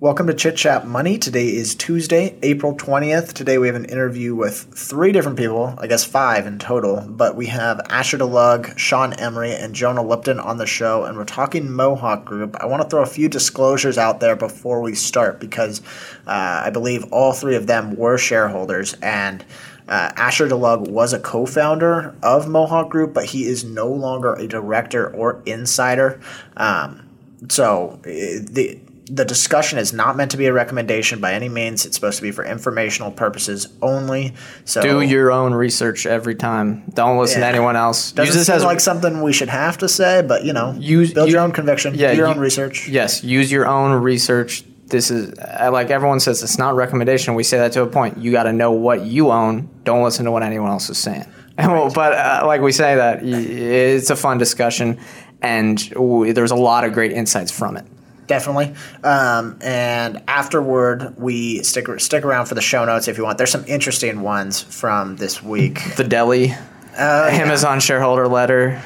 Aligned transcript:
Welcome 0.00 0.28
to 0.28 0.32
Chit 0.34 0.56
Chat 0.56 0.86
Money. 0.86 1.18
Today 1.18 1.48
is 1.48 1.74
Tuesday, 1.74 2.38
April 2.42 2.76
20th. 2.76 3.32
Today 3.32 3.58
we 3.58 3.66
have 3.66 3.74
an 3.74 3.86
interview 3.86 4.32
with 4.32 4.72
three 4.72 5.10
different 5.10 5.36
people, 5.36 5.74
I 5.76 5.88
guess 5.88 6.04
five 6.04 6.46
in 6.46 6.60
total, 6.60 7.00
but 7.00 7.34
we 7.34 7.46
have 7.46 7.80
Asher 7.90 8.16
DeLug, 8.16 8.78
Sean 8.78 9.12
Emory, 9.14 9.50
and 9.50 9.74
Jonah 9.74 10.04
Lipton 10.04 10.38
on 10.38 10.58
the 10.58 10.68
show, 10.68 11.02
and 11.02 11.18
we're 11.18 11.24
talking 11.24 11.72
Mohawk 11.72 12.24
Group. 12.24 12.54
I 12.60 12.66
want 12.66 12.80
to 12.84 12.88
throw 12.88 13.02
a 13.02 13.06
few 13.06 13.28
disclosures 13.28 13.98
out 13.98 14.20
there 14.20 14.36
before 14.36 14.82
we 14.82 14.94
start 14.94 15.40
because 15.40 15.80
uh, 16.28 16.62
I 16.64 16.70
believe 16.70 17.04
all 17.12 17.32
three 17.32 17.56
of 17.56 17.66
them 17.66 17.96
were 17.96 18.18
shareholders, 18.18 18.94
and 19.02 19.44
uh, 19.88 20.12
Asher 20.14 20.46
DeLug 20.46 20.90
was 20.90 21.12
a 21.12 21.18
co 21.18 21.44
founder 21.44 22.14
of 22.22 22.46
Mohawk 22.46 22.88
Group, 22.88 23.14
but 23.14 23.24
he 23.24 23.46
is 23.46 23.64
no 23.64 23.88
longer 23.88 24.34
a 24.34 24.46
director 24.46 25.10
or 25.12 25.42
insider. 25.44 26.20
Um, 26.56 27.04
so 27.48 28.00
eh, 28.04 28.38
the 28.42 28.78
the 29.10 29.24
discussion 29.24 29.78
is 29.78 29.92
not 29.92 30.16
meant 30.16 30.30
to 30.32 30.36
be 30.36 30.46
a 30.46 30.52
recommendation 30.52 31.20
by 31.20 31.32
any 31.32 31.48
means. 31.48 31.86
It's 31.86 31.94
supposed 31.94 32.16
to 32.16 32.22
be 32.22 32.30
for 32.30 32.44
informational 32.44 33.10
purposes 33.10 33.68
only. 33.80 34.34
So 34.64 34.82
do 34.82 35.00
your 35.00 35.32
own 35.32 35.54
research 35.54 36.06
every 36.06 36.34
time. 36.34 36.84
Don't 36.94 37.18
listen 37.18 37.40
yeah. 37.40 37.50
to 37.50 37.56
anyone 37.56 37.76
else. 37.76 38.12
Doesn't 38.12 38.26
use 38.26 38.34
this 38.34 38.46
seem 38.46 38.56
as 38.56 38.64
like 38.64 38.80
something 38.80 39.22
we 39.22 39.32
should 39.32 39.48
have 39.48 39.78
to 39.78 39.88
say, 39.88 40.22
but 40.22 40.44
you 40.44 40.52
know, 40.52 40.74
use 40.78 41.12
build 41.12 41.30
your 41.30 41.40
own 41.40 41.52
conviction. 41.52 41.94
Yeah, 41.94 42.10
do 42.10 42.18
your 42.18 42.26
you, 42.26 42.34
own 42.34 42.38
research. 42.38 42.88
Yes, 42.88 43.24
use 43.24 43.50
your 43.50 43.66
own 43.66 43.92
research. 44.02 44.64
This 44.86 45.10
is 45.10 45.36
like 45.36 45.90
everyone 45.90 46.20
says. 46.20 46.42
It's 46.42 46.58
not 46.58 46.74
recommendation. 46.74 47.34
We 47.34 47.44
say 47.44 47.58
that 47.58 47.72
to 47.72 47.82
a 47.82 47.86
point. 47.86 48.18
You 48.18 48.32
got 48.32 48.44
to 48.44 48.52
know 48.52 48.72
what 48.72 49.02
you 49.02 49.30
own. 49.30 49.68
Don't 49.84 50.02
listen 50.02 50.24
to 50.26 50.30
what 50.30 50.42
anyone 50.42 50.70
else 50.70 50.88
is 50.90 50.98
saying. 50.98 51.26
Right. 51.58 51.92
but 51.92 52.12
uh, 52.12 52.42
like 52.46 52.60
we 52.60 52.70
say 52.70 52.94
that 52.94 53.24
it's 53.24 54.10
a 54.10 54.16
fun 54.16 54.38
discussion, 54.38 55.00
and 55.42 55.76
there's 55.76 56.52
a 56.52 56.56
lot 56.56 56.84
of 56.84 56.92
great 56.92 57.10
insights 57.10 57.50
from 57.50 57.76
it 57.76 57.84
definitely. 58.28 58.74
Um, 59.02 59.58
and 59.60 60.22
afterward, 60.28 61.16
we 61.18 61.64
stick 61.64 61.88
stick 61.98 62.24
around 62.24 62.46
for 62.46 62.54
the 62.54 62.60
show 62.60 62.84
notes 62.84 63.08
if 63.08 63.18
you 63.18 63.24
want. 63.24 63.38
There's 63.38 63.50
some 63.50 63.64
interesting 63.66 64.20
ones 64.20 64.62
from 64.62 65.16
this 65.16 65.42
week. 65.42 65.96
The 65.96 66.04
deli, 66.04 66.52
uh, 66.96 67.28
Amazon 67.32 67.76
yeah. 67.76 67.80
shareholder 67.80 68.28
letter. 68.28 68.80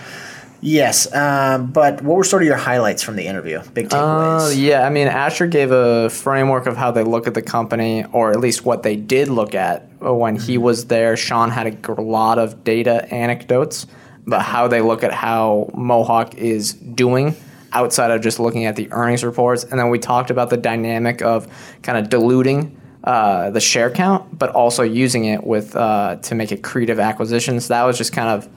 Yes, 0.65 1.13
um, 1.13 1.73
but 1.73 2.03
what 2.03 2.17
were 2.17 2.23
sort 2.23 2.43
of 2.43 2.47
your 2.47 2.57
highlights 2.57 3.03
from 3.03 3.17
the 3.17 3.27
interview? 3.27 3.61
Big 3.75 3.89
takeaways. 3.89 4.51
Uh, 4.51 4.55
yeah, 4.55 4.87
I 4.87 4.91
mean, 4.91 5.09
Asher 5.09 5.49
gave 5.49 5.73
a 5.73 6.09
framework 6.09 6.67
of 6.67 6.77
how 6.77 6.93
they 6.93 7.03
look 7.03 7.27
at 7.27 7.35
the 7.35 7.43
company, 7.43 8.05
or 8.13 8.31
at 8.31 8.39
least 8.39 8.65
what 8.65 8.85
they 8.85 8.95
did 8.95 9.27
look 9.27 9.57
at 9.57 9.89
when 10.01 10.37
he 10.37 10.55
mm-hmm. 10.55 10.63
was 10.63 10.87
there. 10.87 11.17
Sean 11.17 11.51
had 11.51 11.85
a 11.89 12.01
lot 12.01 12.39
of 12.39 12.63
data 12.63 13.13
anecdotes 13.13 13.89
about 14.25 14.43
how 14.43 14.69
they 14.69 14.81
look 14.81 15.03
at 15.03 15.13
how 15.13 15.69
Mohawk 15.75 16.37
is 16.37 16.75
doing 16.75 17.35
outside 17.73 18.11
of 18.11 18.21
just 18.21 18.39
looking 18.39 18.65
at 18.67 18.77
the 18.77 18.91
earnings 18.93 19.25
reports. 19.25 19.65
And 19.65 19.79
then 19.79 19.91
we 19.91 19.99
talked 19.99 20.31
about 20.31 20.51
the 20.51 20.57
dynamic 20.57 21.23
of 21.23 21.49
kind 21.83 21.99
of 21.99 22.11
diluting 22.11 22.81
uh, 23.05 23.51
the 23.51 23.61
share 23.61 23.91
count, 23.91 24.39
but 24.39 24.51
also 24.51 24.83
using 24.83 25.25
it 25.25 25.45
with 25.45 25.75
uh, 25.75 26.17
to 26.17 26.35
make 26.35 26.51
accretive 26.51 27.03
acquisitions. 27.03 27.69
That 27.69 27.85
was 27.85 27.99
just 27.99 28.13
kind 28.13 28.29
of 28.29 28.49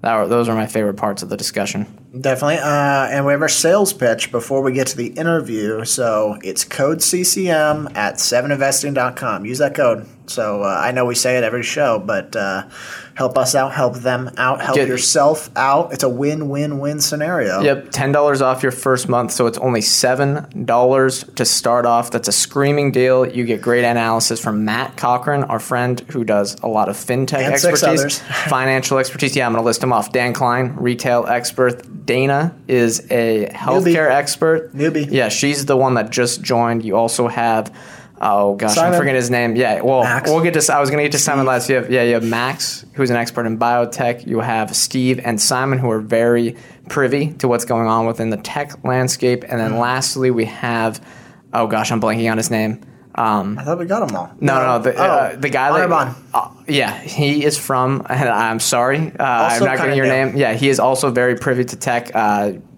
that 0.00 0.16
were, 0.16 0.28
those 0.28 0.48
are 0.48 0.54
my 0.54 0.66
favorite 0.66 0.96
parts 0.96 1.22
of 1.22 1.28
the 1.28 1.36
discussion. 1.36 1.86
Definitely. 2.18 2.58
Uh, 2.58 3.08
and 3.10 3.26
we 3.26 3.32
have 3.32 3.42
our 3.42 3.48
sales 3.48 3.92
pitch 3.92 4.30
before 4.30 4.62
we 4.62 4.72
get 4.72 4.86
to 4.88 4.96
the 4.96 5.08
interview. 5.08 5.84
So 5.84 6.38
it's 6.42 6.64
code 6.64 7.02
CCM 7.02 7.88
at 7.96 8.14
7investing.com. 8.14 9.44
Use 9.44 9.58
that 9.58 9.74
code. 9.74 10.06
So 10.30 10.62
uh, 10.62 10.66
I 10.66 10.92
know 10.92 11.04
we 11.04 11.14
say 11.14 11.38
it 11.38 11.44
every 11.44 11.62
show, 11.62 11.98
but 11.98 12.34
uh, 12.36 12.68
help 13.14 13.36
us 13.36 13.54
out, 13.54 13.72
help 13.72 13.96
them 13.96 14.30
out, 14.36 14.60
help 14.60 14.76
Get, 14.76 14.88
yourself 14.88 15.50
out. 15.56 15.92
It's 15.92 16.02
a 16.04 16.08
win-win-win 16.08 17.00
scenario. 17.00 17.60
Yep, 17.60 17.90
ten 17.90 18.12
dollars 18.12 18.40
off 18.40 18.62
your 18.62 18.72
first 18.72 19.08
month, 19.08 19.32
so 19.32 19.46
it's 19.46 19.58
only 19.58 19.80
seven 19.80 20.64
dollars 20.64 21.24
to 21.36 21.44
start 21.44 21.86
off. 21.86 22.10
That's 22.10 22.28
a 22.28 22.32
screaming 22.32 22.92
deal. 22.92 23.26
You 23.26 23.44
get 23.44 23.60
great 23.60 23.84
analysis 23.84 24.40
from 24.40 24.64
Matt 24.64 24.96
Cochrane, 24.96 25.44
our 25.44 25.60
friend 25.60 26.00
who 26.12 26.24
does 26.24 26.56
a 26.62 26.68
lot 26.68 26.88
of 26.88 26.96
fintech 26.96 27.38
and 27.38 27.54
expertise, 27.54 28.18
financial 28.48 28.98
expertise. 28.98 29.34
Yeah, 29.34 29.46
I'm 29.46 29.52
going 29.52 29.62
to 29.62 29.66
list 29.66 29.80
them 29.80 29.92
off. 29.92 30.12
Dan 30.12 30.32
Kline, 30.32 30.76
retail 30.76 31.26
expert. 31.26 32.06
Dana 32.06 32.54
is 32.68 33.00
a 33.10 33.46
healthcare 33.52 34.08
Newbie. 34.08 34.10
expert. 34.10 34.74
Newbie. 34.74 35.10
Yeah, 35.10 35.28
she's 35.28 35.66
the 35.66 35.76
one 35.76 35.94
that 35.94 36.10
just 36.10 36.42
joined. 36.42 36.84
You 36.84 36.96
also 36.96 37.28
have 37.28 37.74
Oh 38.20 38.56
gosh, 38.56 38.74
Simon. 38.74 38.92
I'm 38.92 38.98
forgetting 38.98 39.16
his 39.16 39.30
name. 39.30 39.54
Yeah, 39.54 39.80
well, 39.82 40.02
Max. 40.02 40.28
we'll 40.28 40.42
get 40.42 40.54
to. 40.54 40.72
I 40.74 40.80
was 40.80 40.90
going 40.90 40.98
to 40.98 41.04
get 41.04 41.12
to 41.12 41.18
Simon 41.18 41.46
last. 41.46 41.68
You 41.68 41.76
have 41.76 41.90
yeah, 41.90 42.02
you 42.02 42.14
have 42.14 42.24
Max, 42.24 42.84
who's 42.94 43.10
an 43.10 43.16
expert 43.16 43.46
in 43.46 43.58
biotech. 43.58 44.26
You 44.26 44.40
have 44.40 44.74
Steve 44.74 45.20
and 45.20 45.40
Simon, 45.40 45.78
who 45.78 45.90
are 45.90 46.00
very 46.00 46.56
privy 46.88 47.32
to 47.34 47.48
what's 47.48 47.64
going 47.64 47.86
on 47.86 48.06
within 48.06 48.30
the 48.30 48.36
tech 48.38 48.84
landscape. 48.84 49.44
And 49.44 49.60
then 49.60 49.72
mm. 49.72 49.80
lastly, 49.80 50.30
we 50.30 50.46
have. 50.46 51.04
Oh 51.52 51.66
gosh, 51.66 51.92
I'm 51.92 52.00
blanking 52.00 52.30
on 52.30 52.36
his 52.36 52.50
name. 52.50 52.82
Um, 53.14 53.58
I 53.58 53.64
thought 53.64 53.78
we 53.78 53.86
got 53.86 54.08
him 54.08 54.14
all. 54.14 54.30
No, 54.40 54.64
no, 54.64 54.78
the, 54.78 54.96
uh, 54.96 55.02
oh, 55.02 55.10
uh, 55.10 55.36
the 55.36 55.48
guy 55.48 55.86
that. 55.86 56.16
Uh, 56.32 56.50
yeah, 56.68 57.00
he 57.00 57.44
is 57.44 57.58
from. 57.58 58.04
I'm 58.08 58.60
sorry, 58.60 58.98
uh, 58.98 59.24
I'm 59.24 59.64
not 59.64 59.78
getting 59.78 59.96
your 59.96 60.06
name. 60.06 60.36
Yeah, 60.36 60.54
he 60.54 60.68
is 60.68 60.78
also 60.78 61.10
very 61.10 61.36
privy 61.36 61.64
to 61.64 61.76
tech. 61.76 62.14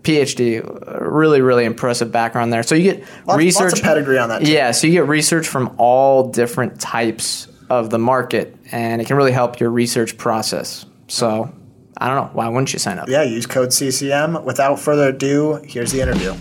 PhD, 0.02 0.62
really, 1.00 1.40
really 1.40 1.64
impressive 1.64 2.10
background 2.10 2.52
there. 2.52 2.62
So 2.62 2.74
you 2.74 2.94
get 2.94 3.04
lots, 3.26 3.38
research 3.38 3.72
lots 3.72 3.80
pedigree 3.80 4.18
on 4.18 4.28
that. 4.30 4.44
Too. 4.44 4.50
Yeah, 4.50 4.70
so 4.70 4.86
you 4.86 4.94
get 4.94 5.08
research 5.08 5.46
from 5.46 5.74
all 5.76 6.30
different 6.30 6.80
types 6.80 7.48
of 7.68 7.90
the 7.90 7.98
market, 7.98 8.56
and 8.72 9.00
it 9.00 9.06
can 9.06 9.16
really 9.16 9.32
help 9.32 9.60
your 9.60 9.70
research 9.70 10.16
process. 10.16 10.86
So 11.08 11.52
I 11.98 12.06
don't 12.06 12.16
know 12.16 12.30
why 12.32 12.48
wouldn't 12.48 12.72
you 12.72 12.78
sign 12.78 12.98
up? 12.98 13.08
Yeah, 13.08 13.24
use 13.24 13.46
code 13.46 13.72
CCM. 13.72 14.44
Without 14.44 14.78
further 14.78 15.08
ado, 15.08 15.60
here's 15.66 15.92
the 15.92 16.00
interview. 16.00 16.34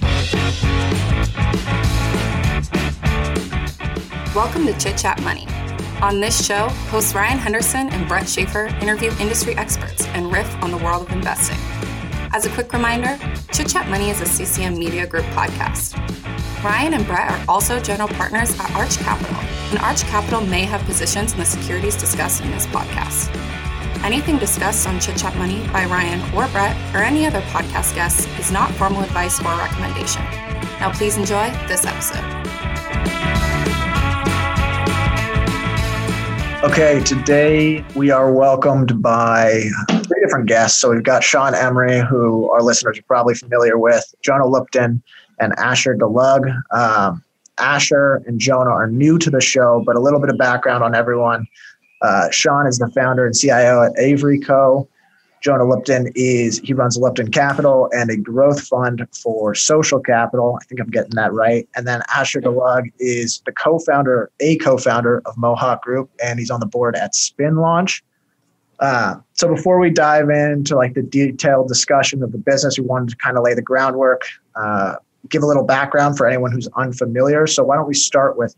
Welcome 4.34 4.66
to 4.68 4.78
Chit 4.80 4.98
Chat 4.98 5.22
Money. 5.22 5.48
On 6.02 6.22
this 6.22 6.46
show, 6.46 6.70
hosts 6.90 7.14
Ryan 7.14 7.38
Henderson 7.38 7.90
and 7.90 8.08
Brett 8.08 8.30
Schaefer 8.30 8.68
interview 8.80 9.12
industry 9.20 9.54
experts 9.56 10.06
and 10.08 10.32
riff 10.32 10.50
on 10.64 10.72
the 10.72 10.78
world 10.78 11.08
of 11.08 11.12
investing. 11.12 11.58
As 12.32 12.46
a 12.46 12.50
quick 12.50 12.72
reminder, 12.74 13.18
Chit 13.52 13.70
Chat 13.70 13.90
Money 13.90 14.12
is 14.12 14.22
a 14.22 14.26
CCM 14.26 14.78
Media 14.78 15.08
Group 15.08 15.26
podcast. 15.34 15.98
Ryan 16.64 16.94
and 16.94 17.08
Brett 17.08 17.32
are 17.32 17.44
also 17.48 17.80
general 17.80 18.08
partners 18.08 18.58
at 18.60 18.70
Arch 18.76 18.98
Capital, 18.98 19.36
and 19.72 19.80
Arch 19.80 20.04
Capital 20.04 20.42
may 20.42 20.62
have 20.62 20.80
positions 20.82 21.34
in 21.34 21.40
the 21.40 21.46
securities 21.46 21.96
discussed 21.96 22.42
in 22.42 22.52
this 22.52 22.68
podcast. 22.68 23.36
Anything 24.04 24.38
discussed 24.38 24.88
on 24.88 25.00
Chit 25.00 25.18
Chat 25.18 25.36
Money 25.38 25.68
by 25.74 25.86
Ryan 25.86 26.22
or 26.36 26.48
Brett 26.50 26.78
or 26.96 27.00
any 27.00 27.26
other 27.26 27.42
podcast 27.42 27.96
guests 27.96 28.28
is 28.38 28.52
not 28.52 28.72
formal 28.76 29.02
advice 29.02 29.40
or 29.40 29.58
recommendation. 29.58 30.24
Now, 30.80 30.92
please 30.94 31.18
enjoy 31.18 31.50
this 31.68 31.84
episode. 31.84 32.24
Okay, 36.64 37.02
today 37.04 37.84
we 37.96 38.12
are 38.12 38.32
welcomed 38.32 39.02
by 39.02 39.64
three 40.20 40.26
different 40.26 40.48
guests. 40.48 40.80
So 40.80 40.92
we've 40.92 41.04
got 41.04 41.24
Sean 41.24 41.56
Emory, 41.56 42.02
who 42.02 42.50
our 42.52 42.62
listeners 42.62 43.00
are 43.00 43.04
probably 43.04 43.36
familiar 43.36 43.78
with, 43.78 44.14
Jonah 44.22 44.48
Lipton, 44.48 45.02
and 45.40 45.54
Asher 45.58 45.96
DeLug. 45.96 46.62
Um, 46.72 47.24
Asher 47.58 48.22
and 48.26 48.40
Jonah 48.40 48.72
are 48.72 48.88
new 48.88 49.18
to 49.20 49.30
the 49.30 49.42
show, 49.42 49.84
but 49.86 49.96
a 49.96 50.00
little 50.00 50.20
bit 50.20 50.30
of 50.30 50.38
background 50.38 50.84
on 50.84 50.96
everyone. 50.96 51.48
Uh, 52.02 52.30
Sean 52.32 52.68
is 52.68 52.78
the 52.78 52.90
founder 52.96 53.26
and 53.26 53.36
CIO 53.36 53.84
at 53.84 53.98
Avory 54.00 54.40
Co. 54.40 54.88
Jonah 55.42 55.66
Lipton 55.66 56.12
is 56.16 56.60
he 56.60 56.74
runs 56.74 56.98
Lipton 56.98 57.32
Capital 57.32 57.90
and 57.94 58.10
a 58.10 58.18
growth 58.18 58.62
fund 58.68 59.08
for 59.14 59.56
social 59.56 60.00
capital. 60.00 60.58
I 60.62 60.66
think 60.66 60.82
I'm 60.82 60.90
getting 60.90 61.16
that 61.16 61.32
right. 61.32 61.68
And 61.76 61.88
then 61.88 62.02
Asher 62.14 62.42
DeLug 62.42 62.92
is 63.00 63.42
the 63.46 63.54
co-founder, 63.54 64.32
a 64.42 64.58
co-founder 64.58 65.22
of 65.26 65.38
Mohawk 65.38 65.82
Group, 65.82 66.10
and 66.22 66.40
he's 66.40 66.52
on 66.52 66.60
the 66.60 66.66
board 66.66 66.98
at 66.98 67.16
Spin 67.16 67.56
Launch. 67.56 68.04
Uh, 68.80 69.16
so 69.34 69.48
before 69.48 69.80
we 69.80 69.90
dive 69.90 70.30
into 70.30 70.76
like 70.76 70.94
the 70.94 71.02
detailed 71.02 71.68
discussion 71.68 72.24
of 72.24 72.32
the 72.32 72.38
business, 72.38 72.80
we 72.80 72.86
wanted 72.86 73.10
to 73.10 73.16
kind 73.18 73.38
of 73.38 73.44
lay 73.44 73.54
the 73.54 73.62
groundwork, 73.62 74.22
uh, 74.56 74.96
give 75.28 75.44
a 75.44 75.46
little 75.46 75.66
background 75.66 76.18
for 76.18 76.28
anyone 76.28 76.52
who's 76.52 76.68
unfamiliar. 76.78 77.46
So 77.46 77.64
why 77.64 77.76
don't 77.76 77.88
we 77.88 77.94
start 77.94 78.38
with 78.38 78.56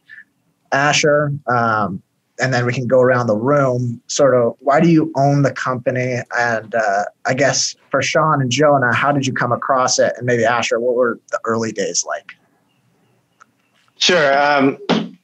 Asher, 0.71 1.33
um, 1.47 2.01
and 2.39 2.53
then 2.53 2.65
we 2.65 2.73
can 2.73 2.87
go 2.87 3.01
around 3.01 3.27
the 3.27 3.35
room. 3.35 4.01
Sort 4.07 4.35
of, 4.35 4.55
why 4.59 4.79
do 4.79 4.89
you 4.89 5.11
own 5.15 5.41
the 5.41 5.51
company? 5.51 6.19
And 6.37 6.73
uh, 6.73 7.03
I 7.25 7.33
guess 7.33 7.75
for 7.89 8.01
Sean 8.01 8.41
and 8.41 8.51
Jonah, 8.51 8.93
how 8.93 9.11
did 9.11 9.27
you 9.27 9.33
come 9.33 9.51
across 9.51 9.99
it? 9.99 10.13
And 10.17 10.25
maybe 10.25 10.45
Asher, 10.45 10.79
what 10.79 10.95
were 10.95 11.19
the 11.31 11.39
early 11.45 11.71
days 11.71 12.05
like? 12.07 12.33
Sure. 13.97 14.41
Um, 14.41 14.77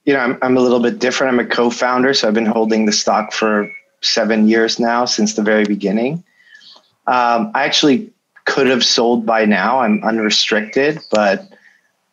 you 0.06 0.14
know, 0.14 0.20
I'm, 0.20 0.38
I'm 0.42 0.58
a 0.58 0.60
little 0.60 0.80
bit 0.80 1.00
different. 1.00 1.34
I'm 1.34 1.40
a 1.40 1.50
co-founder, 1.50 2.14
so 2.14 2.28
I've 2.28 2.34
been 2.34 2.46
holding 2.46 2.86
the 2.86 2.92
stock 2.92 3.34
for 3.34 3.72
seven 4.02 4.48
years 4.48 4.80
now 4.80 5.06
since 5.06 5.34
the 5.34 5.42
very 5.42 5.66
beginning. 5.66 6.24
Um, 7.08 7.52
I 7.54 7.64
actually 7.64 8.12
could 8.46 8.68
have 8.68 8.84
sold 8.84 9.26
by 9.26 9.46
now. 9.46 9.80
I'm 9.80 10.04
unrestricted, 10.04 11.00
but 11.12 11.48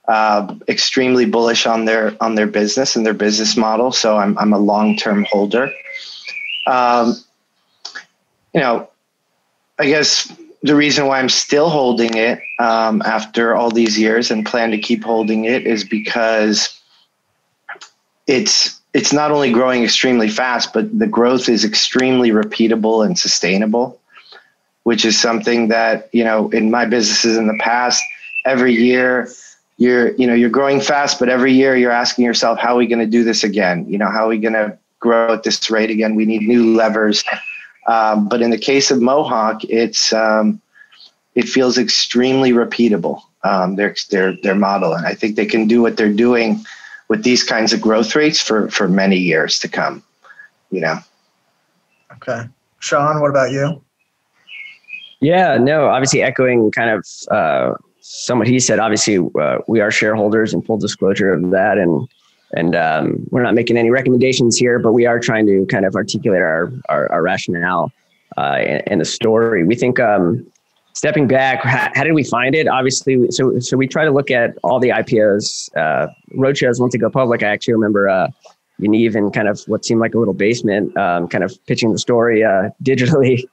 uh, 0.07 0.55
extremely 0.69 1.25
bullish 1.25 1.67
on 1.67 1.85
their 1.85 2.15
on 2.21 2.35
their 2.35 2.47
business 2.47 2.97
and 2.97 3.07
their 3.07 3.15
business 3.15 3.57
model. 3.57 3.93
So 3.93 4.17
I'm 4.17 4.37
I'm 4.39 4.53
a 4.53 4.59
long 4.59 4.97
term 4.97 5.25
holder. 5.25 5.73
Um, 6.67 7.15
you 8.53 8.61
know, 8.61 8.89
I 9.79 9.87
guess 9.87 10.33
the 10.63 10.75
reason 10.75 11.07
why 11.07 11.19
I'm 11.19 11.29
still 11.29 11.69
holding 11.69 12.15
it 12.15 12.41
um, 12.59 13.03
after 13.03 13.55
all 13.55 13.71
these 13.71 13.99
years 13.99 14.31
and 14.31 14.47
plan 14.47 14.71
to 14.71 14.79
keep 14.79 15.05
holding 15.05 15.45
it 15.45 15.67
is 15.67 15.85
because 15.85 16.81
it's 18.27 18.81
it's 18.95 19.13
not 19.13 19.31
only 19.31 19.53
growing 19.53 19.85
extremely 19.85 20.29
fast, 20.29 20.73
but 20.73 20.99
the 20.99 21.07
growth 21.07 21.49
is 21.49 21.65
extremely 21.65 22.31
repeatable 22.31 23.05
and 23.05 23.19
sustainable, 23.19 24.01
which 24.85 25.05
is 25.05 25.21
something 25.21 25.69
that 25.69 26.09
you 26.13 26.25
know 26.25 26.49
in 26.51 26.71
my 26.71 26.85
businesses 26.87 27.37
in 27.37 27.47
the 27.47 27.59
past, 27.61 28.03
every 28.47 28.73
year 28.73 29.29
you're 29.77 30.13
you 30.15 30.27
know 30.27 30.35
you're 30.35 30.49
growing 30.49 30.81
fast, 30.81 31.19
but 31.19 31.29
every 31.29 31.53
year 31.53 31.77
you're 31.77 31.91
asking 31.91 32.25
yourself, 32.25 32.59
how 32.59 32.75
are 32.75 32.79
we 32.79 32.87
going 32.87 33.01
to 33.01 33.07
do 33.07 33.25
this 33.25 33.45
again? 33.45 33.85
You 33.89 33.99
know, 33.99 34.09
how 34.09 34.25
are 34.25 34.29
we 34.29 34.39
going 34.39 34.55
to 34.55 34.79
grow 35.01 35.35
at 35.35 35.43
this 35.43 35.71
rate 35.71 35.91
again? 35.91 36.15
We 36.15 36.25
need 36.25 36.43
new 36.43 36.75
levers 36.75 37.23
um, 37.87 38.29
but 38.29 38.41
in 38.41 38.51
the 38.51 38.59
case 38.59 38.91
of 38.91 39.01
Mohawk, 39.01 39.65
it's 39.65 40.13
um, 40.13 40.61
it 41.35 41.49
feels 41.49 41.79
extremely 41.79 42.53
repeatable. 42.53 43.23
Um, 43.43 43.77
their 43.77 43.95
their 44.11 44.37
their 44.43 44.55
model, 44.55 44.95
and 44.95 45.07
I 45.07 45.15
think 45.15 45.37
they 45.37 45.47
can 45.47 45.67
do 45.67 45.83
what 45.83 45.97
they're 45.97 46.13
doing 46.13 46.65
with 47.09 47.23
these 47.23 47.43
kinds 47.43 47.73
of 47.73 47.81
growth 47.81 48.15
rates 48.15 48.41
for 48.41 48.69
for 48.71 48.89
many 48.89 49.17
years 49.17 49.59
to 49.61 49.69
come. 49.69 50.03
You 50.71 50.81
know. 50.81 50.99
Okay, 52.15 52.49
Sean, 52.79 53.21
what 53.21 53.31
about 53.31 53.51
you? 53.51 53.83
Yeah, 55.21 55.57
no, 55.57 55.87
obviously 55.87 56.23
echoing 56.23 56.71
kind 56.71 56.91
of 56.91 57.07
uh, 57.31 57.75
some 58.01 58.39
what 58.39 58.47
he 58.47 58.61
said. 58.61 58.79
Obviously, 58.79 59.19
uh, 59.41 59.59
we 59.67 59.81
are 59.81 59.91
shareholders, 59.91 60.53
and 60.53 60.65
full 60.65 60.77
disclosure 60.77 61.33
of 61.33 61.51
that, 61.51 61.79
and 61.79 62.09
and 62.53 62.77
um, 62.77 63.27
we're 63.31 63.43
not 63.43 63.55
making 63.55 63.77
any 63.77 63.91
recommendations 63.91 64.57
here, 64.57 64.79
but 64.79 64.93
we 64.93 65.07
are 65.07 65.19
trying 65.19 65.47
to 65.47 65.67
kind 65.67 65.85
of 65.85 65.95
articulate 65.97 66.43
our 66.43 66.73
our, 66.89 67.11
our 67.11 67.23
rationale 67.23 67.91
uh, 68.37 68.41
and, 68.41 68.83
and, 68.87 69.01
the 69.01 69.05
story. 69.05 69.65
We 69.65 69.75
think 69.75 69.99
um, 69.99 70.47
stepping 70.95 71.27
back, 71.27 71.63
how, 71.63 71.91
how, 71.95 72.05
did 72.05 72.15
we 72.15 72.25
find 72.25 72.55
it? 72.55 72.67
Obviously, 72.67 73.31
so 73.31 73.59
so 73.61 73.77
we 73.77 73.87
try 73.87 74.05
to 74.05 74.11
look 74.11 74.31
at 74.31 74.57
all 74.63 74.81
the 74.81 74.89
IPOs, 74.89 75.71
uh, 75.77 76.09
roadshows 76.37 76.81
once 76.81 76.93
they 76.93 76.99
go 76.99 77.11
public. 77.11 77.43
I 77.43 77.49
actually 77.49 77.75
remember 77.75 78.09
uh, 78.09 78.29
Yaniv 78.81 79.15
in 79.15 79.31
kind 79.31 79.49
of 79.49 79.61
what 79.67 79.85
seemed 79.85 80.01
like 80.01 80.15
a 80.15 80.19
little 80.19 80.35
basement, 80.35 80.97
um, 80.97 81.29
kind 81.29 81.45
of 81.45 81.55
pitching 81.67 81.93
the 81.93 81.99
story 81.99 82.43
uh, 82.43 82.71
digitally. 82.83 83.45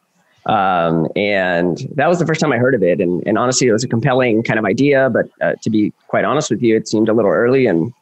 Um, 0.48 1.08
and 1.16 1.88
that 1.96 2.08
was 2.08 2.18
the 2.18 2.26
first 2.26 2.42
time 2.42 2.52
I 2.52 2.58
heard 2.58 2.74
of 2.74 2.82
it. 2.82 3.00
And, 3.00 3.22
and 3.28 3.38
honestly, 3.38 3.68
it 3.68 3.72
was 3.72 3.84
a 3.84 3.88
compelling 3.88 4.42
kind 4.42 4.58
of 4.58 4.66
idea. 4.66 5.08
But 5.12 5.30
uh, 5.40 5.54
to 5.62 5.70
be 5.70 5.94
quite 6.08 6.26
honest 6.26 6.50
with 6.50 6.64
you, 6.64 6.76
it 6.76 6.88
seemed 6.88 7.10
a 7.10 7.14
little 7.14 7.30
early 7.30 7.68
and 7.68 7.94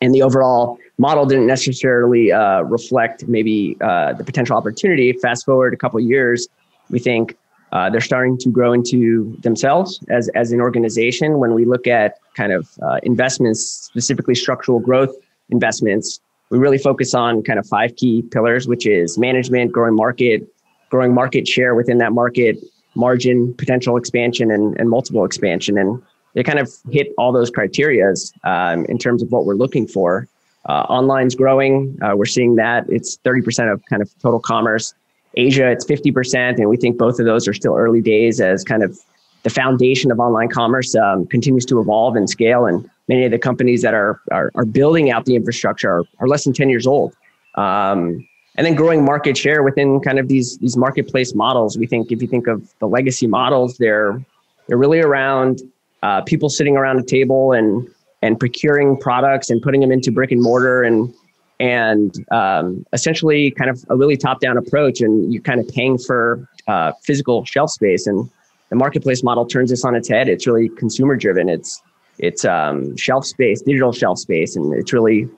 and 0.00 0.14
the 0.14 0.22
overall 0.22 0.78
model 0.98 1.26
didn't 1.26 1.46
necessarily 1.46 2.32
uh, 2.32 2.62
reflect 2.62 3.26
maybe 3.28 3.76
uh, 3.80 4.14
the 4.14 4.24
potential 4.24 4.56
opportunity. 4.56 5.12
Fast 5.12 5.44
forward 5.44 5.74
a 5.74 5.76
couple 5.76 6.00
years, 6.00 6.48
we 6.90 6.98
think 6.98 7.36
uh, 7.74 7.90
they're 7.90 8.00
starting 8.00 8.38
to 8.38 8.48
grow 8.48 8.72
into 8.72 9.36
themselves 9.40 9.98
as, 10.08 10.28
as 10.30 10.52
an 10.52 10.60
organization. 10.60 11.38
When 11.38 11.54
we 11.54 11.64
look 11.64 11.88
at 11.88 12.18
kind 12.34 12.52
of 12.52 12.68
uh, 12.80 13.00
investments, 13.02 13.60
specifically 13.60 14.36
structural 14.36 14.78
growth 14.78 15.14
investments, 15.50 16.20
we 16.50 16.58
really 16.58 16.78
focus 16.78 17.14
on 17.14 17.42
kind 17.42 17.58
of 17.58 17.66
five 17.66 17.96
key 17.96 18.22
pillars, 18.22 18.68
which 18.68 18.86
is 18.86 19.18
management, 19.18 19.72
growing 19.72 19.96
market, 19.96 20.46
growing 20.88 21.12
market 21.12 21.48
share 21.48 21.74
within 21.74 21.98
that 21.98 22.12
market, 22.12 22.56
margin, 22.94 23.52
potential 23.54 23.96
expansion, 23.96 24.52
and, 24.52 24.78
and 24.78 24.88
multiple 24.88 25.24
expansion. 25.24 25.76
And 25.76 26.00
they 26.34 26.44
kind 26.44 26.60
of 26.60 26.72
hit 26.90 27.08
all 27.18 27.32
those 27.32 27.50
criterias 27.50 28.32
um, 28.44 28.84
in 28.84 28.98
terms 28.98 29.20
of 29.20 29.32
what 29.32 29.46
we're 29.46 29.54
looking 29.54 29.88
for. 29.88 30.28
Uh, 30.66 30.86
online's 30.88 31.34
growing. 31.34 31.98
Uh, 32.02 32.14
we're 32.14 32.24
seeing 32.24 32.54
that 32.54 32.88
it's 32.88 33.18
30% 33.18 33.72
of 33.72 33.82
kind 33.86 34.00
of 34.00 34.16
total 34.20 34.38
commerce. 34.38 34.94
Asia, 35.36 35.70
it's 35.70 35.84
50%. 35.84 36.58
And 36.58 36.68
we 36.68 36.76
think 36.76 36.98
both 36.98 37.18
of 37.18 37.26
those 37.26 37.46
are 37.48 37.54
still 37.54 37.76
early 37.76 38.00
days 38.00 38.40
as 38.40 38.64
kind 38.64 38.82
of 38.82 38.98
the 39.42 39.50
foundation 39.50 40.10
of 40.10 40.18
online 40.18 40.48
commerce 40.48 40.94
um, 40.94 41.26
continues 41.26 41.64
to 41.66 41.80
evolve 41.80 42.16
and 42.16 42.28
scale. 42.28 42.66
And 42.66 42.88
many 43.08 43.24
of 43.24 43.30
the 43.30 43.38
companies 43.38 43.82
that 43.82 43.94
are, 43.94 44.20
are, 44.30 44.50
are 44.54 44.64
building 44.64 45.10
out 45.10 45.26
the 45.26 45.36
infrastructure 45.36 45.90
are, 45.90 46.04
are 46.18 46.28
less 46.28 46.44
than 46.44 46.52
10 46.52 46.70
years 46.70 46.86
old. 46.86 47.14
Um, 47.56 48.26
and 48.56 48.64
then 48.64 48.74
growing 48.74 49.04
market 49.04 49.36
share 49.36 49.62
within 49.62 50.00
kind 50.00 50.18
of 50.18 50.28
these, 50.28 50.58
these 50.58 50.76
marketplace 50.76 51.34
models. 51.34 51.76
We 51.76 51.86
think 51.86 52.12
if 52.12 52.22
you 52.22 52.28
think 52.28 52.46
of 52.46 52.72
the 52.78 52.86
legacy 52.86 53.26
models, 53.26 53.76
they're, 53.78 54.24
they're 54.68 54.78
really 54.78 55.00
around 55.00 55.60
uh, 56.02 56.22
people 56.22 56.48
sitting 56.48 56.76
around 56.76 56.98
a 56.98 57.02
table 57.02 57.52
and 57.52 57.88
and 58.24 58.40
procuring 58.40 58.96
products 58.96 59.50
and 59.50 59.60
putting 59.60 59.82
them 59.82 59.92
into 59.92 60.10
brick 60.10 60.32
and 60.32 60.40
mortar 60.40 60.82
and 60.82 61.12
and 61.60 62.14
um, 62.30 62.84
essentially 62.92 63.50
kind 63.52 63.70
of 63.70 63.84
a 63.88 63.96
really 63.96 64.16
top 64.16 64.40
down 64.40 64.56
approach 64.56 65.00
and 65.00 65.32
you're 65.32 65.42
kind 65.42 65.60
of 65.60 65.68
paying 65.68 65.98
for 65.98 66.48
uh, 66.66 66.92
physical 67.02 67.44
shelf 67.44 67.70
space 67.70 68.06
and 68.06 68.28
the 68.70 68.76
marketplace 68.76 69.22
model 69.22 69.46
turns 69.46 69.70
this 69.70 69.84
on 69.84 69.94
its 69.94 70.08
head. 70.08 70.28
It's 70.28 70.46
really 70.46 70.68
consumer 70.70 71.16
driven 71.16 71.48
it's 71.48 71.82
it's 72.18 72.44
um, 72.44 72.96
shelf 72.96 73.26
space 73.26 73.60
digital 73.62 73.92
shelf 73.92 74.18
space 74.18 74.56
and 74.56 74.72
it's 74.74 74.92
really 74.92 75.28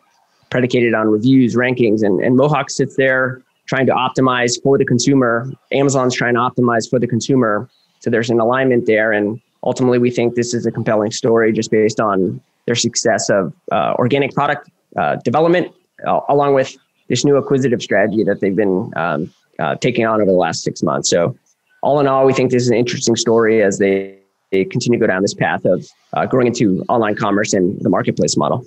predicated 0.51 0.95
on 0.95 1.09
reviews 1.09 1.57
rankings 1.57 2.03
and, 2.03 2.21
and 2.21 2.37
mohawk 2.37 2.71
sits 2.71 2.97
there 2.97 3.43
trying 3.67 3.87
to 3.87 3.93
optimize 3.93 4.63
for 4.63 4.79
the 4.79 4.85
consumer. 4.85 5.51
Amazon's 5.73 6.15
trying 6.15 6.35
to 6.35 6.41
optimize 6.41 6.89
for 6.89 6.99
the 6.99 7.07
consumer 7.07 7.69
so 8.01 8.11
there's 8.11 8.31
an 8.31 8.41
alignment 8.41 8.87
there 8.87 9.13
and 9.13 9.41
ultimately, 9.67 9.99
we 9.99 10.11
think 10.11 10.35
this 10.35 10.55
is 10.55 10.65
a 10.65 10.71
compelling 10.71 11.11
story 11.11 11.53
just 11.53 11.71
based 11.71 12.01
on 12.01 12.41
their 12.67 12.75
success 12.75 13.29
of 13.29 13.53
uh, 13.73 13.95
organic 13.99 14.33
product 14.33 14.71
uh, 14.97 15.17
development, 15.17 15.73
along 16.05 16.55
with 16.55 16.77
this 17.09 17.25
new 17.25 17.37
acquisitive 17.37 17.83
strategy 17.83 18.25
that 18.25 18.41
they've 18.41 18.57
been 18.57 18.93
um, 18.97 19.33
uh, 19.59 19.77
taking 19.77 20.07
on 20.07 20.21
over 20.21 20.31
the 20.31 20.37
last 20.37 20.63
six 20.63 20.83
months. 20.83 21.11
So, 21.11 21.37
all 21.83 22.01
in 22.01 22.07
all, 22.07 22.27
we 22.27 22.33
think 22.33 22.51
this 22.51 22.63
is 22.63 22.69
an 22.69 22.77
interesting 22.77 23.17
story 23.17 23.63
as 23.63 23.79
they, 23.79 24.19
they 24.51 24.65
continue 24.65 24.99
to 24.99 25.07
go 25.07 25.07
down 25.07 25.23
this 25.23 25.35
path 25.35 25.65
of 25.65 25.87
uh, 26.15 26.27
growing 26.27 26.49
into 26.49 26.85
online 26.89 27.15
commerce 27.15 27.53
and 27.53 27.81
the 27.81 27.89
marketplace 27.89 28.37
model. 28.37 28.67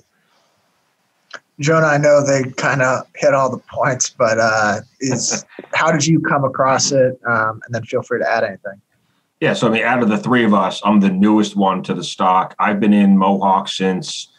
Jonah, 1.59 1.87
I 1.87 1.97
know 1.97 2.25
they 2.25 2.49
kind 2.51 2.81
of 2.81 3.05
hit 3.15 3.33
all 3.33 3.49
the 3.49 3.57
points, 3.57 4.09
but 4.09 4.39
uh, 4.39 4.79
is 5.01 5.45
how 5.73 5.91
did 5.91 6.07
you 6.07 6.21
come 6.21 6.45
across 6.45 6.91
it? 6.91 7.19
Um, 7.27 7.61
and 7.65 7.75
then 7.75 7.83
feel 7.83 8.01
free 8.01 8.19
to 8.19 8.29
add 8.29 8.43
anything. 8.43 8.81
Yeah, 9.41 9.53
so 9.53 9.67
I 9.67 9.71
mean, 9.71 9.83
out 9.83 10.03
of 10.03 10.09
the 10.09 10.17
three 10.17 10.43
of 10.43 10.53
us, 10.53 10.81
I'm 10.83 10.99
the 10.99 11.09
newest 11.09 11.55
one 11.55 11.81
to 11.83 11.93
the 11.93 12.03
stock. 12.03 12.55
I've 12.59 12.79
been 12.79 12.93
in 12.93 13.17
Mohawk 13.17 13.69
since 13.69 14.31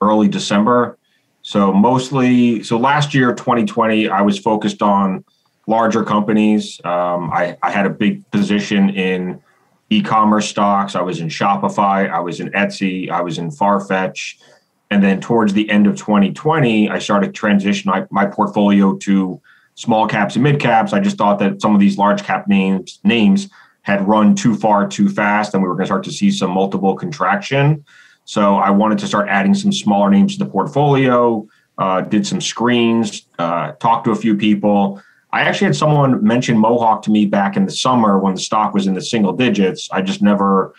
early 0.00 0.28
December. 0.28 0.98
So 1.48 1.72
mostly, 1.72 2.62
so 2.62 2.76
last 2.76 3.14
year, 3.14 3.32
2020, 3.32 4.10
I 4.10 4.20
was 4.20 4.38
focused 4.38 4.82
on 4.82 5.24
larger 5.66 6.04
companies. 6.04 6.78
Um, 6.84 7.30
I, 7.32 7.56
I 7.62 7.70
had 7.70 7.86
a 7.86 7.90
big 7.90 8.30
position 8.30 8.90
in 8.90 9.40
e-commerce 9.88 10.46
stocks. 10.46 10.94
I 10.94 11.00
was 11.00 11.20
in 11.20 11.28
Shopify. 11.28 12.10
I 12.10 12.20
was 12.20 12.40
in 12.40 12.50
Etsy. 12.50 13.08
I 13.08 13.22
was 13.22 13.38
in 13.38 13.48
Farfetch. 13.48 14.34
And 14.90 15.02
then 15.02 15.22
towards 15.22 15.54
the 15.54 15.70
end 15.70 15.86
of 15.86 15.96
2020, 15.96 16.90
I 16.90 16.98
started 16.98 17.34
transition 17.34 17.90
my, 17.90 18.06
my 18.10 18.26
portfolio 18.26 18.98
to 18.98 19.40
small 19.74 20.06
caps 20.06 20.34
and 20.34 20.42
mid 20.42 20.60
caps. 20.60 20.92
I 20.92 21.00
just 21.00 21.16
thought 21.16 21.38
that 21.38 21.62
some 21.62 21.72
of 21.72 21.80
these 21.80 21.96
large 21.96 22.24
cap 22.24 22.46
names 22.46 23.00
names 23.04 23.48
had 23.80 24.06
run 24.06 24.34
too 24.34 24.54
far 24.54 24.86
too 24.86 25.08
fast 25.08 25.54
and 25.54 25.62
we 25.62 25.68
were 25.70 25.76
going 25.76 25.84
to 25.84 25.88
start 25.88 26.04
to 26.04 26.12
see 26.12 26.30
some 26.30 26.50
multiple 26.50 26.94
contraction. 26.94 27.86
So 28.28 28.56
I 28.56 28.68
wanted 28.68 28.98
to 28.98 29.06
start 29.06 29.26
adding 29.30 29.54
some 29.54 29.72
smaller 29.72 30.10
names 30.10 30.36
to 30.36 30.44
the 30.44 30.50
portfolio, 30.50 31.48
uh, 31.78 32.02
did 32.02 32.26
some 32.26 32.42
screens, 32.42 33.22
uh, 33.38 33.72
talked 33.80 34.04
to 34.04 34.10
a 34.10 34.14
few 34.14 34.36
people. 34.36 35.02
I 35.32 35.40
actually 35.40 35.68
had 35.68 35.76
someone 35.76 36.22
mention 36.22 36.58
Mohawk 36.58 37.00
to 37.04 37.10
me 37.10 37.24
back 37.24 37.56
in 37.56 37.64
the 37.64 37.70
summer 37.70 38.18
when 38.18 38.34
the 38.34 38.40
stock 38.40 38.74
was 38.74 38.86
in 38.86 38.92
the 38.92 39.00
single 39.00 39.32
digits. 39.32 39.88
I 39.90 40.02
just 40.02 40.20
never 40.20 40.74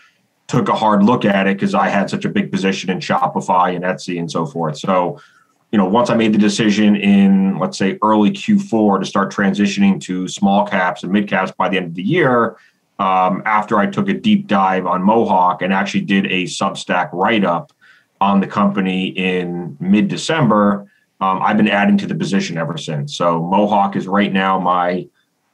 took 0.46 0.68
a 0.68 0.76
hard 0.76 1.02
look 1.02 1.24
at 1.24 1.48
it 1.48 1.56
because 1.56 1.74
I 1.74 1.88
had 1.88 2.08
such 2.08 2.24
a 2.24 2.28
big 2.28 2.52
position 2.52 2.88
in 2.88 3.00
Shopify 3.00 3.74
and 3.74 3.84
Etsy 3.84 4.20
and 4.20 4.30
so 4.30 4.46
forth. 4.46 4.78
So, 4.78 5.20
you 5.72 5.78
know, 5.78 5.86
once 5.86 6.08
I 6.08 6.14
made 6.14 6.32
the 6.32 6.38
decision 6.38 6.94
in, 6.94 7.58
let's 7.58 7.76
say, 7.76 7.98
early 8.00 8.30
Q4 8.30 9.00
to 9.00 9.06
start 9.06 9.32
transitioning 9.32 10.00
to 10.02 10.28
small 10.28 10.64
caps 10.68 11.02
and 11.02 11.10
mid 11.10 11.26
caps 11.26 11.50
by 11.50 11.68
the 11.68 11.78
end 11.78 11.86
of 11.86 11.94
the 11.96 12.02
year, 12.04 12.58
um, 13.00 13.42
after 13.46 13.78
I 13.78 13.86
took 13.86 14.10
a 14.10 14.12
deep 14.12 14.46
dive 14.46 14.86
on 14.86 15.02
Mohawk 15.02 15.62
and 15.62 15.72
actually 15.72 16.02
did 16.02 16.26
a 16.26 16.44
Substack 16.44 17.08
write 17.14 17.44
up 17.44 17.72
on 18.20 18.40
the 18.40 18.46
company 18.46 19.06
in 19.08 19.74
mid 19.80 20.08
December. 20.08 20.86
Um, 21.18 21.40
I've 21.42 21.56
been 21.56 21.68
adding 21.68 21.96
to 21.98 22.06
the 22.06 22.14
position 22.14 22.58
ever 22.58 22.76
since. 22.76 23.16
So 23.16 23.42
Mohawk 23.42 23.96
is 23.96 24.06
right 24.06 24.30
now 24.30 24.60
my 24.60 25.08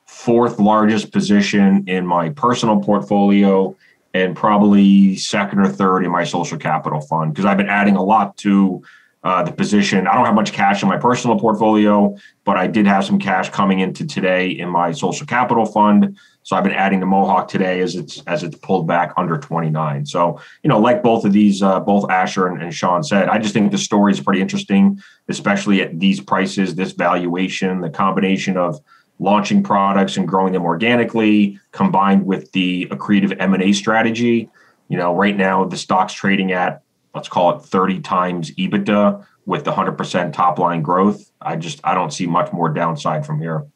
fourth 0.07 0.59
largest 0.59 1.13
position 1.13 1.85
in 1.87 2.05
my 2.05 2.31
personal 2.31 2.81
portfolio 2.81 3.77
and 4.13 4.35
probably 4.35 5.15
second 5.17 5.61
or 5.61 5.69
third 5.69 6.05
in 6.05 6.11
my 6.11 6.25
social 6.25 6.59
capital 6.59 7.01
fund 7.01 7.33
because 7.33 7.45
I've 7.45 7.57
been 7.57 7.69
adding 7.69 7.95
a 7.95 8.03
lot 8.03 8.37
to 8.39 8.83
uh, 9.23 9.43
the 9.45 9.53
position. 9.53 10.07
I 10.09 10.15
don't 10.15 10.25
have 10.25 10.35
much 10.35 10.53
cash 10.53 10.83
in 10.83 10.89
my 10.89 10.97
personal 10.97 11.39
portfolio, 11.39 12.17
but 12.45 12.57
I 12.57 12.67
did 12.67 12.87
have 12.87 13.05
some 13.05 13.19
cash 13.19 13.51
coming 13.51 13.81
into 13.81 14.05
today 14.05 14.49
in 14.49 14.69
my 14.69 14.93
social 14.93 15.27
capital 15.27 15.67
fund. 15.67 16.17
So 16.47 16.55
I've 16.55 16.63
been 16.63 16.75
adding 16.75 17.01
the 17.01 17.07
Mohawk 17.07 17.49
today 17.49 17.81
as 17.81 17.97
it's 17.97 18.23
as 18.29 18.45
it's 18.45 18.57
pulled 18.59 18.87
back 18.87 19.13
under 19.17 19.37
29. 19.37 20.07
So 20.07 20.41
you 20.63 20.69
know, 20.69 20.79
like 20.79 21.03
both 21.03 21.25
of 21.25 21.33
these, 21.33 21.61
uh, 21.61 21.81
both 21.81 22.09
Asher 22.09 22.47
and, 22.47 22.63
and 22.63 22.73
Sean 22.73 23.03
said, 23.03 23.29
I 23.29 23.39
just 23.39 23.53
think 23.53 23.73
the 23.73 23.79
story 23.79 24.13
is 24.13 24.21
pretty 24.21 24.41
interesting, 24.41 25.03
especially 25.27 25.83
at 25.83 25.99
these 25.99 26.21
prices, 26.21 26.77
this 26.77 26.93
valuation, 26.93 27.81
the 27.81 27.91
combination 27.91 28.57
of 28.57 28.81
launching 29.19 29.65
products 29.65 30.19
and 30.19 30.29
growing 30.29 30.53
them 30.53 30.63
organically, 30.63 31.59
combined 31.73 32.25
with 32.25 32.53
the 32.53 32.87
accretive 32.93 33.35
M 33.41 33.53
and 33.53 33.65
A 33.65 33.73
strategy. 33.73 34.49
You 34.87 34.99
know, 34.99 35.17
right 35.17 35.37
now 35.37 35.65
the 35.65 35.77
stock's 35.77 36.13
trading 36.13 36.53
at 36.53 36.83
let's 37.13 37.29
call 37.29 37.57
it 37.57 37.63
30 37.65 38.03
times 38.03 38.53
EBITDA 38.53 39.27
with 39.47 39.65
the 39.65 39.73
100% 39.73 40.33
top 40.33 40.61
line 40.61 40.83
growth. 40.83 41.29
I 41.43 41.57
just 41.57 41.81
I 41.83 41.95
don't 41.95 42.13
see 42.13 42.29
much 42.29 42.53
more 42.53 42.69
downside 42.69 43.27
from 43.27 43.41
here. 43.41 43.67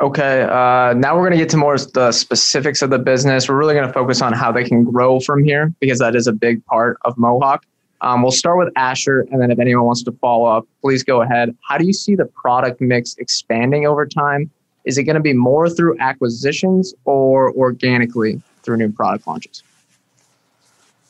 Okay, 0.00 0.42
uh, 0.42 0.92
now 0.94 1.14
we're 1.14 1.22
going 1.22 1.32
to 1.32 1.38
get 1.38 1.48
to 1.50 1.56
more 1.56 1.78
the 1.78 2.10
specifics 2.10 2.82
of 2.82 2.90
the 2.90 2.98
business. 2.98 3.48
We're 3.48 3.56
really 3.56 3.74
going 3.74 3.86
to 3.86 3.92
focus 3.92 4.20
on 4.22 4.32
how 4.32 4.50
they 4.50 4.64
can 4.64 4.82
grow 4.82 5.20
from 5.20 5.44
here 5.44 5.72
because 5.78 6.00
that 6.00 6.16
is 6.16 6.26
a 6.26 6.32
big 6.32 6.64
part 6.66 6.98
of 7.04 7.16
Mohawk. 7.16 7.64
Um, 8.00 8.22
we'll 8.22 8.32
start 8.32 8.58
with 8.58 8.72
Asher, 8.76 9.20
and 9.30 9.40
then 9.40 9.50
if 9.50 9.58
anyone 9.58 9.86
wants 9.86 10.02
to 10.02 10.12
follow 10.12 10.46
up, 10.46 10.66
please 10.82 11.04
go 11.04 11.22
ahead. 11.22 11.56
How 11.66 11.78
do 11.78 11.86
you 11.86 11.92
see 11.92 12.16
the 12.16 12.24
product 12.24 12.80
mix 12.80 13.14
expanding 13.18 13.86
over 13.86 14.04
time? 14.04 14.50
Is 14.84 14.98
it 14.98 15.04
going 15.04 15.14
to 15.14 15.22
be 15.22 15.32
more 15.32 15.70
through 15.70 15.98
acquisitions 16.00 16.92
or 17.04 17.52
organically 17.52 18.42
through 18.62 18.78
new 18.78 18.92
product 18.92 19.26
launches? 19.26 19.62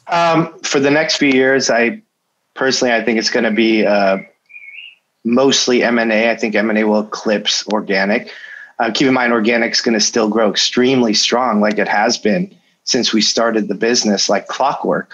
Um, 0.08 0.56
for 0.60 0.78
the 0.78 0.90
next 0.90 1.16
few 1.16 1.30
years, 1.30 1.70
I 1.70 2.02
personally 2.52 2.92
I 2.92 3.02
think 3.02 3.18
it's 3.18 3.30
going 3.30 3.44
to 3.44 3.50
be 3.50 3.86
uh, 3.86 4.18
mostly 5.24 5.82
M 5.82 5.98
and. 5.98 6.12
I 6.12 6.36
think 6.36 6.54
M 6.54 6.68
and 6.68 6.78
A 6.78 6.84
will 6.84 7.00
eclipse 7.00 7.66
organic. 7.68 8.30
Uh, 8.78 8.90
keep 8.92 9.06
in 9.06 9.14
mind, 9.14 9.32
organic 9.32 9.72
is 9.72 9.80
going 9.80 9.94
to 9.94 10.00
still 10.00 10.28
grow 10.28 10.50
extremely 10.50 11.14
strong, 11.14 11.60
like 11.60 11.78
it 11.78 11.88
has 11.88 12.18
been 12.18 12.54
since 12.84 13.12
we 13.12 13.20
started 13.20 13.68
the 13.68 13.74
business, 13.74 14.28
like 14.28 14.48
clockwork. 14.48 15.12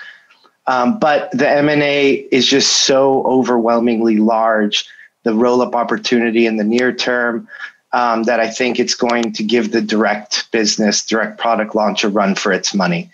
Um, 0.66 0.98
but 0.98 1.30
the 1.32 1.48
M 1.48 1.68
and 1.68 1.82
A 1.82 2.12
is 2.30 2.46
just 2.46 2.84
so 2.84 3.24
overwhelmingly 3.24 4.18
large. 4.18 4.86
The 5.24 5.34
roll 5.34 5.60
up 5.62 5.74
opportunity 5.74 6.46
in 6.46 6.56
the 6.56 6.64
near 6.64 6.92
term. 6.92 7.48
Um, 7.92 8.22
that 8.22 8.38
I 8.38 8.48
think 8.48 8.78
it's 8.78 8.94
going 8.94 9.32
to 9.32 9.42
give 9.42 9.72
the 9.72 9.82
direct 9.82 10.48
business, 10.52 11.04
direct 11.04 11.40
product 11.40 11.74
launch 11.74 12.04
a 12.04 12.08
run 12.08 12.36
for 12.36 12.52
its 12.52 12.72
money. 12.72 13.10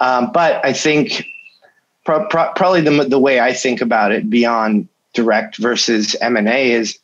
Um, 0.00 0.30
but 0.32 0.64
I 0.64 0.72
think 0.72 1.26
pro- 2.06 2.26
pro- 2.28 2.52
probably 2.54 2.80
the, 2.80 3.04
the 3.04 3.18
way 3.18 3.40
I 3.40 3.52
think 3.52 3.82
about 3.82 4.12
it 4.12 4.30
beyond 4.30 4.88
direct 5.12 5.58
versus 5.58 6.16
M&A 6.22 6.72
is, 6.72 6.98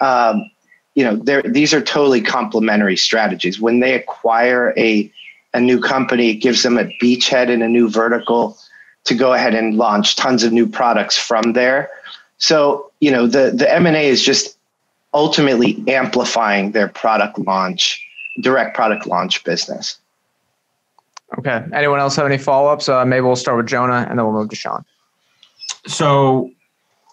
um, 0.00 0.48
you 0.94 1.04
know, 1.04 1.16
these 1.44 1.74
are 1.74 1.80
totally 1.80 2.20
complementary 2.20 2.96
strategies. 2.96 3.60
When 3.60 3.80
they 3.80 3.94
acquire 3.94 4.72
a, 4.76 5.10
a 5.52 5.60
new 5.60 5.80
company, 5.80 6.30
it 6.30 6.36
gives 6.36 6.62
them 6.62 6.78
a 6.78 6.84
beachhead 7.02 7.48
in 7.48 7.62
a 7.62 7.68
new 7.68 7.88
vertical 7.88 8.56
to 9.04 9.14
go 9.14 9.32
ahead 9.34 9.54
and 9.54 9.76
launch 9.76 10.16
tons 10.16 10.44
of 10.44 10.52
new 10.52 10.66
products 10.66 11.18
from 11.18 11.52
there. 11.52 11.90
So, 12.38 12.90
you 13.00 13.10
know, 13.10 13.26
the, 13.26 13.52
the 13.54 13.72
M&A 13.72 14.06
is 14.06 14.24
just 14.24 14.56
ultimately 15.12 15.82
amplifying 15.88 16.72
their 16.72 16.88
product 16.88 17.38
launch, 17.38 18.04
direct 18.40 18.74
product 18.74 19.06
launch 19.06 19.44
business. 19.44 19.98
Okay. 21.38 21.64
Anyone 21.72 21.98
else 21.98 22.16
have 22.16 22.26
any 22.26 22.38
follow 22.38 22.68
ups? 22.68 22.88
Uh, 22.88 23.04
maybe 23.04 23.22
we'll 23.22 23.36
start 23.36 23.56
with 23.56 23.66
Jonah 23.66 24.06
and 24.08 24.18
then 24.18 24.26
we'll 24.26 24.34
move 24.34 24.50
to 24.50 24.56
Sean. 24.56 24.84
So 25.86 26.50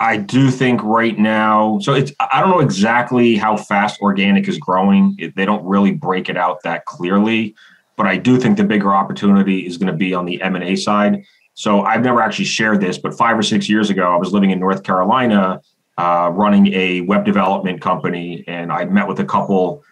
I 0.01 0.17
do 0.17 0.49
think 0.49 0.81
right 0.81 1.15
now, 1.15 1.77
so 1.77 1.93
it's, 1.93 2.11
I 2.19 2.41
don't 2.41 2.49
know 2.49 2.59
exactly 2.59 3.35
how 3.35 3.55
fast 3.55 4.01
organic 4.01 4.47
is 4.47 4.57
growing. 4.57 5.15
It, 5.19 5.35
they 5.35 5.45
don't 5.45 5.63
really 5.63 5.91
break 5.91 6.27
it 6.27 6.35
out 6.35 6.63
that 6.63 6.85
clearly, 6.85 7.53
but 7.97 8.07
I 8.07 8.17
do 8.17 8.39
think 8.39 8.57
the 8.57 8.63
bigger 8.63 8.95
opportunity 8.95 9.59
is 9.67 9.77
going 9.77 9.91
to 9.91 9.97
be 9.97 10.15
on 10.15 10.25
the 10.25 10.41
M&A 10.41 10.75
side. 10.75 11.23
So 11.53 11.83
I've 11.83 12.01
never 12.03 12.19
actually 12.19 12.45
shared 12.45 12.81
this, 12.81 12.97
but 12.97 13.13
five 13.13 13.37
or 13.37 13.43
six 13.43 13.69
years 13.69 13.91
ago, 13.91 14.11
I 14.11 14.15
was 14.15 14.33
living 14.33 14.49
in 14.49 14.59
North 14.59 14.81
Carolina, 14.81 15.61
uh, 15.99 16.31
running 16.33 16.73
a 16.73 17.01
web 17.01 17.23
development 17.23 17.79
company, 17.79 18.43
and 18.47 18.71
I 18.71 18.85
met 18.85 19.07
with 19.07 19.19
a 19.19 19.25
couple 19.25 19.83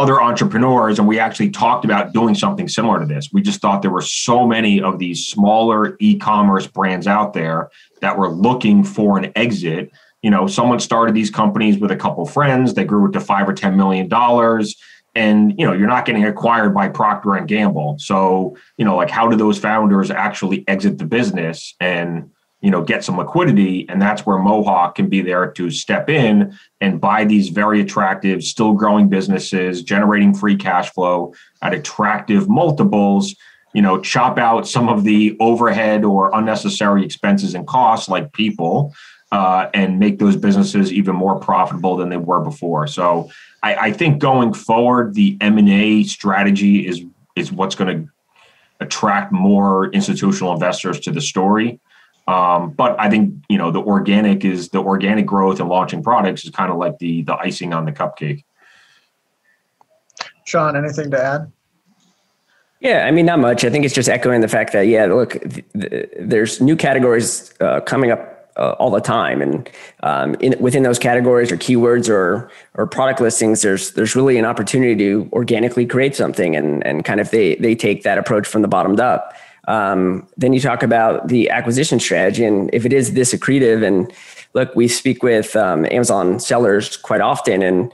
other 0.00 0.22
entrepreneurs 0.22 0.98
and 0.98 1.06
we 1.06 1.18
actually 1.18 1.50
talked 1.50 1.84
about 1.84 2.14
doing 2.14 2.34
something 2.34 2.66
similar 2.66 2.98
to 2.98 3.04
this. 3.04 3.28
We 3.34 3.42
just 3.42 3.60
thought 3.60 3.82
there 3.82 3.90
were 3.90 4.00
so 4.00 4.46
many 4.46 4.80
of 4.80 4.98
these 4.98 5.26
smaller 5.26 5.94
e-commerce 6.00 6.66
brands 6.66 7.06
out 7.06 7.34
there 7.34 7.70
that 8.00 8.16
were 8.16 8.30
looking 8.30 8.82
for 8.82 9.18
an 9.18 9.30
exit. 9.36 9.90
You 10.22 10.30
know, 10.30 10.46
someone 10.46 10.80
started 10.80 11.14
these 11.14 11.28
companies 11.28 11.78
with 11.78 11.90
a 11.90 11.96
couple 11.96 12.24
friends, 12.24 12.72
they 12.72 12.84
grew 12.84 13.08
it 13.08 13.12
to 13.12 13.20
5 13.20 13.50
or 13.50 13.52
10 13.52 13.76
million 13.76 14.08
dollars 14.08 14.74
and 15.14 15.58
you 15.58 15.66
know, 15.66 15.72
you're 15.72 15.88
not 15.88 16.06
getting 16.06 16.24
acquired 16.24 16.74
by 16.74 16.88
Procter 16.88 17.34
and 17.34 17.46
Gamble. 17.46 17.96
So, 17.98 18.56
you 18.78 18.86
know, 18.86 18.96
like 18.96 19.10
how 19.10 19.28
do 19.28 19.36
those 19.36 19.58
founders 19.58 20.10
actually 20.10 20.66
exit 20.66 20.96
the 20.96 21.04
business 21.04 21.74
and 21.78 22.30
you 22.60 22.70
know 22.70 22.82
get 22.82 23.04
some 23.04 23.16
liquidity 23.16 23.88
and 23.88 24.00
that's 24.00 24.26
where 24.26 24.38
mohawk 24.38 24.94
can 24.94 25.08
be 25.08 25.22
there 25.22 25.50
to 25.50 25.70
step 25.70 26.08
in 26.08 26.56
and 26.80 27.00
buy 27.00 27.24
these 27.24 27.48
very 27.48 27.80
attractive 27.80 28.42
still 28.42 28.72
growing 28.72 29.08
businesses 29.08 29.82
generating 29.82 30.34
free 30.34 30.56
cash 30.56 30.90
flow 30.92 31.32
at 31.62 31.74
attractive 31.74 32.48
multiples 32.48 33.34
you 33.72 33.82
know 33.82 34.00
chop 34.00 34.38
out 34.38 34.66
some 34.66 34.88
of 34.88 35.04
the 35.04 35.36
overhead 35.40 36.04
or 36.04 36.30
unnecessary 36.34 37.04
expenses 37.04 37.54
and 37.54 37.66
costs 37.66 38.08
like 38.08 38.32
people 38.32 38.92
uh, 39.32 39.70
and 39.74 39.98
make 39.98 40.18
those 40.18 40.36
businesses 40.36 40.92
even 40.92 41.14
more 41.14 41.38
profitable 41.38 41.96
than 41.96 42.08
they 42.08 42.16
were 42.16 42.40
before. 42.40 42.86
So 42.86 43.30
I, 43.62 43.74
I 43.74 43.92
think 43.92 44.18
going 44.18 44.52
forward 44.52 45.14
the 45.14 45.36
m&a 45.40 46.02
strategy 46.04 46.86
is 46.86 47.02
is 47.36 47.52
what's 47.52 47.76
going 47.76 47.96
to 47.96 48.12
attract 48.80 49.30
more 49.30 49.88
institutional 49.92 50.52
investors 50.52 50.98
to 51.00 51.12
the 51.12 51.20
story 51.20 51.78
um, 52.26 52.70
but 52.70 52.98
I 53.00 53.10
think 53.10 53.34
you 53.48 53.58
know 53.58 53.70
the 53.70 53.80
organic 53.80 54.44
is 54.44 54.68
the 54.70 54.80
organic 54.80 55.26
growth 55.26 55.60
and 55.60 55.68
launching 55.68 56.02
products 56.02 56.44
is 56.44 56.50
kind 56.50 56.70
of 56.70 56.78
like 56.78 56.98
the 56.98 57.22
the 57.22 57.36
icing 57.36 57.72
on 57.72 57.84
the 57.84 57.92
cupcake. 57.92 58.44
Sean, 60.44 60.76
anything 60.76 61.10
to 61.10 61.22
add? 61.22 61.52
Yeah, 62.80 63.04
I 63.06 63.10
mean, 63.10 63.26
not 63.26 63.38
much. 63.38 63.64
I 63.64 63.70
think 63.70 63.84
it's 63.84 63.94
just 63.94 64.08
echoing 64.08 64.40
the 64.40 64.48
fact 64.48 64.72
that 64.72 64.86
yeah, 64.86 65.06
look, 65.06 65.32
th- 65.32 65.64
th- 65.78 66.08
there's 66.18 66.60
new 66.60 66.76
categories 66.76 67.52
uh, 67.60 67.80
coming 67.80 68.10
up 68.10 68.50
uh, 68.56 68.74
all 68.78 68.90
the 68.90 69.00
time, 69.00 69.42
and 69.42 69.68
um, 70.02 70.34
in, 70.36 70.56
within 70.60 70.82
those 70.82 70.98
categories 70.98 71.52
or 71.52 71.56
keywords 71.56 72.08
or 72.08 72.50
or 72.74 72.86
product 72.86 73.20
listings, 73.20 73.60
there's 73.62 73.92
there's 73.92 74.16
really 74.16 74.38
an 74.38 74.46
opportunity 74.46 74.96
to 74.96 75.28
organically 75.32 75.84
create 75.84 76.16
something, 76.16 76.56
and 76.56 76.84
and 76.86 77.04
kind 77.04 77.20
of 77.20 77.30
they 77.30 77.56
they 77.56 77.74
take 77.74 78.02
that 78.02 78.16
approach 78.16 78.46
from 78.46 78.62
the 78.62 78.68
bottomed 78.68 79.00
up. 79.00 79.34
Um, 79.68 80.26
then 80.36 80.52
you 80.52 80.60
talk 80.60 80.82
about 80.82 81.28
the 81.28 81.50
acquisition 81.50 82.00
strategy, 82.00 82.44
and 82.44 82.70
if 82.72 82.84
it 82.84 82.92
is 82.92 83.14
this 83.14 83.34
accretive, 83.34 83.86
and 83.86 84.12
look, 84.54 84.74
we 84.74 84.88
speak 84.88 85.22
with 85.22 85.54
um, 85.56 85.86
Amazon 85.86 86.40
sellers 86.40 86.96
quite 86.96 87.20
often, 87.20 87.62
and 87.62 87.92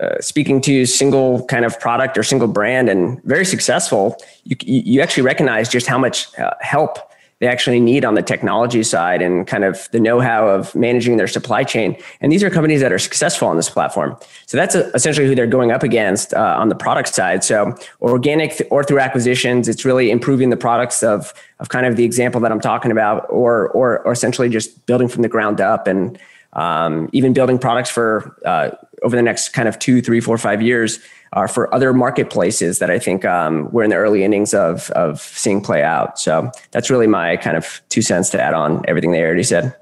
uh, 0.00 0.18
speaking 0.20 0.60
to 0.62 0.86
single 0.86 1.44
kind 1.46 1.64
of 1.64 1.78
product 1.78 2.16
or 2.16 2.22
single 2.22 2.48
brand, 2.48 2.88
and 2.88 3.22
very 3.24 3.44
successful, 3.44 4.16
you 4.44 4.56
you 4.60 5.00
actually 5.00 5.22
recognize 5.22 5.68
just 5.68 5.86
how 5.86 5.98
much 5.98 6.36
uh, 6.38 6.54
help 6.60 6.98
they 7.42 7.48
actually 7.48 7.80
need 7.80 8.04
on 8.04 8.14
the 8.14 8.22
technology 8.22 8.84
side 8.84 9.20
and 9.20 9.48
kind 9.48 9.64
of 9.64 9.88
the 9.90 9.98
know-how 9.98 10.46
of 10.46 10.72
managing 10.76 11.16
their 11.16 11.26
supply 11.26 11.64
chain. 11.64 12.00
And 12.20 12.30
these 12.30 12.44
are 12.44 12.50
companies 12.50 12.80
that 12.82 12.92
are 12.92 13.00
successful 13.00 13.48
on 13.48 13.56
this 13.56 13.68
platform. 13.68 14.16
So 14.46 14.56
that's 14.56 14.76
essentially 14.76 15.26
who 15.26 15.34
they're 15.34 15.48
going 15.48 15.72
up 15.72 15.82
against 15.82 16.34
uh, 16.34 16.56
on 16.60 16.68
the 16.68 16.76
product 16.76 17.12
side. 17.12 17.42
So 17.42 17.76
organic 18.00 18.64
or 18.70 18.84
through 18.84 19.00
acquisitions, 19.00 19.68
it's 19.68 19.84
really 19.84 20.12
improving 20.12 20.50
the 20.50 20.56
products 20.56 21.02
of 21.02 21.34
of 21.58 21.68
kind 21.68 21.84
of 21.84 21.96
the 21.96 22.04
example 22.04 22.40
that 22.42 22.52
I'm 22.52 22.60
talking 22.60 22.92
about, 22.92 23.26
or 23.28 23.70
or, 23.70 23.98
or 24.06 24.12
essentially 24.12 24.48
just 24.48 24.86
building 24.86 25.08
from 25.08 25.22
the 25.22 25.28
ground 25.28 25.60
up 25.60 25.88
and 25.88 26.16
um, 26.52 27.08
even 27.12 27.32
building 27.32 27.58
products 27.58 27.90
for 27.90 28.36
uh, 28.44 28.70
over 29.02 29.16
the 29.16 29.22
next 29.22 29.50
kind 29.50 29.68
of 29.68 29.78
two, 29.78 30.00
three, 30.00 30.20
four, 30.20 30.38
five 30.38 30.62
years 30.62 31.00
are 31.32 31.48
for 31.48 31.72
other 31.74 31.92
marketplaces 31.92 32.78
that 32.78 32.90
I 32.90 32.98
think 32.98 33.24
um, 33.24 33.70
we're 33.72 33.84
in 33.84 33.90
the 33.90 33.96
early 33.96 34.24
innings 34.24 34.54
of 34.54 34.90
of 34.90 35.20
seeing 35.20 35.60
play 35.60 35.82
out. 35.82 36.18
So 36.18 36.50
that's 36.70 36.90
really 36.90 37.06
my 37.06 37.36
kind 37.36 37.56
of 37.56 37.80
two 37.88 38.02
cents 38.02 38.30
to 38.30 38.40
add 38.40 38.54
on 38.54 38.84
everything 38.86 39.12
they 39.12 39.22
already 39.22 39.42
said. 39.42 39.74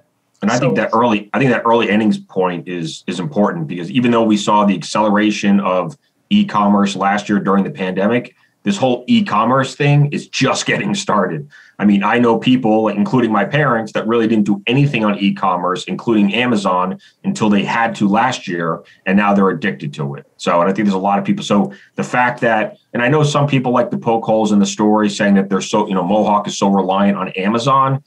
And 0.43 0.51
I 0.51 0.55
so, 0.55 0.61
think 0.61 0.77
that 0.77 0.91
early, 0.95 1.29
I 1.35 1.39
think 1.39 1.51
that 1.51 1.63
early 1.67 1.89
innings 1.89 2.19
point 2.19 2.67
is 2.67 3.05
is 3.07 3.21
important 3.21 3.67
because 3.69 3.91
even 3.91 4.11
though 4.11 4.23
we 4.23 4.37
saw 4.37 4.65
the 4.65 4.75
acceleration 4.75 5.61
of 5.61 5.99
e-commerce 6.31 6.97
last 6.97 7.29
year 7.29 7.41
during 7.41 7.65
the 7.65 7.71
pandemic, 7.71 8.35
this 8.63 8.77
whole 8.77 9.05
e-commerce 9.07 9.75
thing 9.75 10.13
is 10.13 10.29
just 10.29 10.67
getting 10.67 10.95
started. 10.95 11.49
I 11.79 11.87
mean, 11.87 12.03
I 12.03 12.19
know 12.19 12.39
people, 12.39 12.89
including 12.89 13.33
my 13.33 13.47
parents, 13.47 13.93
that 13.93 14.07
really 14.07 14.29
didn't 14.29 14.45
do 14.45 14.63
anything 14.67 15.03
on 15.03 15.19
e-commerce, 15.19 15.85
including 15.85 16.35
Amazon, 16.35 17.01
until 17.25 17.49
they 17.49 17.65
had 17.65 17.95
to 17.97 18.09
last 18.09 18.47
year, 18.47 18.83
and 19.07 19.17
now 19.17 19.33
they're 19.33 19.49
addicted 19.49 19.95
to 19.95 20.15
it. 20.17 20.27
So, 20.37 20.61
and 20.61 20.69
I 20.69 20.75
think 20.75 20.87
there's 20.87 20.95
a 20.95 20.99
lot 20.99 21.19
of 21.19 21.25
people. 21.25 21.43
So 21.43 21.73
the 21.95 22.05
fact 22.05 22.43
that, 22.43 22.77
and 22.93 23.03
I 23.03 23.09
know 23.09 23.23
some 23.23 23.47
people 23.47 23.73
like 23.73 23.91
to 23.93 23.99
poke 23.99 24.25
holes 24.25 24.53
in 24.53 24.59
the 24.59 24.67
story, 24.67 25.09
saying 25.09 25.35
that 25.35 25.49
they're 25.49 25.63
so, 25.63 25.89
you 25.89 25.95
know, 25.95 26.05
Mohawk 26.05 26.47
is 26.47 26.59
so 26.59 26.69
reliant 26.69 27.17
on 27.17 27.31
Amazon. 27.31 28.05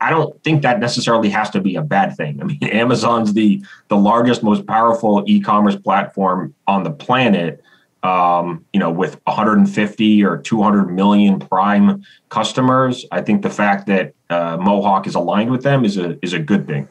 I 0.00 0.08
don't 0.08 0.42
think 0.42 0.62
that 0.62 0.80
necessarily 0.80 1.28
has 1.30 1.50
to 1.50 1.60
be 1.60 1.76
a 1.76 1.82
bad 1.82 2.16
thing. 2.16 2.40
I 2.40 2.44
mean, 2.44 2.58
Amazon's 2.64 3.34
the 3.34 3.62
the 3.88 3.96
largest, 3.96 4.42
most 4.42 4.66
powerful 4.66 5.22
e-commerce 5.26 5.76
platform 5.76 6.54
on 6.66 6.82
the 6.82 6.90
planet 6.90 7.62
um, 8.06 8.64
you 8.72 8.78
know, 8.78 8.90
with 8.90 9.20
150 9.24 10.24
or 10.24 10.38
200 10.38 10.86
million 10.86 11.38
prime 11.40 12.04
customers, 12.28 13.04
I 13.10 13.20
think 13.20 13.42
the 13.42 13.50
fact 13.50 13.86
that 13.88 14.14
uh, 14.30 14.56
Mohawk 14.58 15.06
is 15.06 15.14
aligned 15.14 15.50
with 15.50 15.62
them 15.62 15.84
is 15.84 15.96
a 15.96 16.18
is 16.24 16.32
a 16.32 16.38
good 16.38 16.66
thing. 16.66 16.88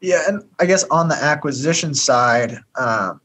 Yeah, 0.00 0.22
and 0.26 0.42
I 0.58 0.66
guess 0.66 0.84
on 0.90 1.08
the 1.08 1.14
acquisition 1.14 1.94
side, 1.94 2.58
um, 2.76 3.20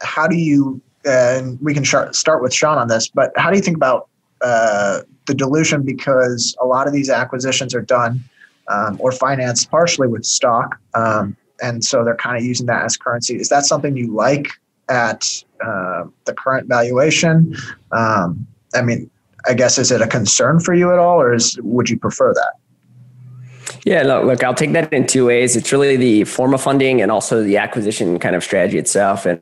how 0.00 0.26
do 0.26 0.36
you? 0.36 0.82
and 1.04 1.58
we 1.60 1.74
can 1.74 1.84
start 1.84 2.42
with 2.42 2.54
Sean 2.54 2.78
on 2.78 2.88
this, 2.88 3.08
but 3.08 3.32
how 3.36 3.50
do 3.50 3.56
you 3.56 3.62
think 3.62 3.76
about 3.76 4.08
uh, 4.40 5.00
the 5.26 5.34
dilution? 5.34 5.82
Because 5.82 6.56
a 6.60 6.66
lot 6.66 6.86
of 6.86 6.92
these 6.92 7.10
acquisitions 7.10 7.74
are 7.74 7.82
done 7.82 8.20
um, 8.68 8.96
or 9.00 9.12
financed 9.12 9.70
partially 9.70 10.08
with 10.08 10.24
stock, 10.24 10.78
um, 10.94 11.36
and 11.60 11.84
so 11.84 12.04
they're 12.04 12.16
kind 12.16 12.36
of 12.36 12.44
using 12.44 12.66
that 12.66 12.84
as 12.84 12.96
currency. 12.96 13.36
Is 13.36 13.48
that 13.48 13.64
something 13.64 13.96
you 13.96 14.14
like 14.14 14.48
at 14.88 15.42
uh, 15.64 16.04
the 16.24 16.34
current 16.34 16.68
valuation? 16.68 17.56
Um, 17.92 18.46
I 18.74 18.82
mean, 18.82 19.10
I 19.46 19.54
guess 19.54 19.78
is 19.78 19.90
it 19.90 20.00
a 20.00 20.06
concern 20.06 20.60
for 20.60 20.74
you 20.74 20.92
at 20.92 20.98
all, 20.98 21.20
or 21.20 21.34
is 21.34 21.58
would 21.62 21.90
you 21.90 21.98
prefer 21.98 22.32
that? 22.34 22.52
Yeah, 23.84 24.02
look, 24.02 24.24
look, 24.24 24.44
I'll 24.44 24.54
take 24.54 24.72
that 24.72 24.92
in 24.92 25.06
two 25.06 25.26
ways. 25.26 25.56
It's 25.56 25.72
really 25.72 25.96
the 25.96 26.22
form 26.24 26.54
of 26.54 26.62
funding 26.62 27.02
and 27.02 27.10
also 27.10 27.42
the 27.42 27.56
acquisition 27.56 28.18
kind 28.20 28.36
of 28.36 28.44
strategy 28.44 28.78
itself. 28.78 29.26
And 29.26 29.40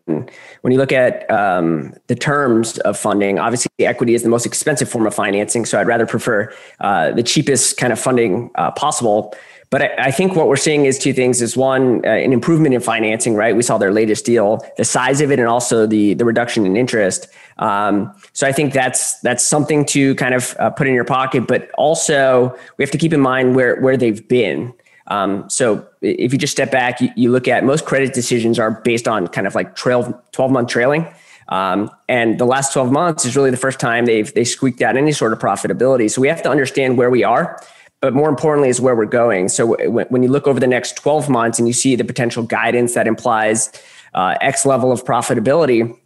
when 0.62 0.72
you 0.72 0.78
look 0.78 0.92
at 0.92 1.30
um, 1.30 1.92
the 2.06 2.14
terms 2.14 2.78
of 2.78 2.96
funding, 2.98 3.38
obviously 3.38 3.70
equity 3.80 4.14
is 4.14 4.22
the 4.22 4.30
most 4.30 4.46
expensive 4.46 4.88
form 4.88 5.06
of 5.06 5.14
financing. 5.14 5.66
So 5.66 5.78
I'd 5.78 5.86
rather 5.86 6.06
prefer 6.06 6.50
uh, 6.80 7.12
the 7.12 7.22
cheapest 7.22 7.76
kind 7.76 7.92
of 7.92 7.98
funding 7.98 8.50
uh, 8.54 8.70
possible. 8.70 9.34
But 9.70 9.82
I, 9.82 9.94
I, 9.98 10.10
think 10.10 10.34
what 10.34 10.48
we're 10.48 10.56
seeing 10.56 10.84
is 10.84 10.98
two 10.98 11.12
things: 11.12 11.40
is 11.40 11.56
one, 11.56 12.04
uh, 12.04 12.10
an 12.10 12.32
improvement 12.32 12.74
in 12.74 12.80
financing. 12.80 13.34
Right, 13.34 13.54
we 13.54 13.62
saw 13.62 13.78
their 13.78 13.92
latest 13.92 14.24
deal, 14.24 14.64
the 14.76 14.84
size 14.84 15.20
of 15.20 15.30
it, 15.30 15.38
and 15.38 15.48
also 15.48 15.86
the 15.86 16.14
the 16.14 16.24
reduction 16.24 16.66
in 16.66 16.76
interest. 16.76 17.28
Um, 17.58 18.12
so 18.32 18.46
I 18.46 18.52
think 18.52 18.72
that's 18.72 19.20
that's 19.20 19.46
something 19.46 19.84
to 19.86 20.14
kind 20.16 20.34
of 20.34 20.56
uh, 20.58 20.70
put 20.70 20.88
in 20.88 20.94
your 20.94 21.04
pocket. 21.04 21.46
But 21.46 21.70
also, 21.78 22.56
we 22.76 22.82
have 22.82 22.90
to 22.90 22.98
keep 22.98 23.12
in 23.12 23.20
mind 23.20 23.54
where 23.54 23.80
where 23.80 23.96
they've 23.96 24.26
been. 24.26 24.74
Um, 25.06 25.48
so 25.50 25.86
if 26.02 26.32
you 26.32 26.38
just 26.38 26.52
step 26.52 26.70
back, 26.70 27.00
you, 27.00 27.10
you, 27.16 27.32
look 27.32 27.48
at 27.48 27.64
most 27.64 27.84
credit 27.84 28.14
decisions 28.14 28.60
are 28.60 28.70
based 28.70 29.08
on 29.08 29.26
kind 29.26 29.44
of 29.44 29.56
like 29.56 29.74
12, 29.74 30.14
12 30.30 30.52
month 30.52 30.68
trailing. 30.68 31.04
Um, 31.48 31.90
and 32.08 32.38
the 32.38 32.44
last 32.44 32.72
12 32.72 32.92
months 32.92 33.24
is 33.24 33.34
really 33.34 33.50
the 33.50 33.56
first 33.56 33.80
time 33.80 34.06
they've 34.06 34.32
they 34.34 34.44
squeaked 34.44 34.80
out 34.82 34.96
any 34.96 35.10
sort 35.10 35.32
of 35.32 35.40
profitability. 35.40 36.08
So 36.08 36.20
we 36.20 36.28
have 36.28 36.42
to 36.42 36.48
understand 36.48 36.96
where 36.96 37.10
we 37.10 37.24
are 37.24 37.60
but 38.00 38.14
more 38.14 38.28
importantly 38.28 38.68
is 38.68 38.80
where 38.80 38.96
we're 38.96 39.04
going. 39.04 39.48
So 39.48 39.76
when 39.88 40.22
you 40.22 40.28
look 40.30 40.46
over 40.46 40.58
the 40.58 40.66
next 40.66 40.96
12 40.96 41.28
months 41.28 41.58
and 41.58 41.68
you 41.68 41.74
see 41.74 41.96
the 41.96 42.04
potential 42.04 42.42
guidance 42.42 42.94
that 42.94 43.06
implies 43.06 43.70
uh, 44.14 44.36
X 44.40 44.64
level 44.64 44.90
of 44.90 45.04
profitability, 45.04 45.96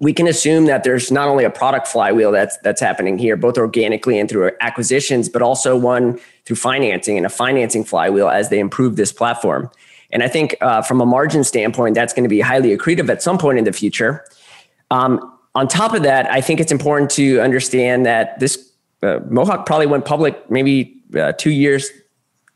we 0.00 0.12
can 0.12 0.26
assume 0.26 0.66
that 0.66 0.84
there's 0.84 1.10
not 1.10 1.28
only 1.28 1.44
a 1.44 1.50
product 1.50 1.86
flywheel 1.86 2.32
that's 2.32 2.56
that's 2.58 2.80
happening 2.80 3.18
here, 3.18 3.36
both 3.36 3.56
organically 3.56 4.18
and 4.18 4.28
through 4.28 4.50
acquisitions, 4.60 5.28
but 5.28 5.42
also 5.42 5.76
one 5.76 6.18
through 6.44 6.56
financing 6.56 7.16
and 7.16 7.26
a 7.26 7.28
financing 7.28 7.84
flywheel 7.84 8.28
as 8.28 8.48
they 8.48 8.58
improve 8.58 8.96
this 8.96 9.12
platform. 9.12 9.70
And 10.10 10.22
I 10.22 10.28
think 10.28 10.56
uh, 10.60 10.82
from 10.82 11.00
a 11.00 11.06
margin 11.06 11.44
standpoint, 11.44 11.94
that's 11.94 12.12
going 12.12 12.24
to 12.24 12.28
be 12.28 12.40
highly 12.40 12.76
accretive 12.76 13.08
at 13.08 13.22
some 13.22 13.38
point 13.38 13.58
in 13.58 13.64
the 13.64 13.72
future. 13.72 14.24
Um, 14.90 15.32
on 15.54 15.66
top 15.66 15.94
of 15.94 16.02
that, 16.02 16.30
I 16.30 16.40
think 16.40 16.60
it's 16.60 16.72
important 16.72 17.10
to 17.12 17.40
understand 17.40 18.06
that 18.06 18.38
this 18.38 18.72
uh, 19.02 19.20
Mohawk 19.28 19.66
probably 19.66 19.86
went 19.86 20.04
public 20.04 20.50
maybe 20.50 20.95
uh, 21.14 21.32
two 21.32 21.50
years 21.50 21.90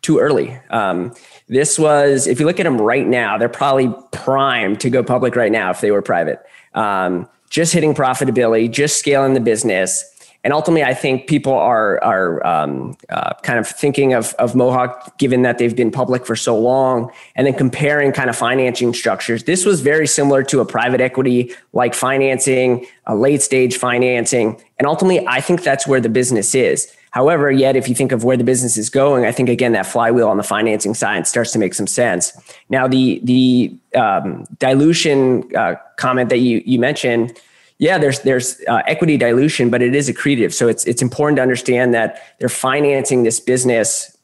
too 0.03 0.19
early. 0.19 0.59
Um, 0.71 1.15
this 1.49 1.79
was, 1.79 2.27
if 2.27 2.41
you 2.41 2.47
look 2.47 2.59
at 2.59 2.65
them 2.65 2.81
right 2.81 3.07
now, 3.07 3.37
they're 3.37 3.49
probably 3.49 3.93
primed 4.13 4.81
to 4.81 4.91
go 4.91 5.03
public 5.03 5.37
right 5.37 5.53
now 5.53 5.71
if 5.71 5.81
they 5.81 5.91
were 5.91 6.03
private. 6.03 6.41
Um, 6.75 7.29
just 7.51 7.73
hitting 7.73 7.95
profitability, 7.95 8.71
just 8.71 8.99
scaling 8.99 9.35
the 9.35 9.41
business. 9.41 10.05
And 10.43 10.55
ultimately, 10.55 10.85
I 10.85 10.95
think 10.95 11.27
people 11.27 11.53
are 11.53 12.03
are 12.03 12.47
um, 12.47 12.97
uh, 13.11 13.35
kind 13.43 13.59
of 13.59 13.69
thinking 13.69 14.15
of, 14.15 14.33
of 14.39 14.55
Mohawk, 14.55 15.19
given 15.19 15.43
that 15.43 15.59
they've 15.59 15.77
been 15.77 15.91
public 15.91 16.25
for 16.25 16.35
so 16.35 16.59
long, 16.59 17.11
and 17.37 17.47
then 17.47 17.53
comparing 17.53 18.11
kind 18.13 18.31
of 18.31 18.37
financing 18.37 18.95
structures. 18.95 19.45
This 19.45 19.67
was 19.67 19.83
very 19.83 20.07
similar 20.07 20.43
to 20.45 20.61
a 20.61 20.65
private 20.65 21.03
equity 21.03 21.53
like 21.75 21.93
financing, 21.93 22.87
a 23.07 23.15
late 23.15 23.43
stage 23.43 23.77
financing, 23.77 24.59
and 24.79 24.89
ultimately, 24.89 25.27
I 25.27 25.43
think 25.43 25.63
that's 25.63 25.87
where 25.87 26.01
the 26.01 26.09
business 26.09 26.55
is. 26.55 26.91
However, 27.11 27.51
yet 27.51 27.75
if 27.77 27.89
you 27.89 27.95
think 27.95 28.13
of 28.13 28.23
where 28.23 28.37
the 28.37 28.45
business 28.45 28.77
is 28.77 28.89
going, 28.89 29.25
I 29.27 29.33
think 29.33 29.49
again 29.49 29.73
that 29.73 29.87
flywheel 29.87 30.29
on 30.29 30.37
the 30.37 30.43
financing 30.43 30.95
side 30.95 31.27
starts 31.27 31.53
to 31.53 31.59
make 31.59 31.75
some 31.75 31.87
sense. 31.87 32.33
Now, 32.69 32.87
the 32.87 33.21
the 33.25 33.77
um, 33.97 34.47
dilution 34.59 35.45
uh, 35.57 35.75
comment 35.97 36.29
that 36.31 36.39
you 36.39 36.63
you 36.65 36.79
mentioned, 36.79 37.39
yeah, 37.79 37.99
there's 37.99 38.21
there's 38.21 38.61
uh, 38.69 38.83
equity 38.87 39.17
dilution, 39.17 39.71
but 39.71 39.83
it 39.83 39.95
is 39.95 40.09
accretive. 40.09 40.53
So 40.53 40.69
it's 40.69 40.85
it's 40.85 41.03
important 41.03 41.37
to 41.37 41.43
understand 41.43 41.95
that 41.95 42.37
they're 42.39 42.49
financing 42.49 43.25
this 43.25 43.41
business 43.41 44.17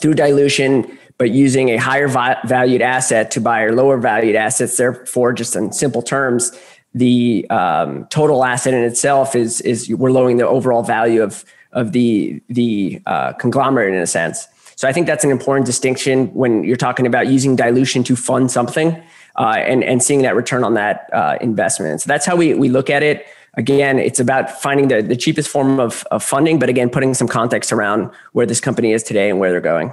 through 0.00 0.14
dilution, 0.14 0.98
but 1.18 1.30
using 1.30 1.70
a 1.70 1.76
higher 1.76 2.08
vi- 2.08 2.38
valued 2.46 2.82
asset 2.82 3.30
to 3.32 3.40
buy 3.40 3.62
or 3.62 3.72
lower 3.74 3.98
valued 3.98 4.36
assets. 4.36 4.76
Therefore, 4.76 5.32
just 5.32 5.56
in 5.56 5.72
simple 5.72 6.02
terms, 6.02 6.52
the 6.94 7.46
um, 7.50 8.06
total 8.06 8.44
asset 8.44 8.72
in 8.72 8.82
itself 8.82 9.36
is 9.36 9.60
is 9.60 9.90
we're 9.90 10.10
lowering 10.10 10.38
the 10.38 10.48
overall 10.48 10.82
value 10.82 11.22
of 11.22 11.44
of 11.72 11.92
the 11.92 12.42
the 12.48 13.00
uh, 13.06 13.32
conglomerate 13.34 13.94
in 13.94 14.00
a 14.00 14.06
sense. 14.06 14.46
So 14.76 14.86
I 14.86 14.92
think 14.92 15.06
that's 15.06 15.24
an 15.24 15.30
important 15.30 15.66
distinction 15.66 16.32
when 16.34 16.62
you're 16.62 16.76
talking 16.76 17.06
about 17.06 17.26
using 17.26 17.56
dilution 17.56 18.04
to 18.04 18.14
fund 18.14 18.50
something 18.50 19.02
uh, 19.36 19.56
and 19.56 19.82
and 19.82 20.02
seeing 20.02 20.22
that 20.22 20.36
return 20.36 20.64
on 20.64 20.74
that 20.74 21.10
uh, 21.12 21.36
investment. 21.40 22.00
So 22.00 22.08
that's 22.08 22.26
how 22.26 22.36
we 22.36 22.54
we 22.54 22.68
look 22.68 22.90
at 22.90 23.02
it. 23.02 23.26
Again, 23.54 23.98
it's 23.98 24.20
about 24.20 24.50
finding 24.62 24.86
the, 24.86 25.02
the 25.02 25.16
cheapest 25.16 25.48
form 25.48 25.80
of, 25.80 26.04
of 26.12 26.22
funding, 26.22 26.60
but 26.60 26.68
again, 26.68 26.90
putting 26.90 27.12
some 27.14 27.26
context 27.26 27.72
around 27.72 28.10
where 28.32 28.46
this 28.46 28.60
company 28.60 28.92
is 28.92 29.02
today 29.02 29.30
and 29.30 29.40
where 29.40 29.50
they're 29.50 29.60
going. 29.60 29.92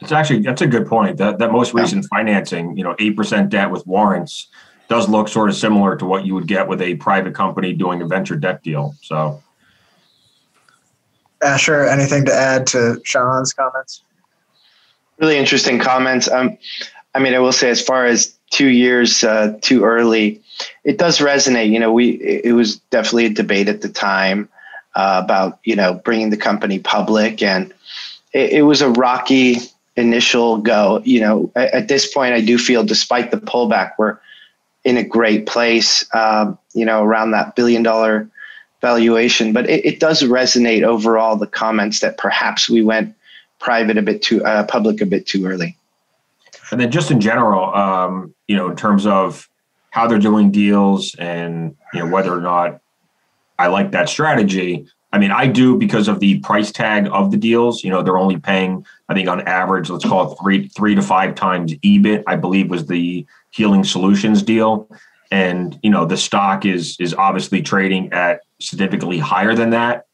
It's 0.00 0.12
actually 0.12 0.40
that's 0.40 0.62
a 0.62 0.66
good 0.66 0.86
point. 0.86 1.18
That 1.18 1.38
that 1.38 1.52
most 1.52 1.74
recent 1.74 2.06
financing, 2.06 2.76
you 2.76 2.84
know, 2.84 2.96
eight 2.98 3.14
percent 3.16 3.50
debt 3.50 3.70
with 3.70 3.86
warrants, 3.86 4.48
does 4.88 5.08
look 5.08 5.28
sort 5.28 5.50
of 5.50 5.56
similar 5.56 5.96
to 5.96 6.06
what 6.06 6.24
you 6.24 6.34
would 6.34 6.46
get 6.46 6.66
with 6.66 6.80
a 6.80 6.94
private 6.94 7.34
company 7.34 7.74
doing 7.74 8.00
a 8.00 8.06
venture 8.06 8.36
debt 8.36 8.62
deal. 8.62 8.94
So 9.02 9.41
Asher, 11.42 11.84
anything 11.86 12.24
to 12.26 12.34
add 12.34 12.66
to 12.68 13.00
Sean's 13.04 13.52
comments? 13.52 14.02
Really 15.18 15.36
interesting 15.36 15.78
comments. 15.78 16.30
Um, 16.30 16.56
I 17.14 17.18
mean, 17.18 17.34
I 17.34 17.38
will 17.38 17.52
say, 17.52 17.70
as 17.70 17.82
far 17.82 18.06
as 18.06 18.34
two 18.50 18.68
years 18.68 19.22
uh, 19.24 19.58
too 19.60 19.84
early, 19.84 20.40
it 20.84 20.98
does 20.98 21.18
resonate. 21.18 21.70
You 21.70 21.78
know, 21.78 21.92
we 21.92 22.10
it 22.44 22.54
was 22.54 22.76
definitely 22.90 23.26
a 23.26 23.30
debate 23.30 23.68
at 23.68 23.82
the 23.82 23.88
time 23.88 24.48
uh, 24.94 25.20
about 25.24 25.58
you 25.64 25.76
know 25.76 25.94
bringing 25.94 26.30
the 26.30 26.36
company 26.36 26.78
public, 26.78 27.42
and 27.42 27.72
it, 28.32 28.52
it 28.52 28.62
was 28.62 28.80
a 28.80 28.90
rocky 28.90 29.56
initial 29.96 30.58
go. 30.58 31.02
You 31.04 31.20
know, 31.20 31.52
at, 31.54 31.74
at, 31.74 31.88
this 31.88 32.12
point, 32.12 32.34
I 32.34 32.40
do 32.40 32.58
feel, 32.58 32.84
despite 32.84 33.30
the 33.30 33.36
pullback, 33.36 33.92
we're 33.98 34.18
in 34.84 34.96
a 34.96 35.04
great 35.04 35.46
place. 35.46 36.04
Um, 36.14 36.58
you 36.72 36.84
know, 36.84 37.02
around 37.02 37.32
that 37.32 37.54
billion 37.56 37.82
dollar 37.82 38.28
valuation, 38.82 39.52
but 39.52 39.70
it, 39.70 39.84
it, 39.86 40.00
does 40.00 40.22
resonate 40.22 40.82
overall 40.82 41.36
the 41.36 41.46
comments 41.46 42.00
that 42.00 42.18
perhaps 42.18 42.68
we 42.68 42.82
went 42.82 43.14
private 43.60 43.96
a 43.96 44.02
bit 44.02 44.20
too 44.20 44.44
uh, 44.44 44.64
public 44.64 45.00
a 45.00 45.06
bit 45.06 45.24
too 45.26 45.46
early. 45.46 45.76
And 46.70 46.80
then 46.80 46.90
just 46.90 47.10
in 47.10 47.20
general, 47.20 47.72
um, 47.74 48.34
you 48.48 48.56
know, 48.56 48.68
in 48.68 48.76
terms 48.76 49.06
of 49.06 49.48
how 49.90 50.06
they're 50.06 50.18
doing 50.18 50.50
deals 50.50 51.14
and 51.14 51.76
you 51.94 52.00
know 52.00 52.06
whether 52.06 52.36
or 52.36 52.40
not 52.40 52.80
I 53.58 53.68
like 53.68 53.92
that 53.92 54.08
strategy. 54.08 54.86
I 55.12 55.18
mean, 55.18 55.30
I 55.30 55.46
do 55.46 55.76
because 55.76 56.08
of 56.08 56.20
the 56.20 56.40
price 56.40 56.72
tag 56.72 57.06
of 57.12 57.30
the 57.30 57.36
deals. 57.36 57.84
You 57.84 57.90
know, 57.90 58.02
they're 58.02 58.16
only 58.16 58.38
paying, 58.38 58.84
I 59.10 59.14
think, 59.14 59.28
on 59.28 59.42
average, 59.42 59.90
let's 59.90 60.06
call 60.06 60.32
it 60.32 60.36
three 60.42 60.68
three 60.68 60.94
to 60.94 61.02
five 61.02 61.34
times 61.34 61.74
EBIT. 61.74 62.24
I 62.26 62.36
believe 62.36 62.68
was 62.70 62.86
the 62.86 63.24
Healing 63.50 63.84
Solutions 63.84 64.42
deal 64.42 64.88
and 65.32 65.78
you 65.82 65.90
know 65.90 66.04
the 66.04 66.16
stock 66.16 66.66
is 66.66 66.96
is 67.00 67.14
obviously 67.14 67.62
trading 67.62 68.12
at 68.12 68.42
significantly 68.60 69.18
higher 69.18 69.54
than 69.54 69.70
that. 69.70 70.06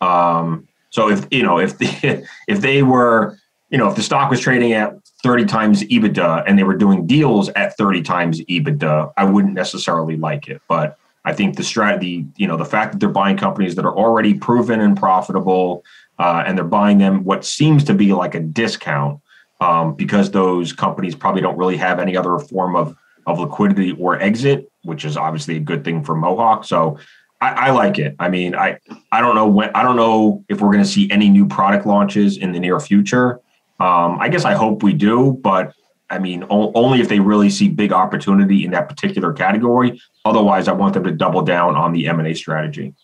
Um, 0.00 0.68
so 0.90 1.08
if 1.08 1.26
you 1.30 1.44
know 1.44 1.58
if 1.60 1.78
the, 1.78 2.26
if 2.48 2.60
they 2.60 2.82
were 2.82 3.38
you 3.70 3.78
know 3.78 3.88
if 3.88 3.94
the 3.94 4.02
stock 4.02 4.30
was 4.30 4.40
trading 4.40 4.72
at 4.72 4.94
30 5.22 5.44
times 5.46 5.82
EBITDA 5.84 6.44
and 6.46 6.58
they 6.58 6.64
were 6.64 6.76
doing 6.76 7.06
deals 7.06 7.48
at 7.50 7.76
30 7.78 8.02
times 8.02 8.40
EBITDA, 8.42 9.12
I 9.16 9.24
wouldn't 9.24 9.54
necessarily 9.54 10.16
like 10.16 10.48
it. 10.48 10.60
But 10.68 10.98
I 11.24 11.32
think 11.32 11.56
the 11.56 11.62
strategy, 11.62 12.26
you 12.36 12.46
know, 12.46 12.58
the 12.58 12.66
fact 12.66 12.92
that 12.92 12.98
they're 12.98 13.08
buying 13.08 13.38
companies 13.38 13.76
that 13.76 13.86
are 13.86 13.96
already 13.96 14.34
proven 14.34 14.80
and 14.80 14.94
profitable, 14.94 15.82
uh, 16.18 16.44
and 16.46 16.58
they're 16.58 16.64
buying 16.66 16.98
them 16.98 17.24
what 17.24 17.46
seems 17.46 17.84
to 17.84 17.94
be 17.94 18.12
like 18.12 18.34
a 18.34 18.40
discount 18.40 19.20
um, 19.60 19.94
because 19.94 20.32
those 20.32 20.72
companies 20.74 21.14
probably 21.14 21.40
don't 21.40 21.56
really 21.56 21.78
have 21.78 22.00
any 22.00 22.16
other 22.16 22.38
form 22.38 22.76
of 22.76 22.94
of 23.26 23.38
liquidity 23.38 23.92
or 23.92 24.20
exit, 24.20 24.70
which 24.82 25.04
is 25.04 25.16
obviously 25.16 25.56
a 25.56 25.60
good 25.60 25.84
thing 25.84 26.04
for 26.04 26.14
Mohawk. 26.14 26.64
So 26.64 26.98
I, 27.40 27.68
I 27.68 27.70
like 27.70 27.98
it. 27.98 28.14
I 28.18 28.28
mean, 28.28 28.54
I 28.54 28.78
I 29.12 29.20
don't 29.20 29.34
know 29.34 29.46
when 29.48 29.70
I 29.74 29.82
don't 29.82 29.96
know 29.96 30.44
if 30.48 30.60
we're 30.60 30.72
going 30.72 30.84
to 30.84 30.88
see 30.88 31.10
any 31.10 31.28
new 31.28 31.46
product 31.46 31.86
launches 31.86 32.36
in 32.36 32.52
the 32.52 32.60
near 32.60 32.80
future. 32.80 33.40
Um, 33.80 34.18
I 34.20 34.28
guess 34.28 34.44
I 34.44 34.54
hope 34.54 34.82
we 34.82 34.92
do, 34.92 35.38
but 35.42 35.74
I 36.08 36.18
mean, 36.18 36.44
o- 36.48 36.72
only 36.74 37.00
if 37.00 37.08
they 37.08 37.18
really 37.18 37.50
see 37.50 37.68
big 37.68 37.92
opportunity 37.92 38.64
in 38.64 38.70
that 38.70 38.88
particular 38.88 39.32
category. 39.32 40.00
Otherwise, 40.24 40.68
I 40.68 40.72
want 40.72 40.94
them 40.94 41.04
to 41.04 41.10
double 41.10 41.42
down 41.42 41.76
on 41.76 41.92
the 41.92 42.06
M 42.06 42.18
and 42.18 42.28
A 42.28 42.34
strategy. 42.34 42.94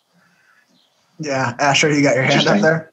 Yeah, 1.18 1.54
Asher, 1.58 1.92
you 1.92 2.02
got 2.02 2.14
your 2.14 2.24
hand 2.24 2.46
up 2.46 2.60
there. 2.60 2.92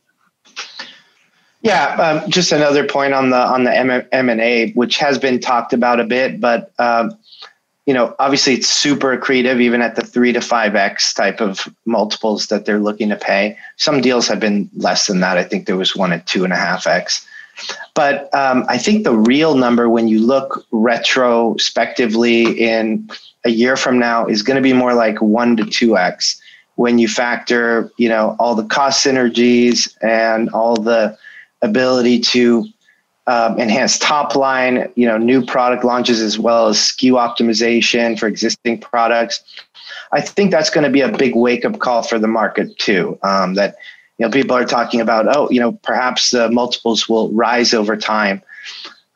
Yeah, 1.67 1.95
um, 1.95 2.31
just 2.31 2.53
another 2.53 2.87
point 2.87 3.13
on 3.13 3.29
the 3.29 3.35
on 3.35 3.65
the 3.65 3.75
M 3.75 4.29
and 4.29 4.39
A, 4.39 4.71
which 4.71 4.95
has 4.99 5.19
been 5.19 5.37
talked 5.41 5.73
about 5.73 5.99
a 5.99 6.05
bit, 6.05 6.39
but 6.39 6.71
um, 6.79 7.17
you 7.85 7.93
know, 7.93 8.15
obviously 8.19 8.53
it's 8.53 8.69
super 8.69 9.17
accretive 9.17 9.59
even 9.59 9.81
at 9.81 9.97
the 9.97 10.01
three 10.01 10.31
to 10.31 10.39
five 10.39 10.75
X 10.77 11.13
type 11.13 11.41
of 11.41 11.67
multiples 11.83 12.47
that 12.47 12.63
they're 12.63 12.79
looking 12.79 13.09
to 13.09 13.17
pay. 13.17 13.57
Some 13.75 13.99
deals 13.99 14.29
have 14.29 14.39
been 14.39 14.69
less 14.77 15.07
than 15.07 15.19
that. 15.19 15.37
I 15.37 15.43
think 15.43 15.67
there 15.67 15.75
was 15.75 15.93
one 15.93 16.13
at 16.13 16.25
two 16.25 16.45
and 16.45 16.53
a 16.53 16.55
half 16.55 16.87
X. 16.87 17.27
But 17.93 18.33
um, 18.33 18.63
I 18.69 18.77
think 18.77 19.03
the 19.03 19.17
real 19.17 19.55
number 19.55 19.89
when 19.89 20.07
you 20.07 20.25
look 20.25 20.65
retrospectively 20.71 22.43
in 22.43 23.09
a 23.43 23.49
year 23.49 23.75
from 23.75 23.99
now 23.99 24.25
is 24.25 24.41
going 24.41 24.55
to 24.55 24.61
be 24.61 24.73
more 24.73 24.93
like 24.93 25.21
one 25.21 25.57
to 25.57 25.65
two 25.65 25.97
X 25.97 26.41
when 26.75 26.97
you 26.97 27.09
factor, 27.09 27.91
you 27.97 28.07
know, 28.07 28.37
all 28.39 28.55
the 28.55 28.63
cost 28.63 29.05
synergies 29.05 29.93
and 30.01 30.49
all 30.51 30.77
the 30.77 31.17
ability 31.61 32.19
to 32.19 32.65
um, 33.27 33.59
enhanced 33.59 34.01
top 34.01 34.35
line, 34.35 34.89
you 34.95 35.05
know, 35.05 35.17
new 35.17 35.45
product 35.45 35.83
launches 35.83 36.21
as 36.21 36.39
well 36.39 36.67
as 36.67 36.77
SKU 36.77 37.13
optimization 37.13 38.17
for 38.17 38.27
existing 38.27 38.79
products. 38.79 39.43
I 40.13 40.21
think 40.21 40.51
that's 40.51 40.69
going 40.69 40.85
to 40.85 40.89
be 40.89 41.01
a 41.01 41.09
big 41.09 41.35
wake 41.35 41.65
up 41.65 41.79
call 41.79 42.03
for 42.03 42.17
the 42.17 42.27
market 42.27 42.77
too. 42.79 43.19
Um, 43.23 43.55
that 43.55 43.75
you 44.17 44.25
know 44.25 44.31
people 44.31 44.55
are 44.55 44.65
talking 44.65 45.01
about, 45.01 45.27
oh, 45.35 45.49
you 45.51 45.59
know, 45.59 45.73
perhaps 45.83 46.31
the 46.31 46.49
multiples 46.49 47.09
will 47.09 47.29
rise 47.31 47.73
over 47.73 47.97
time. 47.97 48.41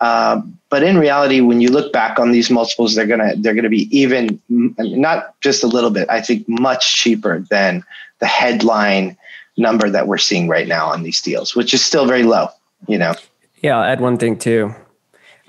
Um, 0.01 0.59
but 0.69 0.83
in 0.83 0.97
reality, 0.97 1.41
when 1.41 1.61
you 1.61 1.69
look 1.69 1.93
back 1.93 2.19
on 2.19 2.31
these 2.31 2.49
multiples, 2.49 2.95
they're 2.95 3.07
gonna 3.07 3.35
they're 3.37 3.53
gonna 3.53 3.69
be 3.69 3.87
even 3.97 4.41
not 4.49 5.39
just 5.39 5.63
a 5.63 5.67
little 5.67 5.91
bit. 5.91 6.09
I 6.09 6.21
think 6.21 6.47
much 6.49 6.95
cheaper 6.95 7.39
than 7.49 7.83
the 8.19 8.25
headline 8.25 9.15
number 9.57 9.89
that 9.89 10.07
we're 10.07 10.17
seeing 10.17 10.47
right 10.47 10.67
now 10.67 10.87
on 10.87 11.03
these 11.03 11.21
deals, 11.21 11.55
which 11.55 11.73
is 11.73 11.83
still 11.83 12.05
very 12.05 12.23
low. 12.23 12.47
You 12.87 12.97
know. 12.97 13.13
Yeah, 13.61 13.77
I'll 13.77 13.83
add 13.83 14.01
one 14.01 14.17
thing 14.17 14.37
too. 14.37 14.73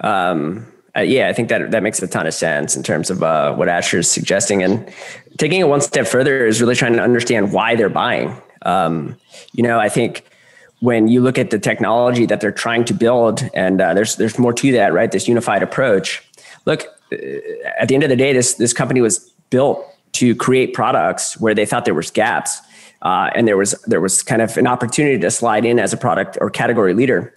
Um, 0.00 0.66
uh, 0.94 1.00
yeah, 1.00 1.28
I 1.28 1.32
think 1.32 1.48
that 1.48 1.70
that 1.70 1.82
makes 1.82 2.02
a 2.02 2.06
ton 2.06 2.26
of 2.26 2.34
sense 2.34 2.76
in 2.76 2.82
terms 2.82 3.10
of 3.10 3.22
uh, 3.22 3.54
what 3.54 3.68
Asher 3.68 4.00
is 4.00 4.10
suggesting, 4.10 4.62
and 4.62 4.92
taking 5.38 5.60
it 5.60 5.68
one 5.68 5.80
step 5.80 6.06
further 6.06 6.46
is 6.46 6.60
really 6.60 6.74
trying 6.74 6.92
to 6.94 7.02
understand 7.02 7.52
why 7.52 7.74
they're 7.74 7.88
buying. 7.88 8.36
Um, 8.62 9.16
you 9.52 9.62
know, 9.62 9.78
I 9.78 9.88
think 9.88 10.24
when 10.80 11.08
you 11.08 11.20
look 11.20 11.38
at 11.38 11.50
the 11.50 11.58
technology 11.58 12.26
that 12.26 12.40
they're 12.40 12.52
trying 12.52 12.84
to 12.84 12.94
build, 12.94 13.48
and 13.54 13.80
uh, 13.80 13.94
there's 13.94 14.16
there's 14.16 14.38
more 14.38 14.52
to 14.52 14.72
that, 14.72 14.92
right? 14.92 15.10
This 15.10 15.28
unified 15.28 15.62
approach. 15.62 16.22
Look, 16.66 16.84
uh, 17.10 17.16
at 17.78 17.88
the 17.88 17.94
end 17.94 18.02
of 18.02 18.10
the 18.10 18.16
day, 18.16 18.34
this 18.34 18.54
this 18.54 18.74
company 18.74 19.00
was 19.00 19.30
built 19.48 19.86
to 20.12 20.34
create 20.34 20.74
products 20.74 21.40
where 21.40 21.54
they 21.54 21.64
thought 21.64 21.86
there 21.86 21.94
was 21.94 22.10
gaps, 22.10 22.60
uh, 23.02 23.30
and 23.34 23.46
there 23.46 23.56
was 23.56 23.72
there 23.86 24.00
was 24.00 24.22
kind 24.22 24.40
of 24.40 24.56
an 24.56 24.66
opportunity 24.66 25.18
to 25.18 25.30
slide 25.30 25.64
in 25.64 25.78
as 25.78 25.92
a 25.92 25.96
product 25.96 26.38
or 26.40 26.50
category 26.50 26.94
leader. 26.94 27.34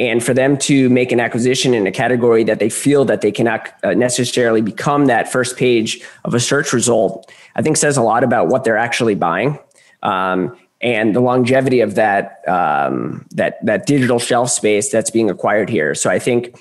And 0.00 0.22
for 0.22 0.32
them 0.32 0.56
to 0.58 0.88
make 0.90 1.10
an 1.10 1.18
acquisition 1.18 1.74
in 1.74 1.84
a 1.84 1.90
category 1.90 2.44
that 2.44 2.60
they 2.60 2.70
feel 2.70 3.04
that 3.06 3.20
they 3.20 3.32
cannot 3.32 3.74
uh, 3.82 3.94
necessarily 3.94 4.60
become 4.60 5.06
that 5.06 5.30
first 5.30 5.56
page 5.56 6.00
of 6.24 6.34
a 6.34 6.40
search 6.40 6.72
result 6.72 7.32
i 7.56 7.62
think 7.62 7.76
says 7.76 7.96
a 7.96 8.02
lot 8.02 8.22
about 8.22 8.48
what 8.48 8.64
they're 8.64 8.78
actually 8.78 9.14
buying. 9.14 9.58
Um, 10.02 10.56
and 10.80 11.16
the 11.16 11.20
longevity 11.20 11.80
of 11.80 11.96
that 11.96 12.48
um, 12.48 13.26
that 13.32 13.58
that 13.66 13.86
digital 13.86 14.20
shelf 14.20 14.50
space 14.50 14.90
that's 14.90 15.10
being 15.10 15.28
acquired 15.28 15.68
here. 15.68 15.94
So 15.94 16.08
i 16.08 16.20
think 16.20 16.56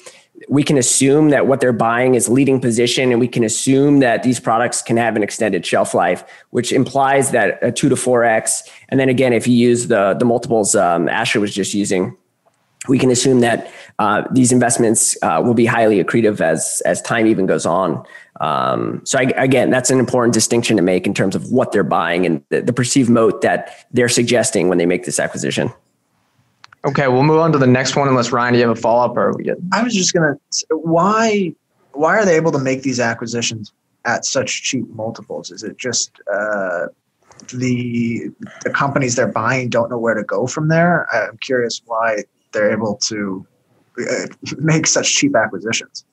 we 0.50 0.64
can 0.64 0.78
assume 0.78 1.30
that 1.30 1.46
what 1.48 1.60
they're 1.60 1.74
buying 1.74 2.16
is 2.16 2.30
leading 2.30 2.62
position 2.62 3.12
and 3.12 3.20
we 3.20 3.28
can 3.28 3.44
assume 3.44 4.00
that 4.00 4.24
these 4.24 4.40
products 4.40 4.82
can 4.82 4.98
have 4.98 5.16
an 5.16 5.24
extended 5.24 5.66
shelf 5.66 5.94
life 5.94 6.24
which 6.52 6.72
implies 6.72 7.32
that 7.32 7.60
a 7.62 7.72
2 7.72 7.90
to 7.90 7.96
4x 7.96 8.70
and 8.90 9.00
then 9.00 9.10
again 9.10 9.34
if 9.34 9.48
you 9.48 9.56
use 9.56 9.88
the 9.88 10.16
the 10.20 10.26
multiples 10.26 10.76
um, 10.76 11.10
asher 11.10 11.40
was 11.40 11.54
just 11.54 11.74
using 11.74 12.16
we 12.88 12.98
can 12.98 13.10
assume 13.12 13.42
that 13.42 13.72
uh, 14.00 14.24
these 14.32 14.52
investments 14.52 15.18
uh, 15.22 15.42
will 15.44 15.54
be 15.54 15.66
highly 15.66 16.04
accretive 16.04 16.40
as 16.42 16.82
as 16.86 17.02
time 17.02 17.28
even 17.28 17.46
goes 17.46 17.66
on. 17.66 18.06
Um, 18.40 19.02
so 19.04 19.18
I, 19.20 19.24
again, 19.36 19.70
that's 19.70 19.90
an 19.90 20.00
important 20.00 20.34
distinction 20.34 20.78
to 20.78 20.84
make 20.84 21.08
in 21.08 21.14
terms 21.14 21.36
of 21.36 21.52
what 21.52 21.72
they're 21.72 21.84
buying 21.84 22.26
and 22.26 22.44
the, 22.50 22.62
the 22.62 22.74
perceived 22.74 23.10
moat 23.10 23.42
that 23.42 23.86
they're 23.92 24.10
suggesting 24.10 24.70
when 24.70 24.78
they 24.78 24.86
make 24.86 25.06
this 25.06 25.20
acquisition. 25.20 25.74
Okay, 26.88 27.08
we'll 27.10 27.24
move 27.24 27.40
on 27.40 27.52
to 27.52 27.58
the 27.58 27.68
next 27.68 27.98
one. 27.98 28.08
Unless 28.08 28.32
Ryan, 28.32 28.54
do 28.54 28.60
you 28.60 28.68
have 28.68 28.78
a 28.78 28.80
follow 28.80 29.06
up, 29.06 29.18
or 29.18 29.34
we 29.36 29.44
get? 29.44 29.58
I 29.74 29.84
was 29.84 29.94
just 29.94 30.14
gonna. 30.14 30.40
Why 30.70 31.54
why 31.92 32.18
are 32.18 32.26
they 32.26 32.36
able 32.36 32.52
to 32.54 32.60
make 32.60 32.82
these 32.84 33.00
acquisitions 33.00 33.74
at 34.06 34.24
such 34.24 34.64
cheap 34.64 34.88
multiples? 34.90 35.52
Is 35.52 35.64
it 35.64 35.78
just 35.78 36.12
uh, 36.34 36.88
the 37.54 38.30
the 38.64 38.70
companies 38.70 39.16
they're 39.16 39.28
buying 39.28 39.70
don't 39.70 39.90
know 39.90 39.98
where 39.98 40.14
to 40.14 40.24
go 40.24 40.48
from 40.48 40.70
there? 40.70 41.08
I'm 41.14 41.38
curious 41.40 41.82
why 41.86 42.24
they're 42.54 42.72
able 42.72 42.96
to 42.96 43.46
uh, 44.00 44.28
make 44.58 44.88
such 44.88 45.14
cheap 45.14 45.36
acquisitions. 45.36 46.06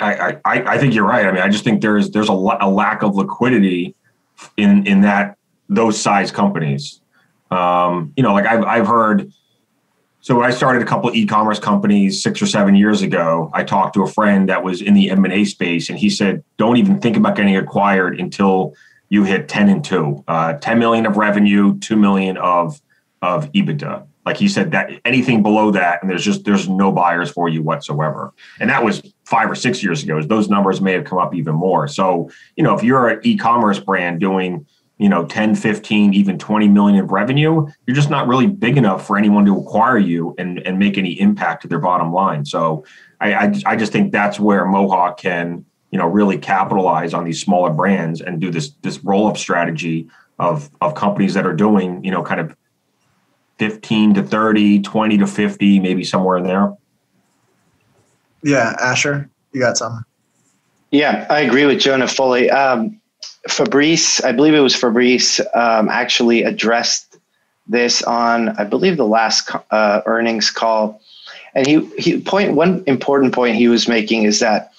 I, 0.00 0.38
I, 0.46 0.74
I 0.74 0.78
think 0.78 0.94
you're 0.94 1.04
right. 1.04 1.26
I 1.26 1.30
mean, 1.30 1.42
I 1.42 1.48
just 1.48 1.62
think 1.62 1.82
there's 1.82 2.10
there's 2.10 2.30
a, 2.30 2.32
a 2.32 2.68
lack 2.68 3.02
of 3.02 3.14
liquidity 3.14 3.94
in 4.56 4.86
in 4.86 5.02
that 5.02 5.36
those 5.68 6.00
size 6.00 6.32
companies. 6.32 7.00
Um, 7.50 8.12
you 8.16 8.22
know, 8.22 8.32
like 8.32 8.46
I've 8.46 8.64
I've 8.64 8.86
heard. 8.88 9.30
So 10.24 10.34
when 10.34 10.46
I 10.46 10.52
started 10.52 10.80
a 10.80 10.86
couple 10.86 11.14
e-commerce 11.14 11.58
companies 11.58 12.22
six 12.22 12.40
or 12.40 12.46
seven 12.46 12.74
years 12.74 13.02
ago, 13.02 13.50
I 13.52 13.62
talked 13.62 13.92
to 13.92 14.04
a 14.04 14.06
friend 14.06 14.48
that 14.48 14.64
was 14.64 14.80
in 14.80 14.94
the 14.94 15.10
M 15.10 15.22
and 15.26 15.34
A 15.34 15.44
space, 15.44 15.90
and 15.90 15.98
he 15.98 16.08
said, 16.08 16.42
"Don't 16.56 16.78
even 16.78 16.98
think 16.98 17.18
about 17.18 17.36
getting 17.36 17.58
acquired 17.58 18.18
until 18.18 18.72
you 19.10 19.24
hit 19.24 19.48
ten 19.48 19.68
and 19.68 19.84
two, 19.84 20.24
uh, 20.26 20.54
10 20.54 20.78
million 20.78 21.04
of 21.04 21.18
revenue, 21.18 21.78
two 21.78 21.96
million 21.96 22.38
of 22.38 22.80
of 23.20 23.52
EBITDA." 23.52 24.04
like 24.26 24.38
he 24.38 24.48
said 24.48 24.70
that 24.70 24.90
anything 25.04 25.42
below 25.42 25.70
that 25.70 26.00
and 26.00 26.10
there's 26.10 26.24
just 26.24 26.44
there's 26.44 26.66
no 26.66 26.90
buyers 26.90 27.30
for 27.30 27.48
you 27.48 27.62
whatsoever. 27.62 28.32
And 28.58 28.70
that 28.70 28.82
was 28.82 29.02
five 29.24 29.50
or 29.50 29.54
six 29.54 29.82
years 29.82 30.02
ago. 30.02 30.22
Those 30.22 30.48
numbers 30.48 30.80
may 30.80 30.92
have 30.92 31.04
come 31.04 31.18
up 31.18 31.34
even 31.34 31.54
more. 31.54 31.86
So 31.88 32.30
you 32.56 32.64
know 32.64 32.74
if 32.74 32.82
you're 32.82 33.08
an 33.08 33.20
e-commerce 33.22 33.78
brand 33.78 34.20
doing 34.20 34.66
you 34.98 35.08
know 35.08 35.24
10 35.26 35.54
15 35.54 36.14
even 36.14 36.38
20 36.38 36.68
million 36.68 37.02
of 37.02 37.10
revenue 37.10 37.66
you're 37.86 37.96
just 37.96 38.10
not 38.10 38.28
really 38.28 38.46
big 38.46 38.76
enough 38.76 39.06
for 39.06 39.16
anyone 39.16 39.44
to 39.44 39.58
acquire 39.58 39.98
you 39.98 40.34
and, 40.38 40.60
and 40.60 40.78
make 40.78 40.96
any 40.96 41.18
impact 41.20 41.62
to 41.62 41.68
their 41.68 41.80
bottom 41.80 42.12
line 42.12 42.44
so 42.44 42.84
I, 43.20 43.34
I, 43.34 43.54
I 43.66 43.76
just 43.76 43.92
think 43.92 44.12
that's 44.12 44.38
where 44.38 44.64
mohawk 44.64 45.18
can 45.18 45.64
you 45.90 45.98
know 45.98 46.06
really 46.06 46.38
capitalize 46.38 47.12
on 47.12 47.24
these 47.24 47.40
smaller 47.40 47.70
brands 47.70 48.20
and 48.20 48.40
do 48.40 48.50
this 48.50 48.70
this 48.82 49.02
roll-up 49.02 49.36
strategy 49.36 50.08
of 50.38 50.70
of 50.80 50.94
companies 50.94 51.34
that 51.34 51.46
are 51.46 51.54
doing 51.54 52.04
you 52.04 52.10
know 52.10 52.22
kind 52.22 52.40
of 52.40 52.56
15 53.58 54.14
to 54.14 54.22
30, 54.22 54.82
20 54.82 55.18
to 55.18 55.26
50, 55.26 55.80
maybe 55.80 56.04
somewhere 56.04 56.38
in 56.38 56.44
there. 56.44 56.74
Yeah, 58.42 58.74
Asher, 58.80 59.30
you 59.52 59.60
got 59.60 59.78
some 59.78 60.04
Yeah, 60.90 61.26
I 61.30 61.40
agree 61.40 61.64
with 61.64 61.78
Jonah 61.78 62.08
fully. 62.08 62.50
Um, 62.50 63.00
Fabrice, 63.48 64.22
I 64.24 64.32
believe 64.32 64.54
it 64.54 64.60
was 64.60 64.76
Fabrice, 64.76 65.40
um, 65.54 65.88
actually 65.88 66.42
addressed 66.42 67.18
this 67.66 68.02
on, 68.02 68.50
I 68.50 68.64
believe, 68.64 68.96
the 68.96 69.06
last 69.06 69.50
uh, 69.70 70.02
earnings 70.06 70.50
call. 70.50 71.00
And 71.54 71.66
he, 71.66 71.86
he 71.98 72.20
point 72.20 72.54
one 72.54 72.82
important 72.86 73.32
point 73.32 73.56
he 73.56 73.68
was 73.68 73.86
making 73.88 74.24
is 74.24 74.40
that 74.40 74.72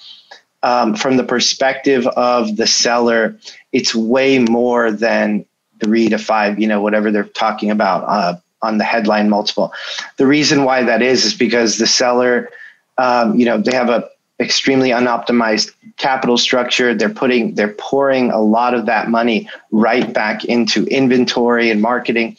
um, 0.64 0.96
from 0.96 1.18
the 1.18 1.24
perspective 1.24 2.08
of 2.08 2.58
the 2.58 2.68
seller, 2.68 3.38
it's 3.72 3.96
way 3.96 4.40
more 4.40 4.92
than 4.92 5.46
three 5.84 6.10
to 6.10 6.18
five, 6.18 6.60
you 6.60 6.68
know, 6.68 6.82
whatever 6.82 7.12
they're 7.12 7.24
talking 7.24 7.72
about. 7.72 8.04
Uh, 8.04 8.38
on 8.66 8.78
the 8.78 8.84
headline 8.84 9.30
multiple. 9.30 9.72
The 10.18 10.26
reason 10.26 10.64
why 10.64 10.84
that 10.84 11.02
is 11.02 11.24
is 11.24 11.34
because 11.34 11.78
the 11.78 11.88
seller, 11.88 12.50
um, 12.98 13.36
you 13.36 13.46
know, 13.46 13.60
they 13.60 13.76
have 13.76 13.90
a 13.90 14.10
extremely 14.40 14.90
unoptimized 14.90 15.74
capital 15.98 16.38
structure. 16.38 16.94
They're 16.94 17.10
putting, 17.10 17.56
they're 17.56 17.76
pouring 17.78 18.32
a 18.32 18.42
lot 18.42 18.74
of 18.74 18.86
that 18.86 19.10
money 19.10 19.50
right 19.72 20.12
back 20.14 20.46
into 20.46 20.86
inventory 20.88 21.70
and 21.70 21.82
marketing. 21.82 22.38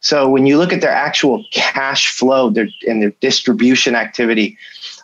So 0.00 0.28
when 0.28 0.46
you 0.46 0.58
look 0.58 0.72
at 0.72 0.80
their 0.80 0.90
actual 0.90 1.44
cash 1.52 2.10
flow 2.10 2.50
their, 2.50 2.68
and 2.86 3.02
their 3.02 3.10
distribution 3.20 3.94
activity 3.94 4.56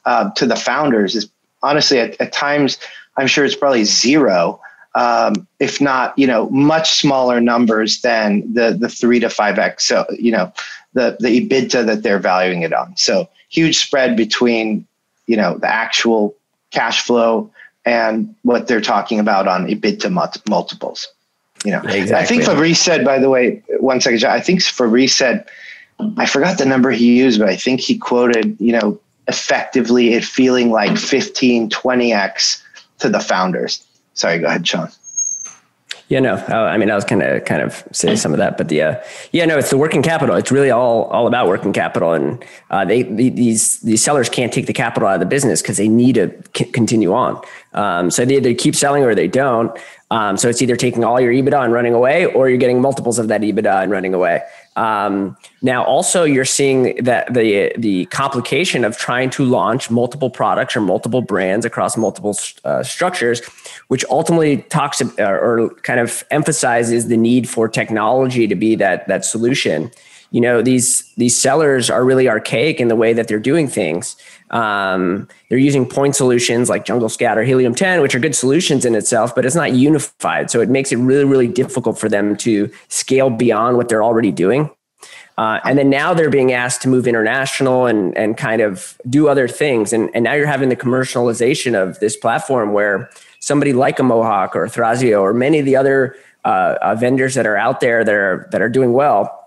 uh, 0.04 0.30
to 0.32 0.46
the 0.46 0.56
founders, 0.56 1.14
is 1.14 1.28
honestly 1.62 1.98
at, 1.98 2.20
at 2.20 2.32
times 2.32 2.78
I'm 3.16 3.26
sure 3.26 3.44
it's 3.44 3.56
probably 3.56 3.84
zero 3.84 4.60
um, 4.94 5.46
if 5.60 5.80
not, 5.80 6.18
you 6.18 6.26
know, 6.26 6.50
much 6.50 6.98
smaller 6.98 7.40
numbers 7.40 8.00
than 8.00 8.52
the 8.52 8.76
the 8.78 8.88
three 8.88 9.20
to 9.20 9.30
five 9.30 9.58
x. 9.58 9.86
So 9.86 10.06
you 10.18 10.32
know, 10.32 10.52
the 10.94 11.16
the 11.20 11.28
EBITDA 11.28 11.86
that 11.86 12.02
they're 12.02 12.18
valuing 12.18 12.62
it 12.62 12.72
on. 12.72 12.96
So 12.96 13.28
huge 13.48 13.78
spread 13.78 14.16
between 14.16 14.86
you 15.30 15.36
know 15.36 15.56
the 15.58 15.68
actual 15.68 16.34
cash 16.72 17.02
flow 17.02 17.50
and 17.84 18.34
what 18.42 18.66
they're 18.66 18.80
talking 18.80 19.20
about 19.20 19.46
on 19.46 19.66
EBITDA 19.66 20.10
multiples. 20.48 21.06
You 21.64 21.72
know, 21.72 21.82
exactly. 21.82 22.14
I 22.14 22.24
think 22.24 22.44
Fabrice 22.44 22.80
said, 22.80 23.04
by 23.04 23.18
the 23.18 23.28
way, 23.28 23.62
one 23.78 24.00
second, 24.00 24.24
I 24.24 24.40
think 24.40 24.62
Fabrice 24.62 25.14
said, 25.14 25.48
I 26.16 26.26
forgot 26.26 26.58
the 26.58 26.66
number 26.66 26.90
he 26.90 27.16
used, 27.18 27.38
but 27.38 27.48
I 27.48 27.56
think 27.56 27.80
he 27.80 27.96
quoted, 27.96 28.56
you 28.58 28.72
know, 28.72 28.98
effectively 29.28 30.14
it 30.14 30.24
feeling 30.24 30.70
like 30.70 30.96
15, 30.96 31.70
20x 31.70 32.62
to 32.98 33.08
the 33.08 33.20
founders. 33.20 33.84
Sorry, 34.14 34.38
go 34.38 34.46
ahead, 34.46 34.66
Sean. 34.66 34.88
Yeah, 36.10 36.18
no, 36.18 36.34
I 36.34 36.76
mean, 36.76 36.90
I 36.90 36.96
was 36.96 37.04
kind 37.04 37.22
of 37.22 37.44
kind 37.44 37.62
of 37.62 37.84
say 37.92 38.16
some 38.16 38.32
of 38.32 38.38
that, 38.38 38.58
but 38.58 38.68
the 38.68 38.82
uh, 38.82 39.04
yeah, 39.30 39.44
no, 39.44 39.56
it's 39.56 39.70
the 39.70 39.78
working 39.78 40.02
capital. 40.02 40.34
It's 40.34 40.50
really 40.50 40.68
all 40.68 41.04
all 41.04 41.28
about 41.28 41.46
working 41.46 41.72
capital, 41.72 42.14
and 42.14 42.44
uh, 42.68 42.84
they 42.84 43.04
these 43.04 43.78
these 43.82 44.02
sellers 44.02 44.28
can't 44.28 44.52
take 44.52 44.66
the 44.66 44.72
capital 44.72 45.08
out 45.08 45.14
of 45.14 45.20
the 45.20 45.26
business 45.26 45.62
because 45.62 45.76
they 45.76 45.86
need 45.86 46.16
to 46.16 46.34
c- 46.52 46.64
continue 46.64 47.12
on. 47.14 47.40
Um, 47.74 48.10
so 48.10 48.24
they 48.24 48.38
either 48.38 48.54
keep 48.54 48.74
selling 48.74 49.04
or 49.04 49.14
they 49.14 49.28
don't. 49.28 49.70
Um, 50.10 50.36
so 50.36 50.48
it's 50.48 50.60
either 50.60 50.74
taking 50.74 51.04
all 51.04 51.20
your 51.20 51.32
EBITDA 51.32 51.62
and 51.62 51.72
running 51.72 51.94
away, 51.94 52.26
or 52.26 52.48
you're 52.48 52.58
getting 52.58 52.80
multiples 52.80 53.20
of 53.20 53.28
that 53.28 53.42
EBITDA 53.42 53.84
and 53.84 53.92
running 53.92 54.12
away. 54.12 54.42
Um, 54.80 55.36
now, 55.60 55.84
also, 55.84 56.24
you're 56.24 56.46
seeing 56.46 57.04
that 57.04 57.34
the 57.34 57.70
the 57.76 58.06
complication 58.06 58.82
of 58.82 58.96
trying 58.96 59.28
to 59.30 59.44
launch 59.44 59.90
multiple 59.90 60.30
products 60.30 60.74
or 60.74 60.80
multiple 60.80 61.20
brands 61.20 61.66
across 61.66 61.98
multiple 61.98 62.34
uh, 62.64 62.82
structures, 62.82 63.44
which 63.88 64.06
ultimately 64.08 64.62
talks 64.70 65.02
uh, 65.02 65.06
or 65.18 65.68
kind 65.82 66.00
of 66.00 66.24
emphasizes 66.30 67.08
the 67.08 67.18
need 67.18 67.46
for 67.46 67.68
technology 67.68 68.46
to 68.46 68.54
be 68.54 68.74
that 68.76 69.06
that 69.06 69.26
solution. 69.26 69.90
You 70.30 70.40
know, 70.40 70.62
these 70.62 71.12
these 71.18 71.36
sellers 71.36 71.90
are 71.90 72.02
really 72.02 72.26
archaic 72.26 72.80
in 72.80 72.88
the 72.88 72.96
way 72.96 73.12
that 73.12 73.28
they're 73.28 73.38
doing 73.38 73.68
things. 73.68 74.16
Um, 74.50 75.28
they're 75.48 75.58
using 75.58 75.86
point 75.86 76.16
solutions 76.16 76.68
like 76.68 76.84
Jungle 76.84 77.08
Scout 77.08 77.38
or 77.38 77.44
Helium 77.44 77.74
10, 77.74 78.00
which 78.00 78.14
are 78.14 78.18
good 78.18 78.34
solutions 78.34 78.84
in 78.84 78.94
itself, 78.94 79.34
but 79.34 79.46
it's 79.46 79.54
not 79.54 79.72
unified. 79.72 80.50
So 80.50 80.60
it 80.60 80.68
makes 80.68 80.92
it 80.92 80.96
really, 80.96 81.24
really 81.24 81.48
difficult 81.48 81.98
for 81.98 82.08
them 82.08 82.36
to 82.38 82.70
scale 82.88 83.30
beyond 83.30 83.76
what 83.76 83.88
they're 83.88 84.02
already 84.02 84.32
doing. 84.32 84.70
Uh, 85.38 85.58
and 85.64 85.78
then 85.78 85.88
now 85.88 86.12
they're 86.12 86.30
being 86.30 86.52
asked 86.52 86.82
to 86.82 86.88
move 86.88 87.06
international 87.06 87.86
and, 87.86 88.16
and 88.18 88.36
kind 88.36 88.60
of 88.60 88.98
do 89.08 89.28
other 89.28 89.48
things. 89.48 89.92
And, 89.92 90.10
and 90.14 90.24
now 90.24 90.34
you're 90.34 90.46
having 90.46 90.68
the 90.68 90.76
commercialization 90.76 91.80
of 91.80 91.98
this 92.00 92.16
platform 92.16 92.72
where 92.72 93.08
somebody 93.38 93.72
like 93.72 93.98
a 93.98 94.02
Mohawk 94.02 94.54
or 94.54 94.66
Thrasio 94.66 95.22
or 95.22 95.32
many 95.32 95.58
of 95.58 95.64
the 95.64 95.76
other 95.76 96.14
uh, 96.44 96.76
uh, 96.82 96.94
vendors 96.94 97.34
that 97.34 97.46
are 97.46 97.56
out 97.56 97.80
there 97.80 98.04
that 98.04 98.14
are, 98.14 98.48
that 98.50 98.60
are 98.60 98.68
doing 98.68 98.92
well 98.92 99.39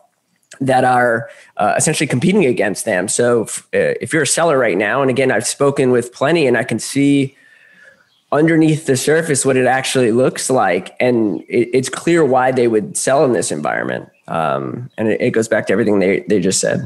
that 0.59 0.83
are 0.83 1.29
uh, 1.57 1.73
essentially 1.77 2.07
competing 2.07 2.45
against 2.45 2.85
them. 2.85 3.07
So 3.07 3.43
if, 3.43 3.59
uh, 3.73 3.97
if, 4.01 4.13
you're 4.13 4.23
a 4.23 4.27
seller 4.27 4.57
right 4.57 4.77
now, 4.77 5.01
and 5.01 5.09
again, 5.09 5.31
I've 5.31 5.47
spoken 5.47 5.91
with 5.91 6.13
plenty 6.13 6.47
and 6.47 6.57
I 6.57 6.63
can 6.63 6.79
see 6.79 7.35
underneath 8.31 8.87
the 8.87 8.97
surface 8.97 9.45
what 9.45 9.55
it 9.57 9.67
actually 9.67 10.11
looks 10.11 10.49
like. 10.49 10.95
And 10.99 11.41
it, 11.41 11.69
it's 11.73 11.89
clear 11.89 12.25
why 12.25 12.51
they 12.51 12.67
would 12.67 12.97
sell 12.97 13.23
in 13.25 13.33
this 13.33 13.51
environment. 13.51 14.09
Um, 14.27 14.89
and 14.97 15.09
it, 15.09 15.21
it, 15.21 15.31
goes 15.31 15.47
back 15.47 15.67
to 15.67 15.73
everything 15.73 15.99
they, 15.99 16.21
they 16.21 16.39
just 16.39 16.59
said. 16.59 16.85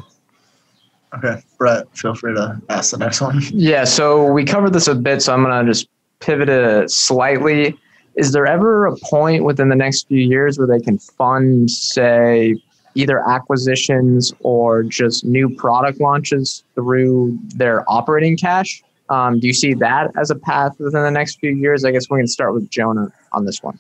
Okay. 1.16 1.42
Brett, 1.58 1.86
feel 1.96 2.16
free 2.16 2.34
to 2.34 2.62
ask 2.70 2.92
the 2.92 2.98
next 2.98 3.22
one. 3.22 3.42
Yeah. 3.52 3.86
So 3.86 4.32
we 4.32 4.44
covered 4.44 4.74
this 4.74 4.88
a 4.88 4.96
bit. 4.96 5.22
So 5.22 5.34
I'm 5.34 5.44
going 5.44 5.66
to 5.66 5.72
just 5.72 5.88
pivot 6.20 6.50
it 6.50 6.92
slightly. 6.92 7.78
Is 8.16 8.32
there 8.32 8.48
ever 8.48 8.88
a 8.88 8.98
point 8.98 9.44
within 9.44 9.70
the 9.70 9.76
next 9.76 10.08
few 10.08 10.20
years 10.20 10.58
where 10.58 10.68
they 10.68 10.80
can 10.80 10.98
fund, 10.98 11.70
say, 11.70 12.56
either 12.98 13.28
acquisitions 13.30 14.34
or 14.42 14.84
just 14.84 15.24
new 15.24 15.54
product 15.56 16.00
launches 16.02 16.64
through 16.76 17.38
their 17.56 17.90
operating 17.90 18.36
cash. 18.36 18.84
Um, 19.10 19.40
do 19.40 19.48
you 19.48 19.54
see 19.54 19.74
that 19.76 20.12
as 20.18 20.32
a 20.32 20.36
path 20.36 20.74
within 20.80 21.04
the 21.04 21.12
next 21.12 21.40
few 21.40 21.52
years? 21.52 21.86
I 21.86 21.92
guess 21.92 22.10
we 22.10 22.20
can 22.20 22.28
start 22.28 22.54
with 22.54 22.70
Jonah 22.70 23.12
on 23.32 23.46
this 23.46 23.62
one. 23.62 23.80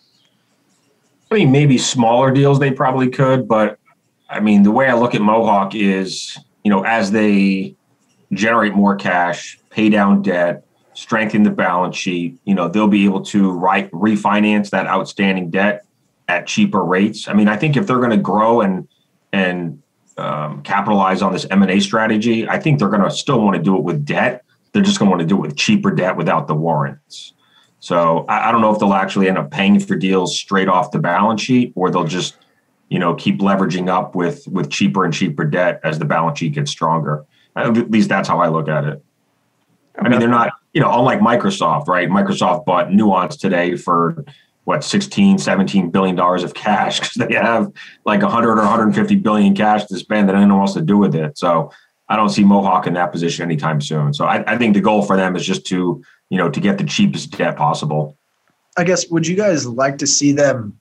I 1.32 1.36
mean, 1.36 1.51
maybe 1.51 1.77
smaller 1.77 2.32
deals 2.32 2.60
they 2.60 2.71
probably 2.71 3.10
could, 3.10 3.47
but 3.47 3.80
I 4.30 4.39
mean, 4.39 4.63
the 4.63 4.71
way 4.71 4.88
I 4.88 4.93
look 4.93 5.15
at 5.15 5.21
Mohawk 5.21 5.75
is, 5.75 6.38
you 6.63 6.71
know, 6.71 6.86
as 6.86 7.12
they 7.12 7.75
generate 8.32 8.73
more 8.73 8.95
cash, 8.95 9.60
pay 9.69 9.89
down 9.89 10.21
debt, 10.21 10.63
strengthen 10.93 11.43
the 11.43 11.51
balance 11.51 11.97
sheet, 11.97 12.38
you 12.45 12.56
know, 12.56 12.67
they'll 12.69 12.88
be 12.88 13.06
able 13.06 13.21
to 13.21 13.51
refinance 13.51 14.69
that 14.69 14.88
outstanding 14.88 15.49
debt 15.49 15.86
at 16.27 16.47
cheaper 16.47 16.84
rates. 16.84 17.27
I 17.27 17.34
mean, 17.34 17.47
I 17.47 17.58
think 17.58 17.77
if 17.77 17.88
they're 17.88 17.99
going 17.99 18.12
to 18.12 18.17
grow 18.17 18.62
and 18.62 18.88
and 19.33 19.81
um, 20.17 20.63
capitalize 20.63 21.21
on 21.21 21.31
this 21.33 21.45
M&A 21.49 21.79
strategy, 21.79 22.47
I 22.47 22.59
think 22.59 22.79
they're 22.79 22.89
going 22.89 23.01
to 23.01 23.11
still 23.11 23.41
want 23.41 23.55
to 23.55 23.61
do 23.61 23.77
it 23.77 23.83
with 23.83 24.05
debt. 24.05 24.43
They're 24.71 24.81
just 24.83 24.99
going 24.99 25.07
to 25.07 25.11
want 25.11 25.21
to 25.21 25.27
do 25.27 25.35
it 25.37 25.41
with 25.41 25.55
cheaper 25.55 25.91
debt 25.91 26.17
without 26.17 26.47
the 26.47 26.55
warrants. 26.55 27.33
So 27.79 28.25
I, 28.27 28.49
I, 28.49 28.51
don't 28.51 28.61
know 28.61 28.73
if 28.73 28.79
they'll 28.79 28.93
actually 28.93 29.27
end 29.27 29.37
up 29.37 29.51
paying 29.51 29.79
for 29.79 29.95
deals 29.95 30.37
straight 30.37 30.67
off 30.67 30.91
the 30.91 30.99
balance 30.99 31.41
sheet, 31.41 31.73
or 31.75 31.91
they'll 31.91 32.03
just, 32.03 32.37
you 32.89 32.97
know, 32.97 33.13
keep 33.13 33.39
leveraging 33.39 33.87
up 33.89 34.15
with 34.15 34.47
with 34.47 34.69
cheaper 34.69 35.05
and 35.05 35.13
cheaper 35.13 35.45
debt 35.45 35.79
as 35.83 35.99
the 35.99 36.05
balance 36.05 36.39
sheet 36.39 36.53
gets 36.53 36.71
stronger. 36.71 37.25
At 37.55 37.91
least 37.91 38.09
that's 38.09 38.27
how 38.27 38.39
I 38.39 38.47
look 38.47 38.67
at 38.67 38.85
it. 38.85 39.03
I 39.99 40.09
mean, 40.09 40.19
they're 40.19 40.29
not, 40.29 40.51
you 40.73 40.81
know, 40.81 40.91
unlike 40.91 41.19
Microsoft, 41.19 41.87
right? 41.87 42.07
Microsoft 42.07 42.65
bought 42.65 42.93
Nuance 42.93 43.35
today 43.35 43.75
for 43.75 44.25
what 44.67 44.84
16 44.84 45.38
17 45.38 45.91
billion 45.91 46.13
dollars 46.13 46.43
of 46.43 46.53
cash? 46.53 46.99
Because 46.99 47.30
they 47.30 47.36
have 47.36 47.71
like 48.06 48.21
100 48.21 48.51
or 48.51 48.56
150 48.58 49.15
billion 49.15 49.56
cash 49.56 49.86
to 49.86 49.97
spend 49.97 50.27
that 50.27 50.36
anyone 50.36 50.60
else 50.60 50.73
to 50.73 50.82
do 50.82 50.97
with 50.97 51.15
it. 51.15 51.38
So 51.38 51.71
i 52.10 52.15
don't 52.17 52.30
see 52.30 52.43
mohawk 52.43 52.86
in 52.86 52.93
that 52.93 53.13
position 53.13 53.43
anytime 53.43 53.80
soon. 53.80 54.13
So 54.13 54.25
I, 54.25 54.43
I 54.45 54.58
think 54.58 54.73
the 54.73 54.82
goal 54.82 55.03
for 55.03 55.15
them 55.15 55.38
is 55.38 55.45
just 55.45 55.65
to 55.67 56.03
you 56.30 56.38
know 56.38 56.49
to 56.49 56.60
get 56.60 56.77
the 56.77 56.84
cheapest 56.84 57.38
debt 57.38 57.56
possible. 57.56 58.17
I 58.75 58.84
guess 58.84 59.08
would 59.08 59.25
you 59.25 59.38
guys 59.38 59.65
like 59.65 59.97
to 59.99 60.08
see 60.08 60.34
them 60.34 60.77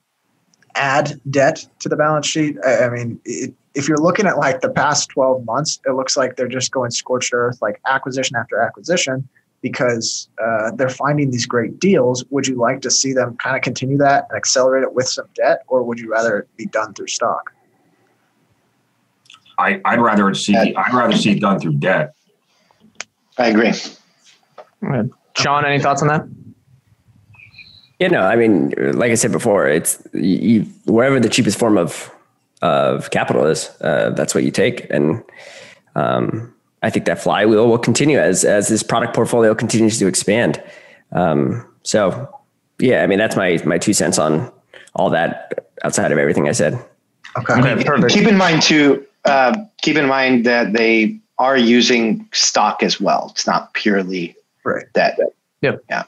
add 0.75 1.21
debt 1.29 1.65
to 1.79 1.87
the 1.87 1.95
balance 1.95 2.27
sheet? 2.27 2.57
I, 2.65 2.83
I 2.85 2.89
mean 2.89 3.21
it, 3.23 3.53
if 3.73 3.87
you're 3.87 4.03
looking 4.07 4.27
at 4.27 4.37
like 4.37 4.59
the 4.59 4.69
past 4.69 5.07
12 5.11 5.45
months 5.45 5.79
it 5.85 5.93
looks 5.93 6.17
like 6.17 6.35
they're 6.35 6.49
just 6.59 6.71
going 6.71 6.91
scorched 6.91 7.33
earth 7.33 7.61
like 7.61 7.79
acquisition 7.85 8.35
after 8.35 8.59
acquisition 8.59 9.29
because 9.61 10.29
uh, 10.43 10.71
they're 10.71 10.89
finding 10.89 11.31
these 11.31 11.45
great 11.45 11.79
deals. 11.79 12.23
Would 12.29 12.47
you 12.47 12.55
like 12.55 12.81
to 12.81 12.91
see 12.91 13.13
them 13.13 13.35
kind 13.37 13.55
of 13.55 13.61
continue 13.61 13.97
that 13.97 14.27
and 14.29 14.37
accelerate 14.37 14.83
it 14.83 14.93
with 14.93 15.07
some 15.07 15.27
debt, 15.35 15.63
or 15.67 15.83
would 15.83 15.99
you 15.99 16.11
rather 16.11 16.47
be 16.57 16.65
done 16.65 16.93
through 16.93 17.07
stock? 17.07 17.53
I, 19.57 19.81
would 19.85 20.03
rather 20.03 20.33
see 20.35 20.55
I'd 20.55 20.93
rather 20.93 21.17
see 21.17 21.31
it 21.31 21.39
done 21.39 21.59
through 21.59 21.77
debt. 21.77 22.13
I 23.39 23.47
agree. 23.47 23.73
Sean, 25.35 25.65
any 25.65 25.79
thoughts 25.79 26.01
on 26.01 26.07
that? 26.09 26.27
Yeah, 27.99 28.09
no, 28.09 28.21
I 28.21 28.35
mean, 28.35 28.73
like 28.93 29.11
I 29.11 29.15
said 29.15 29.31
before, 29.31 29.67
it's 29.67 30.01
you, 30.13 30.61
wherever 30.85 31.19
the 31.19 31.29
cheapest 31.29 31.57
form 31.57 31.77
of 31.77 32.11
of 32.61 33.11
capital 33.11 33.45
is, 33.45 33.69
uh, 33.81 34.11
that's 34.11 34.33
what 34.33 34.43
you 34.43 34.51
take, 34.51 34.87
and 34.91 35.23
um, 35.95 36.53
I 36.83 36.89
think 36.89 37.05
that 37.05 37.21
flywheel 37.21 37.67
will 37.67 37.79
continue 37.79 38.19
as 38.19 38.43
as 38.43 38.67
this 38.67 38.83
product 38.83 39.15
portfolio 39.15 39.55
continues 39.55 39.97
to 39.99 40.07
expand. 40.07 40.61
Um, 41.11 41.65
so, 41.83 42.29
yeah, 42.79 43.03
I 43.03 43.07
mean 43.07 43.17
that's 43.17 43.35
my 43.35 43.59
my 43.65 43.77
two 43.77 43.93
cents 43.93 44.19
on 44.19 44.51
all 44.93 45.09
that 45.09 45.69
outside 45.83 46.11
of 46.11 46.17
everything 46.17 46.47
I 46.47 46.51
said. 46.51 46.73
Okay, 47.37 47.53
okay 47.53 47.83
perfect. 47.83 48.13
Keep 48.13 48.27
in 48.27 48.37
mind 48.37 48.61
too. 48.61 49.05
Uh, 49.25 49.57
keep 49.81 49.97
in 49.97 50.07
mind 50.07 50.45
that 50.45 50.73
they 50.73 51.19
are 51.39 51.57
using 51.57 52.27
stock 52.31 52.81
as 52.81 52.99
well. 52.99 53.29
It's 53.31 53.45
not 53.45 53.73
purely 53.73 54.35
right. 54.63 54.85
that. 54.93 55.19
Yep. 55.61 55.83
Yeah. 55.89 56.03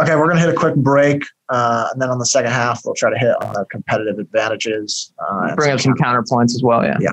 Okay, 0.00 0.14
we're 0.14 0.28
gonna 0.28 0.40
hit 0.40 0.50
a 0.50 0.56
quick 0.56 0.76
break, 0.76 1.24
uh, 1.48 1.88
and 1.92 2.00
then 2.00 2.08
on 2.08 2.20
the 2.20 2.26
second 2.26 2.52
half, 2.52 2.82
we'll 2.84 2.94
try 2.94 3.10
to 3.10 3.18
hit 3.18 3.34
on 3.42 3.52
the 3.54 3.64
competitive 3.68 4.20
advantages. 4.20 5.12
Uh, 5.18 5.56
Bring 5.56 5.72
up 5.72 5.80
some 5.80 5.94
counterpoints 5.94 6.54
as 6.54 6.62
well. 6.62 6.84
Yeah. 6.84 6.98
Yeah. 7.00 7.12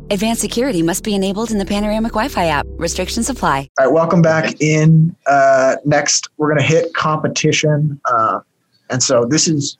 Advanced 0.11 0.41
security 0.41 0.81
must 0.81 1.05
be 1.05 1.15
enabled 1.15 1.51
in 1.51 1.57
the 1.57 1.63
Panoramic 1.63 2.11
Wi 2.11 2.27
Fi 2.27 2.47
app. 2.47 2.67
Restrictions 2.71 3.29
apply. 3.29 3.69
All 3.79 3.85
right, 3.85 3.93
welcome 3.93 4.21
back 4.21 4.59
in. 4.59 5.15
Uh, 5.25 5.77
next, 5.85 6.27
we're 6.35 6.49
going 6.49 6.59
to 6.59 6.65
hit 6.65 6.93
competition. 6.93 7.97
Uh, 8.03 8.41
and 8.89 9.01
so 9.01 9.23
this 9.23 9.47
is 9.47 9.77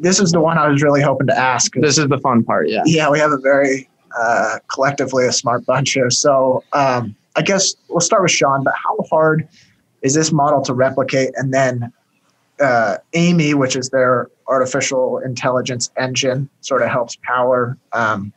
this 0.00 0.18
is 0.18 0.32
the 0.32 0.40
one 0.40 0.58
I 0.58 0.66
was 0.66 0.82
really 0.82 1.00
hoping 1.00 1.28
to 1.28 1.38
ask. 1.38 1.72
This 1.76 1.96
is 1.96 2.08
the 2.08 2.18
fun 2.18 2.42
part, 2.42 2.68
yeah. 2.68 2.82
Yeah, 2.86 3.08
we 3.08 3.20
have 3.20 3.30
a 3.30 3.38
very 3.38 3.88
uh, 4.18 4.58
collectively 4.66 5.26
a 5.26 5.32
smart 5.32 5.64
bunch 5.64 5.92
here. 5.92 6.10
So 6.10 6.64
um, 6.72 7.14
I 7.36 7.42
guess 7.42 7.76
we'll 7.88 8.00
start 8.00 8.22
with 8.22 8.32
Sean, 8.32 8.64
but 8.64 8.74
how 8.74 8.98
hard 9.08 9.48
is 10.02 10.12
this 10.12 10.32
model 10.32 10.60
to 10.62 10.74
replicate? 10.74 11.30
And 11.36 11.54
then 11.54 11.92
uh, 12.58 12.96
AIMEE, 13.12 13.54
which 13.54 13.76
is 13.76 13.90
their 13.90 14.28
artificial 14.48 15.18
intelligence 15.18 15.88
engine, 15.96 16.48
sort 16.62 16.82
of 16.82 16.88
helps 16.88 17.16
power 17.22 17.78
um, 17.92 18.32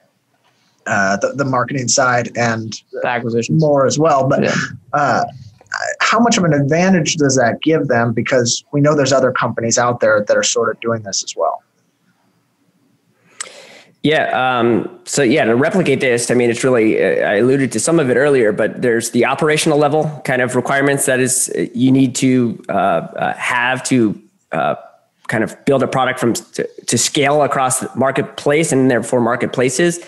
uh, 0.89 1.17
the, 1.17 1.33
the 1.33 1.45
marketing 1.45 1.87
side 1.87 2.31
and 2.35 2.81
the 2.91 3.07
acquisitions 3.07 3.61
more 3.61 3.85
as 3.85 3.99
well. 3.99 4.27
But 4.27 4.43
yeah. 4.43 4.55
uh, 4.93 5.23
how 6.01 6.19
much 6.19 6.37
of 6.37 6.43
an 6.43 6.53
advantage 6.53 7.15
does 7.15 7.35
that 7.35 7.61
give 7.61 7.87
them? 7.87 8.11
Because 8.11 8.63
we 8.71 8.81
know 8.81 8.95
there's 8.95 9.13
other 9.13 9.31
companies 9.31 9.77
out 9.77 9.99
there 9.99 10.25
that 10.27 10.35
are 10.35 10.43
sort 10.43 10.69
of 10.69 10.79
doing 10.81 11.03
this 11.03 11.23
as 11.23 11.35
well. 11.35 11.63
Yeah. 14.01 14.59
Um, 14.59 14.99
so 15.03 15.23
yeah, 15.23 15.43
to 15.43 15.55
replicate 15.55 15.99
this, 15.99 16.31
I 16.31 16.33
mean, 16.33 16.49
it's 16.49 16.63
really, 16.63 17.03
uh, 17.03 17.27
I 17.27 17.35
alluded 17.35 17.71
to 17.73 17.79
some 17.79 17.99
of 17.99 18.09
it 18.09 18.15
earlier, 18.15 18.53
but 18.53 18.81
there's 18.81 19.11
the 19.11 19.25
operational 19.25 19.77
level 19.77 20.21
kind 20.23 20.41
of 20.41 20.55
requirements 20.55 21.05
that 21.05 21.19
is 21.19 21.51
uh, 21.55 21.65
you 21.73 21.91
need 21.91 22.15
to 22.15 22.63
uh, 22.69 22.71
uh, 22.71 23.33
have 23.33 23.83
to 23.83 24.19
uh, 24.53 24.75
kind 25.27 25.43
of 25.43 25.53
build 25.65 25.83
a 25.83 25.87
product 25.87 26.19
from 26.19 26.33
to, 26.33 26.67
to, 26.87 26.97
scale 26.97 27.43
across 27.43 27.81
the 27.81 27.91
marketplace 27.95 28.71
and 28.71 28.89
therefore 28.89 29.21
marketplaces. 29.21 29.99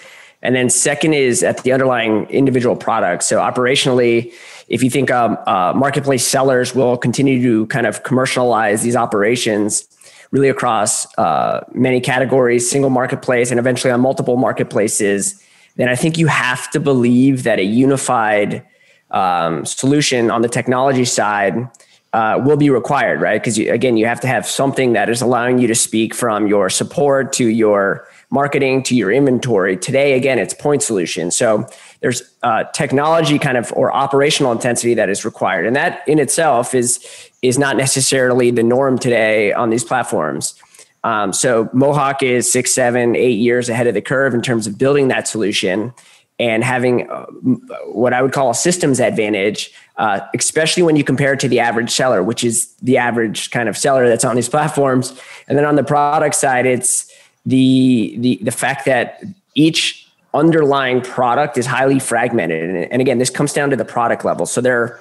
And 0.42 0.56
then 0.56 0.70
second 0.70 1.14
is 1.14 1.44
at 1.44 1.64
the 1.64 1.72
underlying 1.72 2.26
individual 2.30 2.76
product. 2.76 3.24
So 3.24 3.40
operationally, 3.40 4.34
if 4.68 4.82
you 4.84 4.90
think 4.90 5.12
um, 5.12 5.38
uh, 5.46 5.74
marketplace 5.76 6.26
sellers 6.26 6.74
will 6.74 6.98
continue 6.98 7.42
to 7.44 7.68
kind 7.68 7.86
of 7.86 8.04
commercialize 8.04 8.82
these 8.82 8.96
operations 8.96 9.88
really 10.32 10.50
across 10.50 11.06
uh, 11.18 11.66
many 11.74 12.00
categories, 12.00 12.70
single 12.70 12.90
marketplace, 12.90 13.52
and 13.52 13.60
eventually 13.60 13.92
on 13.92 14.00
multiple 14.00 14.38
marketplaces, 14.38 15.44
then 15.76 15.90
I 15.90 15.96
think 15.96 16.18
you 16.18 16.28
have 16.28 16.72
to 16.72 16.80
believe 16.80 17.44
that 17.44 17.60
a 17.60 17.64
unified 17.64 18.66
um, 19.12 19.66
solution 19.66 20.32
on 20.32 20.42
the 20.42 20.48
technology 20.48 21.06
side 21.06 21.70
uh, 22.14 22.42
will 22.44 22.58
be 22.58 22.70
required, 22.70 23.22
right? 23.22 23.42
Because 23.42 23.58
again, 23.58 23.98
you 23.98 24.06
have 24.06 24.20
to 24.22 24.28
have 24.28 24.46
something 24.46 24.94
that 24.94 25.10
is 25.10 25.22
allowing 25.22 25.60
you 25.60 25.68
to 25.68 25.76
speak 25.76 26.14
from 26.14 26.48
your 26.48 26.70
support 26.70 27.34
to 27.34 27.46
your 27.46 28.08
marketing 28.32 28.82
to 28.84 28.96
your 28.96 29.12
inventory. 29.12 29.78
Today, 29.78 30.14
again, 30.14 30.40
it's 30.40 30.54
point 30.54 30.82
solution. 30.82 31.30
So 31.30 31.68
there's 32.00 32.24
uh, 32.42 32.64
technology 32.74 33.38
kind 33.38 33.58
of 33.58 33.72
or 33.76 33.94
operational 33.94 34.52
intensity 34.52 34.94
that 34.96 35.10
is 35.10 35.24
required, 35.24 35.68
and 35.68 35.76
that 35.76 36.02
in 36.08 36.18
itself 36.18 36.74
is 36.74 37.06
is 37.42 37.60
not 37.60 37.78
necessarily 37.78 38.52
the 38.52 38.64
norm 38.64 38.98
today 38.98 39.54
on 39.54 39.70
these 39.70 39.84
platforms. 39.84 40.56
Um, 41.04 41.34
so 41.34 41.70
Mohawk 41.74 42.24
is 42.24 42.52
six, 42.52 42.74
seven, 42.74 43.16
eight 43.16 43.40
years 43.40 43.70
ahead 43.70 43.88
of 43.88 43.96
the 43.96 44.02
curve 44.02 44.34
in 44.34 44.42
terms 44.42 44.68
of 44.68 44.78
building 44.78 45.08
that 45.08 45.28
solution 45.28 45.94
and 46.40 46.64
having 46.64 47.10
uh, 47.10 47.26
what 47.86 48.14
I 48.14 48.22
would 48.22 48.32
call 48.32 48.52
a 48.52 48.56
systems 48.56 49.00
advantage, 49.00 49.72
uh, 49.98 50.22
especially 50.36 50.84
when 50.84 50.96
you 50.96 51.04
compare 51.04 51.34
it 51.34 51.40
to 51.42 51.48
the 51.48 51.60
average 51.60 51.92
seller, 51.92 52.24
which 52.24 52.44
is 52.44 52.74
the 52.82 52.98
average 52.98 53.52
kind 53.52 53.68
of 53.68 53.78
seller 53.78 54.08
that's 54.08 54.24
on 54.24 54.36
these 54.36 54.50
platforms. 54.50 55.20
And 55.48 55.58
then 55.58 55.66
on 55.66 55.76
the 55.76 55.84
product 55.84 56.36
side, 56.36 56.66
it's 56.66 57.11
the 57.46 58.16
the 58.20 58.40
the 58.44 58.52
fact 58.52 58.86
that 58.86 59.24
each 59.56 60.08
underlying 60.34 61.02
product 61.02 61.58
is 61.58 61.66
highly 61.66 62.00
fragmented, 62.00 62.90
and, 62.90 63.02
again, 63.02 63.18
this 63.18 63.30
comes 63.30 63.52
down 63.54 63.70
to 63.70 63.76
the 63.76 63.86
product 63.86 64.24
level. 64.24 64.46
So 64.46 64.62
they're 64.62 65.00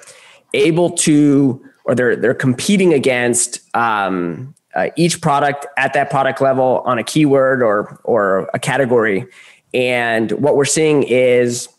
able 0.53 0.89
to 0.91 1.63
or 1.85 1.95
they're 1.95 2.15
they're 2.15 2.33
competing 2.33 2.93
against 2.93 3.61
um, 3.75 4.53
uh, 4.75 4.89
each 4.95 5.21
product 5.21 5.65
at 5.77 5.93
that 5.93 6.09
product 6.09 6.41
level 6.41 6.81
on 6.85 6.97
a 6.97 7.03
keyword 7.03 7.61
or 7.61 7.99
or 8.03 8.49
a 8.53 8.59
category. 8.59 9.25
And 9.73 10.31
what 10.33 10.55
we're 10.55 10.65
seeing 10.65 11.03
is 11.03 11.69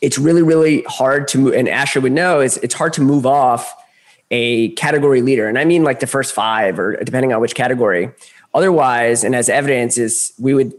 it's 0.00 0.18
really 0.18 0.42
really 0.42 0.82
hard 0.82 1.28
to 1.28 1.38
move. 1.38 1.54
And 1.54 1.68
Asher 1.68 2.00
would 2.00 2.12
know 2.12 2.40
is 2.40 2.56
it's 2.58 2.74
hard 2.74 2.92
to 2.94 3.02
move 3.02 3.26
off 3.26 3.72
a 4.32 4.70
category 4.70 5.22
leader, 5.22 5.48
and 5.48 5.58
I 5.58 5.64
mean 5.64 5.84
like 5.84 6.00
the 6.00 6.06
first 6.06 6.34
five 6.34 6.78
or 6.78 6.96
depending 7.02 7.32
on 7.32 7.40
which 7.40 7.54
category. 7.54 8.10
Otherwise, 8.52 9.24
and 9.24 9.34
as 9.34 9.48
evidence 9.48 9.96
is, 9.98 10.32
we 10.38 10.54
would 10.54 10.72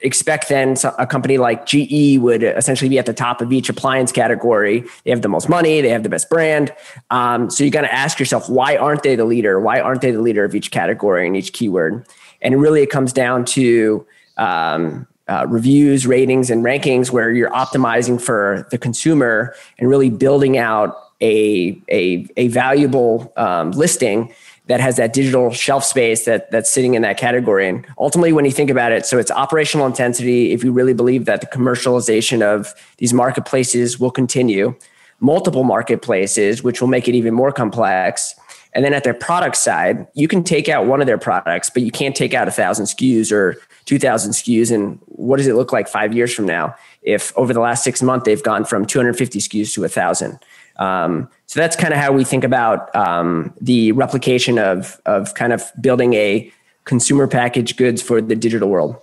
expect 0.00 0.48
then 0.48 0.76
a 0.98 1.06
company 1.06 1.38
like 1.38 1.66
GE 1.66 2.18
would 2.18 2.42
essentially 2.42 2.88
be 2.88 2.98
at 2.98 3.06
the 3.06 3.12
top 3.12 3.40
of 3.40 3.52
each 3.52 3.68
appliance 3.68 4.12
category. 4.12 4.84
They 5.04 5.10
have 5.10 5.22
the 5.22 5.28
most 5.28 5.48
money, 5.48 5.80
they 5.80 5.90
have 5.90 6.02
the 6.02 6.08
best 6.08 6.28
brand. 6.28 6.74
Um, 7.10 7.50
so 7.50 7.64
you 7.64 7.70
got 7.70 7.82
to 7.82 7.92
ask 7.92 8.18
yourself, 8.18 8.48
why 8.48 8.76
aren't 8.76 9.02
they 9.02 9.16
the 9.16 9.24
leader? 9.24 9.60
Why 9.60 9.80
aren't 9.80 10.00
they 10.00 10.10
the 10.10 10.20
leader 10.20 10.44
of 10.44 10.54
each 10.54 10.70
category 10.70 11.26
and 11.26 11.36
each 11.36 11.52
keyword? 11.52 12.06
And 12.42 12.60
really, 12.60 12.82
it 12.82 12.90
comes 12.90 13.12
down 13.12 13.44
to 13.46 14.06
um, 14.38 15.06
uh, 15.28 15.46
reviews, 15.48 16.06
ratings, 16.06 16.50
and 16.50 16.64
rankings 16.64 17.10
where 17.10 17.30
you're 17.30 17.50
optimizing 17.50 18.20
for 18.20 18.66
the 18.70 18.78
consumer 18.78 19.54
and 19.78 19.88
really 19.88 20.10
building 20.10 20.56
out 20.58 20.96
a, 21.20 21.80
a, 21.90 22.26
a 22.36 22.48
valuable 22.48 23.32
um, 23.36 23.72
listing 23.72 24.32
that 24.66 24.80
has 24.80 24.96
that 24.96 25.12
digital 25.12 25.50
shelf 25.50 25.84
space 25.84 26.24
that 26.26 26.50
that's 26.50 26.70
sitting 26.70 26.94
in 26.94 27.02
that 27.02 27.18
category. 27.18 27.68
And 27.68 27.86
ultimately, 27.98 28.32
when 28.32 28.44
you 28.44 28.52
think 28.52 28.70
about 28.70 28.92
it, 28.92 29.04
so 29.04 29.18
it's 29.18 29.30
operational 29.30 29.86
intensity. 29.86 30.52
If 30.52 30.62
you 30.62 30.72
really 30.72 30.94
believe 30.94 31.24
that 31.24 31.40
the 31.40 31.46
commercialization 31.46 32.42
of 32.42 32.72
these 32.98 33.12
marketplaces 33.12 33.98
will 33.98 34.10
continue, 34.10 34.76
multiple 35.18 35.64
marketplaces, 35.64 36.62
which 36.62 36.80
will 36.80 36.88
make 36.88 37.08
it 37.08 37.14
even 37.14 37.34
more 37.34 37.52
complex. 37.52 38.34
And 38.72 38.84
then 38.84 38.94
at 38.94 39.02
their 39.02 39.14
product 39.14 39.56
side, 39.56 40.06
you 40.14 40.28
can 40.28 40.44
take 40.44 40.68
out 40.68 40.86
one 40.86 41.00
of 41.00 41.06
their 41.06 41.18
products, 41.18 41.70
but 41.70 41.82
you 41.82 41.90
can't 41.90 42.14
take 42.14 42.34
out 42.34 42.46
a 42.46 42.52
thousand 42.52 42.86
SKUs 42.86 43.32
or 43.32 43.56
2000 43.86 44.32
SKUs. 44.32 44.72
And 44.72 45.00
what 45.06 45.38
does 45.38 45.48
it 45.48 45.56
look 45.56 45.72
like 45.72 45.88
five 45.88 46.14
years 46.14 46.32
from 46.32 46.46
now? 46.46 46.76
If 47.02 47.36
over 47.36 47.52
the 47.52 47.60
last 47.60 47.82
six 47.82 48.00
months, 48.02 48.26
they've 48.26 48.42
gone 48.42 48.64
from 48.64 48.86
250 48.86 49.40
SKUs 49.40 49.74
to 49.74 49.84
a 49.84 49.88
thousand. 49.88 50.38
Um, 50.80 51.28
so 51.46 51.60
that's 51.60 51.76
kind 51.76 51.92
of 51.92 52.00
how 52.00 52.10
we 52.12 52.24
think 52.24 52.42
about 52.42 52.94
um, 52.96 53.52
the 53.60 53.92
replication 53.92 54.58
of 54.58 55.00
of 55.06 55.34
kind 55.34 55.52
of 55.52 55.70
building 55.80 56.14
a 56.14 56.50
consumer 56.84 57.28
packaged 57.28 57.76
goods 57.76 58.02
for 58.02 58.20
the 58.20 58.34
digital 58.34 58.68
world. 58.68 58.96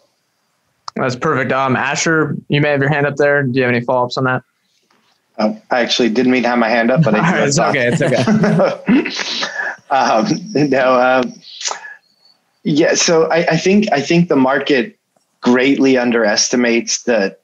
That's 0.96 1.16
perfect. 1.16 1.52
Um, 1.52 1.76
Asher, 1.76 2.36
you 2.50 2.60
may 2.60 2.70
have 2.70 2.82
your 2.82 2.90
hand 2.90 3.06
up 3.06 3.16
there. 3.18 3.44
Do 3.44 3.52
you 3.54 3.63
have 3.63 3.74
any 3.74 3.86
follow 3.86 4.06
ups 4.06 4.18
on 4.18 4.24
that? 4.24 4.44
Um, 5.38 5.62
I 5.70 5.82
actually 5.82 6.10
didn't 6.10 6.32
mean 6.32 6.44
to 6.44 6.50
have 6.50 6.58
my 6.58 6.70
hand 6.70 6.90
up, 6.90 7.04
but 7.04 7.13
I 7.13 7.32
did. 7.38 7.48
it's 7.48 7.60
okay. 7.60 7.90
It's 7.94 8.02
okay. 8.02 9.46
um, 9.96 10.26
no, 10.70 10.96
uh, 10.96 11.24
yeah. 12.63 12.96
So 12.96 13.26
I, 13.26 13.46
I 13.52 13.58
think 13.58 13.92
I 13.92 14.02
think 14.02 14.30
the 14.30 14.36
market 14.36 14.98
greatly 15.42 15.98
underestimates 15.98 17.04
the 17.04 17.38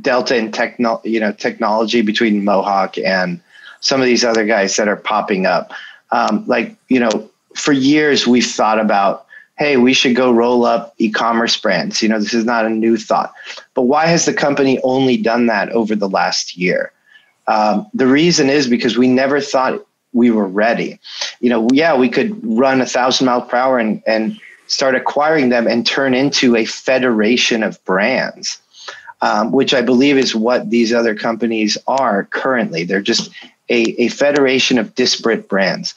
delta 0.00 0.36
in 0.36 0.50
techno, 0.50 1.00
you 1.04 1.20
know, 1.20 1.30
technology 1.32 2.02
between 2.02 2.44
Mohawk 2.44 2.98
and 2.98 3.40
some 3.84 4.00
of 4.00 4.06
these 4.06 4.24
other 4.24 4.46
guys 4.46 4.74
that 4.76 4.88
are 4.88 4.96
popping 4.96 5.44
up. 5.44 5.70
Um, 6.10 6.42
like, 6.46 6.74
you 6.88 6.98
know, 6.98 7.30
for 7.54 7.72
years 7.72 8.26
we've 8.26 8.46
thought 8.46 8.80
about, 8.80 9.26
hey, 9.58 9.76
we 9.76 9.92
should 9.92 10.16
go 10.16 10.32
roll 10.32 10.64
up 10.64 10.94
e-commerce 10.96 11.56
brands. 11.58 12.02
You 12.02 12.08
know, 12.08 12.18
this 12.18 12.32
is 12.32 12.46
not 12.46 12.64
a 12.64 12.70
new 12.70 12.96
thought. 12.96 13.34
But 13.74 13.82
why 13.82 14.06
has 14.06 14.24
the 14.24 14.32
company 14.32 14.80
only 14.82 15.18
done 15.18 15.46
that 15.46 15.68
over 15.70 15.94
the 15.94 16.08
last 16.08 16.56
year? 16.56 16.92
Um, 17.46 17.86
the 17.92 18.06
reason 18.06 18.48
is 18.48 18.66
because 18.66 18.96
we 18.96 19.06
never 19.06 19.38
thought 19.38 19.86
we 20.14 20.30
were 20.30 20.48
ready. 20.48 20.98
You 21.40 21.50
know, 21.50 21.68
yeah, 21.70 21.94
we 21.94 22.08
could 22.08 22.40
run 22.42 22.80
a 22.80 22.86
thousand 22.86 23.26
miles 23.26 23.50
per 23.50 23.58
hour 23.58 23.78
and, 23.78 24.02
and 24.06 24.40
start 24.66 24.94
acquiring 24.94 25.50
them 25.50 25.66
and 25.66 25.86
turn 25.86 26.14
into 26.14 26.56
a 26.56 26.64
federation 26.64 27.62
of 27.62 27.84
brands 27.84 28.58
um, 29.24 29.52
which 29.52 29.72
I 29.72 29.80
believe 29.80 30.18
is 30.18 30.34
what 30.34 30.68
these 30.68 30.92
other 30.92 31.14
companies 31.14 31.78
are 31.86 32.24
currently. 32.24 32.84
They're 32.84 33.00
just 33.00 33.30
a, 33.68 34.02
a 34.02 34.08
federation 34.08 34.78
of 34.78 34.94
disparate 34.94 35.48
brands. 35.48 35.94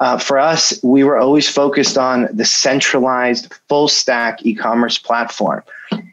Uh, 0.00 0.18
for 0.18 0.38
us, 0.38 0.78
we 0.82 1.04
were 1.04 1.18
always 1.18 1.48
focused 1.48 1.98
on 1.98 2.28
the 2.32 2.44
centralized 2.44 3.52
full 3.68 3.88
stack 3.88 4.44
e-commerce 4.44 4.96
platform, 4.96 5.62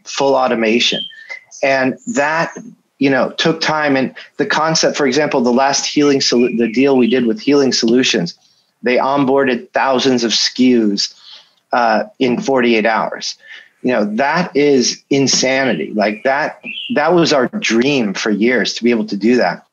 full 0.03 0.35
automation. 0.35 1.01
And 1.63 1.97
that, 2.07 2.53
you 2.99 3.09
know, 3.09 3.31
took 3.31 3.61
time. 3.61 3.95
And 3.95 4.13
the 4.35 4.45
concept, 4.45 4.97
for 4.97 5.07
example, 5.07 5.41
the 5.41 5.53
last 5.53 5.85
healing, 5.85 6.19
solu- 6.19 6.57
the 6.57 6.71
deal 6.71 6.97
we 6.97 7.07
did 7.07 7.25
with 7.25 7.39
Healing 7.39 7.71
Solutions, 7.71 8.37
they 8.83 8.97
onboarded 8.97 9.69
thousands 9.71 10.23
of 10.25 10.31
SKUs 10.31 11.13
uh, 11.71 12.03
in 12.19 12.41
48 12.41 12.85
hours 12.85 13.37
you 13.83 13.91
know 13.91 14.05
that 14.15 14.55
is 14.55 15.03
insanity 15.09 15.93
like 15.93 16.23
that 16.23 16.61
that 16.95 17.13
was 17.13 17.31
our 17.31 17.47
dream 17.59 18.13
for 18.13 18.31
years 18.31 18.73
to 18.73 18.83
be 18.83 18.89
able 18.89 19.05
to 19.05 19.17
do 19.17 19.35
that 19.35 19.65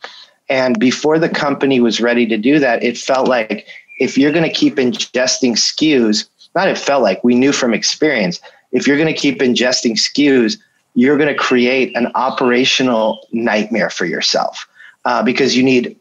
and 0.48 0.78
before 0.78 1.18
the 1.18 1.28
company 1.28 1.80
was 1.80 2.00
ready 2.00 2.26
to 2.26 2.36
do 2.36 2.58
that 2.58 2.82
it 2.82 2.96
felt 2.96 3.28
like 3.28 3.66
if 4.00 4.18
you're 4.18 4.32
going 4.32 4.48
to 4.48 4.54
keep 4.54 4.76
ingesting 4.76 5.52
SKUs 5.52 6.26
not 6.54 6.68
it 6.68 6.78
felt 6.78 7.02
like 7.02 7.22
we 7.24 7.34
knew 7.34 7.52
from 7.52 7.74
experience 7.74 8.40
if 8.72 8.86
you're 8.86 8.96
going 8.96 9.12
to 9.12 9.20
keep 9.20 9.38
ingesting 9.40 9.92
SKUs 9.92 10.58
you're 10.94 11.16
going 11.16 11.32
to 11.32 11.38
create 11.38 11.96
an 11.96 12.10
operational 12.14 13.26
nightmare 13.32 13.90
for 13.90 14.04
yourself 14.04 14.68
uh, 15.04 15.22
because 15.22 15.56
you 15.56 15.62
need 15.62 15.96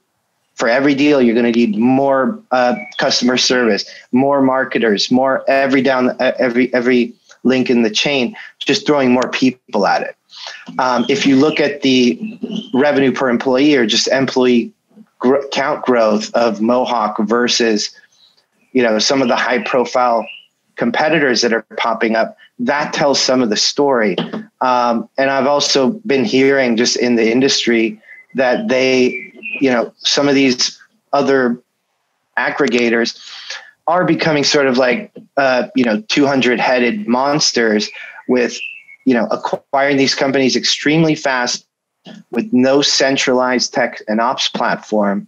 for 0.56 0.67
every 0.67 0.93
deal 0.93 1.21
you're 1.21 1.36
going 1.36 1.51
to 1.51 1.58
need 1.58 1.77
more 1.77 2.39
uh, 2.51 2.75
customer 2.97 3.38
service 3.38 3.86
more 4.12 4.41
marketers 4.41 5.12
more 5.12 5.43
every 5.49 5.82
down 5.82 6.10
uh, 6.21 6.34
every 6.38 6.73
every 6.73 7.13
link 7.43 7.69
in 7.69 7.84
the 7.84 7.89
chain, 7.89 8.36
just 8.60 8.86
throwing 8.86 9.12
more 9.12 9.29
people 9.32 9.86
at 9.86 10.01
it. 10.01 10.15
Um, 10.80 11.06
if 11.10 11.25
you 11.25 11.36
look 11.36 11.60
at 11.60 11.81
the 11.81 12.40
revenue 12.73 13.12
per 13.12 13.29
employee 13.29 13.75
or 13.75 13.86
just 13.86 14.08
employee 14.08 14.71
gr- 15.19 15.46
count 15.52 15.84
growth 15.86 16.34
of 16.34 16.62
Mohawk 16.62 17.17
versus, 17.19 17.92
you 18.71 18.84
know, 18.84 19.00
some 19.00 19.21
of 19.21 19.27
the 19.27 19.36
high 19.36 19.62
profile 19.63 20.27
competitors 20.75 21.42
that 21.42 21.54
are 21.54 21.65
popping 21.77 22.15
up, 22.15 22.38
that 22.60 22.94
tells 22.94 23.19
some 23.19 23.42
of 23.42 23.50
the 23.50 23.58
story. 23.58 24.15
Um, 24.62 25.10
and 25.17 25.29
I've 25.29 25.48
also 25.48 25.92
been 26.06 26.25
hearing 26.25 26.77
just 26.77 26.96
in 26.98 27.15
the 27.15 27.31
industry 27.31 28.02
that 28.36 28.67
they, 28.67 29.31
you 29.60 29.69
know, 29.69 29.94
some 29.98 30.27
of 30.27 30.36
these 30.36 30.79
other 31.12 31.62
aggregators 32.38 33.19
are 33.88 34.06
becoming 34.06 34.44
sort 34.44 34.67
of 34.67 34.77
like 34.77 35.12
uh, 35.38 35.67
you 35.75 35.84
know 35.84 36.02
200 36.08 36.60
headed 36.60 37.08
monsters 37.08 37.90
with 38.27 38.58
you 39.06 39.13
know, 39.13 39.27
acquiring 39.31 39.97
these 39.97 40.15
companies 40.15 40.56
extremely 40.56 41.15
fast 41.15 41.65
with 42.31 42.51
no 42.51 42.81
centralized 42.81 43.73
tech 43.73 44.01
and 44.08 44.19
ops 44.19 44.49
platform, 44.49 45.27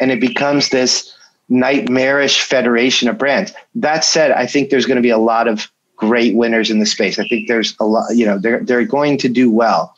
and 0.00 0.10
it 0.10 0.20
becomes 0.20 0.68
this 0.68 1.14
nightmarish 1.48 2.42
federation 2.42 3.08
of 3.08 3.18
brands. 3.18 3.52
That 3.74 4.04
said, 4.04 4.30
I 4.32 4.46
think 4.46 4.70
there's 4.70 4.86
going 4.86 4.96
to 4.96 5.02
be 5.02 5.10
a 5.10 5.18
lot 5.18 5.48
of 5.48 5.70
great 5.96 6.34
winners 6.34 6.70
in 6.70 6.80
the 6.80 6.86
space. 6.86 7.18
I 7.18 7.28
think 7.28 7.46
there's 7.46 7.76
a 7.78 7.84
lot, 7.84 8.16
you 8.16 8.26
know, 8.26 8.38
they're 8.38 8.60
they're 8.60 8.84
going 8.84 9.18
to 9.18 9.28
do 9.28 9.50
well, 9.50 9.94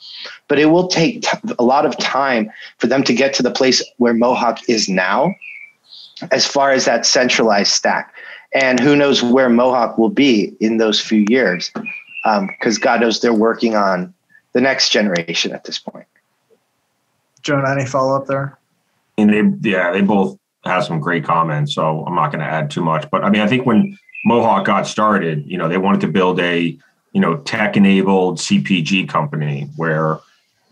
but 0.48 0.58
it 0.58 0.66
will 0.66 0.88
take 0.88 1.22
t- 1.22 1.54
a 1.58 1.64
lot 1.64 1.86
of 1.86 1.96
time 1.98 2.50
for 2.78 2.88
them 2.88 3.02
to 3.04 3.14
get 3.14 3.32
to 3.34 3.42
the 3.42 3.50
place 3.50 3.82
where 3.96 4.12
Mohawk 4.12 4.68
is 4.68 4.88
now, 4.88 5.34
as 6.30 6.46
far 6.46 6.72
as 6.72 6.84
that 6.84 7.06
centralized 7.06 7.72
stack. 7.72 8.12
And 8.54 8.78
who 8.78 8.94
knows 8.94 9.22
where 9.22 9.48
Mohawk 9.48 9.98
will 9.98 10.10
be 10.10 10.54
in 10.60 10.76
those 10.76 11.00
few 11.00 11.24
years, 11.28 11.72
because 12.24 12.76
um, 12.76 12.80
God 12.80 13.00
knows 13.02 13.20
they're 13.20 13.34
working 13.34 13.76
on 13.76 14.14
the 14.54 14.60
next 14.60 14.88
generation 14.90 15.52
at 15.52 15.64
this 15.64 15.78
point. 15.78 16.06
Jonah, 17.42 17.70
any 17.70 17.84
follow 17.84 18.16
up 18.16 18.26
there? 18.26 18.58
And 19.18 19.30
they, 19.30 19.70
yeah, 19.70 19.92
they 19.92 20.00
both 20.00 20.38
have 20.64 20.84
some 20.84 21.00
great 21.00 21.24
comments, 21.24 21.74
so 21.74 22.04
I'm 22.06 22.14
not 22.14 22.32
going 22.32 22.40
to 22.40 22.50
add 22.50 22.70
too 22.70 22.82
much. 22.82 23.08
But 23.10 23.22
I 23.22 23.30
mean, 23.30 23.42
I 23.42 23.46
think 23.46 23.66
when 23.66 23.98
Mohawk 24.24 24.64
got 24.64 24.86
started, 24.86 25.44
you 25.46 25.58
know, 25.58 25.68
they 25.68 25.76
wanted 25.76 26.00
to 26.00 26.08
build 26.08 26.40
a, 26.40 26.78
you 27.12 27.20
know, 27.20 27.36
tech-enabled 27.38 28.38
CPG 28.38 29.08
company 29.08 29.68
where 29.76 30.18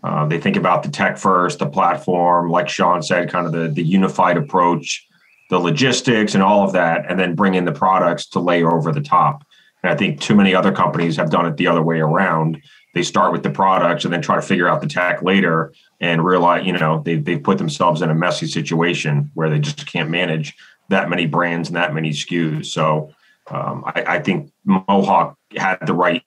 uh, 0.03 0.25
they 0.25 0.39
think 0.39 0.57
about 0.57 0.83
the 0.83 0.89
tech 0.89 1.17
first, 1.17 1.59
the 1.59 1.67
platform, 1.67 2.49
like 2.49 2.67
Sean 2.67 3.01
said, 3.03 3.29
kind 3.29 3.45
of 3.45 3.53
the 3.53 3.69
the 3.69 3.83
unified 3.83 4.35
approach, 4.35 5.07
the 5.49 5.59
logistics, 5.59 6.33
and 6.33 6.43
all 6.43 6.63
of 6.65 6.73
that, 6.73 7.05
and 7.09 7.19
then 7.19 7.35
bring 7.35 7.53
in 7.53 7.65
the 7.65 7.71
products 7.71 8.25
to 8.27 8.39
layer 8.39 8.71
over 8.71 8.91
the 8.91 9.01
top. 9.01 9.45
And 9.83 9.91
I 9.91 9.95
think 9.95 10.21
too 10.21 10.35
many 10.35 10.55
other 10.55 10.71
companies 10.71 11.17
have 11.17 11.29
done 11.29 11.45
it 11.45 11.57
the 11.57 11.67
other 11.67 11.81
way 11.81 11.99
around. 11.99 12.61
They 12.93 13.03
start 13.03 13.33
with 13.33 13.43
the 13.43 13.49
products 13.49 14.05
and 14.05 14.13
then 14.13 14.21
try 14.21 14.35
to 14.35 14.41
figure 14.41 14.67
out 14.67 14.81
the 14.81 14.87
tech 14.87 15.21
later 15.21 15.73
and 15.99 16.23
realize, 16.23 16.65
you 16.65 16.73
know, 16.73 17.01
they 17.03 17.17
they've 17.17 17.41
put 17.41 17.57
themselves 17.57 18.01
in 18.01 18.09
a 18.09 18.15
messy 18.15 18.47
situation 18.47 19.29
where 19.33 19.49
they 19.49 19.59
just 19.59 19.85
can't 19.85 20.09
manage 20.09 20.55
that 20.89 21.09
many 21.09 21.25
brands 21.25 21.69
and 21.69 21.75
that 21.75 21.93
many 21.93 22.11
SKUs. 22.11 22.67
So 22.67 23.13
um, 23.49 23.83
I, 23.85 24.03
I, 24.07 24.19
think 24.19 24.51
Mohawk 24.65 25.37
had 25.57 25.77
the 25.85 25.93
right 25.93 26.23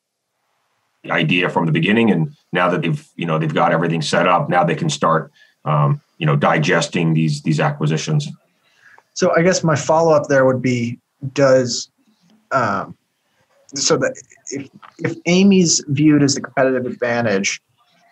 idea 1.11 1.49
from 1.49 1.67
the 1.67 1.73
beginning, 1.73 2.11
and 2.11 2.35
now 2.53 2.69
that 2.69 2.83
they've 2.83 3.09
you 3.17 3.27
know 3.27 3.39
they've 3.39 3.55
got 3.55 3.73
everything 3.73 4.03
set 4.03 4.27
up, 4.29 4.51
now 4.51 4.65
they 4.65 4.75
can 4.75 4.91
start 4.91 5.33
um, 5.65 6.01
you 6.19 6.27
know 6.27 6.37
digesting 6.37 7.15
these 7.15 7.43
these 7.43 7.59
acquisitions. 7.59 8.29
So 9.15 9.35
I 9.35 9.43
guess 9.43 9.65
my 9.65 9.77
follow 9.77 10.13
up 10.13 10.29
there 10.29 10.45
would 10.45 10.61
be: 10.61 10.99
Does 11.33 11.91
um, 12.53 12.97
so 13.79 13.97
that 13.97 14.17
if 14.51 14.69
if 14.99 15.23
AIMEE's 15.25 15.85
viewed 15.89 16.23
as 16.23 16.35
the 16.35 16.41
competitive 16.41 16.87
advantage, 16.87 17.61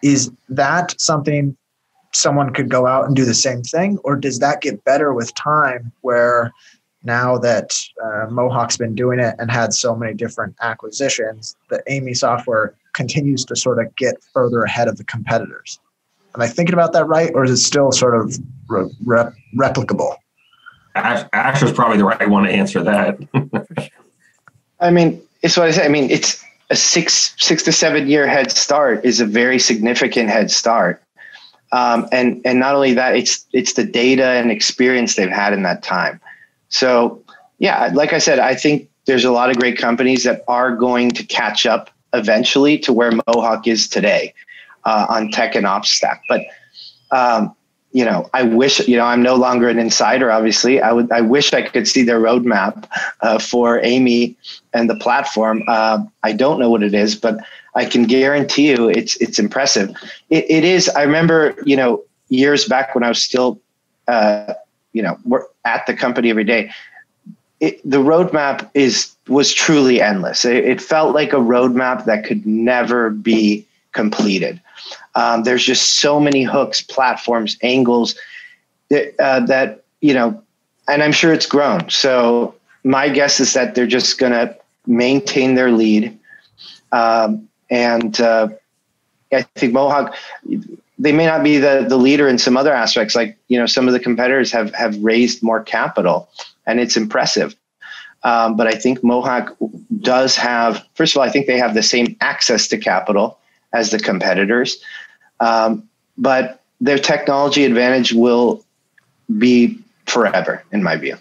is 0.02 0.30
that 0.48 0.94
something 1.00 1.56
someone 2.12 2.52
could 2.52 2.68
go 2.68 2.86
out 2.86 3.06
and 3.06 3.16
do 3.16 3.24
the 3.24 3.34
same 3.34 3.62
thing, 3.62 3.98
or 4.04 4.16
does 4.16 4.38
that 4.38 4.60
get 4.60 4.84
better 4.84 5.12
with 5.12 5.34
time 5.34 5.92
where 6.02 6.52
now 7.02 7.36
that 7.38 7.78
uh, 8.02 8.26
Mohawk's 8.30 8.76
been 8.76 8.94
doing 8.94 9.18
it 9.18 9.34
and 9.38 9.50
had 9.50 9.74
so 9.74 9.94
many 9.94 10.14
different 10.14 10.56
acquisitions, 10.62 11.54
the 11.68 11.82
AIMEE 11.86 12.16
software 12.16 12.74
continues 12.94 13.44
to 13.44 13.56
sort 13.56 13.78
of 13.78 13.94
get 13.96 14.14
further 14.32 14.62
ahead 14.62 14.88
of 14.88 14.96
the 14.96 15.04
competitors. 15.04 15.78
Am 16.34 16.40
I 16.40 16.48
thinking 16.48 16.72
about 16.72 16.92
that 16.94 17.06
right, 17.06 17.30
or 17.34 17.44
is 17.44 17.50
it 17.50 17.58
still 17.58 17.92
sort 17.92 18.16
of 18.16 18.38
re- 18.68 18.90
re- 19.04 19.30
replicable? 19.56 20.16
Ash, 20.94 21.26
Asher's 21.32 21.72
probably 21.72 21.98
the 21.98 22.04
right 22.04 22.28
one 22.28 22.44
to 22.44 22.50
answer 22.50 22.82
that. 22.82 23.18
I 24.80 24.90
mean, 24.90 25.22
it's 25.44 25.58
what 25.58 25.68
I 25.68 25.70
say. 25.70 25.84
I 25.84 25.88
mean, 25.88 26.10
it's 26.10 26.42
a 26.70 26.76
six 26.76 27.34
six 27.38 27.62
to 27.64 27.72
seven 27.72 28.08
year 28.08 28.26
head 28.26 28.50
start 28.50 29.04
is 29.04 29.20
a 29.20 29.26
very 29.26 29.58
significant 29.58 30.30
head 30.30 30.50
start. 30.50 31.02
Um, 31.70 32.08
and 32.12 32.40
and 32.44 32.58
not 32.58 32.74
only 32.74 32.94
that, 32.94 33.14
it's 33.14 33.44
it's 33.52 33.74
the 33.74 33.84
data 33.84 34.24
and 34.24 34.50
experience 34.50 35.16
they've 35.16 35.28
had 35.28 35.52
in 35.52 35.62
that 35.62 35.82
time. 35.82 36.18
So, 36.70 37.22
yeah, 37.58 37.90
like 37.92 38.12
I 38.14 38.18
said, 38.18 38.38
I 38.38 38.54
think 38.54 38.88
there's 39.04 39.24
a 39.24 39.30
lot 39.30 39.50
of 39.50 39.58
great 39.58 39.76
companies 39.76 40.24
that 40.24 40.42
are 40.48 40.74
going 40.74 41.10
to 41.10 41.24
catch 41.24 41.66
up 41.66 41.90
eventually 42.14 42.78
to 42.78 42.92
where 42.92 43.12
Mohawk 43.12 43.66
is 43.66 43.86
today 43.86 44.32
uh, 44.84 45.06
on 45.10 45.30
tech 45.30 45.54
and 45.54 45.66
ops 45.66 45.90
stack. 45.90 46.22
But 46.26 46.40
um, 47.10 47.54
you 47.94 48.04
know, 48.04 48.28
I 48.34 48.42
wish 48.42 48.86
you 48.88 48.96
know 48.96 49.04
I'm 49.04 49.22
no 49.22 49.36
longer 49.36 49.68
an 49.68 49.78
insider. 49.78 50.30
Obviously, 50.30 50.82
I 50.82 50.92
would 50.92 51.10
I 51.12 51.20
wish 51.20 51.54
I 51.54 51.62
could 51.62 51.86
see 51.86 52.02
their 52.02 52.20
roadmap 52.20 52.86
uh, 53.20 53.38
for 53.38 53.80
AIMEE 53.80 54.34
and 54.72 54.90
the 54.90 54.96
platform. 54.96 55.62
Uh, 55.68 56.04
I 56.24 56.32
don't 56.32 56.58
know 56.58 56.68
what 56.68 56.82
it 56.82 56.92
is, 56.92 57.14
but 57.14 57.38
I 57.76 57.84
can 57.84 58.04
guarantee 58.04 58.70
you 58.70 58.88
it's 58.88 59.16
it's 59.18 59.38
impressive. 59.38 59.90
it, 60.28 60.44
it 60.50 60.64
is. 60.64 60.88
I 60.88 61.02
remember 61.04 61.54
you 61.64 61.76
know 61.76 62.02
years 62.30 62.66
back 62.66 62.96
when 62.96 63.04
I 63.04 63.08
was 63.08 63.22
still 63.22 63.60
uh, 64.08 64.54
you 64.92 65.00
know 65.00 65.16
we're 65.24 65.44
at 65.64 65.86
the 65.86 65.94
company 65.94 66.30
every 66.30 66.44
day 66.44 66.70
it, 67.60 67.80
the 67.88 67.98
roadmap 67.98 68.68
is 68.74 69.14
was 69.28 69.52
truly 69.52 70.00
endless 70.00 70.44
it, 70.44 70.64
it, 70.64 70.80
felt 70.80 71.14
like 71.14 71.32
a 71.32 71.36
roadmap 71.36 72.04
that 72.04 72.24
could 72.24 72.44
never 72.46 73.10
be 73.10 73.66
completed 73.92 74.60
um, 75.14 75.44
there's 75.44 75.64
just 75.64 76.00
so 76.00 76.18
many 76.18 76.42
hooks 76.42 76.80
platforms 76.80 77.56
angles 77.62 78.14
that, 78.90 79.14
uh, 79.20 79.40
that 79.40 79.84
you 80.00 80.14
know 80.14 80.40
and 80.88 81.02
i'm 81.02 81.12
sure 81.12 81.32
it's 81.32 81.46
grown 81.46 81.88
so 81.88 82.54
my 82.84 83.08
guess 83.08 83.40
is 83.40 83.52
that 83.54 83.74
they're 83.74 83.86
just 83.86 84.18
going 84.18 84.32
to 84.32 84.56
maintain 84.86 85.54
their 85.54 85.70
lead 85.70 86.18
um, 86.92 87.48
and 87.70 88.20
uh, 88.20 88.48
i 89.32 89.42
think 89.56 89.72
mohawk 89.72 90.14
they 90.98 91.12
may 91.12 91.26
not 91.26 91.42
be 91.42 91.58
the, 91.58 91.84
the 91.88 91.96
leader 91.96 92.28
in 92.28 92.38
some 92.38 92.56
other 92.56 92.72
aspects. 92.72 93.14
Like, 93.14 93.36
you 93.48 93.58
know, 93.58 93.66
some 93.66 93.88
of 93.88 93.92
the 93.92 94.00
competitors 94.00 94.52
have, 94.52 94.72
have 94.74 94.96
raised 95.02 95.42
more 95.42 95.62
capital 95.62 96.28
and 96.66 96.80
it's 96.80 96.96
impressive. 96.96 97.54
Um, 98.22 98.56
but 98.56 98.66
I 98.66 98.72
think 98.72 99.04
Mohawk 99.04 99.54
does 100.00 100.36
have, 100.36 100.84
first 100.94 101.14
of 101.14 101.20
all, 101.20 101.28
I 101.28 101.30
think 101.30 101.46
they 101.46 101.58
have 101.58 101.74
the 101.74 101.82
same 101.82 102.16
access 102.20 102.68
to 102.68 102.78
capital 102.78 103.38
as 103.74 103.90
the 103.90 103.98
competitors. 103.98 104.82
Um, 105.40 105.88
but 106.16 106.60
their 106.80 106.98
technology 106.98 107.64
advantage 107.64 108.12
will 108.12 108.64
be 109.38 109.78
forever, 110.06 110.62
in 110.72 110.82
my 110.82 110.96
view. 110.96 111.16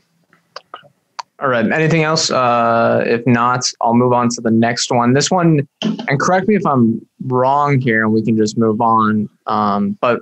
All 1.39 1.49
right. 1.49 1.69
Anything 1.69 2.03
else? 2.03 2.31
Uh, 2.31 3.03
if 3.05 3.25
not, 3.27 3.65
I'll 3.81 3.95
move 3.95 4.13
on 4.13 4.29
to 4.29 4.41
the 4.41 4.51
next 4.51 4.91
one. 4.91 5.13
This 5.13 5.29
one, 5.29 5.67
and 5.81 6.19
correct 6.19 6.47
me 6.47 6.55
if 6.55 6.65
I'm 6.65 7.05
wrong 7.25 7.81
here, 7.81 8.03
and 8.03 8.13
we 8.13 8.23
can 8.23 8.37
just 8.37 8.57
move 8.57 8.79
on. 8.79 9.29
Um, 9.47 9.97
but 9.99 10.21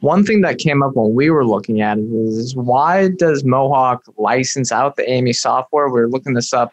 one 0.00 0.24
thing 0.24 0.40
that 0.42 0.58
came 0.58 0.82
up 0.82 0.94
when 0.94 1.14
we 1.14 1.30
were 1.30 1.44
looking 1.44 1.80
at 1.80 1.98
it 1.98 2.04
is 2.04 2.56
why 2.56 3.08
does 3.08 3.44
Mohawk 3.44 4.04
license 4.16 4.72
out 4.72 4.96
the 4.96 5.02
AIMEE 5.02 5.34
software? 5.34 5.88
We 5.88 6.00
are 6.00 6.08
looking 6.08 6.34
this 6.34 6.54
up, 6.54 6.72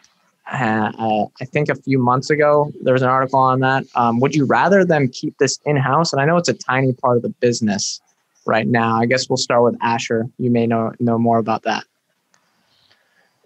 uh, 0.52 0.92
uh, 0.98 1.26
I 1.40 1.44
think 1.44 1.68
a 1.68 1.74
few 1.74 1.98
months 1.98 2.30
ago. 2.30 2.72
There 2.82 2.92
was 2.92 3.02
an 3.02 3.08
article 3.08 3.38
on 3.38 3.60
that. 3.60 3.84
Um, 3.94 4.20
would 4.20 4.34
you 4.34 4.44
rather 4.44 4.84
them 4.84 5.08
keep 5.08 5.38
this 5.38 5.58
in 5.64 5.76
house? 5.76 6.12
And 6.12 6.20
I 6.20 6.24
know 6.24 6.36
it's 6.36 6.48
a 6.48 6.54
tiny 6.54 6.92
part 6.92 7.16
of 7.16 7.22
the 7.22 7.30
business 7.30 8.00
right 8.46 8.66
now. 8.66 9.00
I 9.00 9.06
guess 9.06 9.28
we'll 9.28 9.38
start 9.38 9.64
with 9.64 9.76
Asher. 9.80 10.26
You 10.38 10.50
may 10.50 10.66
know 10.66 10.92
know 11.00 11.18
more 11.18 11.38
about 11.38 11.62
that 11.62 11.84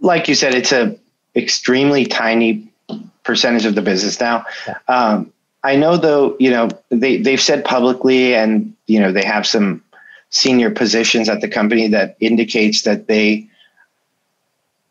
like 0.00 0.28
you 0.28 0.34
said, 0.34 0.54
it's 0.54 0.72
a 0.72 0.96
extremely 1.36 2.04
tiny 2.04 2.70
percentage 3.24 3.64
of 3.64 3.74
the 3.74 3.82
business 3.82 4.20
now. 4.20 4.44
Yeah. 4.66 4.78
Um, 4.88 5.32
I 5.62 5.76
know 5.76 5.96
though, 5.96 6.36
you 6.38 6.50
know, 6.50 6.68
they, 6.88 7.18
they've 7.18 7.40
said 7.40 7.64
publicly 7.64 8.34
and, 8.34 8.74
you 8.86 9.00
know, 9.00 9.12
they 9.12 9.24
have 9.24 9.46
some 9.46 9.82
senior 10.30 10.70
positions 10.70 11.28
at 11.28 11.40
the 11.40 11.48
company 11.48 11.88
that 11.88 12.16
indicates 12.20 12.82
that 12.82 13.06
they, 13.08 13.48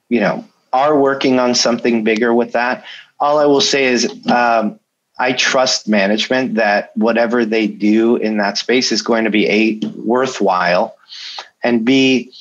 you 0.10 0.20
know, 0.20 0.45
are 0.78 0.97
working 1.09 1.39
on 1.39 1.55
something 1.55 2.03
bigger 2.03 2.34
with 2.34 2.51
that. 2.53 2.86
All 3.19 3.39
I 3.39 3.45
will 3.45 3.61
say 3.61 3.86
is, 3.86 4.01
um, 4.28 4.80
I 5.19 5.34
trust 5.34 5.88
management 5.88 6.53
that 6.55 6.95
whatever 6.95 7.43
they 7.45 7.65
do 7.65 8.17
in 8.17 8.38
that 8.38 8.57
space 8.57 8.91
is 8.91 9.01
going 9.01 9.23
to 9.23 9.32
be 9.32 9.45
a 9.49 9.59
worthwhile 9.95 10.95
and 11.63 11.84
be 11.84 12.32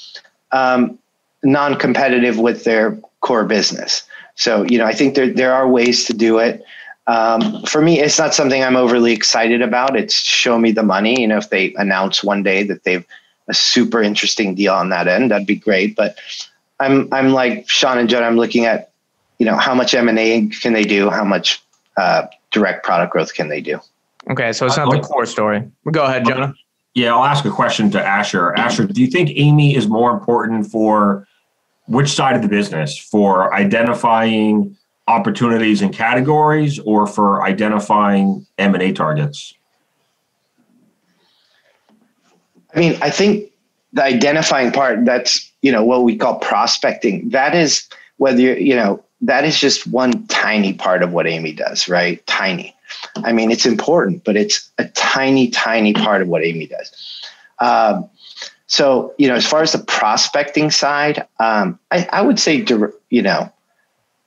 um, 0.52 0.98
non-competitive 1.42 2.38
with 2.38 2.64
their 2.64 2.98
core 3.20 3.44
business. 3.44 4.02
So, 4.34 4.64
you 4.64 4.76
know, 4.76 4.84
I 4.84 4.92
think 4.92 5.14
there 5.14 5.32
there 5.32 5.54
are 5.54 5.66
ways 5.66 6.04
to 6.04 6.12
do 6.12 6.38
it. 6.38 6.62
Um, 7.06 7.62
for 7.64 7.80
me, 7.80 8.00
it's 8.00 8.18
not 8.18 8.34
something 8.34 8.62
I'm 8.62 8.76
overly 8.76 9.12
excited 9.12 9.62
about. 9.62 9.96
It's 9.96 10.14
show 10.14 10.58
me 10.58 10.72
the 10.72 10.82
money. 10.82 11.18
You 11.20 11.28
know, 11.28 11.38
if 11.38 11.48
they 11.48 11.72
announce 11.76 12.22
one 12.22 12.42
day 12.42 12.62
that 12.64 12.84
they've 12.84 13.06
a 13.48 13.54
super 13.54 14.02
interesting 14.02 14.54
deal 14.54 14.74
on 14.74 14.90
that 14.90 15.08
end, 15.08 15.30
that'd 15.30 15.46
be 15.46 15.54
great. 15.56 15.96
But 15.96 16.18
I'm 16.80 17.12
I'm 17.12 17.32
like 17.32 17.68
Sean 17.68 17.98
and 17.98 18.08
Judd. 18.08 18.22
I'm 18.22 18.36
looking 18.36 18.64
at, 18.64 18.90
you 19.38 19.46
know, 19.46 19.56
how 19.56 19.74
much 19.74 19.94
M 19.94 20.08
and 20.08 20.18
A 20.18 20.46
can 20.48 20.72
they 20.72 20.84
do? 20.84 21.10
How 21.10 21.24
much 21.24 21.62
uh, 21.96 22.26
direct 22.50 22.84
product 22.84 23.12
growth 23.12 23.34
can 23.34 23.48
they 23.48 23.60
do? 23.60 23.80
Okay, 24.30 24.52
so 24.52 24.66
it's 24.66 24.76
not 24.76 24.90
the 24.90 25.00
core 25.00 25.26
story. 25.26 25.70
Go 25.90 26.04
ahead, 26.04 26.26
Jonah. 26.26 26.54
Yeah, 26.94 27.14
I'll 27.14 27.24
ask 27.24 27.44
a 27.44 27.50
question 27.50 27.90
to 27.92 28.02
Asher. 28.02 28.54
Asher, 28.56 28.86
do 28.86 29.00
you 29.00 29.06
think 29.06 29.28
AIMEE 29.30 29.76
is 29.76 29.86
more 29.86 30.10
important 30.10 30.66
for 30.66 31.28
which 31.86 32.08
side 32.08 32.34
of 32.34 32.42
the 32.42 32.48
business 32.48 32.98
for 32.98 33.54
identifying 33.54 34.76
opportunities 35.06 35.82
and 35.82 35.94
categories 35.94 36.78
or 36.80 37.06
for 37.06 37.44
identifying 37.44 38.46
M&A 38.58 38.92
targets? 38.92 39.54
I 42.74 42.78
mean, 42.80 42.98
I 43.00 43.10
think 43.10 43.52
the 43.92 44.02
identifying 44.02 44.72
part 44.72 45.04
that's, 45.04 45.52
you 45.66 45.72
know, 45.72 45.84
what 45.84 46.04
we 46.04 46.16
call 46.16 46.38
prospecting. 46.38 47.28
That 47.30 47.52
is 47.54 47.88
whether 48.18 48.40
you 48.40 48.54
you 48.54 48.76
know, 48.76 49.02
that 49.20 49.44
is 49.44 49.58
just 49.58 49.86
one 49.88 50.26
tiny 50.28 50.72
part 50.74 51.02
of 51.02 51.12
what 51.12 51.26
AIMEE 51.26 51.56
does, 51.56 51.88
right? 51.88 52.24
Tiny. 52.26 52.72
I 53.16 53.32
mean, 53.32 53.50
it's 53.50 53.66
important, 53.66 54.22
but 54.22 54.36
it's 54.36 54.70
a 54.78 54.84
tiny, 54.90 55.48
tiny 55.48 55.92
part 55.92 56.22
of 56.22 56.28
what 56.28 56.42
AIMEE 56.42 56.70
does. 56.70 56.88
Um, 57.58 58.08
so, 58.68 59.12
you 59.18 59.26
know, 59.26 59.34
as 59.34 59.46
far 59.46 59.62
as 59.62 59.72
the 59.72 59.78
prospecting 59.78 60.70
side, 60.70 61.26
um, 61.40 61.78
I, 61.90 62.08
I 62.12 62.22
would 62.22 62.38
say, 62.38 62.64
you 63.10 63.22
know, 63.22 63.52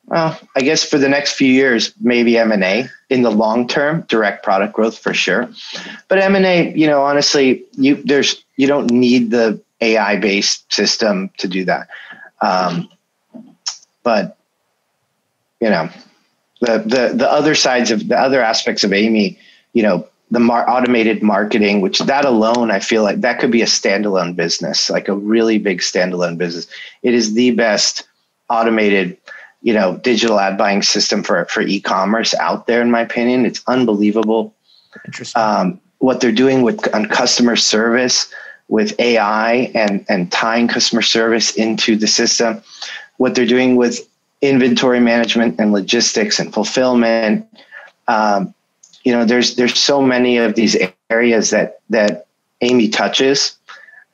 well, 0.07 0.39
I 0.57 0.61
guess 0.61 0.83
for 0.83 0.97
the 0.97 1.07
next 1.07 1.33
few 1.33 1.51
years, 1.51 1.93
maybe 2.01 2.37
M 2.37 2.51
and 2.51 2.63
A. 2.63 2.89
In 3.09 3.21
the 3.21 3.31
long 3.31 3.67
term, 3.67 4.05
direct 4.07 4.43
product 4.43 4.73
growth 4.73 4.97
for 4.97 5.13
sure. 5.13 5.49
But 6.09 6.19
M 6.19 6.35
and 6.35 6.45
A, 6.45 6.73
you 6.75 6.87
know, 6.87 7.01
honestly, 7.03 7.63
you 7.73 7.95
there's 8.03 8.43
you 8.57 8.67
don't 8.67 8.91
need 8.91 9.31
the 9.31 9.61
AI 9.81 10.17
based 10.17 10.71
system 10.71 11.29
to 11.37 11.47
do 11.47 11.65
that. 11.65 11.87
Um, 12.41 12.89
but 14.03 14.37
you 15.59 15.69
know, 15.69 15.89
the 16.61 16.79
the 16.79 17.13
the 17.15 17.31
other 17.31 17.55
sides 17.55 17.91
of 17.91 18.07
the 18.07 18.17
other 18.17 18.41
aspects 18.41 18.83
of 18.83 18.91
AIMEE, 18.91 19.37
you 19.73 19.83
know, 19.83 20.07
the 20.31 20.39
mar- 20.39 20.69
automated 20.69 21.23
marketing, 21.23 21.81
which 21.81 21.99
that 21.99 22.25
alone, 22.25 22.71
I 22.71 22.79
feel 22.79 23.03
like 23.03 23.21
that 23.21 23.39
could 23.39 23.51
be 23.51 23.61
a 23.61 23.65
standalone 23.65 24.35
business, 24.35 24.89
like 24.89 25.07
a 25.07 25.15
really 25.15 25.57
big 25.57 25.79
standalone 25.79 26.37
business. 26.37 26.67
It 27.03 27.13
is 27.13 27.33
the 27.33 27.51
best 27.51 28.07
automated, 28.49 29.17
you 29.61 29.73
know, 29.73 29.97
digital 29.97 30.39
ad 30.39 30.57
buying 30.57 30.81
system 30.81 31.23
for 31.23 31.45
for 31.45 31.61
e-commerce 31.61 32.33
out 32.35 32.67
there, 32.67 32.81
in 32.81 32.91
my 32.91 33.01
opinion. 33.01 33.45
It's 33.45 33.61
unbelievable. 33.67 34.53
Interesting. 35.05 35.41
Um, 35.41 35.81
what 35.99 36.21
they're 36.21 36.31
doing 36.31 36.61
with 36.61 36.93
on 36.95 37.05
customer 37.07 37.55
service 37.55 38.33
with 38.69 38.97
AI 38.99 39.71
and 39.75 40.05
and 40.07 40.31
tying 40.31 40.67
customer 40.67 41.01
service 41.01 41.55
into 41.55 41.97
the 41.97 42.07
system, 42.07 42.61
what 43.17 43.35
they're 43.35 43.45
doing 43.45 43.75
with 43.75 44.07
inventory 44.41 44.99
management 45.01 45.59
and 45.59 45.73
logistics 45.73 46.39
and 46.39 46.53
fulfillment. 46.53 47.45
Um, 48.07 48.53
you 49.03 49.11
know, 49.11 49.25
there's 49.25 49.55
there's 49.55 49.77
so 49.77 50.01
many 50.01 50.37
of 50.37 50.55
these 50.55 50.77
areas 51.09 51.49
that 51.49 51.81
that 51.89 52.27
AIMEE 52.61 52.91
touches. 52.91 53.57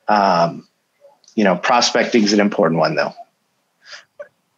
Um, 0.07 0.67
you 1.35 1.43
know, 1.43 1.57
prospecting 1.57 2.23
is 2.23 2.33
an 2.33 2.39
important 2.39 2.79
one, 2.79 2.95
though. 2.95 3.13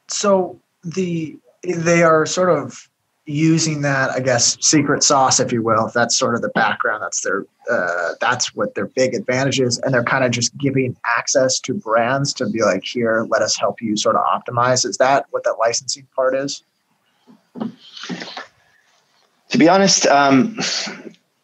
So 0.07 0.59
the 0.83 1.37
they 1.63 2.03
are 2.03 2.25
sort 2.25 2.49
of 2.49 2.87
using 3.28 3.82
that, 3.82 4.09
I 4.11 4.21
guess, 4.21 4.57
secret 4.65 5.03
sauce, 5.03 5.39
if 5.39 5.51
you 5.51 5.61
will. 5.61 5.86
If 5.88 5.93
that's 5.93 6.17
sort 6.17 6.34
of 6.34 6.41
the 6.41 6.49
background, 6.49 7.03
that's 7.03 7.21
their 7.21 7.45
uh, 7.69 8.13
that's 8.21 8.55
what 8.55 8.73
their 8.73 8.88
big 8.88 9.13
advantage 9.13 9.59
is, 9.59 9.78
and 9.80 9.93
they're 9.93 10.03
kind 10.03 10.23
of 10.23 10.32
just 10.32 10.57
giving 10.57 10.95
access 11.17 11.59
to 11.59 11.73
brands 11.73 12.34
to 12.34 12.49
be 12.49 12.61
like, 12.61 12.86
here, 12.86 13.28
let 13.30 13.41
us 13.41 13.57
help 13.57 13.82
you 13.82 13.97
sort 13.97 14.15
of 14.15 14.23
optimize. 14.23 14.86
Is 14.86 14.97
that 14.97 15.25
what 15.32 15.43
that 15.43 15.55
licensing 15.59 16.07
part 16.15 16.34
is? 16.36 16.63
To 19.49 19.57
be 19.57 19.67
honest, 19.67 20.07
um, 20.07 20.57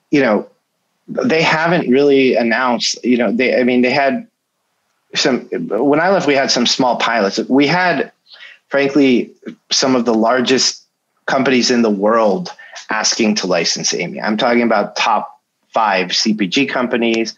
you 0.10 0.22
know, 0.22 0.50
they 1.08 1.42
haven't 1.42 1.90
really 1.90 2.36
announced. 2.36 3.04
You 3.04 3.18
know, 3.18 3.32
they 3.32 3.60
I 3.60 3.64
mean, 3.64 3.82
they 3.82 3.92
had 3.92 4.26
some 5.16 5.42
when 5.52 6.00
I 6.00 6.10
left. 6.10 6.28
We 6.28 6.36
had 6.36 6.50
some 6.50 6.66
small 6.66 6.96
pilots. 6.96 7.40
We 7.50 7.68
had, 7.68 8.14
frankly, 8.70 9.32
some 9.70 9.98
of 9.98 10.06
the 10.06 10.14
largest 10.14 10.83
companies 11.26 11.72
in 11.72 11.82
the 11.82 11.90
world 11.90 12.50
asking 12.90 13.36
to 13.36 13.48
license 13.48 13.94
AIMEE. 13.94 14.22
I'm 14.22 14.38
talking 14.38 14.62
about 14.62 14.96
top 14.96 15.42
five 15.74 16.10
CPG 16.10 16.70
companies, 16.70 17.36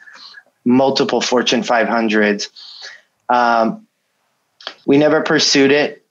multiple 0.63 1.21
Fortune 1.21 1.61
500s. 1.61 2.49
Um, 3.29 3.87
we 4.85 4.97
never 4.97 5.21
pursued 5.21 5.71
it. 5.71 6.03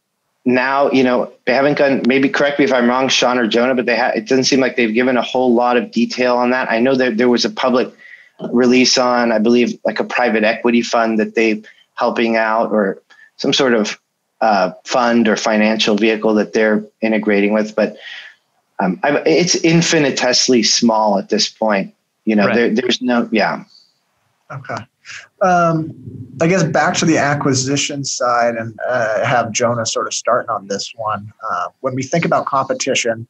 Now, 0.46 0.90
you 0.90 1.02
know, 1.02 1.32
they 1.46 1.54
haven't 1.54 1.78
gone, 1.78 2.02
maybe 2.06 2.28
correct 2.28 2.58
me 2.58 2.66
if 2.66 2.72
I'm 2.72 2.88
wrong, 2.88 3.08
Sean 3.08 3.38
or 3.38 3.46
Jonah, 3.46 3.74
but 3.74 3.86
they 3.86 3.96
ha- 3.96 4.12
it 4.14 4.28
doesn't 4.28 4.44
seem 4.44 4.60
like 4.60 4.76
they've 4.76 4.92
given 4.92 5.16
a 5.16 5.22
whole 5.22 5.54
lot 5.54 5.76
of 5.76 5.90
detail 5.90 6.36
on 6.36 6.50
that. 6.50 6.70
I 6.70 6.80
know 6.80 6.94
that 6.96 7.16
there 7.16 7.30
was 7.30 7.46
a 7.46 7.50
public 7.50 7.92
release 8.50 8.98
on, 8.98 9.32
I 9.32 9.38
believe, 9.38 9.78
like 9.84 10.00
a 10.00 10.04
private 10.04 10.44
equity 10.44 10.82
fund 10.82 11.18
that 11.18 11.34
they 11.34 11.62
helping 11.94 12.36
out 12.36 12.72
or 12.72 13.00
some 13.36 13.52
sort 13.52 13.72
of 13.72 13.98
uh, 14.44 14.74
fund 14.84 15.26
or 15.26 15.36
financial 15.36 15.96
vehicle 15.96 16.34
that 16.34 16.52
they're 16.52 16.84
integrating 17.00 17.54
with. 17.54 17.74
But 17.74 17.96
um, 18.78 19.00
it's 19.02 19.54
infinitesimally 19.56 20.64
small 20.64 21.18
at 21.18 21.30
this 21.30 21.48
point. 21.48 21.94
You 22.26 22.36
know, 22.36 22.46
right. 22.46 22.54
there, 22.54 22.70
there's 22.70 23.00
no, 23.00 23.26
yeah. 23.32 23.64
Okay. 24.52 24.84
Um, 25.40 25.94
I 26.42 26.46
guess 26.46 26.62
back 26.62 26.94
to 26.96 27.06
the 27.06 27.16
acquisition 27.16 28.04
side 28.04 28.56
and 28.56 28.78
uh, 28.86 29.24
have 29.24 29.50
Jonah 29.50 29.86
sort 29.86 30.06
of 30.06 30.14
starting 30.14 30.50
on 30.50 30.68
this 30.68 30.92
one. 30.94 31.32
Uh, 31.50 31.68
when 31.80 31.94
we 31.94 32.02
think 32.02 32.26
about 32.26 32.44
competition, 32.44 33.26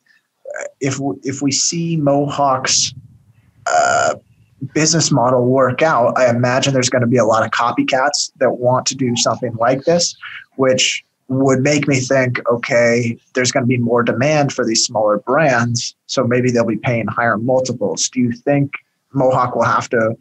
uh, 0.61 0.65
if 0.81 0.99
if 1.23 1.43
we 1.43 1.53
see 1.53 1.97
Mohawk's 1.97 2.93
uh, 3.67 4.15
business 4.73 5.13
model 5.13 5.45
work 5.47 5.83
out, 5.83 6.17
I 6.19 6.29
imagine 6.31 6.73
there's 6.73 6.91
going 6.91 7.03
to 7.03 7.09
be 7.09 7.19
a 7.19 7.25
lot 7.25 7.45
of 7.45 7.51
copycats 7.51 8.33
that 8.39 8.53
want 8.53 8.87
to 8.87 8.95
do 8.95 9.15
something 9.17 9.55
like 9.57 9.85
this, 9.85 10.17
which 10.57 11.04
would 11.29 11.61
make 11.61 11.89
me 11.89 12.01
think, 12.01 12.39
okay, 12.49 13.17
there's 13.35 13.51
going 13.51 13.63
to 13.63 13.69
be 13.69 13.79
more 13.79 14.03
demand 14.03 14.53
for 14.53 14.65
these 14.65 14.85
smaller 14.85 15.19
brands, 15.19 15.95
so 16.07 16.25
maybe 16.25 16.51
they'll 16.51 16.67
be 16.67 16.77
paying 16.77 17.07
higher 17.07 17.39
multiples. 17.39 18.09
Do 18.09 18.21
you 18.21 18.33
think 18.33 18.73
Mohawk 19.13 19.55
will 19.57 19.65
have 19.65 19.89
to 19.91 20.17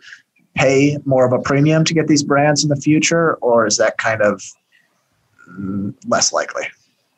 pay 0.55 0.97
more 1.05 1.25
of 1.25 1.33
a 1.33 1.39
premium 1.39 1.83
to 1.85 1.93
get 1.93 2.07
these 2.07 2.23
brands 2.23 2.63
in 2.63 2.69
the 2.69 2.75
future, 2.75 3.35
or 3.35 3.65
is 3.65 3.77
that 3.77 3.97
kind 3.97 4.21
of 4.21 4.41
mm, 5.49 5.93
less 6.07 6.31
likely? 6.31 6.63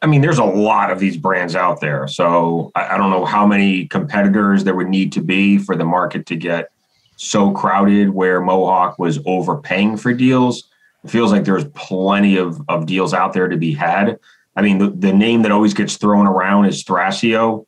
I 0.02 0.08
mean, 0.08 0.22
there's 0.22 0.38
a 0.38 0.46
lot 0.46 0.92
of 0.92 1.00
these 1.00 1.18
brands 1.18 1.56
out 1.56 1.82
there. 1.82 2.08
So 2.08 2.72
I, 2.76 2.98
don't 2.98 3.10
know 3.10 3.26
how 3.26 3.46
many 3.46 3.88
competitors 3.88 4.64
there 4.64 4.76
would 4.76 4.90
need 4.90 5.12
to 5.14 5.22
be 5.22 5.58
for 5.58 5.76
the 5.76 5.86
market 5.86 6.26
to 6.28 6.36
get 6.36 6.70
so 7.16 7.52
crowded 7.52 8.10
where 8.10 8.42
Mohawk 8.42 9.00
was 9.00 9.20
overpaying 9.26 9.98
for 9.98 10.14
deals. 10.14 10.66
It 11.06 11.12
feels 11.12 11.32
like 11.32 11.46
there's 11.46 11.66
plenty 11.76 12.38
of, 12.38 12.60
of 12.68 12.88
deals 12.88 13.14
out 13.14 13.34
there 13.34 13.48
to 13.48 13.58
be 13.58 13.74
had. 13.74 14.20
I 14.56 14.62
mean, 14.62 14.80
the, 14.80 14.90
the 14.90 15.14
name 15.14 15.44
that 15.44 15.52
always 15.52 15.74
gets 15.74 15.98
thrown 15.98 16.26
around 16.26 16.66
is 16.66 16.84
Thrasio. 16.84 17.66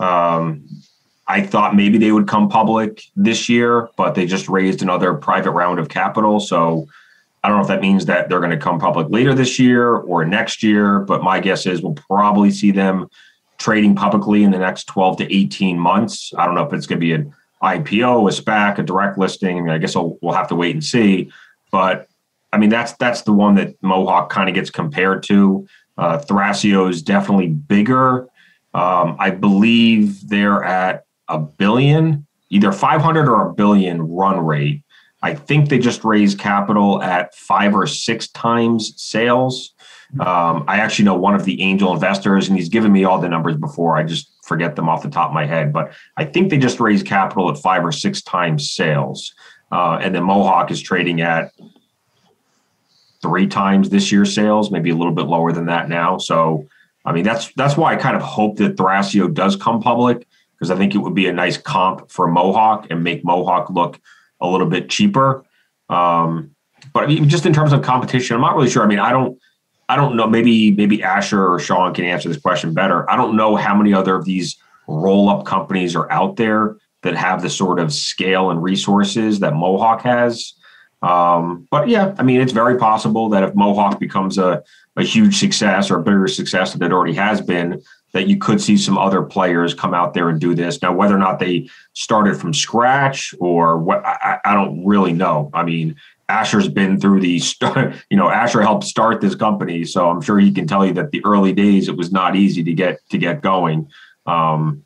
Um, 0.00 0.68
I 1.28 1.42
thought 1.42 1.76
maybe 1.76 1.98
they 1.98 2.10
would 2.10 2.26
come 2.26 2.48
public 2.48 3.04
this 3.14 3.48
year, 3.48 3.88
but 3.96 4.16
they 4.16 4.26
just 4.26 4.48
raised 4.48 4.82
another 4.82 5.14
private 5.14 5.52
round 5.52 5.78
of 5.78 5.88
capital. 5.88 6.40
So 6.40 6.88
I 7.44 7.48
don't 7.48 7.58
know 7.58 7.62
if 7.62 7.68
that 7.68 7.80
means 7.80 8.06
that 8.06 8.28
they're 8.28 8.40
going 8.40 8.50
to 8.50 8.56
come 8.56 8.80
public 8.80 9.06
later 9.08 9.34
this 9.34 9.58
year 9.58 9.94
or 9.94 10.24
next 10.24 10.62
year, 10.62 10.98
but 10.98 11.22
my 11.22 11.38
guess 11.38 11.66
is 11.66 11.82
we'll 11.82 11.94
probably 11.94 12.50
see 12.50 12.72
them 12.72 13.08
trading 13.58 13.94
publicly 13.94 14.42
in 14.42 14.50
the 14.50 14.58
next 14.58 14.84
12 14.84 15.18
to 15.18 15.32
18 15.32 15.78
months. 15.78 16.32
I 16.36 16.44
don't 16.44 16.56
know 16.56 16.64
if 16.64 16.72
it's 16.72 16.86
going 16.86 16.98
to 16.98 17.06
be 17.06 17.12
an 17.12 17.32
IPO, 17.62 18.28
a 18.28 18.42
SPAC, 18.42 18.78
a 18.78 18.82
direct 18.82 19.16
listing. 19.16 19.58
I, 19.58 19.60
mean, 19.60 19.70
I 19.70 19.78
guess 19.78 19.94
I'll, 19.94 20.18
we'll 20.20 20.34
have 20.34 20.48
to 20.48 20.56
wait 20.56 20.74
and 20.74 20.82
see. 20.82 21.30
But 21.70 22.08
I 22.52 22.58
mean, 22.58 22.70
that's 22.70 22.92
that's 22.94 23.22
the 23.22 23.32
one 23.32 23.54
that 23.56 23.80
Mohawk 23.82 24.30
kind 24.30 24.48
of 24.48 24.54
gets 24.54 24.70
compared 24.70 25.22
to. 25.24 25.66
Uh, 25.96 26.18
Thrasio 26.18 26.88
is 26.88 27.02
definitely 27.02 27.48
bigger. 27.48 28.28
Um, 28.72 29.16
I 29.18 29.30
believe 29.30 30.28
they're 30.28 30.62
at 30.62 31.04
a 31.28 31.38
billion, 31.38 32.26
either 32.48 32.72
500 32.72 33.28
or 33.28 33.48
a 33.48 33.54
billion 33.54 34.02
run 34.02 34.44
rate. 34.44 34.82
I 35.22 35.34
think 35.34 35.68
they 35.68 35.78
just 35.78 36.02
raised 36.04 36.38
capital 36.38 37.02
at 37.02 37.34
five 37.34 37.74
or 37.74 37.86
six 37.86 38.28
times 38.28 38.94
sales. 38.96 39.74
Um, 40.18 40.64
I 40.66 40.78
actually 40.78 41.04
know 41.04 41.14
one 41.14 41.34
of 41.34 41.44
the 41.44 41.60
angel 41.62 41.92
investors, 41.92 42.48
and 42.48 42.56
he's 42.56 42.68
given 42.68 42.90
me 42.90 43.04
all 43.04 43.20
the 43.20 43.28
numbers 43.28 43.56
before. 43.56 43.96
I 43.96 44.02
just 44.02 44.32
forget 44.44 44.74
them 44.74 44.88
off 44.88 45.02
the 45.02 45.10
top 45.10 45.28
of 45.28 45.34
my 45.34 45.46
head, 45.46 45.72
but 45.72 45.92
I 46.16 46.24
think 46.24 46.50
they 46.50 46.58
just 46.58 46.80
raised 46.80 47.06
capital 47.06 47.50
at 47.50 47.58
five 47.58 47.84
or 47.84 47.92
six 47.92 48.22
times 48.22 48.72
sales. 48.72 49.32
Uh, 49.70 49.98
and 50.02 50.14
then 50.14 50.24
Mohawk 50.24 50.70
is 50.70 50.80
trading 50.80 51.20
at 51.20 51.52
three 53.22 53.46
times 53.46 53.90
this 53.90 54.10
year's 54.10 54.34
sales, 54.34 54.70
maybe 54.70 54.90
a 54.90 54.96
little 54.96 55.12
bit 55.12 55.26
lower 55.26 55.52
than 55.52 55.66
that 55.66 55.88
now. 55.88 56.18
So, 56.18 56.66
I 57.04 57.12
mean, 57.12 57.24
that's 57.24 57.52
that's 57.54 57.76
why 57.76 57.92
I 57.92 57.96
kind 57.96 58.16
of 58.16 58.22
hope 58.22 58.56
that 58.56 58.76
Thrasio 58.76 59.32
does 59.32 59.56
come 59.56 59.80
public 59.80 60.26
because 60.52 60.70
I 60.70 60.76
think 60.76 60.94
it 60.94 60.98
would 60.98 61.14
be 61.14 61.26
a 61.26 61.32
nice 61.32 61.56
comp 61.56 62.10
for 62.10 62.28
Mohawk 62.28 62.86
and 62.90 63.02
make 63.02 63.24
Mohawk 63.24 63.70
look 63.70 63.98
a 64.40 64.46
little 64.46 64.66
bit 64.66 64.90
cheaper. 64.90 65.44
Um, 65.88 66.54
but 66.92 67.04
I 67.04 67.06
mean, 67.06 67.28
just 67.28 67.46
in 67.46 67.52
terms 67.52 67.72
of 67.72 67.82
competition, 67.82 68.36
I'm 68.36 68.42
not 68.42 68.56
really 68.56 68.70
sure. 68.70 68.82
I 68.82 68.86
mean, 68.86 68.98
I 68.98 69.10
don't, 69.10 69.38
I 69.88 69.96
don't 69.96 70.16
know. 70.16 70.26
Maybe 70.26 70.70
maybe 70.70 71.02
Asher 71.02 71.52
or 71.52 71.58
Sean 71.58 71.94
can 71.94 72.04
answer 72.04 72.28
this 72.28 72.40
question 72.40 72.74
better. 72.74 73.10
I 73.10 73.16
don't 73.16 73.36
know 73.36 73.56
how 73.56 73.74
many 73.74 73.92
other 73.92 74.14
of 74.14 74.24
these 74.24 74.56
roll-up 74.86 75.46
companies 75.46 75.94
are 75.94 76.10
out 76.10 76.36
there 76.36 76.76
that 77.02 77.16
have 77.16 77.42
the 77.42 77.50
sort 77.50 77.78
of 77.78 77.92
scale 77.92 78.50
and 78.50 78.62
resources 78.62 79.40
that 79.40 79.54
Mohawk 79.54 80.02
has. 80.02 80.54
Um, 81.02 81.66
but 81.70 81.88
yeah, 81.88 82.14
I 82.18 82.22
mean, 82.22 82.40
it's 82.40 82.52
very 82.52 82.76
possible 82.76 83.28
that 83.30 83.42
if 83.42 83.54
Mohawk 83.54 83.98
becomes 83.98 84.38
a, 84.38 84.62
a 84.96 85.02
huge 85.02 85.38
success 85.38 85.90
or 85.90 85.98
a 85.98 86.02
bigger 86.02 86.28
success 86.28 86.72
than 86.72 86.82
it 86.82 86.92
already 86.92 87.14
has 87.14 87.40
been, 87.40 87.82
that 88.12 88.26
you 88.26 88.36
could 88.36 88.60
see 88.60 88.76
some 88.76 88.98
other 88.98 89.22
players 89.22 89.72
come 89.72 89.94
out 89.94 90.14
there 90.14 90.28
and 90.28 90.40
do 90.40 90.54
this. 90.54 90.82
Now, 90.82 90.92
whether 90.92 91.14
or 91.14 91.18
not 91.18 91.38
they 91.38 91.70
started 91.94 92.36
from 92.36 92.52
scratch 92.52 93.34
or 93.38 93.78
what, 93.78 94.04
I, 94.04 94.38
I 94.44 94.54
don't 94.54 94.84
really 94.84 95.12
know. 95.12 95.50
I 95.54 95.62
mean, 95.62 95.96
Asher's 96.28 96.68
been 96.68 96.98
through 97.00 97.20
the 97.20 97.38
start, 97.38 97.94
you 98.10 98.16
know, 98.16 98.28
Asher 98.28 98.62
helped 98.62 98.84
start 98.84 99.20
this 99.20 99.34
company, 99.34 99.84
so 99.84 100.10
I'm 100.10 100.20
sure 100.20 100.38
he 100.38 100.52
can 100.52 100.66
tell 100.66 100.84
you 100.84 100.92
that 100.94 101.12
the 101.12 101.24
early 101.24 101.52
days 101.52 101.88
it 101.88 101.96
was 101.96 102.12
not 102.12 102.36
easy 102.36 102.62
to 102.62 102.72
get 102.72 103.00
to 103.10 103.18
get 103.18 103.42
going. 103.42 103.88
Um, 104.26 104.84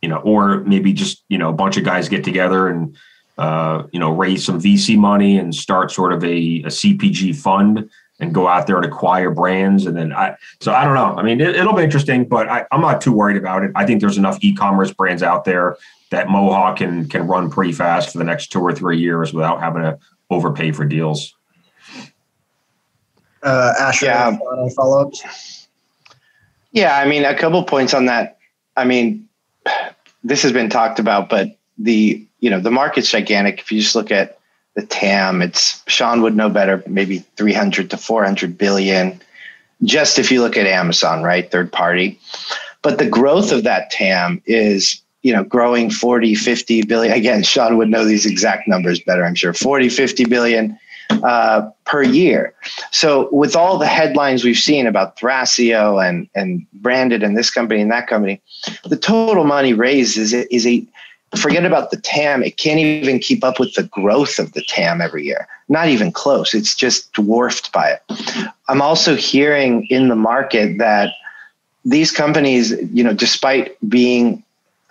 you 0.00 0.08
know, 0.08 0.16
or 0.16 0.60
maybe 0.60 0.92
just 0.92 1.24
you 1.28 1.38
know 1.38 1.48
a 1.48 1.52
bunch 1.54 1.76
of 1.76 1.84
guys 1.84 2.08
get 2.08 2.24
together 2.24 2.68
and 2.68 2.96
uh, 3.38 3.84
you 3.92 3.98
know 3.98 4.12
raise 4.12 4.44
some 4.44 4.60
VC 4.60 4.96
money 4.96 5.38
and 5.38 5.54
start 5.54 5.90
sort 5.90 6.12
of 6.12 6.22
a, 6.24 6.62
a 6.62 6.68
CPG 6.68 7.36
fund 7.36 7.88
and 8.20 8.32
go 8.32 8.46
out 8.46 8.66
there 8.66 8.76
and 8.76 8.84
acquire 8.84 9.30
brands. 9.30 9.84
And 9.84 9.96
then 9.96 10.12
I, 10.12 10.36
so 10.60 10.72
I 10.72 10.84
don't 10.84 10.94
know. 10.94 11.16
I 11.16 11.22
mean, 11.22 11.40
it, 11.40 11.56
will 11.64 11.74
be 11.74 11.82
interesting, 11.82 12.24
but 12.24 12.48
I, 12.48 12.64
I'm 12.70 12.80
not 12.80 13.00
too 13.00 13.12
worried 13.12 13.36
about 13.36 13.64
it. 13.64 13.72
I 13.74 13.84
think 13.84 14.00
there's 14.00 14.16
enough 14.16 14.38
e-commerce 14.42 14.92
brands 14.92 15.24
out 15.24 15.44
there 15.44 15.76
that 16.10 16.28
Mohawk 16.28 16.76
can 16.76 17.08
can 17.08 17.26
run 17.26 17.50
pretty 17.50 17.72
fast 17.72 18.12
for 18.12 18.18
the 18.18 18.24
next 18.24 18.52
two 18.52 18.60
or 18.60 18.72
three 18.72 18.98
years 18.98 19.32
without 19.32 19.60
having 19.60 19.82
to 19.82 19.98
overpay 20.30 20.72
for 20.72 20.84
deals. 20.84 21.34
Uh, 23.42 23.72
Asher, 23.78 24.06
yeah. 24.06 24.36
follow-ups? 24.76 25.68
Yeah, 26.70 26.96
I 26.96 27.06
mean, 27.08 27.24
a 27.24 27.36
couple 27.36 27.62
points 27.64 27.92
on 27.92 28.06
that. 28.06 28.38
I 28.76 28.84
mean, 28.84 29.28
this 30.22 30.42
has 30.42 30.52
been 30.52 30.70
talked 30.70 31.00
about, 31.00 31.28
but 31.28 31.48
the 31.76 32.24
you 32.42 32.50
know 32.50 32.60
the 32.60 32.70
market's 32.70 33.10
gigantic. 33.10 33.60
If 33.60 33.72
you 33.72 33.80
just 33.80 33.94
look 33.94 34.10
at 34.10 34.38
the 34.74 34.84
TAM, 34.84 35.40
it's 35.40 35.82
Sean 35.86 36.20
would 36.22 36.36
know 36.36 36.50
better, 36.50 36.82
maybe 36.86 37.18
300 37.36 37.88
to 37.90 37.96
400 37.96 38.58
billion. 38.58 39.18
Just 39.84 40.18
if 40.18 40.30
you 40.30 40.42
look 40.42 40.56
at 40.56 40.66
Amazon, 40.66 41.22
right, 41.22 41.50
third 41.50 41.72
party, 41.72 42.18
but 42.82 42.98
the 42.98 43.08
growth 43.08 43.52
of 43.52 43.62
that 43.64 43.90
TAM 43.90 44.42
is 44.44 45.00
you 45.22 45.32
know 45.32 45.44
growing 45.44 45.88
40 45.88 46.34
50 46.34 46.82
billion 46.82 47.14
again 47.14 47.44
sean 47.44 47.76
would 47.76 47.88
know 47.88 48.04
these 48.04 48.26
exact 48.26 48.66
numbers 48.66 48.98
better 48.98 49.24
i'm 49.24 49.36
sure 49.36 49.52
40 49.52 49.88
50 49.88 50.24
billion 50.24 50.76
uh, 51.10 51.70
per 51.84 52.02
year 52.02 52.54
so 52.90 53.28
with 53.30 53.54
all 53.54 53.78
the 53.78 53.86
headlines 53.86 54.42
we've 54.42 54.58
seen 54.58 54.88
about 54.88 55.16
thrasio 55.16 56.04
and 56.04 56.28
and 56.34 56.66
branded 56.72 57.22
and 57.22 57.36
this 57.36 57.52
company 57.52 57.80
and 57.80 57.92
that 57.92 58.08
company 58.08 58.42
the 58.84 58.96
total 58.96 59.44
money 59.44 59.74
raised 59.74 60.18
is, 60.18 60.32
is 60.32 60.66
a 60.66 60.84
forget 61.36 61.64
about 61.64 61.90
the 61.90 61.96
tam 61.98 62.42
it 62.42 62.56
can't 62.56 62.78
even 62.78 63.18
keep 63.18 63.42
up 63.42 63.58
with 63.58 63.74
the 63.74 63.84
growth 63.84 64.38
of 64.38 64.52
the 64.52 64.62
tam 64.68 65.00
every 65.00 65.24
year 65.24 65.48
not 65.68 65.88
even 65.88 66.12
close 66.12 66.54
it's 66.54 66.74
just 66.74 67.12
dwarfed 67.12 67.72
by 67.72 67.90
it 67.90 68.02
i'm 68.68 68.82
also 68.82 69.16
hearing 69.16 69.86
in 69.86 70.08
the 70.08 70.16
market 70.16 70.78
that 70.78 71.14
these 71.84 72.10
companies 72.10 72.72
you 72.92 73.02
know 73.02 73.14
despite 73.14 73.76
being 73.88 74.42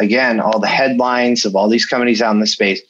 again, 0.01 0.39
all 0.39 0.59
the 0.59 0.67
headlines 0.67 1.45
of 1.45 1.55
all 1.55 1.69
these 1.69 1.85
companies 1.85 2.21
out 2.21 2.33
in 2.33 2.41
the 2.41 2.47
space, 2.47 2.81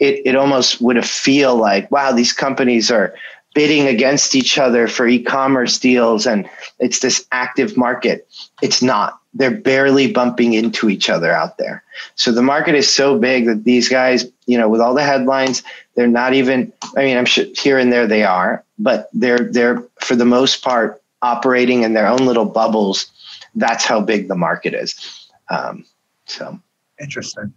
it, 0.00 0.22
it 0.24 0.34
almost 0.34 0.80
would 0.80 0.96
have 0.96 1.06
feel 1.06 1.56
like, 1.56 1.90
wow, 1.90 2.10
these 2.10 2.32
companies 2.32 2.90
are 2.90 3.14
bidding 3.54 3.86
against 3.86 4.34
each 4.34 4.58
other 4.58 4.88
for 4.88 5.06
e-commerce 5.06 5.78
deals 5.78 6.26
and 6.26 6.48
it's 6.78 7.00
this 7.00 7.26
active 7.32 7.76
market. 7.76 8.26
It's 8.62 8.82
not. 8.82 9.20
They're 9.38 9.50
barely 9.50 10.12
bumping 10.12 10.52
into 10.52 10.90
each 10.90 11.08
other 11.08 11.32
out 11.32 11.58
there. 11.58 11.82
So 12.16 12.32
the 12.32 12.42
market 12.42 12.74
is 12.74 12.92
so 12.92 13.18
big 13.18 13.46
that 13.46 13.64
these 13.64 13.88
guys, 13.88 14.26
you 14.46 14.58
know, 14.58 14.68
with 14.68 14.80
all 14.80 14.94
the 14.94 15.02
headlines, 15.02 15.62
they're 15.94 16.06
not 16.06 16.34
even 16.34 16.72
I 16.96 17.04
mean, 17.04 17.16
I'm 17.16 17.24
sure 17.24 17.46
here 17.54 17.78
and 17.78 17.92
there 17.92 18.06
they 18.06 18.24
are, 18.24 18.64
but 18.78 19.08
they're 19.12 19.50
they're 19.50 19.82
for 20.00 20.16
the 20.16 20.24
most 20.24 20.62
part 20.62 21.02
operating 21.22 21.82
in 21.82 21.94
their 21.94 22.06
own 22.06 22.18
little 22.26 22.44
bubbles. 22.44 23.10
That's 23.54 23.84
how 23.84 24.00
big 24.00 24.28
the 24.28 24.36
market 24.36 24.74
is. 24.74 25.28
Um, 25.50 25.84
so 26.26 26.58
interesting. 27.00 27.52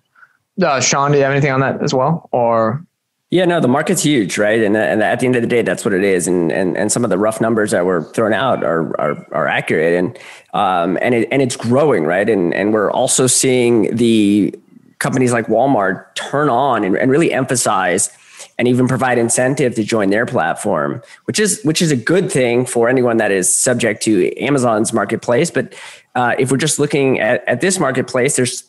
Uh, 0.61 0.79
Sean, 0.79 1.11
do 1.11 1.17
you 1.17 1.23
have 1.23 1.32
anything 1.32 1.51
on 1.51 1.59
that 1.61 1.82
as 1.84 1.93
well, 1.93 2.29
or? 2.32 2.86
Yeah, 3.32 3.45
no, 3.45 3.61
the 3.61 3.69
market's 3.69 4.03
huge, 4.03 4.38
right? 4.38 4.61
And, 4.61 4.75
and 4.75 5.01
at 5.01 5.21
the 5.21 5.25
end 5.25 5.38
of 5.38 5.41
the 5.41 5.47
day, 5.47 5.61
that's 5.61 5.86
what 5.86 5.93
it 5.93 6.03
is. 6.03 6.27
And 6.27 6.51
and, 6.51 6.77
and 6.77 6.91
some 6.91 7.05
of 7.05 7.09
the 7.09 7.17
rough 7.17 7.39
numbers 7.39 7.71
that 7.71 7.86
were 7.86 8.03
thrown 8.03 8.34
out 8.34 8.61
are 8.61 8.93
are, 8.99 9.25
are 9.32 9.47
accurate, 9.47 9.93
and 9.93 10.19
um 10.53 10.97
and 11.01 11.15
it 11.15 11.29
and 11.32 11.41
it's 11.41 11.55
growing, 11.55 12.03
right? 12.03 12.29
And 12.29 12.53
and 12.53 12.73
we're 12.73 12.91
also 12.91 13.27
seeing 13.27 13.95
the 13.95 14.53
companies 14.99 15.32
like 15.32 15.47
Walmart 15.47 16.13
turn 16.15 16.49
on 16.49 16.84
and, 16.84 16.97
and 16.97 17.09
really 17.09 17.32
emphasize 17.32 18.09
and 18.59 18.67
even 18.67 18.88
provide 18.88 19.17
incentive 19.17 19.75
to 19.75 19.84
join 19.84 20.09
their 20.09 20.25
platform, 20.25 21.01
which 21.23 21.39
is 21.39 21.61
which 21.63 21.82
is 21.82 21.89
a 21.89 21.95
good 21.95 22.29
thing 22.29 22.65
for 22.65 22.89
anyone 22.89 23.15
that 23.17 23.32
is 23.32 23.53
subject 23.55 24.03
to 24.03 24.38
Amazon's 24.43 24.91
marketplace. 24.91 25.49
But 25.49 25.73
uh, 26.16 26.36
if 26.38 26.51
we're 26.51 26.57
just 26.57 26.78
looking 26.78 27.20
at, 27.20 27.47
at 27.47 27.62
this 27.62 27.80
marketplace, 27.80 28.36
there's 28.36 28.62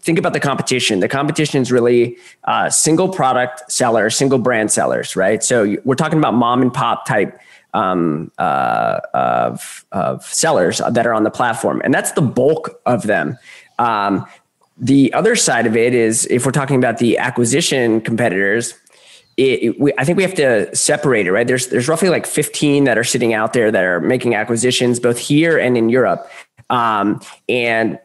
think 0.00 0.18
about 0.18 0.32
the 0.32 0.40
competition. 0.40 1.00
The 1.00 1.08
competition 1.08 1.60
is 1.60 1.72
really 1.72 2.16
uh, 2.44 2.70
single 2.70 3.08
product 3.08 3.70
sellers, 3.70 4.16
single 4.16 4.38
brand 4.38 4.70
sellers, 4.70 5.16
right? 5.16 5.42
So 5.42 5.76
we're 5.84 5.96
talking 5.96 6.18
about 6.18 6.34
mom 6.34 6.62
and 6.62 6.72
pop 6.72 7.06
type 7.06 7.40
um, 7.74 8.30
uh, 8.38 9.00
of, 9.12 9.84
of 9.92 10.24
sellers 10.24 10.80
that 10.90 11.06
are 11.06 11.14
on 11.14 11.24
the 11.24 11.30
platform, 11.30 11.80
and 11.84 11.92
that's 11.92 12.12
the 12.12 12.22
bulk 12.22 12.80
of 12.86 13.02
them. 13.02 13.36
Um, 13.78 14.26
the 14.80 15.12
other 15.12 15.34
side 15.34 15.66
of 15.66 15.76
it 15.76 15.94
is 15.94 16.26
if 16.30 16.46
we're 16.46 16.52
talking 16.52 16.76
about 16.76 16.98
the 16.98 17.18
acquisition 17.18 18.00
competitors, 18.00 18.74
it, 19.36 19.62
it, 19.62 19.80
we, 19.80 19.92
I 19.98 20.04
think 20.04 20.16
we 20.16 20.22
have 20.22 20.34
to 20.34 20.74
separate 20.74 21.26
it, 21.26 21.32
right? 21.32 21.46
There's 21.46 21.68
there's 21.68 21.88
roughly 21.88 22.08
like 22.08 22.26
15 22.26 22.84
that 22.84 22.98
are 22.98 23.04
sitting 23.04 23.34
out 23.34 23.52
there 23.52 23.70
that 23.70 23.84
are 23.84 24.00
making 24.00 24.34
acquisitions 24.34 25.00
both 25.00 25.18
here 25.18 25.58
and 25.58 25.76
in 25.76 25.88
Europe, 25.88 26.28
um, 26.70 27.20
and 27.48 27.98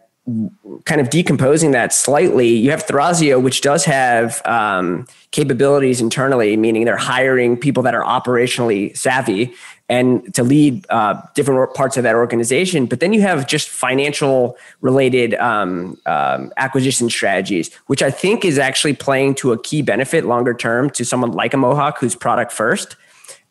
kind 0.85 1.01
of 1.01 1.09
decomposing 1.09 1.71
that 1.71 1.91
slightly, 1.91 2.47
you 2.47 2.71
have 2.71 2.85
Thrasio, 2.85 3.41
which 3.41 3.59
does 3.59 3.83
have 3.83 4.41
um, 4.45 5.05
capabilities 5.31 5.99
internally, 5.99 6.55
meaning 6.55 6.85
they're 6.85 6.95
hiring 6.95 7.57
people 7.57 7.83
that 7.83 7.93
are 7.93 8.03
operationally 8.03 8.95
savvy 8.95 9.53
and 9.89 10.33
to 10.33 10.41
lead 10.41 10.85
uh, 10.89 11.21
different 11.35 11.73
parts 11.73 11.97
of 11.97 12.03
that 12.03 12.15
organization. 12.15 12.85
But 12.85 13.01
then 13.01 13.11
you 13.11 13.19
have 13.21 13.47
just 13.47 13.67
financial 13.67 14.57
related 14.79 15.33
um, 15.35 15.97
um, 16.05 16.53
acquisition 16.55 17.09
strategies, 17.09 17.73
which 17.87 18.01
I 18.01 18.09
think 18.09 18.45
is 18.45 18.57
actually 18.57 18.93
playing 18.93 19.35
to 19.35 19.51
a 19.51 19.61
key 19.61 19.81
benefit 19.81 20.23
longer 20.25 20.53
term 20.53 20.89
to 20.91 21.03
someone 21.03 21.31
like 21.31 21.53
a 21.53 21.57
Mohawk 21.57 21.99
who's 21.99 22.15
product 22.15 22.53
first. 22.53 22.95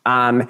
Um, 0.05 0.49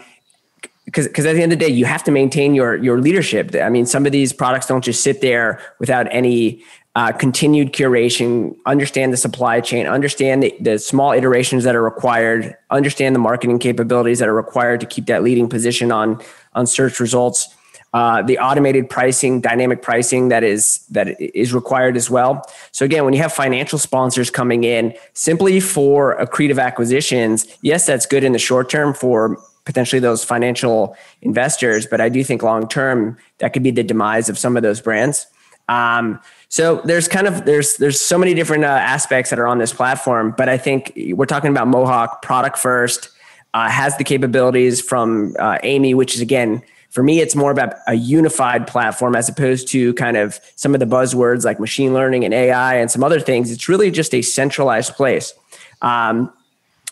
because 0.86 1.08
because 1.08 1.26
at 1.26 1.34
the 1.34 1.42
end 1.42 1.54
of 1.54 1.60
the 1.60 1.66
day, 1.66 1.72
you 1.72 1.86
have 1.86 2.04
to 2.04 2.12
maintain 2.12 2.54
your 2.54 2.76
your 2.76 3.00
leadership. 3.00 3.56
I 3.56 3.70
mean, 3.70 3.86
some 3.86 4.06
of 4.06 4.12
these 4.12 4.34
products 4.34 4.68
don't 4.68 4.84
just 4.84 5.04
sit 5.04 5.22
there 5.22 5.62
without 5.80 6.08
any 6.12 6.64
uh, 6.96 7.12
continued 7.12 7.74
curation. 7.74 8.56
Understand 8.66 9.14
the 9.14 9.18
supply 9.18 9.62
chain. 9.62 9.88
Understand 9.88 10.44
the, 10.44 10.56
the 10.60 10.78
small 10.78 11.12
iterations 11.12 11.64
that 11.64 11.76
are 11.76 11.82
required. 11.82 12.56
Understand 12.70 13.16
the 13.16 13.20
marketing 13.20 13.60
capabilities 13.60 14.20
that 14.20 14.28
are 14.28 14.36
required 14.36 14.80
to 14.82 14.86
keep 14.86 15.06
that 15.08 15.24
leading 15.24 15.50
position 15.50 15.92
on 15.92 16.22
on 16.54 16.68
search 16.68 17.00
results. 17.00 17.56
Uh, 17.94 18.24
the 18.24 18.40
automated 18.40 18.90
pricing, 18.90 19.40
dynamic 19.40 19.84
pricing 19.84 20.30
that 20.30 20.44
is 20.44 20.80
that 20.90 21.20
is 21.22 21.54
required 21.54 21.96
as 21.96 22.10
well. 22.10 22.44
So 22.72 22.86
again, 22.86 23.06
when 23.06 23.14
you 23.14 23.22
have 23.22 23.32
financial 23.32 23.78
sponsors 23.78 24.32
coming 24.32 24.64
in 24.64 24.96
simply 25.14 25.60
for 25.60 26.18
accretive 26.18 26.62
acquisitions, 26.62 27.48
yes, 27.62 27.86
that's 27.86 28.08
good 28.08 28.24
in 28.24 28.34
the 28.34 28.40
short 28.40 28.70
term 28.70 28.96
for 28.96 29.40
potentially 29.66 30.00
those 30.00 30.24
financial 30.24 30.96
investors, 31.22 31.88
but 31.88 32.02
I 32.02 32.10
do 32.10 32.24
think 32.24 32.44
long 32.44 32.68
term 32.68 33.18
that 33.40 33.54
could 33.54 33.64
be 33.64 33.72
the 33.72 33.84
demise 33.84 34.30
of 34.30 34.38
some 34.38 34.58
of 34.58 34.64
those 34.64 34.82
brands. 34.82 35.28
Um, 35.70 36.20
so 36.50 36.82
there's 36.84 37.08
kind 37.08 37.28
of 37.28 37.46
there's 37.46 37.78
there's 37.78 38.00
so 38.00 38.18
many 38.18 38.34
different 38.34 38.66
uh, 38.66 38.68
aspects 38.68 39.30
that 39.30 39.40
are 39.40 39.48
on 39.48 39.60
this 39.60 39.74
platform, 39.74 40.34
but 40.38 40.50
I 40.50 40.58
think 40.58 40.94
we're 41.14 41.26
talking 41.26 41.52
about 41.52 41.68
Mohawk 41.68 42.22
product 42.22 42.58
first, 42.58 43.10
uh, 43.54 43.70
has 43.70 43.98
the 43.98 44.04
capabilities 44.04 44.82
from 44.82 45.36
uh, 45.40 45.58
AIMEE, 45.64 45.96
which 45.96 46.16
is 46.16 46.22
again 46.22 46.62
for 46.90 47.02
me 47.02 47.22
it's 47.22 47.36
more 47.36 47.50
about 47.50 47.74
a 47.88 47.96
unified 47.96 48.68
platform 48.68 49.16
as 49.16 49.28
opposed 49.28 49.68
to 49.70 49.94
kind 49.96 50.16
of 50.16 50.40
some 50.56 50.76
of 50.76 50.80
the 50.80 50.86
buzzwords 50.86 51.44
like 51.44 51.60
machine 51.60 51.92
learning 51.94 52.24
and 52.24 52.34
AI 52.34 52.76
and 52.76 52.92
some 52.92 53.04
other 53.04 53.20
things. 53.20 53.50
It's 53.50 53.68
really 53.68 53.90
just 53.90 54.14
a 54.14 54.22
centralized 54.22 54.94
place. 54.94 55.34
Um, 55.82 56.32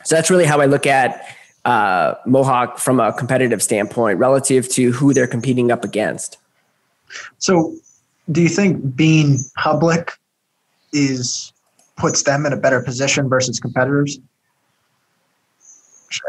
so 0.03 0.15
that's 0.15 0.31
really 0.31 0.45
how 0.45 0.59
I 0.59 0.65
look 0.65 0.87
at 0.87 1.23
uh, 1.65 2.15
Mohawk 2.25 2.77
from 2.77 2.99
a 2.99 3.13
competitive 3.13 3.61
standpoint 3.61 4.19
relative 4.19 4.67
to 4.69 4.91
who 4.91 5.13
they're 5.13 5.27
competing 5.27 5.71
up 5.71 5.83
against. 5.83 6.37
So, 7.37 7.75
do 8.31 8.41
you 8.41 8.49
think 8.49 8.95
being 8.95 9.37
public 9.57 10.11
is 10.93 11.53
puts 11.97 12.23
them 12.23 12.45
in 12.45 12.53
a 12.53 12.57
better 12.57 12.81
position 12.81 13.29
versus 13.29 13.59
competitors? 13.59 14.19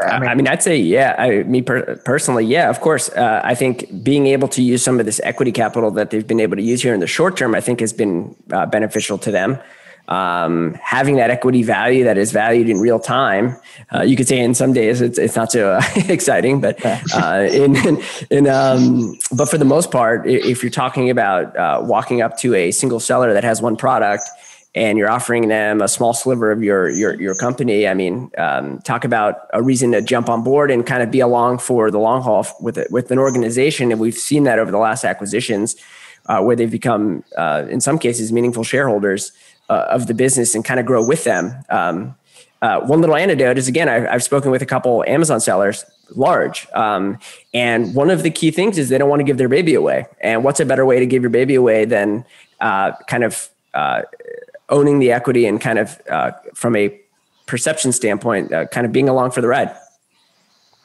I 0.01 0.19
mean, 0.19 0.29
I 0.29 0.35
mean, 0.35 0.47
I'd 0.47 0.63
say, 0.63 0.77
yeah. 0.77 1.15
I, 1.17 1.43
me 1.43 1.61
per- 1.61 1.97
personally, 1.97 2.45
yeah. 2.45 2.69
Of 2.69 2.79
course, 2.79 3.09
uh, 3.09 3.41
I 3.43 3.53
think 3.53 4.03
being 4.03 4.27
able 4.27 4.47
to 4.49 4.61
use 4.61 4.83
some 4.83 4.99
of 4.99 5.05
this 5.05 5.19
equity 5.23 5.51
capital 5.51 5.91
that 5.91 6.09
they've 6.09 6.25
been 6.25 6.39
able 6.39 6.55
to 6.55 6.61
use 6.61 6.81
here 6.81 6.93
in 6.93 6.99
the 7.01 7.07
short 7.07 7.35
term, 7.35 7.53
I 7.53 7.59
think, 7.59 7.81
has 7.81 7.91
been 7.91 8.35
uh, 8.51 8.65
beneficial 8.65 9.17
to 9.17 9.31
them. 9.31 9.57
Um, 10.07 10.73
having 10.75 11.15
that 11.15 11.29
equity 11.29 11.63
value 11.63 12.03
that 12.03 12.17
is 12.17 12.31
valued 12.31 12.69
in 12.69 12.79
real 12.79 12.99
time. 12.99 13.57
Uh, 13.93 14.01
you 14.01 14.15
could 14.15 14.27
say 14.27 14.39
in 14.39 14.53
some 14.53 14.73
days 14.73 15.01
it's, 15.01 15.17
it's 15.17 15.35
not 15.35 15.51
so 15.51 15.73
uh, 15.73 15.81
exciting, 15.95 16.59
but 16.59 16.77
uh, 16.85 17.47
in, 17.49 17.75
in, 17.75 18.03
in 18.29 18.47
um, 18.47 19.17
but 19.31 19.47
for 19.47 19.57
the 19.57 19.65
most 19.65 19.91
part, 19.91 20.27
if 20.27 20.61
you're 20.61 20.69
talking 20.69 21.09
about 21.09 21.55
uh, 21.55 21.79
walking 21.83 22.21
up 22.21 22.37
to 22.39 22.53
a 22.53 22.71
single 22.71 22.99
seller 22.99 23.33
that 23.33 23.43
has 23.43 23.61
one 23.61 23.77
product 23.77 24.23
and 24.75 24.97
you're 24.97 25.09
offering 25.09 25.49
them 25.49 25.81
a 25.81 25.87
small 25.87 26.13
sliver 26.13 26.51
of 26.51 26.63
your 26.63 26.89
your 26.89 27.19
your 27.21 27.35
company, 27.35 27.87
I 27.87 27.93
mean, 27.93 28.31
um, 28.37 28.79
talk 28.79 29.05
about 29.05 29.47
a 29.53 29.61
reason 29.61 29.91
to 29.93 30.01
jump 30.01 30.29
on 30.29 30.43
board 30.43 30.69
and 30.71 30.85
kind 30.85 31.01
of 31.03 31.11
be 31.11 31.19
along 31.21 31.59
for 31.59 31.91
the 31.91 31.99
long 31.99 32.21
haul 32.21 32.45
with 32.59 32.77
it, 32.77 32.91
with 32.91 33.09
an 33.11 33.19
organization, 33.19 33.91
and 33.91 34.01
we've 34.01 34.17
seen 34.17 34.43
that 34.43 34.59
over 34.59 34.71
the 34.71 34.79
last 34.79 35.05
acquisitions. 35.05 35.75
Uh, 36.27 36.41
where 36.41 36.55
they've 36.55 36.71
become, 36.71 37.21
uh, 37.37 37.65
in 37.69 37.81
some 37.81 37.99
cases, 37.99 38.31
meaningful 38.31 38.63
shareholders 38.63 39.33
uh, 39.69 39.85
of 39.89 40.07
the 40.07 40.13
business 40.13 40.55
and 40.55 40.65
kind 40.65 40.79
of 40.79 40.85
grow 40.85 41.05
with 41.05 41.23
them. 41.23 41.53
Um, 41.69 42.15
uh, 42.61 42.79
one 42.81 43.01
little 43.01 43.15
anecdote 43.15 43.57
is 43.57 43.67
again, 43.67 43.89
I, 43.89 44.11
have 44.11 44.23
spoken 44.23 44.49
with 44.49 44.61
a 44.61 44.65
couple 44.65 45.03
Amazon 45.05 45.41
sellers, 45.41 45.83
large, 46.15 46.65
um, 46.73 47.19
and 47.53 47.93
one 47.93 48.09
of 48.09 48.23
the 48.23 48.31
key 48.31 48.51
things 48.51 48.77
is 48.77 48.87
they 48.87 48.97
don't 48.97 49.09
want 49.09 49.19
to 49.19 49.25
give 49.25 49.37
their 49.37 49.49
baby 49.49 49.73
away. 49.73 50.05
And 50.21 50.45
what's 50.45 50.61
a 50.61 50.65
better 50.65 50.85
way 50.85 50.99
to 50.99 51.05
give 51.05 51.21
your 51.21 51.29
baby 51.29 51.55
away 51.55 51.83
than 51.83 52.23
uh, 52.61 52.93
kind 53.07 53.25
of 53.25 53.49
uh, 53.73 54.03
owning 54.69 54.99
the 54.99 55.11
equity 55.11 55.45
and 55.45 55.59
kind 55.59 55.77
of 55.77 56.01
uh, 56.09 56.31
from 56.53 56.77
a 56.77 56.97
perception 57.45 57.91
standpoint, 57.91 58.53
uh, 58.53 58.65
kind 58.67 58.85
of 58.85 58.93
being 58.93 59.09
along 59.09 59.31
for 59.31 59.41
the 59.41 59.47
ride. 59.47 59.75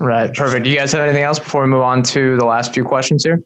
Right. 0.01 0.33
Perfect. 0.35 0.65
Do 0.65 0.71
you 0.71 0.77
guys 0.77 0.93
have 0.93 1.03
anything 1.03 1.25
else 1.25 1.39
before 1.39 1.63
we 1.63 1.69
move 1.69 1.83
on 1.83 2.03
to 2.05 2.37
the 2.37 2.45
last 2.45 2.75
few 2.75 2.85
questions 2.85 3.25
here? 3.25 3.43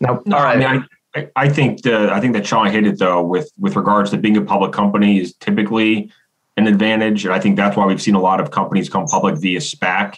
Nope. 0.00 0.22
No, 0.26 0.36
All 0.36 0.44
right. 0.44 0.60
I 0.60 0.72
mean, 0.72 0.86
I, 1.14 1.48
think 1.48 1.82
the 1.82 2.12
I 2.12 2.20
think 2.20 2.34
that 2.34 2.46
Sean 2.46 2.70
hit 2.70 2.86
it 2.86 2.98
though 2.98 3.22
with 3.22 3.50
with 3.58 3.76
regards 3.76 4.10
to 4.10 4.16
being 4.16 4.36
a 4.36 4.42
public 4.42 4.72
company 4.72 5.20
is 5.20 5.34
typically 5.34 6.12
an 6.56 6.66
advantage. 6.66 7.24
And 7.24 7.32
I 7.32 7.40
think 7.40 7.56
that's 7.56 7.76
why 7.76 7.86
we've 7.86 8.02
seen 8.02 8.14
a 8.14 8.20
lot 8.20 8.40
of 8.40 8.50
companies 8.50 8.88
come 8.88 9.06
public 9.06 9.36
via 9.36 9.60
SPAC. 9.60 10.16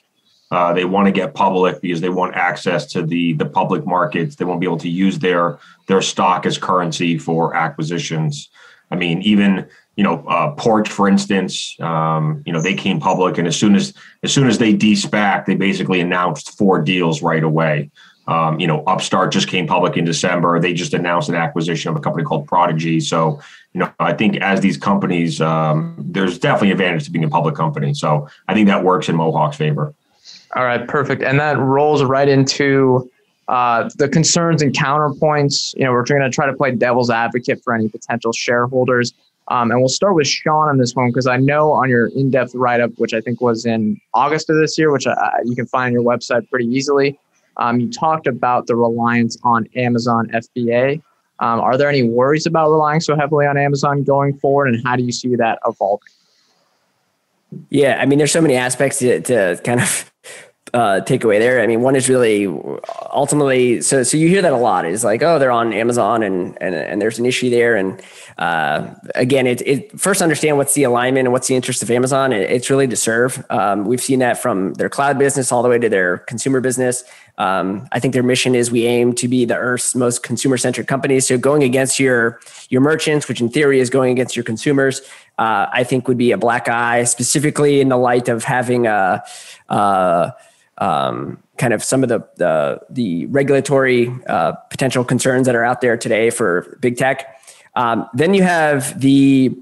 Uh, 0.50 0.72
they 0.72 0.84
want 0.84 1.06
to 1.06 1.12
get 1.12 1.32
public 1.32 1.80
because 1.80 2.00
they 2.00 2.08
want 2.08 2.34
access 2.34 2.86
to 2.86 3.02
the 3.02 3.34
the 3.34 3.46
public 3.46 3.86
markets. 3.86 4.36
They 4.36 4.44
won't 4.44 4.60
be 4.60 4.66
able 4.66 4.78
to 4.78 4.88
use 4.88 5.18
their 5.18 5.58
their 5.86 6.02
stock 6.02 6.44
as 6.44 6.58
currency 6.58 7.18
for 7.18 7.54
acquisitions. 7.54 8.50
I 8.90 8.96
mean, 8.96 9.22
even 9.22 9.68
you 9.96 10.04
know, 10.04 10.24
uh, 10.26 10.52
Porch, 10.52 10.88
for 10.88 11.08
instance, 11.08 11.76
um, 11.80 12.42
you 12.46 12.52
know, 12.52 12.60
they 12.62 12.74
came 12.74 12.98
public, 13.00 13.38
and 13.38 13.46
as 13.46 13.56
soon 13.56 13.76
as 13.76 13.94
as 14.22 14.32
soon 14.32 14.48
as 14.48 14.58
they 14.58 14.72
de-SPAC, 14.72 15.46
they 15.46 15.54
basically 15.54 16.00
announced 16.00 16.56
four 16.56 16.80
deals 16.80 17.22
right 17.22 17.44
away. 17.44 17.90
Um, 18.30 18.60
you 18.60 18.66
know, 18.66 18.84
Upstart 18.86 19.32
just 19.32 19.48
came 19.48 19.66
public 19.66 19.96
in 19.96 20.04
December. 20.04 20.60
They 20.60 20.72
just 20.72 20.94
announced 20.94 21.28
an 21.28 21.34
acquisition 21.34 21.90
of 21.90 21.96
a 21.96 22.00
company 22.00 22.24
called 22.24 22.46
Prodigy. 22.46 23.00
So, 23.00 23.40
you 23.72 23.80
know, 23.80 23.92
I 23.98 24.12
think 24.12 24.36
as 24.36 24.60
these 24.60 24.76
companies, 24.76 25.40
um, 25.40 25.96
there's 25.98 26.38
definitely 26.38 26.70
advantage 26.70 27.04
to 27.06 27.10
being 27.10 27.24
a 27.24 27.28
public 27.28 27.56
company. 27.56 27.92
So 27.92 28.28
I 28.46 28.54
think 28.54 28.68
that 28.68 28.84
works 28.84 29.08
in 29.08 29.16
Mohawk's 29.16 29.56
favor. 29.56 29.92
All 30.54 30.64
right, 30.64 30.86
perfect. 30.86 31.22
And 31.22 31.40
that 31.40 31.58
rolls 31.58 32.04
right 32.04 32.28
into 32.28 33.10
uh, 33.48 33.90
the 33.96 34.08
concerns 34.08 34.62
and 34.62 34.72
counterpoints. 34.72 35.74
You 35.76 35.84
know, 35.84 35.92
we're 35.92 36.04
going 36.04 36.22
to 36.22 36.30
try 36.30 36.46
to 36.46 36.52
play 36.52 36.70
devil's 36.70 37.10
advocate 37.10 37.62
for 37.64 37.74
any 37.74 37.88
potential 37.88 38.32
shareholders. 38.32 39.12
Um, 39.48 39.72
and 39.72 39.80
we'll 39.80 39.88
start 39.88 40.14
with 40.14 40.28
Sean 40.28 40.68
on 40.68 40.78
this 40.78 40.94
one 40.94 41.08
because 41.08 41.26
I 41.26 41.36
know 41.36 41.72
on 41.72 41.88
your 41.88 42.06
in-depth 42.14 42.54
write-up, 42.54 42.92
which 42.98 43.12
I 43.12 43.20
think 43.20 43.40
was 43.40 43.66
in 43.66 44.00
August 44.14 44.48
of 44.50 44.56
this 44.56 44.78
year, 44.78 44.92
which 44.92 45.06
you 45.44 45.56
can 45.56 45.66
find 45.66 45.86
on 45.88 45.92
your 45.92 46.04
website 46.04 46.48
pretty 46.48 46.66
easily. 46.66 47.18
Um, 47.56 47.80
you 47.80 47.90
talked 47.90 48.26
about 48.26 48.66
the 48.66 48.76
reliance 48.76 49.36
on 49.42 49.66
Amazon 49.76 50.28
FBA. 50.28 51.02
Um, 51.40 51.60
are 51.60 51.76
there 51.76 51.88
any 51.88 52.02
worries 52.02 52.46
about 52.46 52.70
relying 52.70 53.00
so 53.00 53.16
heavily 53.16 53.46
on 53.46 53.56
Amazon 53.56 54.04
going 54.04 54.36
forward, 54.38 54.68
and 54.68 54.82
how 54.84 54.96
do 54.96 55.02
you 55.02 55.12
see 55.12 55.34
that 55.36 55.58
evolving? 55.66 56.08
Yeah, 57.70 57.98
I 58.00 58.06
mean, 58.06 58.18
there's 58.18 58.32
so 58.32 58.40
many 58.40 58.54
aspects 58.54 58.98
to, 58.98 59.20
to 59.22 59.60
kind 59.64 59.80
of 59.80 60.12
uh, 60.72 61.00
takeaway 61.04 61.38
there. 61.38 61.60
I 61.60 61.66
mean, 61.66 61.80
one 61.80 61.96
is 61.96 62.08
really 62.08 62.46
ultimately 63.12 63.80
so. 63.80 64.02
So 64.02 64.16
you 64.16 64.28
hear 64.28 64.42
that 64.42 64.52
a 64.52 64.56
lot 64.56 64.84
is 64.84 65.02
like, 65.02 65.22
oh, 65.22 65.38
they're 65.38 65.50
on 65.50 65.72
Amazon, 65.72 66.22
and 66.22 66.56
and 66.60 66.74
and 66.74 67.02
there's 67.02 67.18
an 67.18 67.26
issue 67.26 67.50
there. 67.50 67.76
And 67.76 68.00
uh, 68.38 68.94
again, 69.14 69.46
it, 69.46 69.62
it 69.66 69.98
first 69.98 70.22
understand 70.22 70.56
what's 70.58 70.74
the 70.74 70.84
alignment 70.84 71.26
and 71.26 71.32
what's 71.32 71.48
the 71.48 71.56
interest 71.56 71.82
of 71.82 71.90
Amazon. 71.90 72.32
It, 72.32 72.50
it's 72.50 72.70
really 72.70 72.86
to 72.86 72.96
serve. 72.96 73.44
Um, 73.50 73.84
we've 73.84 74.00
seen 74.00 74.20
that 74.20 74.40
from 74.40 74.74
their 74.74 74.88
cloud 74.88 75.18
business 75.18 75.50
all 75.50 75.62
the 75.62 75.68
way 75.68 75.78
to 75.78 75.88
their 75.88 76.18
consumer 76.18 76.60
business. 76.60 77.04
Um, 77.38 77.88
I 77.90 78.00
think 78.00 78.14
their 78.14 78.22
mission 78.22 78.54
is 78.54 78.70
we 78.70 78.86
aim 78.86 79.14
to 79.14 79.26
be 79.26 79.44
the 79.44 79.56
Earth's 79.56 79.94
most 79.94 80.22
consumer 80.22 80.56
centric 80.56 80.86
company. 80.86 81.20
So 81.20 81.38
going 81.38 81.62
against 81.62 81.98
your 81.98 82.40
your 82.68 82.80
merchants, 82.80 83.28
which 83.28 83.40
in 83.40 83.48
theory 83.48 83.80
is 83.80 83.90
going 83.90 84.12
against 84.12 84.36
your 84.36 84.44
consumers, 84.44 85.00
uh, 85.38 85.66
I 85.72 85.82
think 85.84 86.06
would 86.06 86.18
be 86.18 86.32
a 86.32 86.38
black 86.38 86.68
eye, 86.68 87.04
specifically 87.04 87.80
in 87.80 87.88
the 87.88 87.96
light 87.96 88.28
of 88.28 88.44
having 88.44 88.86
a. 88.86 89.24
Uh, 89.68 90.30
um, 90.80 91.42
kind 91.58 91.72
of 91.72 91.84
some 91.84 92.02
of 92.02 92.08
the 92.08 92.26
the, 92.36 92.80
the 92.90 93.26
regulatory 93.26 94.12
uh, 94.26 94.52
potential 94.70 95.04
concerns 95.04 95.46
that 95.46 95.54
are 95.54 95.64
out 95.64 95.80
there 95.80 95.96
today 95.96 96.30
for 96.30 96.76
big 96.80 96.96
tech. 96.96 97.40
Um, 97.76 98.08
then 98.14 98.34
you 98.34 98.42
have 98.42 99.00
the 99.00 99.56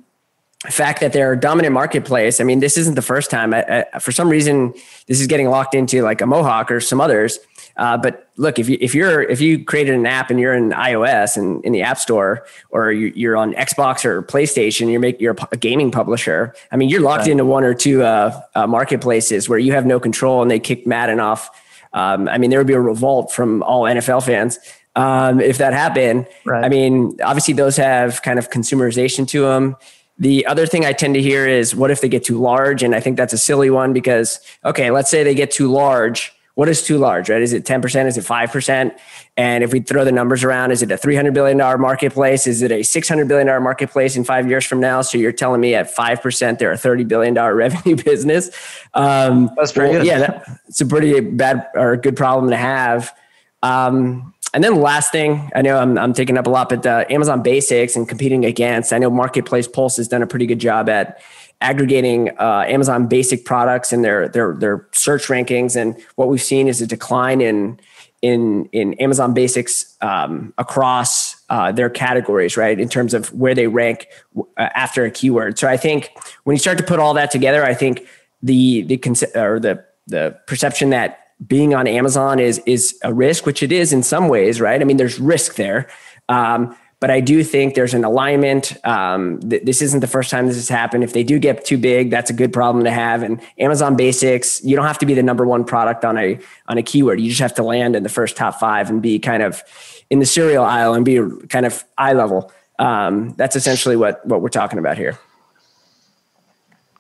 fact 0.71 1.01
that 1.01 1.13
they're 1.13 1.33
a 1.33 1.41
dominant 1.41 1.73
marketplace. 1.73 2.41
I 2.41 2.45
mean, 2.45 2.61
this 2.61 2.77
isn't 2.77 2.95
the 2.95 3.03
first 3.03 3.31
time. 3.31 3.55
I, 3.55 3.85
I, 3.93 3.99
for 3.99 4.13
some 4.13 4.29
reason, 4.29 4.75
this 5.07 5.21
is 5.21 5.27
getting 5.27 5.49
locked 5.49 5.75
into 5.75 6.03
like 6.03 6.21
a 6.21 6.27
Mohawk 6.27 6.71
or 6.71 6.81
some 6.81 7.01
others. 7.01 7.39
Uh, 7.79 7.97
but 7.97 8.29
look, 8.37 8.59
if 8.59 8.69
you 8.69 8.77
if 8.81 8.95
you're 8.95 9.23
if 9.23 9.41
you 9.41 9.65
created 9.65 9.95
an 9.95 10.05
app 10.05 10.31
and 10.31 10.41
you're 10.41 10.53
in 10.53 10.71
iOS 10.71 11.37
and 11.37 11.65
in 11.65 11.73
the 11.73 11.83
App 11.83 11.99
Store, 11.99 12.45
or 12.71 12.91
you're 12.91 13.37
on 13.37 13.55
Xbox 13.55 14.05
or 14.05 14.23
PlayStation, 14.23 14.91
you're 14.91 15.01
make 15.01 15.21
you're 15.21 15.37
a 15.53 15.57
gaming 15.57 15.93
publisher. 15.93 16.55
I 16.73 16.77
mean, 16.77 16.89
you're 16.89 17.01
locked 17.01 17.23
right. 17.23 17.31
into 17.31 17.45
one 17.45 17.63
or 17.63 17.75
two 17.75 18.03
uh, 18.03 18.41
uh, 18.57 18.67
marketplaces 18.67 19.49
where 19.49 19.61
you 19.61 19.73
have 19.73 19.87
no 19.87 20.01
control, 20.01 20.43
and 20.43 20.51
they 20.51 20.59
kick 20.59 20.87
Madden 20.87 21.21
off. 21.21 21.51
Um, 21.93 22.29
I 22.29 22.37
mean, 22.37 22.51
there 22.51 22.59
would 22.59 22.67
be 22.67 22.75
a 22.75 22.81
revolt 22.81 23.33
from 23.33 23.63
all 23.63 23.85
NFL 23.85 24.27
fans 24.27 24.59
um, 24.97 25.41
if 25.41 25.59
that 25.59 25.73
happened. 25.73 26.27
Right. 26.45 26.65
I 26.65 26.69
mean, 26.69 27.17
obviously 27.23 27.55
those 27.55 27.77
have 27.77 28.23
kind 28.23 28.39
of 28.39 28.51
consumerization 28.51 29.27
to 29.29 29.43
them. 29.43 29.77
The 30.19 30.45
other 30.47 30.67
thing 30.67 30.85
I 30.85 30.93
tend 30.93 31.15
to 31.15 31.23
hear 31.23 31.47
is, 31.47 31.77
what 31.77 31.93
if 31.93 32.01
they 32.01 32.09
get 32.09 32.25
too 32.25 32.41
large? 32.41 32.83
And 32.83 32.93
I 32.93 32.99
think 32.99 33.17
that's 33.17 33.33
a 33.33 33.39
silly 33.39 33.71
one 33.71 33.93
because, 33.93 34.41
okay, 34.65 34.91
let's 34.91 35.09
say 35.09 35.23
they 35.23 35.35
get 35.35 35.53
too 35.53 35.71
large 35.71 36.33
what 36.59 36.69
is 36.69 36.83
too 36.83 36.99
large, 36.99 37.31
right? 37.31 37.41
Is 37.41 37.53
it 37.53 37.65
10%? 37.65 38.07
Is 38.07 38.19
it 38.19 38.25
5%? 38.25 38.99
And 39.37 39.63
if 39.63 39.73
we 39.73 39.79
throw 39.79 40.05
the 40.05 40.11
numbers 40.11 40.43
around, 40.43 40.73
is 40.73 40.83
it 40.83 40.91
a 40.91 40.97
$300 40.97 41.33
billion 41.33 41.57
marketplace? 41.57 42.49
Is 42.49 42.63
it 42.63 42.73
a 42.73 42.81
$600 42.81 43.29
billion 43.29 43.47
marketplace 43.63 44.17
in 44.17 44.25
five 44.25 44.49
years 44.49 44.67
from 44.67 44.81
now? 44.81 45.03
So 45.03 45.19
you're 45.19 45.31
telling 45.31 45.61
me 45.61 45.77
at 45.77 45.95
5%, 45.95 46.59
they're 46.59 46.73
a 46.73 46.77
$30 46.77 47.07
billion 47.07 47.35
revenue 47.55 47.95
business. 47.95 48.51
Um, 48.93 49.53
That's 49.57 49.71
pretty 49.71 49.93
well, 49.93 50.01
good. 50.01 50.09
Yeah, 50.09 50.57
it's 50.67 50.81
a 50.81 50.87
pretty 50.87 51.21
bad 51.21 51.69
or 51.77 51.97
good 51.97 52.17
problem 52.17 52.51
to 52.51 52.57
have. 52.57 53.17
Um, 53.63 54.35
and 54.53 54.65
then 54.65 54.75
the 54.75 54.81
last 54.81 55.13
thing, 55.13 55.53
I 55.55 55.63
know 55.63 55.79
I'm, 55.79 55.97
I'm 55.97 56.13
taking 56.13 56.37
up 56.37 56.49
a 56.49 56.51
lot, 56.51 56.71
but 56.71 56.85
uh, 56.85 57.05
Amazon 57.09 57.41
Basics 57.41 57.95
and 57.95 58.09
competing 58.09 58.45
against, 58.45 58.93
I 58.93 58.99
know 58.99 59.11
Marketplace 59.11 59.69
Pulse 59.69 59.99
has 59.99 60.09
done 60.09 60.23
a 60.23 60.27
pretty 60.27 60.47
good 60.47 60.59
job 60.59 60.89
at 60.89 61.23
aggregating 61.61 62.31
uh, 62.39 62.65
Amazon 62.69 63.07
basic 63.07 63.45
products 63.45 63.93
and 63.93 64.05
their 64.05 64.29
their 64.29 64.55
their 64.55 64.87
search 64.93 65.27
rankings. 65.27 65.77
And 65.77 65.97
what 66.17 66.29
we've 66.29 66.43
seen 66.43 66.69
is 66.69 66.81
a 66.81 66.87
decline 66.87 67.41
in 67.41 67.81
in 68.23 68.67
in 68.73 68.95
Amazon 68.95 69.35
basics 69.35 69.97
um, 70.01 70.53
across 70.59 71.37
uh, 71.49 71.73
their 71.73 71.91
categories, 71.91 72.57
right? 72.57 72.79
In 72.79 72.89
terms 72.89 73.15
of 73.15 73.33
where 73.33 73.55
they 73.55 73.67
rank 73.67 74.09
uh, 74.37 74.43
after 74.57 75.05
a 75.05 75.11
keyword. 75.11 75.59
So 75.59 75.69
I 75.69 75.77
think 75.77 76.11
when 76.45 76.55
you 76.55 76.61
start 76.61 76.79
to 76.79 76.85
put 76.85 76.99
all 76.99 77.15
that 77.15 77.31
together, 77.31 77.65
I 77.65 77.75
think 77.75 78.07
the 78.43 78.83
the 78.83 78.97
or 79.35 79.59
the 79.59 79.85
the 80.07 80.39
perception 80.47 80.91
that 80.91 81.25
being 81.47 81.75
on 81.75 81.87
Amazon 81.87 82.39
is 82.39 82.61
is 82.67 82.99
a 83.03 83.13
risk, 83.13 83.47
which 83.47 83.63
it 83.63 83.73
is 83.73 83.93
in 83.93 84.03
some 84.03 84.29
ways, 84.29 84.61
right? 84.61 84.81
I 84.81 84.85
mean, 84.85 84.97
there's 84.97 85.21
risk 85.21 85.55
there. 85.55 85.89
Um, 86.29 86.77
but 87.01 87.11
I 87.11 87.21
do 87.21 87.45
think 87.45 87.75
there's 87.75 87.95
an 87.95 88.05
alignment. 88.05 88.77
Um, 88.85 89.39
th- 89.41 89.63
this 89.63 89.83
isn't 89.83 90.01
the 90.01 90.09
first 90.09 90.31
time 90.31 90.47
this 90.47 90.57
has 90.57 90.69
happened. 90.69 91.05
If 91.05 91.13
they 91.13 91.23
do 91.23 91.39
get 91.39 91.65
too 91.65 91.79
big, 91.79 92.11
that's 92.11 92.29
a 92.29 92.33
good 92.33 92.53
problem 92.53 92.85
to 92.85 92.91
have. 92.91 93.23
And 93.23 93.41
Amazon 93.59 93.97
Basics, 93.97 94.63
you 94.65 94.75
don't 94.75 94.87
have 94.87 94.99
to 94.99 95.07
be 95.07 95.15
the 95.15 95.23
number 95.23 95.47
one 95.47 95.65
product 95.65 96.05
on 96.05 96.19
a 96.19 96.39
on 96.67 96.77
a 96.79 96.83
keyword. 96.83 97.21
You 97.21 97.29
just 97.29 97.41
have 97.41 97.55
to 97.55 97.63
land 97.63 97.95
in 97.95 98.03
the 98.03 98.09
first 98.09 98.37
top 98.37 98.59
five 98.59 98.91
and 98.91 99.01
be 99.01 99.19
kind 99.19 99.43
of 99.43 99.63
in 100.11 100.19
the 100.19 100.27
cereal 100.27 100.65
aisle 100.65 100.95
and 100.95 101.05
be 101.05 101.21
kind 101.49 101.67
of 101.67 101.85
eye 101.97 102.15
level. 102.15 102.53
Um, 102.79 103.35
that's 103.37 103.55
essentially 103.55 103.97
what 103.97 104.25
what 104.27 104.43
we're 104.43 104.49
talking 104.49 104.79
about 104.79 104.97
here. 104.97 105.19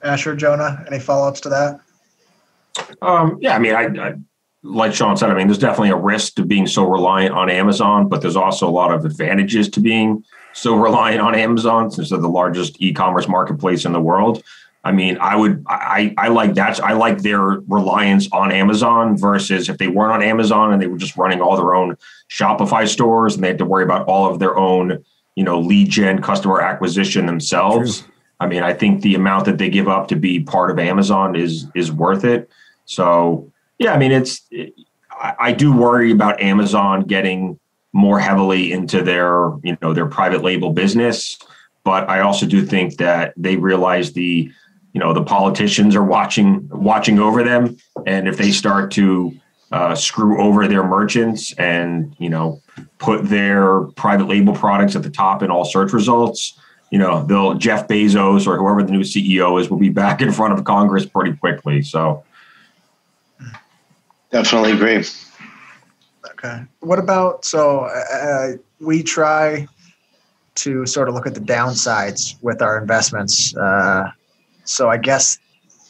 Asher, 0.02 0.36
Jonah, 0.36 0.84
any 0.86 1.00
follow 1.00 1.26
ups 1.26 1.40
to 1.40 1.48
that? 1.48 1.80
Um, 3.02 3.38
yeah, 3.40 3.56
I 3.56 3.58
mean, 3.58 3.74
I, 3.74 4.08
I 4.10 4.14
like 4.68 4.94
Sean 4.94 5.16
said, 5.16 5.30
I 5.30 5.34
mean, 5.34 5.46
there's 5.46 5.58
definitely 5.58 5.90
a 5.90 5.96
risk 5.96 6.34
to 6.34 6.44
being 6.44 6.66
so 6.66 6.88
reliant 6.88 7.34
on 7.34 7.50
Amazon, 7.50 8.08
but 8.08 8.20
there's 8.20 8.36
also 8.36 8.68
a 8.68 8.70
lot 8.70 8.92
of 8.92 9.04
advantages 9.04 9.68
to 9.70 9.80
being 9.80 10.24
so 10.52 10.76
reliant 10.80 11.20
on 11.20 11.34
Amazon 11.34 11.90
since 11.90 12.10
they're 12.10 12.18
the 12.18 12.28
largest 12.28 12.80
e-commerce 12.80 13.28
marketplace 13.28 13.84
in 13.84 13.92
the 13.92 14.00
world. 14.00 14.42
I 14.84 14.92
mean, 14.92 15.18
I 15.20 15.36
would, 15.36 15.64
I, 15.68 16.14
I 16.16 16.28
like 16.28 16.54
that. 16.54 16.82
I 16.82 16.92
like 16.92 17.18
their 17.18 17.40
reliance 17.40 18.28
on 18.30 18.52
Amazon 18.52 19.18
versus 19.18 19.68
if 19.68 19.78
they 19.78 19.88
weren't 19.88 20.12
on 20.12 20.22
Amazon 20.22 20.72
and 20.72 20.80
they 20.80 20.86
were 20.86 20.98
just 20.98 21.16
running 21.16 21.40
all 21.40 21.56
their 21.56 21.74
own 21.74 21.96
Shopify 22.30 22.86
stores 22.86 23.34
and 23.34 23.42
they 23.42 23.48
had 23.48 23.58
to 23.58 23.66
worry 23.66 23.84
about 23.84 24.06
all 24.06 24.30
of 24.30 24.38
their 24.38 24.56
own, 24.56 25.04
you 25.34 25.44
know, 25.44 25.58
lead 25.58 25.90
gen 25.90 26.22
customer 26.22 26.60
acquisition 26.60 27.26
themselves. 27.26 28.04
I 28.40 28.46
mean, 28.46 28.62
I 28.62 28.72
think 28.72 29.02
the 29.02 29.16
amount 29.16 29.46
that 29.46 29.58
they 29.58 29.68
give 29.68 29.88
up 29.88 30.08
to 30.08 30.16
be 30.16 30.40
part 30.40 30.70
of 30.70 30.78
Amazon 30.78 31.34
is 31.34 31.66
is 31.74 31.90
worth 31.90 32.24
it. 32.24 32.48
So 32.84 33.50
yeah, 33.78 33.92
I 33.92 33.98
mean, 33.98 34.12
it's 34.12 34.42
it, 34.50 34.74
I, 35.10 35.34
I 35.38 35.52
do 35.52 35.72
worry 35.72 36.10
about 36.10 36.40
Amazon 36.40 37.02
getting 37.02 37.58
more 37.92 38.20
heavily 38.20 38.72
into 38.72 39.02
their 39.02 39.50
you 39.62 39.76
know 39.80 39.94
their 39.94 40.06
private 40.06 40.42
label 40.42 40.72
business, 40.72 41.38
but 41.84 42.08
I 42.08 42.20
also 42.20 42.46
do 42.46 42.64
think 42.64 42.96
that 42.96 43.34
they 43.36 43.56
realize 43.56 44.12
the 44.12 44.50
you 44.92 45.00
know 45.00 45.12
the 45.12 45.24
politicians 45.24 45.94
are 45.96 46.04
watching 46.04 46.68
watching 46.70 47.18
over 47.18 47.42
them, 47.42 47.76
and 48.06 48.28
if 48.28 48.36
they 48.36 48.50
start 48.50 48.90
to 48.92 49.34
uh, 49.70 49.94
screw 49.94 50.40
over 50.40 50.66
their 50.66 50.84
merchants 50.84 51.52
and 51.54 52.16
you 52.18 52.28
know 52.28 52.60
put 52.98 53.28
their 53.28 53.82
private 53.96 54.26
label 54.26 54.54
products 54.54 54.96
at 54.96 55.02
the 55.02 55.10
top 55.10 55.42
in 55.42 55.50
all 55.50 55.64
search 55.64 55.92
results 55.92 56.58
you 56.90 56.98
know 56.98 57.26
they'll 57.26 57.52
jeff 57.52 57.86
bezos 57.86 58.46
or 58.46 58.56
whoever 58.56 58.82
the 58.82 58.90
new 58.90 59.02
ceo 59.02 59.60
is 59.60 59.68
will 59.68 59.76
be 59.76 59.90
back 59.90 60.22
in 60.22 60.32
front 60.32 60.54
of 60.54 60.64
congress 60.64 61.04
pretty 61.04 61.36
quickly. 61.36 61.82
So 61.82 62.24
Definitely 64.30 64.72
agree. 64.72 65.04
Okay. 66.30 66.62
What 66.80 66.98
about 66.98 67.44
so 67.44 67.80
uh, 67.80 68.52
we 68.80 69.02
try 69.02 69.66
to 70.58 70.84
sort 70.86 71.08
of 71.08 71.14
look 71.14 71.26
at 71.26 71.34
the 71.34 71.40
downsides 71.40 72.34
with 72.42 72.60
our 72.60 72.78
investments. 72.78 73.56
Uh, 73.56 74.10
so 74.64 74.90
I 74.90 74.96
guess 74.96 75.38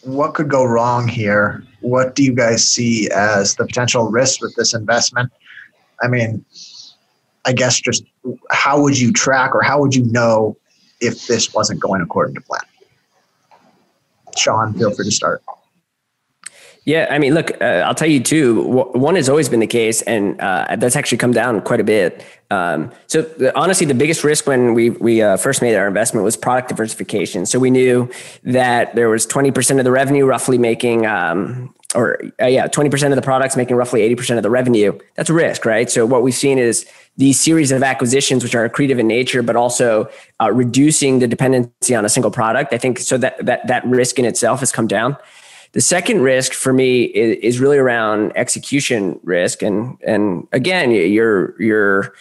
what 0.02 0.34
could 0.34 0.48
go 0.48 0.64
wrong 0.64 1.08
here? 1.08 1.64
What 1.80 2.14
do 2.14 2.22
you 2.22 2.34
guys 2.34 2.66
see 2.66 3.08
as 3.10 3.56
the 3.56 3.64
potential 3.64 4.10
risk 4.10 4.42
with 4.42 4.54
this 4.56 4.74
investment? 4.74 5.32
I 6.02 6.08
mean, 6.08 6.44
I 7.46 7.52
guess 7.52 7.80
just 7.80 8.04
how 8.50 8.80
would 8.80 8.98
you 8.98 9.12
track 9.12 9.54
or 9.54 9.62
how 9.62 9.80
would 9.80 9.94
you 9.94 10.04
know 10.04 10.56
if 11.00 11.26
this 11.26 11.54
wasn't 11.54 11.80
going 11.80 12.02
according 12.02 12.34
to 12.34 12.40
plan? 12.42 12.60
Sean, 14.36 14.74
feel 14.74 14.94
free 14.94 15.06
to 15.06 15.10
start. 15.10 15.42
Yeah, 16.88 17.06
I 17.10 17.18
mean, 17.18 17.34
look, 17.34 17.50
uh, 17.60 17.84
I'll 17.84 17.94
tell 17.94 18.08
you 18.08 18.18
too. 18.18 18.62
One 18.62 19.14
has 19.16 19.28
always 19.28 19.50
been 19.50 19.60
the 19.60 19.66
case, 19.66 20.00
and 20.00 20.40
uh, 20.40 20.74
that's 20.76 20.96
actually 20.96 21.18
come 21.18 21.32
down 21.32 21.60
quite 21.60 21.80
a 21.80 21.84
bit. 21.84 22.24
Um, 22.50 22.90
so, 23.06 23.20
the, 23.20 23.54
honestly, 23.54 23.86
the 23.86 23.92
biggest 23.92 24.24
risk 24.24 24.46
when 24.46 24.72
we 24.72 24.88
we 24.88 25.20
uh, 25.20 25.36
first 25.36 25.60
made 25.60 25.76
our 25.76 25.86
investment 25.86 26.24
was 26.24 26.34
product 26.34 26.70
diversification. 26.70 27.44
So 27.44 27.58
we 27.58 27.70
knew 27.70 28.08
that 28.44 28.94
there 28.94 29.10
was 29.10 29.26
twenty 29.26 29.50
percent 29.50 29.78
of 29.80 29.84
the 29.84 29.90
revenue 29.90 30.24
roughly 30.24 30.56
making, 30.56 31.04
um, 31.04 31.74
or 31.94 32.22
uh, 32.40 32.46
yeah, 32.46 32.66
twenty 32.68 32.88
percent 32.88 33.12
of 33.12 33.16
the 33.16 33.22
products 33.22 33.54
making 33.54 33.76
roughly 33.76 34.00
eighty 34.00 34.14
percent 34.14 34.38
of 34.38 34.42
the 34.42 34.48
revenue. 34.48 34.98
That's 35.14 35.28
a 35.28 35.34
risk, 35.34 35.66
right? 35.66 35.90
So 35.90 36.06
what 36.06 36.22
we've 36.22 36.34
seen 36.34 36.58
is 36.58 36.86
these 37.18 37.38
series 37.38 37.70
of 37.70 37.82
acquisitions, 37.82 38.42
which 38.42 38.54
are 38.54 38.66
accretive 38.66 38.98
in 38.98 39.06
nature, 39.06 39.42
but 39.42 39.56
also 39.56 40.08
uh, 40.40 40.50
reducing 40.50 41.18
the 41.18 41.28
dependency 41.28 41.94
on 41.94 42.06
a 42.06 42.08
single 42.08 42.30
product. 42.30 42.72
I 42.72 42.78
think 42.78 42.98
so 42.98 43.18
that 43.18 43.44
that 43.44 43.66
that 43.66 43.84
risk 43.84 44.18
in 44.18 44.24
itself 44.24 44.60
has 44.60 44.72
come 44.72 44.86
down. 44.86 45.18
The 45.78 45.82
second 45.82 46.22
risk 46.22 46.54
for 46.54 46.72
me 46.72 47.04
is, 47.04 47.36
is 47.36 47.60
really 47.60 47.78
around 47.78 48.32
execution 48.34 49.20
risk, 49.22 49.62
and 49.62 49.96
and 50.04 50.48
again, 50.50 50.90
you're 50.90 51.54
you're 51.62 52.14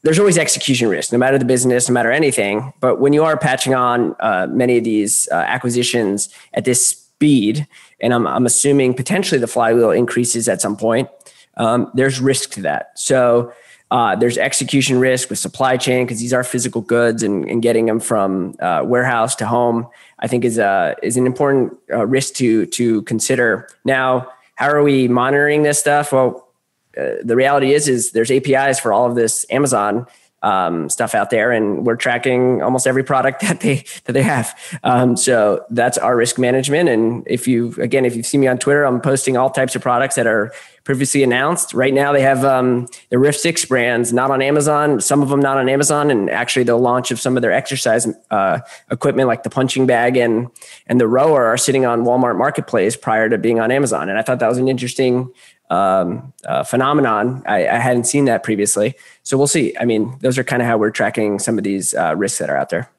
there's 0.00 0.18
always 0.18 0.38
execution 0.38 0.88
risk, 0.88 1.12
no 1.12 1.18
matter 1.18 1.36
the 1.36 1.44
business, 1.44 1.90
no 1.90 1.92
matter 1.92 2.10
anything. 2.10 2.72
But 2.80 3.00
when 3.00 3.12
you 3.12 3.22
are 3.22 3.36
patching 3.36 3.74
on 3.74 4.16
uh, 4.20 4.46
many 4.50 4.78
of 4.78 4.84
these 4.84 5.28
uh, 5.30 5.34
acquisitions 5.34 6.30
at 6.54 6.64
this 6.64 6.86
speed, 6.86 7.68
and 8.00 8.14
I'm, 8.14 8.26
I'm 8.26 8.46
assuming 8.46 8.94
potentially 8.94 9.38
the 9.38 9.46
flywheel 9.46 9.90
increases 9.90 10.48
at 10.48 10.62
some 10.62 10.78
point, 10.78 11.10
um, 11.58 11.90
there's 11.92 12.18
risk 12.18 12.52
to 12.52 12.62
that. 12.62 12.98
So 12.98 13.52
uh, 13.92 14.16
there's 14.16 14.38
execution 14.38 14.98
risk 14.98 15.28
with 15.28 15.38
supply 15.38 15.76
chain 15.76 16.06
because 16.06 16.18
these 16.18 16.32
are 16.32 16.42
physical 16.42 16.80
goods 16.80 17.22
and, 17.22 17.44
and 17.44 17.60
getting 17.60 17.84
them 17.84 18.00
from 18.00 18.56
uh, 18.58 18.82
warehouse 18.82 19.34
to 19.36 19.46
home. 19.46 19.86
I 20.18 20.28
think 20.28 20.46
is 20.46 20.56
a 20.56 20.96
is 21.02 21.18
an 21.18 21.26
important 21.26 21.76
uh, 21.92 22.06
risk 22.06 22.32
to 22.36 22.64
to 22.64 23.02
consider. 23.02 23.68
Now, 23.84 24.32
how 24.54 24.70
are 24.70 24.82
we 24.82 25.08
monitoring 25.08 25.62
this 25.62 25.78
stuff? 25.78 26.10
Well, 26.10 26.48
uh, 26.96 27.16
the 27.22 27.36
reality 27.36 27.74
is 27.74 27.86
is 27.86 28.12
there's 28.12 28.30
APIs 28.30 28.80
for 28.80 28.94
all 28.94 29.06
of 29.06 29.14
this 29.14 29.44
Amazon 29.50 30.06
um, 30.42 30.88
stuff 30.88 31.14
out 31.14 31.28
there, 31.28 31.52
and 31.52 31.84
we're 31.84 31.96
tracking 31.96 32.62
almost 32.62 32.86
every 32.86 33.04
product 33.04 33.40
that 33.46 33.60
they 33.60 33.84
that 34.04 34.14
they 34.14 34.22
have. 34.22 34.58
Um, 34.84 35.18
so 35.18 35.66
that's 35.68 35.98
our 35.98 36.16
risk 36.16 36.38
management. 36.38 36.88
And 36.88 37.24
if 37.26 37.46
you 37.46 37.74
again, 37.76 38.06
if 38.06 38.16
you've 38.16 38.24
seen 38.24 38.40
me 38.40 38.46
on 38.46 38.56
Twitter, 38.56 38.84
I'm 38.84 39.02
posting 39.02 39.36
all 39.36 39.50
types 39.50 39.76
of 39.76 39.82
products 39.82 40.14
that 40.14 40.26
are 40.26 40.50
previously 40.84 41.22
announced. 41.22 41.74
Right 41.74 41.94
now, 41.94 42.12
they 42.12 42.22
have 42.22 42.44
um, 42.44 42.86
the 43.10 43.16
RIF6 43.16 43.68
brands 43.68 44.12
not 44.12 44.30
on 44.30 44.42
Amazon. 44.42 45.00
Some 45.00 45.22
of 45.22 45.28
them 45.28 45.40
not 45.40 45.56
on 45.58 45.68
Amazon, 45.68 46.10
and 46.10 46.28
actually 46.30 46.64
the 46.64 46.76
launch 46.76 47.10
of 47.10 47.20
some 47.20 47.36
of 47.36 47.42
their 47.42 47.52
exercise 47.52 48.08
uh, 48.30 48.60
equipment, 48.90 49.28
like 49.28 49.42
the 49.42 49.50
punching 49.50 49.86
bag 49.86 50.16
and 50.16 50.50
and 50.86 51.00
the 51.00 51.06
rower, 51.06 51.46
are 51.46 51.56
sitting 51.56 51.86
on 51.86 52.02
Walmart 52.02 52.36
Marketplace 52.36 52.96
prior 52.96 53.28
to 53.28 53.38
being 53.38 53.60
on 53.60 53.70
Amazon. 53.70 54.08
And 54.08 54.18
I 54.18 54.22
thought 54.22 54.40
that 54.40 54.48
was 54.48 54.58
an 54.58 54.68
interesting 54.68 55.32
um, 55.70 56.32
uh, 56.44 56.64
phenomenon. 56.64 57.42
I, 57.46 57.66
I, 57.66 57.78
hadn't 57.78 58.04
seen 58.04 58.26
that 58.26 58.42
previously. 58.42 58.94
So 59.22 59.38
we'll 59.38 59.46
see. 59.46 59.74
I 59.80 59.86
mean, 59.86 60.18
those 60.20 60.36
are 60.36 60.44
kind 60.44 60.60
of 60.60 60.68
how 60.68 60.76
we're 60.76 60.90
tracking 60.90 61.38
some 61.38 61.56
of 61.56 61.64
these 61.64 61.94
uh, 61.94 62.14
risks 62.14 62.40
that 62.40 62.50
are 62.50 62.56
out 62.58 62.68
there. 62.68 62.90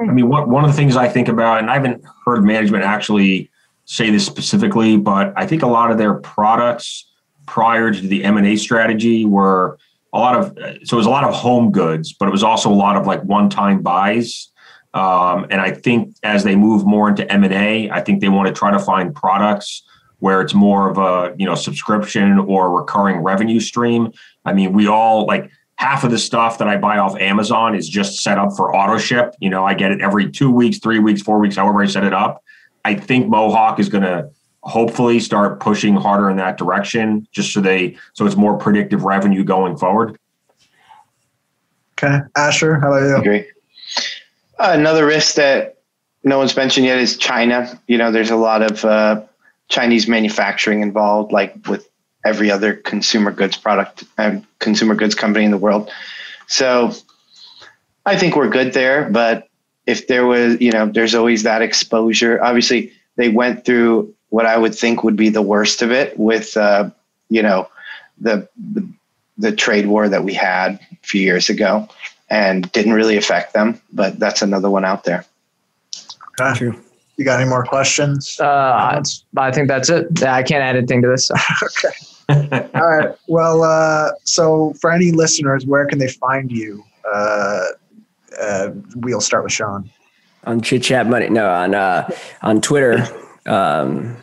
I 0.00 0.04
mean, 0.04 0.28
one 0.28 0.64
of 0.64 0.70
the 0.70 0.76
things 0.76 0.96
I 0.96 1.08
think 1.08 1.28
about, 1.28 1.58
and 1.58 1.70
I 1.70 1.74
haven't 1.74 2.02
heard 2.24 2.44
management 2.44 2.84
actually 2.84 3.50
say 3.86 4.10
this 4.10 4.26
specifically, 4.26 4.96
but 4.96 5.32
I 5.36 5.46
think 5.46 5.62
a 5.62 5.66
lot 5.66 5.90
of 5.90 5.98
their 5.98 6.14
products 6.14 7.10
prior 7.46 7.92
to 7.92 8.00
the 8.00 8.24
M&A 8.24 8.56
strategy 8.56 9.24
were 9.24 9.78
a 10.12 10.18
lot 10.18 10.36
of, 10.36 10.56
so 10.84 10.96
it 10.96 10.98
was 10.98 11.06
a 11.06 11.10
lot 11.10 11.24
of 11.24 11.34
home 11.34 11.70
goods, 11.70 12.12
but 12.12 12.28
it 12.28 12.32
was 12.32 12.42
also 12.42 12.70
a 12.70 12.74
lot 12.74 12.96
of 12.96 13.06
like 13.06 13.22
one-time 13.22 13.82
buys. 13.82 14.50
Um, 14.92 15.46
and 15.50 15.60
I 15.60 15.70
think 15.70 16.16
as 16.22 16.42
they 16.42 16.56
move 16.56 16.84
more 16.84 17.08
into 17.08 17.30
M&A, 17.30 17.90
I 17.90 18.00
think 18.00 18.20
they 18.20 18.28
want 18.28 18.48
to 18.48 18.54
try 18.54 18.70
to 18.70 18.78
find 18.78 19.14
products 19.14 19.82
where 20.18 20.40
it's 20.40 20.54
more 20.54 20.88
of 20.88 20.98
a 20.98 21.34
you 21.38 21.44
know 21.44 21.54
subscription 21.54 22.38
or 22.38 22.70
recurring 22.70 23.18
revenue 23.18 23.60
stream. 23.60 24.10
I 24.44 24.52
mean, 24.52 24.72
we 24.72 24.88
all 24.88 25.26
like 25.26 25.50
half 25.76 26.04
of 26.04 26.10
the 26.10 26.18
stuff 26.18 26.58
that 26.58 26.68
I 26.68 26.78
buy 26.78 26.96
off 26.98 27.16
Amazon 27.18 27.74
is 27.74 27.88
just 27.88 28.22
set 28.22 28.38
up 28.38 28.56
for 28.56 28.74
auto 28.74 28.98
ship. 28.98 29.34
You 29.40 29.50
know, 29.50 29.64
I 29.64 29.74
get 29.74 29.92
it 29.92 30.00
every 30.00 30.30
two 30.30 30.50
weeks, 30.50 30.78
three 30.78 30.98
weeks, 30.98 31.20
four 31.20 31.38
weeks, 31.38 31.56
however 31.56 31.82
I 31.82 31.86
set 31.86 32.04
it 32.04 32.14
up. 32.14 32.42
I 32.86 32.94
think 32.94 33.26
Mohawk 33.26 33.80
is 33.80 33.88
going 33.88 34.04
to 34.04 34.30
hopefully 34.62 35.18
start 35.18 35.58
pushing 35.58 35.96
harder 35.96 36.30
in 36.30 36.36
that 36.36 36.56
direction, 36.56 37.26
just 37.32 37.52
so 37.52 37.60
they 37.60 37.96
so 38.12 38.24
it's 38.24 38.36
more 38.36 38.56
predictive 38.56 39.02
revenue 39.02 39.42
going 39.42 39.76
forward. 39.76 40.16
Okay, 41.98 42.20
Asher, 42.36 42.78
how 42.78 42.92
about 42.92 43.08
you? 43.08 43.16
Agree. 43.16 43.50
Uh, 44.60 44.70
another 44.72 45.04
risk 45.04 45.34
that 45.34 45.78
no 46.22 46.38
one's 46.38 46.54
mentioned 46.54 46.86
yet 46.86 46.98
is 46.98 47.16
China. 47.16 47.80
You 47.88 47.98
know, 47.98 48.12
there's 48.12 48.30
a 48.30 48.36
lot 48.36 48.62
of 48.62 48.84
uh, 48.84 49.22
Chinese 49.68 50.06
manufacturing 50.06 50.80
involved, 50.80 51.32
like 51.32 51.56
with 51.66 51.88
every 52.24 52.52
other 52.52 52.72
consumer 52.72 53.32
goods 53.32 53.56
product 53.56 54.04
and 54.16 54.46
consumer 54.60 54.94
goods 54.94 55.16
company 55.16 55.44
in 55.44 55.50
the 55.50 55.58
world. 55.58 55.90
So 56.46 56.92
I 58.04 58.16
think 58.16 58.36
we're 58.36 58.48
good 58.48 58.74
there. 58.74 59.10
But 59.10 59.45
if 59.86 60.08
there 60.08 60.26
was, 60.26 60.60
you 60.60 60.72
know, 60.72 60.86
there's 60.86 61.14
always 61.14 61.42
that 61.44 61.62
exposure. 61.62 62.42
Obviously, 62.42 62.92
they 63.16 63.28
went 63.28 63.64
through 63.64 64.12
what 64.30 64.46
I 64.46 64.56
would 64.56 64.74
think 64.74 65.04
would 65.04 65.16
be 65.16 65.28
the 65.28 65.42
worst 65.42 65.82
of 65.82 65.90
it 65.90 66.18
with, 66.18 66.56
uh, 66.56 66.90
you 67.28 67.42
know, 67.42 67.68
the, 68.20 68.48
the 68.72 68.86
the 69.38 69.52
trade 69.52 69.86
war 69.86 70.08
that 70.08 70.24
we 70.24 70.32
had 70.32 70.80
a 70.90 71.06
few 71.06 71.20
years 71.20 71.50
ago, 71.50 71.88
and 72.30 72.70
didn't 72.72 72.94
really 72.94 73.16
affect 73.16 73.52
them. 73.52 73.80
But 73.92 74.18
that's 74.18 74.42
another 74.42 74.70
one 74.70 74.84
out 74.84 75.04
there. 75.04 75.24
Okay. 76.40 76.58
True. 76.58 76.82
You 77.16 77.24
got 77.24 77.40
any 77.40 77.48
more 77.48 77.64
questions? 77.64 78.38
Uh, 78.38 79.02
I 79.36 79.50
think 79.50 79.68
that's 79.68 79.88
it. 79.88 80.22
I 80.22 80.42
can't 80.42 80.62
add 80.62 80.76
anything 80.76 81.02
to 81.02 81.08
this. 81.08 81.30
okay. 81.62 82.68
All 82.74 82.88
right. 82.88 83.14
Well, 83.28 83.62
uh, 83.62 84.10
so 84.24 84.74
for 84.80 84.90
any 84.90 85.12
listeners, 85.12 85.64
where 85.64 85.86
can 85.86 85.98
they 85.98 86.08
find 86.08 86.52
you? 86.52 86.84
Uh, 87.10 87.66
uh, 88.40 88.70
we'll 88.96 89.20
start 89.20 89.44
with 89.44 89.52
Sean. 89.52 89.90
On 90.44 90.60
Chit 90.60 90.82
Chat 90.82 91.08
Money. 91.08 91.28
No, 91.28 91.50
on 91.50 91.74
uh, 91.74 92.08
on 92.42 92.60
Twitter. 92.60 93.06
Um, 93.46 94.16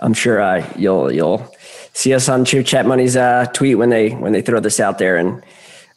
I'm 0.00 0.14
sure 0.14 0.40
uh, 0.40 0.70
you'll 0.76 1.10
you'll 1.12 1.50
see 1.92 2.12
us 2.12 2.28
on 2.28 2.44
Chit 2.44 2.66
Chat 2.66 2.86
Money's 2.86 3.16
uh, 3.16 3.46
tweet 3.52 3.78
when 3.78 3.90
they 3.90 4.10
when 4.10 4.32
they 4.32 4.42
throw 4.42 4.60
this 4.60 4.80
out 4.80 4.98
there, 4.98 5.16
and 5.16 5.42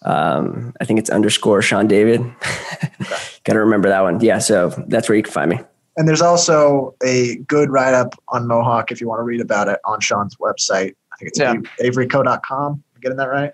um, 0.03 0.73
I 0.79 0.85
think 0.85 0.99
it's 0.99 1.09
underscore 1.09 1.61
Sean 1.61 1.87
David. 1.87 2.21
Got 3.43 3.53
to 3.53 3.59
remember 3.59 3.89
that 3.89 4.01
one. 4.01 4.19
Yeah, 4.21 4.39
so 4.39 4.69
that's 4.87 5.09
where 5.09 5.15
you 5.15 5.23
can 5.23 5.33
find 5.33 5.51
me. 5.51 5.59
And 5.97 6.07
there's 6.07 6.21
also 6.21 6.95
a 7.03 7.37
good 7.47 7.71
write 7.71 7.95
up 7.95 8.13
on 8.29 8.47
Mohawk 8.47 8.91
if 8.91 9.01
you 9.01 9.07
want 9.07 9.19
to 9.19 9.23
read 9.23 9.41
about 9.41 9.67
it 9.67 9.79
on 9.83 9.99
Sean's 9.99 10.35
website. 10.35 10.93
I 11.11 11.17
think 11.17 11.29
it's 11.29 11.39
yeah. 11.39 11.55
avoryco.com. 11.81 12.73
Am 12.73 12.83
I 12.95 12.99
getting 12.99 13.17
that 13.17 13.29
right? 13.29 13.51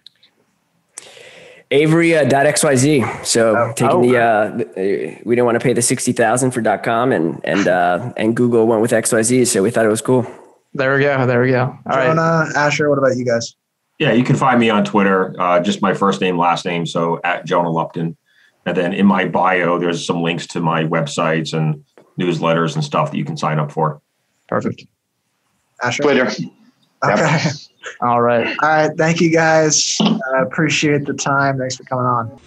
Avory.xyz. 1.73 3.03
Uh, 3.03 3.23
so 3.23 3.57
oh, 3.57 3.73
taking 3.75 3.97
oh. 3.97 4.01
the, 4.03 4.17
uh, 4.19 5.19
we 5.25 5.35
didn't 5.35 5.45
want 5.45 5.59
to 5.59 5.63
pay 5.63 5.73
the 5.73 5.81
60,000 5.81 6.51
for 6.51 6.61
.com 6.77 7.11
and, 7.11 7.41
and, 7.43 7.67
uh, 7.67 8.13
and 8.15 8.35
Google 8.35 8.67
went 8.67 8.81
with 8.81 8.91
XYZ. 8.91 9.47
So 9.47 9.63
we 9.63 9.71
thought 9.71 9.85
it 9.85 9.89
was 9.89 10.01
cool. 10.01 10.25
There 10.75 10.95
we 10.95 11.01
go. 11.01 11.25
There 11.25 11.41
we 11.41 11.49
go. 11.49 11.77
All 11.89 11.95
Jonah, 11.95 12.21
right. 12.21 12.55
Asher, 12.55 12.89
what 12.89 12.99
about 12.99 13.17
you 13.17 13.25
guys? 13.25 13.55
Yeah, 13.97 14.11
you 14.11 14.23
can 14.23 14.35
find 14.35 14.59
me 14.59 14.69
on 14.69 14.85
Twitter. 14.85 15.35
Uh, 15.39 15.59
just 15.59 15.81
my 15.81 15.93
first 15.93 16.21
name, 16.21 16.37
last 16.37 16.63
name. 16.63 16.85
So 16.85 17.19
at 17.23 17.45
Jonah 17.45 17.71
Lupton. 17.71 18.17
And 18.65 18.77
then 18.77 18.93
in 18.93 19.05
my 19.05 19.25
bio, 19.25 19.79
there's 19.79 20.05
some 20.05 20.21
links 20.21 20.47
to 20.47 20.59
my 20.59 20.83
websites 20.83 21.53
and 21.53 21.83
newsletters 22.19 22.75
and 22.75 22.83
stuff 22.83 23.11
that 23.11 23.17
you 23.17 23.25
can 23.25 23.35
sign 23.35 23.59
up 23.59 23.71
for. 23.71 23.99
Perfect. 24.47 24.85
Asher? 25.81 26.03
Twitter. 26.03 26.29
Okay. 27.03 27.39
All 28.01 28.21
right. 28.21 28.47
All 28.61 28.69
right. 28.69 28.91
Thank 28.97 29.21
you 29.21 29.31
guys. 29.31 29.97
I 30.35 30.41
appreciate 30.41 31.05
the 31.05 31.13
time. 31.13 31.57
Thanks 31.57 31.75
for 31.75 31.83
coming 31.83 32.05
on. 32.05 32.39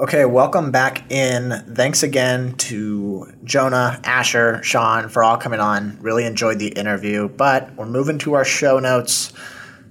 Okay, 0.00 0.24
welcome 0.24 0.70
back 0.72 1.10
in. 1.12 1.50
Thanks 1.74 2.02
again 2.02 2.54
to 2.56 3.32
Jonah, 3.44 4.00
Asher, 4.02 4.60
Sean 4.64 5.08
for 5.08 5.22
all 5.22 5.36
coming 5.36 5.60
on. 5.60 5.96
Really 6.00 6.24
enjoyed 6.24 6.58
the 6.58 6.68
interview, 6.68 7.28
but 7.28 7.74
we're 7.76 7.86
moving 7.86 8.18
to 8.18 8.34
our 8.34 8.44
show 8.44 8.80
notes. 8.80 9.32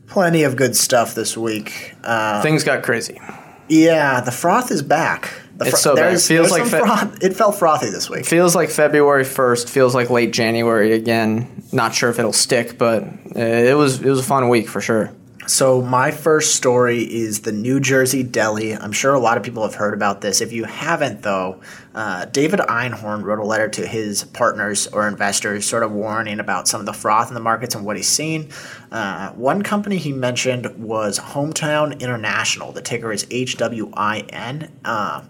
Plenty 0.07 0.43
of 0.43 0.57
good 0.57 0.75
stuff 0.75 1.15
this 1.15 1.37
week. 1.37 1.93
Uh, 2.03 2.41
Things 2.41 2.65
got 2.65 2.83
crazy. 2.83 3.21
yeah, 3.69 4.19
the 4.19 4.31
froth 4.31 4.69
is 4.71 4.81
back. 4.81 5.31
The 5.55 5.67
It's 5.67 5.79
so 5.81 5.95
bad. 5.95 6.03
there's- 6.07 6.27
Feels 6.27 6.51
like 6.51 6.65
fe- 6.65 6.79
froth. 6.79 7.23
It 7.23 7.33
felt 7.37 7.55
frothy 7.57 7.89
this 7.89 8.09
week. 8.09 8.25
Feels 8.25 8.53
like 8.53 8.69
February 8.69 9.23
first. 9.23 9.69
Feels 9.69 9.95
like 9.95 10.09
late 10.09 10.33
January 10.33 10.91
again. 10.91 11.63
Not 11.71 11.93
sure 11.95 12.09
if 12.09 12.19
it'll 12.19 12.33
stick, 12.33 12.77
but 12.77 13.03
uh, 13.03 13.39
it 13.39 13.77
was 13.77 14.01
it 14.01 14.09
was 14.09 14.19
a 14.19 14.23
fun 14.23 14.49
week 14.49 14.67
for 14.67 14.81
sure. 14.81 15.11
So 15.47 15.81
my 15.81 16.11
first 16.11 16.55
story 16.55 17.01
is 17.01 17.41
the 17.41 17.51
New 17.51 17.79
Jersey 17.79 18.21
Deli. 18.21 18.75
I'm 18.75 18.91
sure 18.91 19.13
a 19.13 19.19
lot 19.19 19.37
of 19.37 19.43
people 19.43 19.63
have 19.63 19.73
heard 19.73 19.95
about 19.95 20.21
this. 20.21 20.39
If 20.39 20.53
you 20.53 20.65
haven't, 20.65 21.23
though, 21.23 21.61
uh, 21.95 22.25
David 22.25 22.59
Einhorn 22.59 23.23
wrote 23.23 23.39
a 23.39 23.43
letter 23.43 23.67
to 23.69 23.87
his 23.87 24.23
partners 24.23 24.85
or 24.87 25.07
investors, 25.07 25.65
sort 25.65 25.81
of 25.81 25.91
warning 25.91 26.39
about 26.39 26.67
some 26.67 26.79
of 26.79 26.85
the 26.85 26.93
froth 26.93 27.29
in 27.29 27.33
the 27.33 27.39
markets 27.39 27.73
and 27.73 27.83
what 27.83 27.97
he's 27.97 28.07
seen. 28.07 28.49
Uh, 28.91 29.31
one 29.31 29.63
company 29.63 29.97
he 29.97 30.11
mentioned 30.11 30.67
was 30.77 31.17
Hometown 31.17 31.99
International. 31.99 32.71
The 32.71 32.81
ticker 32.81 33.11
is 33.11 33.25
HWIN. 33.25 34.69
Uh, 34.85 35.23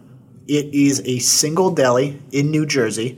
it 0.48 0.74
is 0.74 1.02
a 1.06 1.20
single 1.20 1.72
deli 1.72 2.22
in 2.34 2.52
New 2.52 2.66
Jersey. 2.66 3.18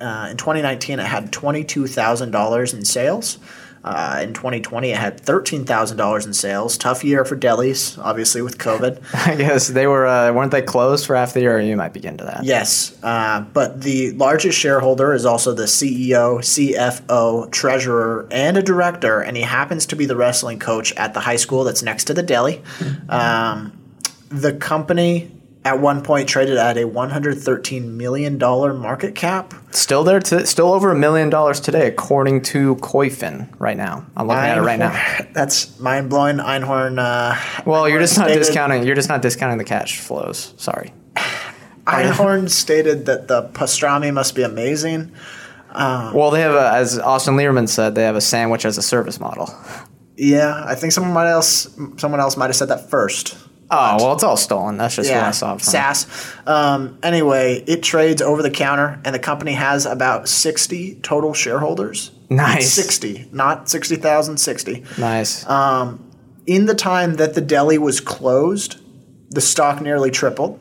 Uh, 0.00 0.28
in 0.30 0.38
2019, 0.38 0.98
it 0.98 1.06
had 1.06 1.30
$22,000 1.30 2.74
in 2.74 2.84
sales. 2.84 3.38
Uh, 3.84 4.20
in 4.22 4.32
2020, 4.32 4.90
it 4.90 4.96
had 4.96 5.20
$13,000 5.20 6.26
in 6.26 6.32
sales. 6.32 6.78
Tough 6.78 7.04
year 7.04 7.24
for 7.24 7.36
delis, 7.36 7.98
obviously, 8.02 8.40
with 8.40 8.56
COVID. 8.56 9.02
I 9.26 9.34
guess 9.36 9.68
they 9.68 9.86
were 9.86 10.06
uh, 10.06 10.32
weren't 10.32 10.52
they 10.52 10.62
closed 10.62 11.06
for 11.06 11.14
half 11.14 11.34
the 11.34 11.40
year? 11.40 11.58
Or 11.58 11.60
you 11.60 11.76
might 11.76 11.92
be 11.92 12.00
getting 12.00 12.18
to 12.18 12.24
that. 12.24 12.44
Yes, 12.44 12.96
uh, 13.02 13.42
but 13.42 13.82
the 13.82 14.12
largest 14.12 14.58
shareholder 14.58 15.12
is 15.12 15.26
also 15.26 15.52
the 15.52 15.64
CEO, 15.64 16.38
CFO, 16.38 17.50
treasurer, 17.50 18.26
and 18.30 18.56
a 18.56 18.62
director, 18.62 19.20
and 19.20 19.36
he 19.36 19.42
happens 19.42 19.84
to 19.86 19.96
be 19.96 20.06
the 20.06 20.16
wrestling 20.16 20.58
coach 20.58 20.92
at 20.94 21.12
the 21.12 21.20
high 21.20 21.36
school 21.36 21.64
that's 21.64 21.82
next 21.82 22.04
to 22.04 22.14
the 22.14 22.22
deli. 22.22 22.62
Um, 23.08 23.78
the 24.30 24.54
company 24.54 25.30
at 25.64 25.80
one 25.80 26.02
point 26.02 26.28
traded 26.28 26.56
at 26.58 26.76
a 26.76 26.82
$113 26.86 27.84
million 27.84 28.38
market 28.38 29.14
cap. 29.14 29.54
Still 29.70 30.04
there, 30.04 30.20
to, 30.20 30.46
still 30.46 30.72
over 30.72 30.90
a 30.90 30.94
million 30.94 31.30
dollars 31.30 31.58
today, 31.60 31.86
according 31.88 32.42
to 32.42 32.76
Koyfin. 32.76 33.48
Right 33.58 33.76
now, 33.76 34.04
I'm 34.16 34.26
looking 34.26 34.42
at 34.42 34.58
it 34.58 34.62
right 34.62 34.78
now. 34.78 34.92
That's 35.32 35.78
mind 35.80 36.10
blowing. 36.10 36.36
Einhorn. 36.36 36.98
Uh, 36.98 37.62
Well, 37.64 37.88
you're 37.88 38.00
just 38.00 38.18
not 38.18 38.26
stated- 38.26 38.40
discounting. 38.40 38.82
You're 38.84 38.94
just 38.94 39.08
not 39.08 39.22
discounting 39.22 39.58
the 39.58 39.64
cash 39.64 40.00
flows. 40.00 40.52
Sorry. 40.58 40.92
Einhorn 41.86 42.48
stated 42.50 43.06
that 43.06 43.28
the 43.28 43.42
pastrami 43.54 44.12
must 44.12 44.34
be 44.34 44.42
amazing. 44.42 45.12
Well, 45.74 46.30
they 46.30 46.40
have 46.40 46.54
a, 46.54 46.70
as 46.72 46.98
Austin 47.00 47.34
Lieberman 47.36 47.68
said, 47.68 47.94
they 47.94 48.04
have 48.04 48.14
a 48.16 48.20
sandwich 48.20 48.64
as 48.64 48.78
a 48.78 48.82
service 48.82 49.18
model. 49.18 49.52
Yeah, 50.16 50.62
I 50.64 50.76
think 50.76 50.92
someone 50.92 51.26
else 51.26 51.68
someone 51.96 52.20
else 52.20 52.36
might 52.36 52.46
have 52.46 52.54
said 52.54 52.68
that 52.68 52.88
first. 52.88 53.36
Oh 53.70 53.96
well, 53.98 54.12
it's 54.12 54.22
all 54.22 54.36
stolen. 54.36 54.76
That's 54.76 54.96
just 54.96 55.10
what 55.10 55.24
I 55.24 55.30
saw. 55.30 55.52
From. 55.52 55.60
SaaS. 55.60 56.06
Um, 56.46 56.98
anyway, 57.02 57.64
it 57.66 57.82
trades 57.82 58.20
over 58.20 58.42
the 58.42 58.50
counter, 58.50 59.00
and 59.04 59.14
the 59.14 59.18
company 59.18 59.52
has 59.52 59.86
about 59.86 60.28
sixty 60.28 60.96
total 60.96 61.32
shareholders. 61.32 62.10
Nice. 62.30 62.72
sixty, 62.72 63.28
not 63.32 63.68
sixty 63.68 63.96
thousand, 63.96 64.36
sixty. 64.38 64.84
Nice. 64.98 65.44
In 66.46 66.66
the 66.66 66.74
time 66.74 67.14
that 67.14 67.34
the 67.34 67.40
deli 67.40 67.78
was 67.78 68.00
closed, 68.00 68.76
the 69.30 69.40
stock 69.40 69.80
nearly 69.80 70.10
tripled. 70.10 70.60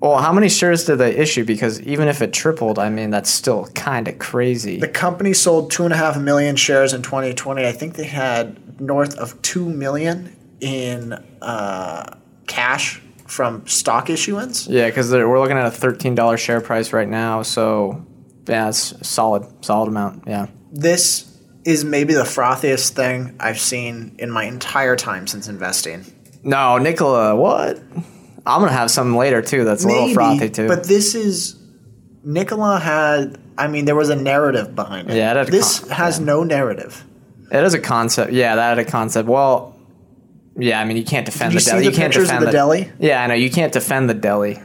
well, 0.00 0.18
how 0.18 0.32
many 0.32 0.48
shares 0.48 0.84
did 0.84 0.96
they 0.96 1.14
issue? 1.16 1.44
Because 1.44 1.80
even 1.82 2.08
if 2.08 2.20
it 2.22 2.32
tripled, 2.32 2.78
I 2.78 2.90
mean 2.90 3.10
that's 3.10 3.30
still 3.30 3.66
kind 3.74 4.08
of 4.08 4.18
crazy. 4.18 4.78
The 4.80 4.88
company 4.88 5.32
sold 5.32 5.70
two 5.70 5.84
and 5.84 5.94
a 5.94 5.96
half 5.96 6.18
million 6.18 6.56
shares 6.56 6.92
in 6.92 7.02
2020. 7.02 7.64
I 7.64 7.72
think 7.72 7.94
they 7.94 8.04
had 8.04 8.80
north 8.80 9.16
of 9.16 9.40
two 9.42 9.68
million 9.68 10.35
in 10.60 11.12
uh, 11.42 12.16
cash 12.46 13.00
from 13.26 13.66
stock 13.66 14.08
issuance. 14.10 14.66
Yeah, 14.66 14.86
because 14.86 15.10
we're 15.10 15.38
looking 15.40 15.56
at 15.56 15.66
a 15.66 15.70
thirteen 15.70 16.14
dollar 16.14 16.36
share 16.36 16.60
price 16.60 16.92
right 16.92 17.08
now. 17.08 17.42
So 17.42 18.04
yeah, 18.48 18.68
it's 18.68 18.92
a 18.92 19.04
solid, 19.04 19.64
solid 19.64 19.88
amount. 19.88 20.24
Yeah. 20.26 20.46
This 20.72 21.32
is 21.64 21.84
maybe 21.84 22.14
the 22.14 22.22
frothiest 22.22 22.90
thing 22.90 23.36
I've 23.40 23.58
seen 23.58 24.14
in 24.18 24.30
my 24.30 24.44
entire 24.44 24.94
time 24.96 25.26
since 25.26 25.48
investing. 25.48 26.04
No, 26.44 26.78
Nikola, 26.78 27.34
what? 27.34 27.78
I'm 28.46 28.60
gonna 28.60 28.70
have 28.70 28.90
some 28.90 29.16
later 29.16 29.42
too. 29.42 29.64
That's 29.64 29.82
a 29.84 29.88
little 29.88 30.14
frothy 30.14 30.48
too. 30.48 30.68
But 30.68 30.84
this 30.84 31.14
is 31.16 31.56
Nikola 32.24 32.78
had. 32.78 33.38
I 33.58 33.68
mean, 33.68 33.86
there 33.86 33.96
was 33.96 34.10
a 34.10 34.16
narrative 34.16 34.74
behind 34.74 35.10
it. 35.10 35.16
Yeah, 35.16 35.32
it 35.32 35.36
had 35.38 35.48
a 35.48 35.50
this 35.50 35.80
con- 35.80 35.90
has 35.90 36.20
no 36.20 36.44
narrative. 36.44 37.04
it 37.50 37.64
is 37.64 37.74
a 37.74 37.80
concept. 37.80 38.32
Yeah, 38.32 38.54
that 38.54 38.76
had 38.76 38.86
a 38.86 38.88
concept. 38.88 39.28
Well, 39.28 39.75
yeah. 40.58 40.80
I 40.80 40.84
mean, 40.84 40.96
you 40.96 41.04
can't 41.04 41.26
defend 41.26 41.52
Did 41.52 41.62
the 41.62 41.70
deli. 41.70 41.84
You 41.84 41.90
the 41.90 41.96
can't 41.96 42.12
defend 42.12 42.46
the 42.46 42.52
deli? 42.52 42.90
Yeah, 42.98 43.22
I 43.22 43.26
know. 43.26 43.34
You 43.34 43.50
can't 43.50 43.72
defend 43.72 44.08
the 44.08 44.14
deli. 44.14 44.58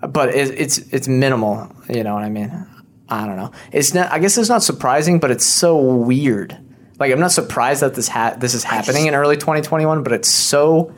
But 0.00 0.30
it, 0.34 0.58
it's 0.58 0.78
it's 0.78 1.08
minimal. 1.08 1.74
You 1.88 2.04
know 2.04 2.14
what 2.14 2.24
I 2.24 2.28
mean? 2.28 2.66
I 3.08 3.26
don't 3.26 3.36
know. 3.36 3.52
It's 3.72 3.94
not. 3.94 4.12
I 4.12 4.18
guess 4.18 4.36
it's 4.38 4.48
not 4.48 4.62
surprising, 4.62 5.18
but 5.18 5.30
it's 5.30 5.46
so 5.46 5.78
weird. 5.78 6.56
Like 6.98 7.12
I'm 7.12 7.20
not 7.20 7.32
surprised 7.32 7.82
that 7.82 7.94
this 7.94 8.08
ha- 8.08 8.36
this 8.38 8.54
is 8.54 8.64
happening 8.64 9.06
in 9.06 9.14
early 9.14 9.36
2021, 9.36 10.02
but 10.02 10.12
it's 10.12 10.28
so 10.28 10.94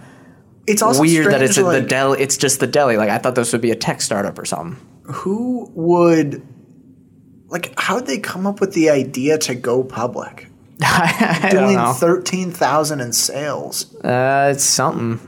It's 0.67 0.83
also 0.83 1.01
weird 1.01 1.33
that 1.33 1.43
it's 1.43 1.53
strange, 1.53 1.83
the 1.83 1.89
deli. 1.89 2.21
It's 2.21 2.37
just 2.37 2.61
the 2.61 2.67
deli. 2.67 2.97
Like 2.97 3.11
I 3.11 3.19
thought 3.19 3.35
this 3.35 3.53
would 3.53 3.61
be 3.61 3.71
a 3.71 3.77
tech 3.77 4.01
startup 4.01 4.39
or 4.39 4.45
something. 4.45 4.85
Who 5.05 5.71
would 5.75 6.47
like? 7.49 7.79
How 7.79 7.97
would 7.97 8.07
they 8.07 8.19
come 8.19 8.47
up 8.47 8.61
with 8.61 8.75
the 8.75 8.91
idea 8.91 9.39
to 9.39 9.55
go 9.55 9.83
public? 9.85 10.50
I 10.85 11.49
don't 11.53 11.63
Doing 11.65 11.77
know. 11.77 11.93
thirteen 11.93 12.51
thousand 12.53 13.01
in 13.01 13.13
sales. 13.13 13.95
Uh, 13.97 14.51
it's 14.55 14.65
something. 14.65 15.19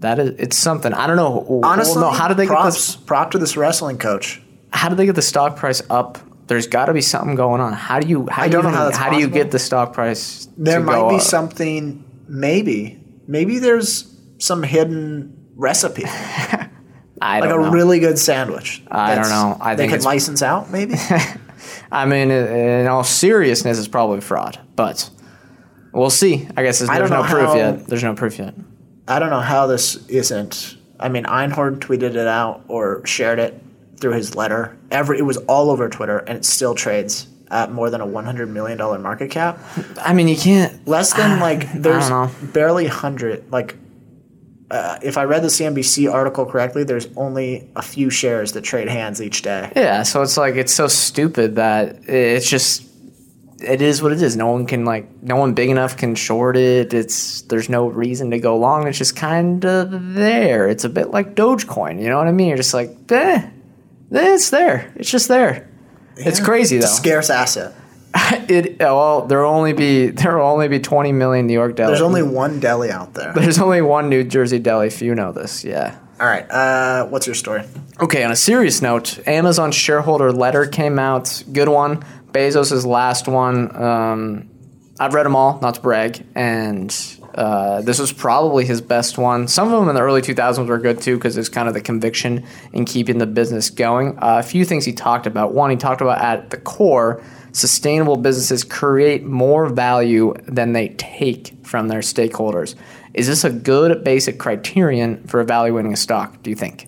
That 0.00 0.18
is, 0.18 0.30
it's 0.38 0.56
something. 0.56 0.92
I 0.92 1.06
don't 1.06 1.16
know. 1.16 1.60
Honestly, 1.64 2.00
well, 2.00 2.12
no. 2.12 2.16
How 2.18 2.28
did 2.28 2.36
they 2.36 2.46
props, 2.46 2.64
get 2.64 2.72
this? 2.74 2.96
prop 3.06 3.30
to 3.32 3.38
this 3.38 3.56
wrestling 3.56 3.98
coach? 3.98 4.40
How 4.72 4.88
did 4.88 4.98
they 4.98 5.06
get 5.06 5.14
the 5.14 5.22
stock 5.22 5.56
price 5.56 5.82
up? 5.90 6.18
There's 6.46 6.66
got 6.66 6.86
to 6.86 6.92
be 6.94 7.00
something 7.02 7.34
going 7.34 7.60
on. 7.60 7.72
How 7.72 8.00
do 8.00 8.08
you? 8.08 8.26
How 8.30 8.42
I 8.44 8.46
do 8.46 8.52
don't 8.52 8.64
you 8.66 8.70
know 8.70 8.90
how 8.90 8.96
how 8.96 9.10
do 9.10 9.18
you 9.18 9.28
get 9.28 9.50
the 9.50 9.58
stock 9.58 9.92
price? 9.92 10.48
There 10.56 10.80
might 10.80 11.08
be 11.10 11.16
up? 11.16 11.20
something. 11.22 12.04
Maybe, 12.28 12.98
maybe 13.26 13.58
there's 13.58 14.12
some 14.38 14.62
hidden 14.62 15.32
recipe, 15.56 16.04
I 16.06 17.40
like 17.40 17.42
don't 17.42 17.48
know. 17.48 17.56
Like 17.56 17.60
a 17.60 17.62
know. 17.62 17.70
really 17.70 17.98
good 18.00 18.18
sandwich. 18.18 18.82
I 18.90 19.14
don't 19.14 19.28
know. 19.28 19.56
I 19.60 19.74
they 19.74 19.84
think 19.84 19.90
could 19.92 19.96
it's- 20.00 20.04
license 20.04 20.42
out. 20.42 20.70
Maybe 20.70 20.94
I 21.90 22.04
mean, 22.06 22.30
in 22.30 22.86
all 22.86 23.04
seriousness, 23.04 23.78
it's 23.78 23.88
probably 23.88 24.20
fraud, 24.20 24.58
but 24.74 25.08
we'll 25.92 26.10
see. 26.10 26.48
I 26.56 26.62
guess 26.62 26.78
there's, 26.78 26.90
I 26.90 26.98
there's 26.98 27.10
no 27.10 27.22
proof 27.22 27.48
how- 27.48 27.54
yet. 27.56 27.86
There's 27.86 28.04
no 28.04 28.14
proof 28.14 28.38
yet. 28.38 28.54
I 29.08 29.18
don't 29.20 29.30
know 29.30 29.40
how 29.40 29.66
this 29.68 30.04
isn't. 30.08 30.76
I 30.98 31.08
mean, 31.08 31.24
Einhorn 31.24 31.78
tweeted 31.78 32.16
it 32.16 32.26
out 32.26 32.64
or 32.68 33.06
shared 33.06 33.38
it 33.38 33.62
through 34.00 34.12
his 34.12 34.34
letter. 34.34 34.76
Every 34.90 35.18
it 35.18 35.22
was 35.22 35.36
all 35.38 35.70
over 35.70 35.88
Twitter, 35.88 36.18
and 36.18 36.36
it 36.36 36.44
still 36.44 36.74
trades 36.74 37.28
at 37.50 37.70
more 37.70 37.90
than 37.90 38.00
a 38.00 38.06
one 38.06 38.24
hundred 38.24 38.48
million 38.48 38.78
dollar 38.78 38.98
market 38.98 39.30
cap. 39.30 39.60
I 39.98 40.12
mean, 40.12 40.26
you 40.26 40.36
can't. 40.36 40.86
Less 40.88 41.12
than 41.12 41.38
like 41.48 41.72
there's 41.72 42.10
barely 42.52 42.86
hundred. 42.86 43.50
Like, 43.52 43.76
uh, 44.70 44.98
if 45.02 45.16
I 45.16 45.24
read 45.24 45.42
the 45.42 45.48
CNBC 45.48 46.12
article 46.12 46.44
correctly, 46.44 46.84
there's 46.84 47.08
only 47.16 47.70
a 47.76 47.82
few 47.82 48.10
shares 48.10 48.52
that 48.52 48.62
trade 48.62 48.88
hands 48.88 49.22
each 49.22 49.42
day. 49.42 49.72
Yeah, 49.76 50.02
so 50.02 50.22
it's 50.22 50.36
like 50.36 50.56
it's 50.56 50.74
so 50.74 50.88
stupid 50.88 51.56
that 51.56 52.08
it's 52.08 52.48
just 52.48 52.84
it 53.60 53.80
is 53.80 54.02
what 54.02 54.12
it 54.12 54.20
is. 54.20 54.36
No 54.36 54.48
one 54.48 54.66
can 54.66 54.84
like 54.84 55.08
no 55.22 55.36
one 55.36 55.54
big 55.54 55.70
enough 55.70 55.96
can 55.96 56.14
short 56.14 56.56
it. 56.56 56.92
It's 56.92 57.42
there's 57.42 57.68
no 57.68 57.86
reason 57.88 58.30
to 58.32 58.38
go 58.38 58.56
long. 58.56 58.86
It's 58.86 58.98
just 58.98 59.16
kind 59.16 59.64
of 59.64 60.14
there. 60.14 60.68
It's 60.68 60.84
a 60.84 60.88
bit 60.88 61.10
like 61.10 61.34
Dogecoin. 61.34 62.00
You 62.02 62.08
know 62.08 62.18
what 62.18 62.26
I 62.26 62.32
mean? 62.32 62.48
You're 62.48 62.56
just 62.56 62.74
like, 62.74 62.90
eh, 63.10 63.48
it's 64.10 64.50
there. 64.50 64.92
It's 64.96 65.10
just 65.10 65.28
there. 65.28 65.68
It's 66.16 66.40
crazy 66.40 66.78
though. 66.78 66.84
It's 66.86 66.94
a 66.94 66.96
scarce 66.96 67.30
asset. 67.30 67.74
it 68.48 68.78
well, 68.78 69.26
there'll 69.26 69.52
only 69.52 69.72
be 69.72 70.06
there 70.10 70.36
will 70.36 70.46
only 70.46 70.68
be 70.68 70.80
20 70.80 71.12
million 71.12 71.46
New 71.46 71.52
York 71.52 71.76
deli. 71.76 71.90
There's 71.90 72.00
only 72.00 72.22
one 72.22 72.60
deli 72.60 72.90
out 72.90 73.14
there. 73.14 73.32
there's 73.36 73.58
only 73.58 73.82
one 73.82 74.08
New 74.08 74.24
Jersey 74.24 74.58
deli. 74.58 74.86
If 74.88 75.02
you 75.02 75.14
know 75.14 75.32
this, 75.32 75.64
yeah. 75.64 75.98
All 76.18 76.26
right. 76.26 76.50
Uh, 76.50 77.06
what's 77.06 77.26
your 77.26 77.34
story? 77.34 77.62
Okay, 78.00 78.24
on 78.24 78.30
a 78.30 78.36
serious 78.36 78.80
note, 78.80 79.26
Amazon 79.26 79.70
shareholder 79.70 80.32
letter 80.32 80.66
came 80.66 80.98
out. 80.98 81.42
Good 81.52 81.68
one. 81.68 82.04
Bezos' 82.32 82.86
last 82.86 83.28
one. 83.28 83.74
Um, 83.76 84.48
I've 84.98 85.12
read 85.12 85.26
them 85.26 85.36
all, 85.36 85.58
not 85.60 85.74
to 85.74 85.80
brag, 85.80 86.24
and 86.34 86.90
Uh, 87.34 87.82
this 87.82 87.98
was 87.98 88.14
probably 88.14 88.64
his 88.64 88.80
best 88.80 89.18
one. 89.18 89.46
Some 89.46 89.70
of 89.70 89.78
them 89.78 89.90
in 89.90 89.94
the 89.94 90.00
early 90.00 90.22
2000s 90.22 90.68
were 90.68 90.78
good 90.78 91.02
too 91.02 91.16
because 91.16 91.36
it's 91.36 91.50
kind 91.50 91.68
of 91.68 91.74
the 91.74 91.82
conviction 91.82 92.44
in 92.72 92.86
keeping 92.86 93.18
the 93.18 93.26
business 93.26 93.68
going. 93.68 94.16
Uh, 94.16 94.38
a 94.38 94.42
few 94.42 94.64
things 94.64 94.86
he 94.86 94.92
talked 94.94 95.26
about. 95.26 95.52
One, 95.52 95.68
he 95.68 95.76
talked 95.76 96.00
about 96.00 96.22
at 96.22 96.48
the 96.48 96.56
core, 96.56 97.22
sustainable 97.56 98.16
businesses 98.16 98.64
create 98.64 99.24
more 99.24 99.66
value 99.66 100.34
than 100.46 100.74
they 100.74 100.88
take 100.88 101.54
from 101.64 101.88
their 101.88 102.00
stakeholders. 102.00 102.74
Is 103.14 103.26
this 103.26 103.44
a 103.44 103.50
good 103.50 104.04
basic 104.04 104.38
criterion 104.38 105.26
for 105.26 105.40
evaluating 105.40 105.92
a 105.94 105.96
stock, 105.96 106.42
do 106.42 106.50
you 106.50 106.56
think? 106.56 106.86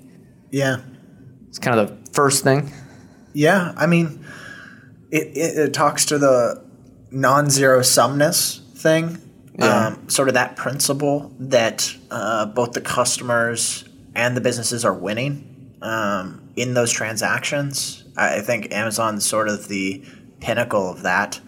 Yeah. 0.50 0.80
It's 1.48 1.58
kind 1.58 1.80
of 1.80 1.88
the 2.04 2.12
first 2.12 2.44
thing. 2.44 2.70
Yeah. 3.32 3.72
I 3.78 3.86
mean, 3.86 4.26
it, 5.10 5.28
it, 5.28 5.58
it 5.58 5.72
talks 5.72 6.04
to 6.06 6.18
the 6.18 6.62
non 7.10 7.48
zero 7.48 7.80
sumness 7.80 8.60
thing. 8.74 9.22
Yeah. 9.58 9.86
Um, 9.86 10.08
sort 10.10 10.28
of 10.28 10.34
that 10.34 10.56
principle 10.56 11.34
that 11.40 11.92
uh, 12.10 12.46
both 12.46 12.72
the 12.72 12.80
customers 12.80 13.84
and 14.14 14.36
the 14.36 14.40
businesses 14.40 14.84
are 14.84 14.94
winning 14.94 15.74
um, 15.82 16.50
in 16.56 16.74
those 16.74 16.92
transactions. 16.92 18.04
I 18.16 18.36
I 18.36 18.40
think 18.40 18.72
Amazon's 18.72 19.24
sort 19.24 19.48
of 19.48 19.66
the 19.68 20.04
pinnacle 20.40 20.90
of 20.90 21.02
that. 21.02 21.40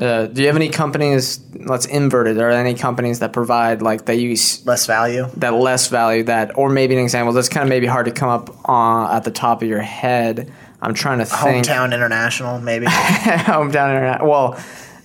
Uh, 0.00 0.26
do 0.26 0.42
you 0.42 0.46
have 0.46 0.56
any 0.56 0.68
companies, 0.68 1.40
let's 1.54 1.86
invert 1.86 2.26
it, 2.26 2.32
are 2.32 2.34
there 2.34 2.50
any 2.50 2.74
companies 2.74 3.20
that 3.20 3.32
provide, 3.32 3.80
like, 3.80 4.04
they 4.04 4.16
use 4.16 4.64
Less 4.66 4.84
value. 4.86 5.26
that 5.38 5.54
less 5.54 5.88
value 5.88 6.22
that, 6.24 6.56
or 6.58 6.68
maybe 6.68 6.94
an 6.94 7.02
example 7.02 7.32
that's 7.32 7.48
kind 7.48 7.62
of 7.62 7.70
maybe 7.70 7.86
hard 7.86 8.04
to 8.04 8.12
come 8.12 8.28
up 8.28 8.68
uh, 8.68 9.10
at 9.16 9.24
the 9.24 9.30
top 9.30 9.62
of 9.62 9.68
your 9.68 9.80
head. 9.80 10.52
I'm 10.82 10.92
trying 10.92 11.18
to 11.20 11.24
think. 11.24 11.64
Hometown 11.66 11.94
International, 11.94 12.60
maybe. 12.60 12.84
hometown 12.86 13.90
International. 13.96 14.28
Well, 14.28 14.64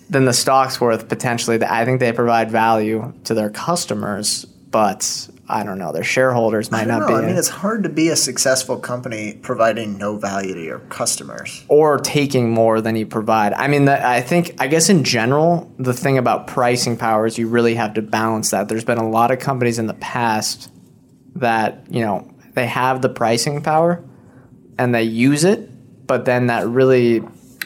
then 0.09 0.25
the 0.25 0.33
stock's 0.33 0.81
worth 0.81 1.07
potentially. 1.07 1.63
I 1.63 1.85
think 1.85 2.01
they 2.01 2.11
provide 2.11 2.51
value 2.51 3.13
to 3.23 3.33
their 3.33 3.49
customers, 3.49 4.43
but 4.43 5.29
I 5.51 5.63
don't 5.63 5.77
know. 5.77 5.91
Their 5.91 6.03
shareholders 6.03 6.71
might 6.71 6.87
not 6.87 7.01
know. 7.01 7.07
be. 7.07 7.13
I 7.13 7.21
mean, 7.25 7.35
it's 7.35 7.49
hard 7.49 7.83
to 7.83 7.89
be 7.89 8.07
a 8.09 8.15
successful 8.15 8.77
company 8.77 9.33
providing 9.41 9.97
no 9.97 10.15
value 10.15 10.53
to 10.53 10.63
your 10.63 10.79
customers. 10.79 11.63
or 11.67 11.97
taking 11.99 12.49
more 12.49 12.79
than 12.79 12.95
you 12.95 13.05
provide. 13.05 13.53
I 13.53 13.67
mean, 13.67 13.85
that, 13.85 14.03
I 14.03 14.21
think, 14.21 14.55
I 14.59 14.67
guess 14.67 14.89
in 14.89 15.03
general, 15.03 15.71
the 15.77 15.93
thing 15.93 16.17
about 16.17 16.47
pricing 16.47 16.95
power 16.95 17.25
is 17.25 17.37
you 17.37 17.47
really 17.47 17.75
have 17.75 17.95
to 17.95 18.01
balance 18.01 18.51
that. 18.51 18.69
There's 18.69 18.85
been 18.85 18.97
a 18.97 19.09
lot 19.09 19.31
of 19.31 19.39
companies 19.39 19.77
in 19.77 19.87
the 19.87 19.93
past 19.95 20.71
that, 21.35 21.85
you 21.89 22.01
know, 22.01 22.33
they 22.53 22.67
have 22.67 23.01
the 23.01 23.09
pricing 23.09 23.61
power 23.61 24.03
and 24.77 24.95
they 24.95 25.03
use 25.03 25.43
it, 25.43 25.69
but 26.07 26.25
then 26.25 26.47
that 26.47 26.67
really 26.67 27.21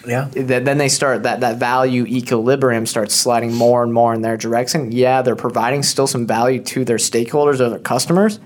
Yeah. 0.07 0.29
th- 0.29 0.63
then 0.63 0.77
they 0.77 0.89
start 0.89 1.23
that 1.23 1.39
that 1.41 1.57
value 1.57 2.05
equilibrium 2.05 2.85
starts 2.85 3.15
sliding 3.15 3.53
more 3.53 3.83
and 3.83 3.93
more 3.93 4.13
in 4.13 4.21
their 4.21 4.37
direction. 4.37 4.91
Yeah, 4.91 5.21
they're 5.21 5.35
providing 5.35 5.83
still 5.83 6.07
some 6.07 6.25
value 6.27 6.61
to 6.63 6.85
their 6.85 6.97
stakeholders 6.97 7.59
or 7.59 7.69
their 7.69 7.79
customers, 7.79 8.39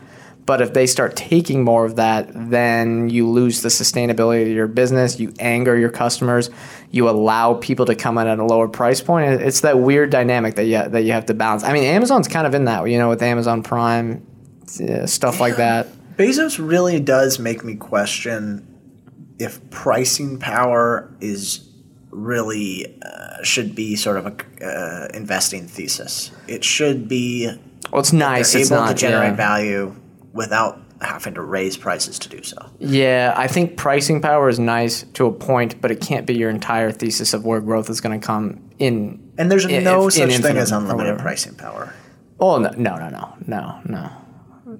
but 0.45 0.61
if 0.61 0.73
they 0.73 0.87
start 0.87 1.15
taking 1.15 1.63
more 1.63 1.85
of 1.85 1.97
that, 1.97 2.29
then 2.33 3.09
you 3.09 3.29
lose 3.29 3.61
the 3.61 3.69
sustainability 3.69 4.43
of 4.43 4.47
your 4.49 4.67
business. 4.67 5.19
You 5.19 5.31
anger 5.39 5.77
your 5.77 5.91
customers. 5.91 6.49
You 6.91 7.07
allow 7.07 7.53
people 7.55 7.85
to 7.85 7.95
come 7.95 8.17
in 8.17 8.27
at 8.27 8.39
a 8.39 8.43
lower 8.45 8.67
price 8.67 9.01
point. 9.01 9.41
It's 9.41 9.61
that 9.61 9.79
weird 9.79 10.09
dynamic 10.09 10.55
that 10.55 10.65
you 10.65 10.89
that 10.89 11.03
you 11.03 11.11
have 11.11 11.27
to 11.27 11.33
balance. 11.33 11.63
I 11.63 11.73
mean, 11.73 11.83
Amazon's 11.83 12.27
kind 12.27 12.47
of 12.47 12.55
in 12.55 12.65
that, 12.65 12.83
you 12.89 12.97
know, 12.97 13.09
with 13.09 13.21
Amazon 13.21 13.61
Prime, 13.61 14.25
stuff 15.05 15.39
like 15.39 15.57
that. 15.57 15.87
Bezos 16.17 16.57
really 16.59 16.99
does 16.99 17.39
make 17.39 17.63
me 17.63 17.75
question 17.75 18.65
if 19.39 19.67
pricing 19.71 20.37
power 20.39 21.09
is 21.21 21.65
really 22.11 22.99
uh, 23.05 23.41
should 23.43 23.73
be 23.75 23.95
sort 23.95 24.17
of 24.17 24.25
a 24.25 24.65
uh, 24.65 25.07
investing 25.13 25.67
thesis. 25.67 26.31
It 26.47 26.63
should 26.63 27.07
be 27.07 27.47
Well, 27.91 28.01
it's 28.01 28.11
nice. 28.13 28.51
they're 28.53 28.61
It's 28.61 28.71
able 28.71 28.81
not 28.81 28.89
to 28.89 28.95
generate 28.95 29.29
yeah. 29.31 29.35
value 29.35 29.95
without 30.33 30.79
having 31.01 31.33
to 31.35 31.41
raise 31.41 31.77
prices 31.77 32.19
to 32.19 32.27
do 32.29 32.43
so. 32.43 32.57
Yeah, 32.79 33.33
I 33.37 33.47
think 33.47 33.77
pricing 33.77 34.21
power 34.21 34.49
is 34.49 34.59
nice 34.59 35.03
to 35.13 35.25
a 35.27 35.31
point, 35.31 35.79
but 35.79 35.91
it 35.91 36.01
can't 36.01 36.25
be 36.25 36.33
your 36.35 36.49
entire 36.49 36.91
thesis 36.91 37.33
of 37.33 37.45
where 37.45 37.61
growth 37.61 37.89
is 37.89 38.01
going 38.01 38.19
to 38.19 38.25
come 38.25 38.69
in. 38.79 39.31
And 39.37 39.49
there's 39.49 39.63
in- 39.65 39.83
no 39.85 40.09
such 40.09 40.35
thing 40.37 40.57
as 40.57 40.71
unlimited 40.73 41.19
pricing 41.19 41.55
power. 41.55 41.93
Oh 42.41 42.57
no, 42.57 42.69
no, 42.71 42.97
no, 42.97 43.09
no, 43.09 43.35
no, 43.47 43.79
no. 43.85 44.11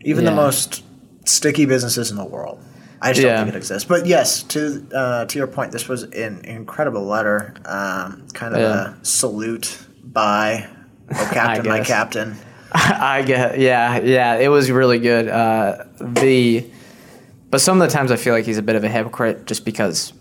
Even 0.01 0.23
Yeah. 0.25 0.31
the 0.31 0.35
most 0.35 0.83
sticky 1.25 1.65
businesses 1.65 2.11
in 2.11 2.17
the 2.17 2.25
world. 2.25 2.59
I 3.01 3.11
just 3.13 3.21
Yeah. 3.25 3.35
don't 3.35 3.45
think 3.45 3.55
it 3.55 3.57
exists. 3.57 3.87
But 3.87 4.05
yes, 4.05 4.43
to 4.43 4.85
uh, 4.93 5.25
to 5.25 5.37
your 5.37 5.47
point, 5.47 5.71
this 5.71 5.87
was 5.87 6.03
an 6.03 6.41
incredible 6.45 7.05
letter. 7.05 7.53
Um, 7.65 8.27
kind 8.33 8.53
of 8.55 8.59
Yeah. 8.61 8.93
a 9.01 9.05
salute 9.05 9.77
by 10.03 10.67
oh 11.13 11.29
captain, 11.33 11.67
my 11.67 11.81
captain. 11.81 12.35
I 12.73 13.23
get, 13.23 13.57
yeah, 13.59 13.99
yeah. 13.99 14.35
It 14.35 14.49
was 14.49 14.69
really 14.69 14.99
good. 14.99 15.27
Uh, 15.27 15.85
the, 15.99 16.65
but 17.49 17.61
some 17.61 17.81
of 17.81 17.87
the 17.89 17.91
times 17.91 18.11
I 18.11 18.15
feel 18.15 18.33
like 18.33 18.45
he's 18.45 18.59
a 18.59 18.61
bit 18.61 18.75
of 18.75 18.83
a 18.83 18.89
hypocrite, 18.89 19.45
just 19.45 19.65
because. 19.65 20.13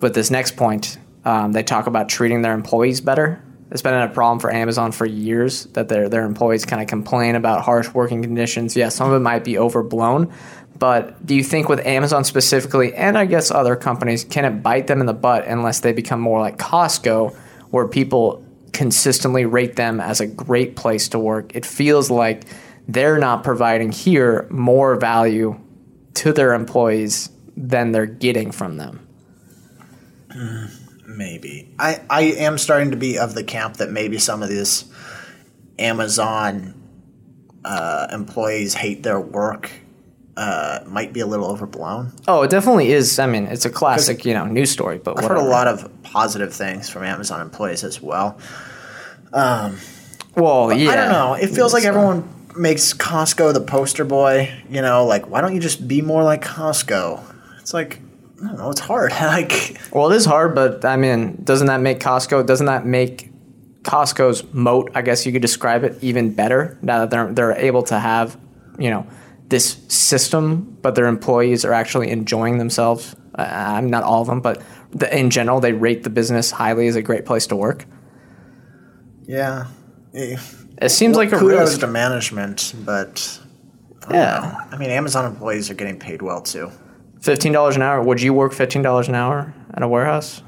With 0.00 0.14
this 0.14 0.30
next 0.30 0.56
point, 0.56 0.98
um, 1.24 1.52
they 1.52 1.62
talk 1.62 1.86
about 1.86 2.10
treating 2.10 2.42
their 2.42 2.52
employees 2.52 3.00
better. 3.00 3.42
It's 3.70 3.80
been 3.80 3.94
a 3.94 4.08
problem 4.08 4.38
for 4.38 4.52
Amazon 4.52 4.92
for 4.92 5.06
years 5.06 5.64
that 5.72 5.88
their 5.88 6.10
their 6.10 6.24
employees 6.26 6.66
kind 6.66 6.82
of 6.82 6.88
complain 6.88 7.36
about 7.36 7.62
harsh 7.62 7.88
working 7.94 8.20
conditions. 8.20 8.76
Yeah, 8.76 8.90
some 8.90 9.08
of 9.08 9.14
it 9.16 9.20
might 9.20 9.44
be 9.44 9.56
overblown, 9.56 10.30
but 10.78 11.24
do 11.24 11.34
you 11.34 11.44
think 11.44 11.68
with 11.68 11.84
Amazon 11.86 12.24
specifically, 12.24 12.94
and 12.94 13.16
I 13.16 13.26
guess 13.26 13.50
other 13.50 13.76
companies, 13.76 14.24
can 14.24 14.44
it 14.44 14.62
bite 14.62 14.86
them 14.86 15.00
in 15.00 15.06
the 15.06 15.14
butt 15.14 15.46
unless 15.46 15.80
they 15.80 15.92
become 15.92 16.20
more 16.20 16.40
like 16.40 16.58
Costco, 16.58 17.34
where 17.70 17.86
people 17.86 18.44
consistently 18.72 19.44
rate 19.44 19.76
them 19.76 20.00
as 20.00 20.20
a 20.20 20.26
great 20.26 20.76
place 20.76 21.08
to 21.10 21.18
work? 21.18 21.54
It 21.54 21.64
feels 21.64 22.10
like 22.10 22.44
they're 22.88 23.18
not 23.18 23.44
providing 23.44 23.92
here 23.92 24.46
more 24.50 24.96
value 24.96 25.58
to 26.14 26.32
their 26.32 26.54
employees 26.54 27.30
than 27.56 27.92
they're 27.92 28.06
getting 28.06 28.50
from 28.50 28.76
them. 28.76 29.06
Maybe 31.06 31.72
I 31.78 32.00
I 32.10 32.22
am 32.22 32.58
starting 32.58 32.90
to 32.90 32.96
be 32.96 33.18
of 33.18 33.34
the 33.34 33.44
camp 33.44 33.76
that 33.76 33.90
maybe 33.90 34.18
some 34.18 34.42
of 34.42 34.48
these 34.48 34.84
Amazon 35.78 36.74
uh, 37.64 38.08
employees 38.12 38.74
hate 38.74 39.04
their 39.04 39.20
work. 39.20 39.70
Uh, 40.36 40.80
might 40.86 41.12
be 41.12 41.20
a 41.20 41.26
little 41.26 41.46
overblown. 41.46 42.12
Oh, 42.26 42.42
it 42.42 42.50
definitely 42.50 42.90
is. 42.92 43.18
I 43.20 43.26
mean, 43.26 43.44
it's 43.44 43.64
a 43.66 43.70
classic, 43.70 44.24
you 44.24 44.34
know, 44.34 44.46
news 44.46 44.70
story. 44.70 44.98
But 44.98 45.12
I've 45.12 45.24
whatever. 45.24 45.40
heard 45.40 45.46
a 45.46 45.48
lot 45.48 45.68
of 45.68 46.02
positive 46.02 46.52
things 46.52 46.88
from 46.88 47.04
Amazon 47.04 47.40
employees 47.40 47.84
as 47.84 48.02
well. 48.02 48.36
Well, 50.36 50.72
yeah. 50.72 50.90
I 50.90 50.96
don't 50.96 51.12
know. 51.12 51.34
It 51.34 51.48
feels 51.50 51.72
like 51.72 51.84
everyone 51.84 52.28
makes 52.56 52.92
Costco 52.92 53.52
the 53.54 53.60
poster 53.60 54.04
boy. 54.04 54.52
You 54.68 54.82
know, 54.82 55.04
like 55.06 55.28
why 55.28 55.40
don't 55.40 55.54
you 55.54 55.60
just 55.60 55.86
be 55.86 56.02
more 56.02 56.24
like 56.24 56.44
Costco? 56.44 57.22
It's 57.60 57.72
like 57.74 58.00
I 58.42 58.48
don't 58.48 58.58
know. 58.58 58.70
It's 58.70 58.80
hard. 58.80 59.12
like 59.20 59.78
Well, 59.92 60.10
it 60.10 60.16
is 60.16 60.24
hard, 60.24 60.54
but 60.54 60.84
I 60.84 60.96
mean, 60.96 61.40
doesn't 61.44 61.68
that 61.68 61.80
make 61.80 62.00
Costco? 62.00 62.46
Doesn't 62.46 62.66
that 62.66 62.84
make 62.84 63.30
Costco's 63.82 64.42
moat? 64.52 64.90
I 64.94 65.02
guess 65.02 65.26
you 65.26 65.32
could 65.32 65.42
describe 65.42 65.84
it 65.84 66.02
even 66.02 66.34
better 66.34 66.78
now 66.82 67.00
that 67.00 67.10
they're 67.10 67.32
they're 67.32 67.52
able 67.52 67.82
to 67.84 67.98
have, 67.98 68.36
you 68.78 68.90
know, 68.90 69.06
this 69.54 69.76
system, 69.88 70.76
but 70.82 70.96
their 70.96 71.06
employees 71.06 71.64
are 71.64 71.72
actually 71.72 72.10
enjoying 72.10 72.58
themselves. 72.58 73.14
Uh, 73.38 73.42
I'm 73.76 73.88
not 73.88 74.02
all 74.02 74.20
of 74.20 74.26
them, 74.26 74.40
but 74.40 74.60
the, 74.90 75.06
in 75.16 75.30
general, 75.30 75.60
they 75.60 75.72
rate 75.72 76.02
the 76.02 76.10
business 76.10 76.50
highly 76.50 76.88
as 76.88 76.96
a 76.96 77.02
great 77.02 77.24
place 77.24 77.46
to 77.48 77.56
work. 77.56 77.86
yeah. 79.26 79.66
Eh, 80.14 80.36
It 80.82 80.88
seems 80.90 81.16
like 81.16 81.32
a 81.32 81.38
kudos 81.38 81.68
risk. 81.70 81.80
to 81.80 81.86
management, 81.86 82.74
but 82.84 83.40
Yeah, 84.10 84.66
I 84.72 84.76
mean, 84.76 84.90
Amazon 84.90 85.24
employees 85.24 85.70
are 85.70 85.74
getting 85.74 85.98
paid 85.98 86.20
well 86.22 86.40
too. 86.42 86.70
fifteen 87.20 87.52
dollars 87.52 87.76
an 87.76 87.82
hour. 87.82 88.02
Would 88.02 88.20
you 88.22 88.32
work 88.34 88.52
fifteen 88.52 88.82
dollars 88.82 89.08
an 89.08 89.14
hour 89.14 89.54
at 89.72 89.82
a 89.82 89.88
warehouse? 89.88 90.42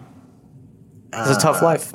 It's 1.12 1.30
a 1.38 1.40
tough 1.40 1.62
life. 1.62 1.92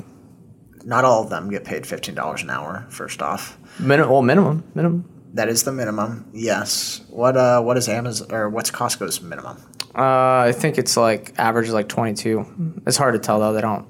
Not 0.84 1.04
all 1.04 1.22
of 1.22 1.30
them 1.30 1.48
get 1.50 1.64
paid 1.64 1.86
fifteen 1.86 2.14
dollars 2.14 2.42
an 2.42 2.50
hour. 2.50 2.86
First 2.88 3.22
off, 3.22 3.58
Minimum, 3.78 4.10
well, 4.10 4.22
minimum, 4.22 4.64
minimum. 4.74 5.04
That 5.34 5.48
is 5.48 5.62
the 5.64 5.72
minimum. 5.72 6.28
Yes. 6.32 7.00
What 7.08 7.36
uh, 7.36 7.60
what 7.62 7.76
is 7.76 7.88
Amazon 7.88 8.32
or 8.32 8.48
what's 8.48 8.70
Costco's 8.70 9.20
minimum? 9.20 9.56
Uh, 9.94 10.46
I 10.48 10.52
think 10.52 10.78
it's 10.78 10.96
like 10.96 11.34
average 11.38 11.68
is 11.68 11.74
like 11.74 11.88
22. 11.88 12.82
It's 12.86 12.96
hard 12.96 13.14
to 13.14 13.18
tell 13.20 13.40
though. 13.40 13.52
They 13.52 13.60
don't. 13.60 13.86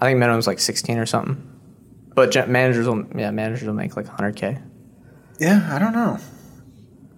I 0.00 0.06
think 0.06 0.18
minimum's 0.18 0.46
like 0.46 0.58
16 0.58 0.98
or 0.98 1.06
something. 1.06 1.50
But 2.14 2.30
gen- 2.30 2.50
managers 2.50 2.86
will, 2.86 3.04
yeah, 3.16 3.30
managers 3.30 3.66
will 3.66 3.74
make 3.74 3.96
like 3.96 4.06
100k. 4.06 4.62
Yeah, 5.40 5.68
I 5.72 5.78
don't 5.78 5.92
know. 5.92 6.18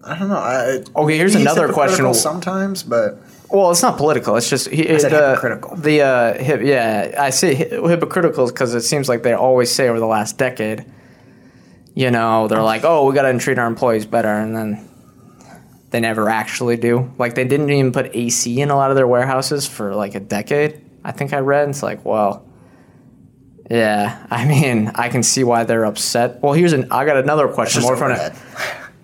I 0.05 0.19
don't 0.19 0.29
know. 0.29 0.37
I, 0.37 0.83
Okay, 0.95 1.17
here's 1.17 1.35
another 1.35 1.73
question. 1.73 2.13
Sometimes, 2.15 2.83
but 2.83 3.19
Well, 3.51 3.71
it's 3.73 3.83
not 3.83 3.97
political. 3.97 4.37
It's 4.37 4.49
just 4.49 4.69
he, 4.69 4.85
said 4.99 5.11
the, 5.13 5.31
hypocritical. 5.31 5.77
The 5.77 6.03
uh, 6.03 6.35
hip, 6.35 6.61
yeah, 6.63 7.15
I 7.19 7.31
say 7.31 7.55
hi- 7.55 7.89
hypocritical 7.89 8.47
because 8.47 8.75
it 8.75 8.83
seems 8.83 9.09
like 9.09 9.23
they 9.23 9.33
always 9.33 9.71
say 9.71 9.89
over 9.89 9.99
the 9.99 10.07
last 10.07 10.39
decade. 10.39 10.85
You 11.97 12.11
know, 12.11 12.47
they're 12.47 12.61
oh. 12.61 12.65
like, 12.65 12.85
"Oh, 12.85 13.07
we 13.09 13.15
got 13.15 13.23
to 13.23 13.39
treat 13.39 13.59
our 13.59 13.67
employees 13.67 14.05
better," 14.05 14.29
and 14.29 14.55
then 14.55 14.87
they 15.91 15.99
never 15.99 16.29
actually 16.29 16.77
do. 16.77 17.11
Like 17.17 17.35
they 17.35 17.45
didn't 17.45 17.71
even 17.71 17.91
put 17.91 18.15
AC 18.15 18.61
in 18.61 18.71
a 18.71 18.77
lot 18.77 18.91
of 18.91 18.97
their 18.97 19.09
warehouses 19.09 19.67
for 19.67 19.95
like 19.95 20.15
a 20.15 20.21
decade. 20.21 20.85
I 21.03 21.13
think 21.13 21.33
I 21.33 21.39
read. 21.39 21.71
It's 21.71 21.83
like, 21.83 22.05
well, 22.05 22.47
Yeah, 23.71 24.27
I 24.31 24.45
mean, 24.45 24.93
I 24.95 25.09
can 25.09 25.23
see 25.23 25.43
why 25.43 25.65
they're 25.65 25.87
upset. 25.87 26.43
Well, 26.43 26.53
here's 26.53 26.75
an. 26.75 26.93
I 26.93 27.07
got 27.07 27.17
another 27.17 27.49
question. 27.49 27.81
More 27.81 27.97
from 27.97 28.13
it. 28.13 28.35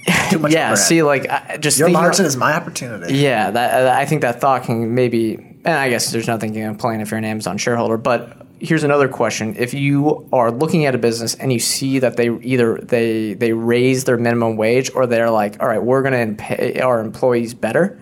Too 0.30 0.38
much 0.38 0.52
yeah, 0.52 0.66
overhead. 0.66 0.78
see, 0.78 1.02
like, 1.02 1.30
I, 1.30 1.56
just 1.58 1.78
Your 1.78 1.88
margin 1.88 2.26
is 2.26 2.36
my 2.36 2.52
opportunity. 2.54 3.14
Yeah, 3.14 3.52
that 3.52 3.88
I 3.88 4.04
think 4.04 4.20
that 4.20 4.40
thought 4.40 4.64
can 4.64 4.94
maybe, 4.94 5.34
and 5.34 5.68
I 5.68 5.88
guess 5.88 6.10
there's 6.10 6.26
nothing 6.26 6.52
to 6.52 6.60
complain 6.60 7.00
if 7.00 7.10
you're 7.10 7.18
an 7.18 7.24
Amazon 7.24 7.56
shareholder. 7.56 7.96
But 7.96 8.41
here's 8.62 8.84
another 8.84 9.08
question: 9.08 9.56
If 9.58 9.74
you 9.74 10.28
are 10.32 10.50
looking 10.50 10.86
at 10.86 10.94
a 10.94 10.98
business 10.98 11.34
and 11.34 11.52
you 11.52 11.58
see 11.58 11.98
that 11.98 12.16
they 12.16 12.30
either 12.30 12.78
they 12.78 13.34
they 13.34 13.52
raise 13.52 14.04
their 14.04 14.16
minimum 14.16 14.56
wage 14.56 14.90
or 14.94 15.06
they're 15.06 15.30
like, 15.30 15.60
all 15.60 15.68
right, 15.68 15.82
we're 15.82 16.02
going 16.02 16.36
to 16.36 16.42
pay 16.42 16.80
our 16.80 17.00
employees 17.00 17.54
better. 17.54 18.00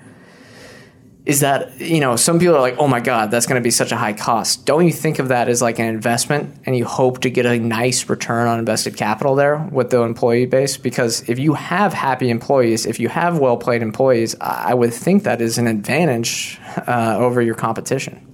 Is 1.27 1.41
that 1.41 1.81
you 1.81 2.01
know 2.01 2.17
some 2.17 2.39
people 2.39 2.57
are 2.57 2.61
like, 2.61 2.77
oh 2.79 2.89
my 2.89 3.01
god, 3.01 3.31
that's 3.31 3.47
going 3.47 3.61
to 3.61 3.65
be 3.65 3.71
such 3.71 3.93
a 3.93 3.97
high 3.97 4.13
cost. 4.13 4.67
Don't 4.67 4.87
you 4.87 4.93
think 4.93 5.19
of 5.19 5.29
that 5.29 5.49
as 5.49 5.63
like 5.63 5.79
an 5.79 5.87
investment, 5.87 6.57
and 6.67 6.77
you 6.77 6.85
hope 6.85 7.21
to 7.21 7.31
get 7.31 7.47
a 7.47 7.59
nice 7.59 8.09
return 8.09 8.47
on 8.47 8.59
invested 8.59 8.97
capital 8.97 9.35
there 9.35 9.59
with 9.71 9.91
the 9.91 10.01
employee 10.01 10.47
base? 10.47 10.77
Because 10.77 11.29
if 11.29 11.39
you 11.39 11.55
have 11.55 11.93
happy 11.93 12.31
employees, 12.31 12.87
if 12.87 13.01
you 13.01 13.09
have 13.09 13.39
well 13.39 13.57
paid 13.57 13.83
employees, 13.83 14.35
I 14.41 14.75
would 14.75 14.93
think 14.93 15.25
that 15.25 15.41
is 15.41 15.59
an 15.59 15.67
advantage 15.67 16.59
uh, 16.87 17.17
over 17.19 17.41
your 17.43 17.55
competition. 17.55 18.30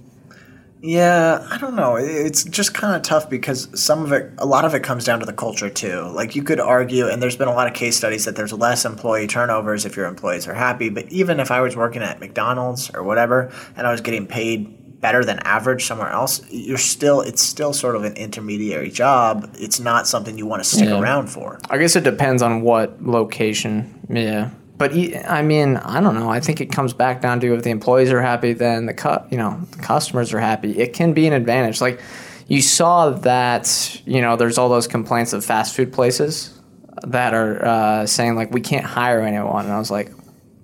Yeah, 0.81 1.45
I 1.49 1.57
don't 1.57 1.75
know. 1.75 1.95
It's 1.95 2.43
just 2.43 2.73
kind 2.73 2.95
of 2.95 3.01
tough 3.01 3.29
because 3.29 3.67
some 3.81 4.03
of 4.03 4.11
it, 4.11 4.31
a 4.37 4.45
lot 4.45 4.63
of 4.63 4.75
it 4.75 4.83
comes 4.83 5.05
down 5.05 5.19
to 5.21 5.25
the 5.25 5.33
culture 5.33 5.69
too. 5.69 6.01
Like 6.13 6.35
you 6.35 6.43
could 6.43 6.59
argue, 6.59 7.07
and 7.07 7.21
there's 7.21 7.35
been 7.35 7.47
a 7.47 7.53
lot 7.53 7.67
of 7.67 7.73
case 7.73 7.97
studies 7.97 8.25
that 8.25 8.35
there's 8.35 8.53
less 8.53 8.85
employee 8.85 9.27
turnovers 9.27 9.85
if 9.85 9.95
your 9.95 10.05
employees 10.05 10.47
are 10.47 10.53
happy. 10.53 10.89
But 10.89 11.11
even 11.11 11.39
if 11.39 11.49
I 11.51 11.61
was 11.61 11.75
working 11.75 12.01
at 12.03 12.19
McDonald's 12.19 12.91
or 12.93 13.01
whatever, 13.03 13.51
and 13.75 13.87
I 13.87 13.91
was 13.91 14.01
getting 14.01 14.27
paid 14.27 15.01
better 15.01 15.23
than 15.23 15.39
average 15.39 15.85
somewhere 15.85 16.09
else, 16.09 16.41
you're 16.51 16.77
still, 16.77 17.21
it's 17.21 17.41
still 17.41 17.71
sort 17.73 17.95
of 17.95 18.03
an 18.03 18.13
intermediary 18.13 18.89
job. 18.89 19.49
It's 19.59 19.79
not 19.79 20.07
something 20.07 20.37
you 20.37 20.45
want 20.47 20.63
to 20.63 20.69
stick 20.69 20.89
Yeah. 20.89 20.99
around 20.99 21.27
for. 21.27 21.59
I 21.69 21.77
guess 21.77 21.95
it 21.95 22.03
depends 22.03 22.41
on 22.41 22.61
what 22.61 23.01
location. 23.03 23.99
Yeah. 24.09 24.49
But 24.77 24.93
I 25.27 25.41
mean, 25.41 25.77
I 25.77 26.01
don't 26.01 26.13
know. 26.13 26.29
I 26.29 26.39
think 26.39 26.61
it 26.61 26.71
comes 26.71 26.93
back 26.93 27.21
down 27.21 27.39
to 27.39 27.55
if 27.55 27.63
the 27.63 27.71
employees 27.71 28.11
are 28.11 28.21
happy, 28.21 28.53
then 28.53 28.85
the 28.85 28.93
cu- 28.93 29.27
you 29.31 29.37
know 29.37 29.59
the 29.71 29.79
customers 29.79 30.33
are 30.33 30.39
happy. 30.39 30.77
It 30.77 30.93
can 30.93 31.13
be 31.13 31.25
an 31.25 31.33
advantage. 31.33 31.81
Like 31.81 31.99
you 32.47 32.61
saw 32.61 33.09
that 33.09 34.01
you 34.05 34.21
know 34.21 34.35
there's 34.35 34.57
all 34.57 34.69
those 34.69 34.87
complaints 34.87 35.33
of 35.33 35.43
fast 35.43 35.75
food 35.75 35.91
places 35.91 36.57
that 37.03 37.33
are 37.33 37.65
uh, 37.65 38.05
saying 38.05 38.35
like 38.35 38.51
we 38.51 38.61
can't 38.61 38.85
hire 38.85 39.21
anyone, 39.21 39.65
and 39.65 39.73
I 39.73 39.79
was 39.79 39.89
like, 39.89 40.11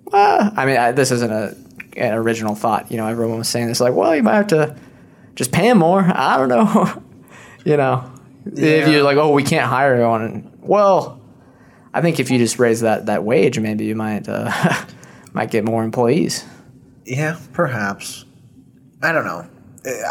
well, 0.06 0.53
I 0.56 0.65
mean, 0.65 0.77
I, 0.77 0.91
this 0.91 1.10
isn't 1.10 1.31
a 1.31 1.56
an 1.98 2.14
original 2.14 2.53
thought. 2.53 2.91
You 2.91 2.98
know, 2.98 3.07
everyone 3.07 3.40
was 3.40 3.49
saying 3.49 3.68
this 3.68 3.80
like, 3.80 3.94
well, 3.94 4.15
you 4.15 4.22
might 4.22 4.35
have 4.35 4.48
to 4.48 4.76
just 5.34 5.52
pay 5.52 5.68
them 5.69 5.80
more. 5.80 6.02
I 6.07 6.38
don't 6.38 6.49
know. 6.49 7.03
you 7.65 7.77
know, 7.77 8.11
if 8.45 8.88
you're 8.88 9.03
like, 9.03 9.18
oh, 9.18 9.31
we 9.31 9.44
can't 9.44 9.68
hire 9.68 9.95
anyone. 9.95 10.52
Well, 10.61 11.19
I 11.93 12.01
think 12.01 12.19
if 12.19 12.31
you 12.31 12.37
just 12.37 12.59
raise 12.59 12.81
that 12.81 13.05
that 13.05 13.23
wage, 13.23 13.59
maybe 13.59 13.85
you 13.85 13.95
might 13.95 14.27
uh, 14.27 14.51
might 15.33 15.51
get 15.51 15.63
more 15.63 15.83
employees. 15.83 16.45
Yeah, 17.05 17.37
perhaps. 17.51 18.25
I 19.01 19.11
don't 19.11 19.25
know. 19.25 19.47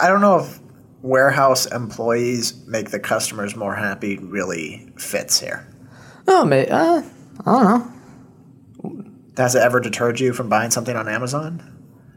I 0.00 0.06
don't 0.08 0.20
know 0.20 0.40
if 0.40 0.60
warehouse 1.00 1.66
employees 1.66 2.64
make 2.66 2.90
the 2.90 3.00
customers 3.00 3.56
more 3.56 3.74
happy 3.74 4.18
really 4.18 4.92
fits 4.96 5.40
here. 5.40 5.66
Oh, 6.28 6.44
may, 6.44 6.68
uh, 6.68 7.02
I 7.44 7.44
don't 7.44 7.64
know. 7.64 9.12
Has 9.36 9.54
it 9.54 9.62
ever 9.62 9.80
deterred 9.80 10.20
you 10.20 10.32
from 10.32 10.48
buying 10.48 10.70
something 10.70 10.94
on 10.94 11.08
Amazon? 11.08 11.68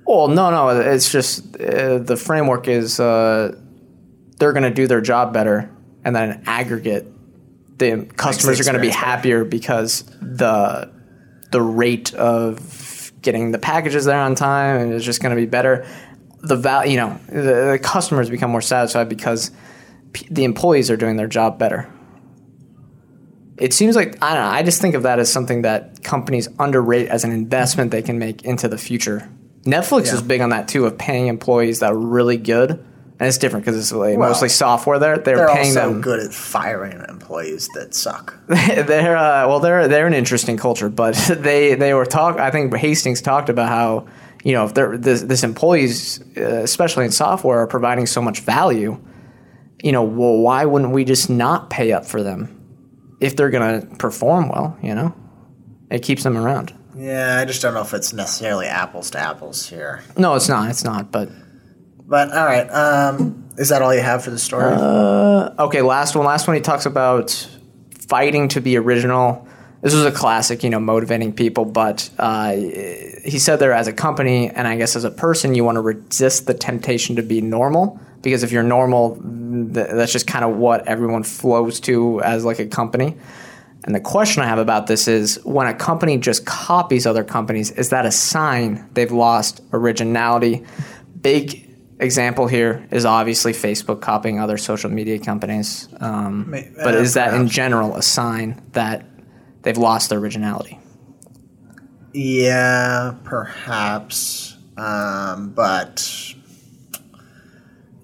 Well, 0.05 0.27
no, 0.27 0.51
no. 0.51 0.69
It's 0.81 1.11
just 1.11 1.55
uh, 1.59 1.97
the 1.99 2.17
framework 2.17 2.67
is 2.67 2.99
uh, 2.99 3.57
they're 4.37 4.53
going 4.53 4.63
to 4.63 4.69
do 4.69 4.85
their 4.85 5.01
job 5.01 5.33
better, 5.33 5.71
and 6.03 6.15
then 6.15 6.31
in 6.31 6.43
aggregate, 6.45 7.07
the 7.77 8.07
customers 8.15 8.59
are 8.59 8.63
going 8.63 8.75
to 8.75 8.79
be 8.81 8.87
experience 8.87 8.95
better. 8.95 9.05
happier 9.17 9.43
because 9.45 10.03
the 10.21 10.91
the 11.51 11.61
rate 11.61 12.13
of 12.13 13.11
getting 13.21 13.51
the 13.51 13.59
packages 13.59 14.05
there 14.05 14.19
on 14.19 14.35
time 14.35 14.79
and 14.81 14.93
is 14.93 15.03
just 15.03 15.21
going 15.21 15.35
to 15.35 15.41
be 15.41 15.45
better. 15.47 15.85
The 16.41 16.55
val, 16.55 16.85
you 16.85 16.97
know, 16.97 17.19
the, 17.27 17.71
the 17.71 17.79
customers 17.81 18.29
become 18.29 18.51
more 18.51 18.61
satisfied 18.61 19.09
because 19.09 19.51
p- 20.13 20.27
the 20.29 20.43
employees 20.43 20.91
are 20.91 20.97
doing 20.97 21.15
their 21.15 21.27
job 21.27 21.57
better. 21.57 21.91
It 23.57 23.73
seems 23.73 23.95
like 23.95 24.21
I 24.21 24.33
don't 24.33 24.43
know. 24.43 24.49
I 24.49 24.63
just 24.63 24.81
think 24.81 24.95
of 24.95 25.03
that 25.03 25.17
as 25.19 25.31
something 25.31 25.61
that 25.61 26.03
companies 26.03 26.49
underrate 26.59 27.07
as 27.07 27.23
an 27.23 27.31
investment 27.31 27.91
they 27.91 28.01
can 28.01 28.19
make 28.19 28.43
into 28.43 28.67
the 28.67 28.77
future. 28.77 29.29
Netflix 29.63 30.07
Yeah. 30.07 30.15
is 30.15 30.21
big 30.21 30.41
on 30.41 30.49
that 30.49 30.67
too, 30.67 30.85
of 30.85 30.97
paying 30.97 31.27
employees 31.27 31.79
that 31.79 31.91
are 31.91 31.97
really 31.97 32.37
good, 32.37 32.85
and 33.19 33.27
it's 33.27 33.37
different 33.37 33.65
because 33.65 33.79
it's 33.79 33.91
like 33.91 34.17
Well, 34.17 34.29
mostly 34.29 34.49
software. 34.49 34.99
There, 34.99 35.17
they're, 35.17 35.37
They're 35.37 35.47
paying 35.47 35.77
also 35.77 35.91
them. 35.91 36.01
good 36.01 36.19
at 36.19 36.33
firing 36.33 37.01
employees 37.07 37.69
that 37.75 37.93
suck. 37.93 38.37
they're 38.47 39.15
uh, 39.17 39.47
well, 39.47 39.59
they're 39.59 39.87
they're 39.87 40.07
an 40.07 40.13
interesting 40.13 40.57
culture, 40.57 40.89
but 40.89 41.13
they 41.39 41.75
they 41.75 41.93
were 41.93 42.05
talk. 42.05 42.37
I 42.39 42.51
think 42.51 42.73
Hastings 42.75 43.21
talked 43.21 43.49
about 43.49 43.69
how 43.69 44.07
you 44.43 44.51
know 44.53 44.65
if 44.65 44.73
they're 44.73 44.97
this, 44.97 45.21
this 45.21 45.43
employees, 45.43 46.21
uh, 46.37 46.41
especially 46.63 47.05
in 47.05 47.11
software, 47.11 47.59
are 47.59 47.67
providing 47.67 48.05
so 48.05 48.21
much 48.21 48.41
value. 48.41 48.99
You 49.83 49.91
know, 49.91 50.03
well, 50.03 50.37
why 50.37 50.65
wouldn't 50.65 50.91
we 50.93 51.03
just 51.05 51.29
not 51.29 51.69
pay 51.69 51.91
up 51.91 52.05
for 52.05 52.23
them 52.23 52.49
if 53.21 53.35
they're 53.35 53.49
going 53.49 53.81
to 53.81 53.95
perform 53.97 54.49
well? 54.49 54.77
You 54.81 54.95
know, 54.95 55.15
it 55.89 56.01
keeps 56.03 56.23
them 56.23 56.37
around. 56.37 56.73
Yeah, 56.97 57.39
I 57.39 57.45
just 57.45 57.61
don't 57.61 57.73
know 57.73 57.81
if 57.81 57.93
it's 57.93 58.13
necessarily 58.13 58.67
apples 58.67 59.11
to 59.11 59.19
apples 59.19 59.67
here. 59.69 60.01
No, 60.17 60.35
it's 60.35 60.47
not. 60.49 60.69
It's 60.69 60.83
not. 60.83 61.11
But 61.11 61.29
But 62.07 62.31
all 62.31 62.45
right, 62.45 62.67
um, 62.69 63.49
is 63.57 63.69
that 63.69 63.81
all 63.81 63.93
you 63.93 64.01
have 64.01 64.23
for 64.23 64.29
the 64.29 64.39
story? 64.39 64.73
okay, 64.73 65.81
last 65.81 66.15
one. 66.15 66.25
Last 66.25 66.47
one. 66.47 66.55
He 66.55 66.61
talks 66.61 66.85
about 66.85 67.31
fighting 68.07 68.47
to 68.49 68.61
be 68.61 68.77
original. 68.77 69.47
This 69.81 69.93
was 69.93 70.05
a 70.05 70.11
classic, 70.11 70.63
you 70.63 70.69
know, 70.69 70.79
motivating 70.79 71.33
people. 71.33 71.65
But 71.65 72.09
uh, 72.17 72.53
he 72.53 73.37
said 73.39 73.57
there, 73.57 73.73
as 73.73 73.87
a 73.87 73.93
company 73.93 74.49
and 74.49 74.67
I 74.67 74.77
guess 74.77 74.95
as 74.95 75.03
a 75.03 75.11
person, 75.11 75.55
you 75.55 75.63
want 75.63 75.75
to 75.75 75.81
resist 75.81 76.47
the 76.47 76.53
temptation 76.53 77.15
to 77.17 77.23
be 77.23 77.41
normal 77.41 77.99
because 78.21 78.41
if 78.41 78.51
you're 78.51 78.63
normal, 78.63 79.15
th- 79.15 79.89
that's 79.91 80.11
just 80.11 80.25
kind 80.25 80.43
of 80.43 80.57
what 80.57 80.87
everyone 80.87 81.23
flows 81.23 81.79
to 81.81 82.21
as 82.21 82.43
like 82.45 82.59
a 82.59 82.65
company. 82.65 83.15
And 83.83 83.93
the 83.93 83.99
question 83.99 84.41
I 84.41 84.47
have 84.47 84.57
about 84.57 84.87
this 84.87 85.07
is 85.07 85.39
when 85.43 85.67
a 85.67 85.73
company 85.73 86.17
just 86.17 86.47
copies 86.47 87.05
other 87.05 87.23
companies, 87.23 87.69
is 87.69 87.89
that 87.89 88.07
a 88.07 88.11
sign 88.11 88.89
they've 88.93 89.11
lost 89.11 89.61
originality? 89.71 90.65
Big 91.21 91.64
example 91.99 92.47
here 92.47 92.87
is 92.91 93.05
obviously 93.05 93.53
Facebook 93.53 94.01
copying 94.01 94.39
other 94.39 94.57
social 94.57 94.89
media 94.89 95.19
companies. 95.19 95.87
Um, 95.99 96.49
May- 96.49 96.71
but 96.75 96.95
uh, 96.95 96.97
is 96.99 97.13
that 97.13 97.33
in 97.33 97.47
general 97.47 97.95
a 97.95 98.01
sign 98.01 98.61
that 98.73 99.05
they've 99.61 99.77
lost 99.77 100.09
their 100.09 100.19
originality? 100.19 100.79
yeah, 102.13 103.13
perhaps. 103.25 104.57
Um, 104.77 105.49
but 105.49 106.33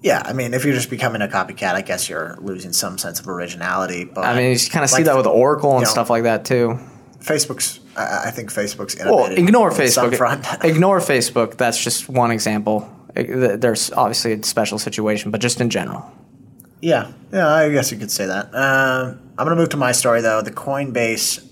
yeah, 0.02 0.22
I 0.24 0.32
mean, 0.32 0.52
if 0.54 0.64
you're 0.64 0.74
just 0.74 0.90
becoming 0.90 1.22
a 1.22 1.28
copycat, 1.28 1.74
I 1.74 1.82
guess 1.82 2.08
you're 2.08 2.36
losing 2.40 2.72
some 2.72 2.98
sense 2.98 3.20
of 3.20 3.28
originality. 3.28 4.04
But 4.04 4.24
I 4.24 4.36
mean, 4.36 4.52
you 4.52 4.58
kind 4.70 4.84
of 4.84 4.90
see 4.90 5.04
that 5.04 5.16
with 5.16 5.26
Oracle 5.26 5.72
and 5.72 5.80
you 5.80 5.84
know, 5.86 5.90
stuff 5.90 6.10
like 6.10 6.24
that 6.24 6.44
too. 6.44 6.78
Facebook's. 7.20 7.80
I 7.96 8.30
think 8.30 8.50
Facebook's 8.50 8.96
Well, 8.98 9.26
ignore 9.26 9.70
Facebook. 9.70 10.16
front. 10.16 10.46
ignore 10.64 10.98
Facebook. 10.98 11.56
That's 11.56 11.82
just 11.82 12.08
one 12.08 12.30
example. 12.30 12.90
There's 13.14 13.90
obviously 13.92 14.32
a 14.32 14.42
special 14.42 14.78
situation, 14.78 15.30
but 15.30 15.40
just 15.40 15.60
in 15.60 15.70
general. 15.70 16.10
Yeah, 16.80 17.12
yeah, 17.32 17.48
I 17.48 17.70
guess 17.70 17.92
you 17.92 17.98
could 17.98 18.10
say 18.10 18.26
that. 18.26 18.46
Um, 18.54 19.20
I'm 19.38 19.46
gonna 19.46 19.56
move 19.56 19.68
to 19.70 19.76
my 19.76 19.92
story 19.92 20.20
though. 20.20 20.42
The 20.42 20.50
Coinbase, 20.50 21.46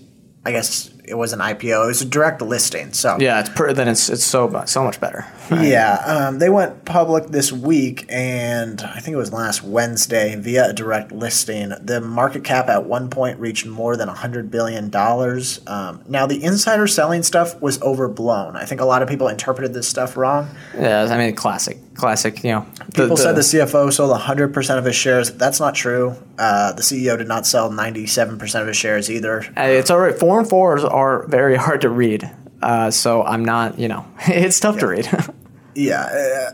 I 0.45 0.51
guess 0.51 0.89
it 1.11 1.17
was 1.17 1.33
an 1.33 1.39
IPO. 1.39 1.83
It 1.83 1.87
was 1.87 2.01
a 2.01 2.05
direct 2.05 2.41
listing. 2.41 2.93
So 2.93 3.17
Yeah, 3.19 3.41
it's 3.41 3.49
per, 3.49 3.73
then 3.73 3.87
it's 3.87 4.09
it's 4.09 4.23
so 4.23 4.47
mu- 4.47 4.65
so 4.65 4.83
much 4.83 4.99
better. 4.99 5.25
yeah, 5.51 6.01
um, 6.05 6.39
they 6.39 6.49
went 6.49 6.85
public 6.85 7.27
this 7.27 7.51
week, 7.51 8.05
and 8.09 8.81
I 8.81 8.99
think 9.01 9.13
it 9.13 9.17
was 9.17 9.33
last 9.33 9.61
Wednesday 9.63 10.35
via 10.35 10.69
a 10.69 10.73
direct 10.73 11.11
listing. 11.11 11.73
The 11.81 11.99
market 11.99 12.43
cap 12.45 12.69
at 12.69 12.85
one 12.85 13.09
point 13.09 13.37
reached 13.39 13.65
more 13.65 13.97
than 13.97 14.07
hundred 14.07 14.49
billion 14.49 14.89
dollars. 14.89 15.59
Um, 15.67 16.01
now 16.07 16.25
the 16.25 16.41
insider 16.43 16.87
selling 16.87 17.23
stuff 17.23 17.61
was 17.61 17.81
overblown. 17.81 18.55
I 18.55 18.63
think 18.65 18.79
a 18.79 18.85
lot 18.85 19.01
of 19.01 19.09
people 19.09 19.27
interpreted 19.27 19.73
this 19.73 19.87
stuff 19.87 20.15
wrong. 20.15 20.47
Yeah, 20.77 21.03
I 21.09 21.17
mean, 21.17 21.35
classic, 21.35 21.77
classic. 21.95 22.43
You 22.45 22.51
know, 22.51 22.65
the- 22.87 23.03
People 23.03 23.17
said 23.17 23.33
the- 23.35 23.41
the 23.41 23.59
CFO 23.59 23.89
sold 23.91 24.11
100% 24.17 24.77
of 24.77 24.85
his 24.85 24.95
shares. 24.95 25.31
That's 25.31 25.59
not 25.59 25.75
true. 25.75 26.15
Uh, 26.37 26.71
the 26.73 26.81
CEO 26.83 27.17
did 27.17 27.27
not 27.27 27.45
sell 27.45 27.69
97% 27.69 28.61
of 28.61 28.67
his 28.67 28.77
shares 28.77 29.09
either. 29.11 29.43
It's 29.57 29.89
all 29.91 29.99
right. 29.99 30.17
Four 30.17 30.39
and 30.39 30.47
fours 30.47 30.83
are 30.83 31.00
very 31.27 31.55
hard 31.55 31.81
to 31.81 31.89
read. 31.89 32.29
Uh, 32.61 32.91
so 32.91 33.23
I'm 33.23 33.43
not, 33.43 33.79
you 33.79 33.87
know, 33.87 34.05
it's 34.27 34.59
tough 34.59 34.79
to 34.79 34.87
read. 34.87 35.07
Yeah, 35.73 36.01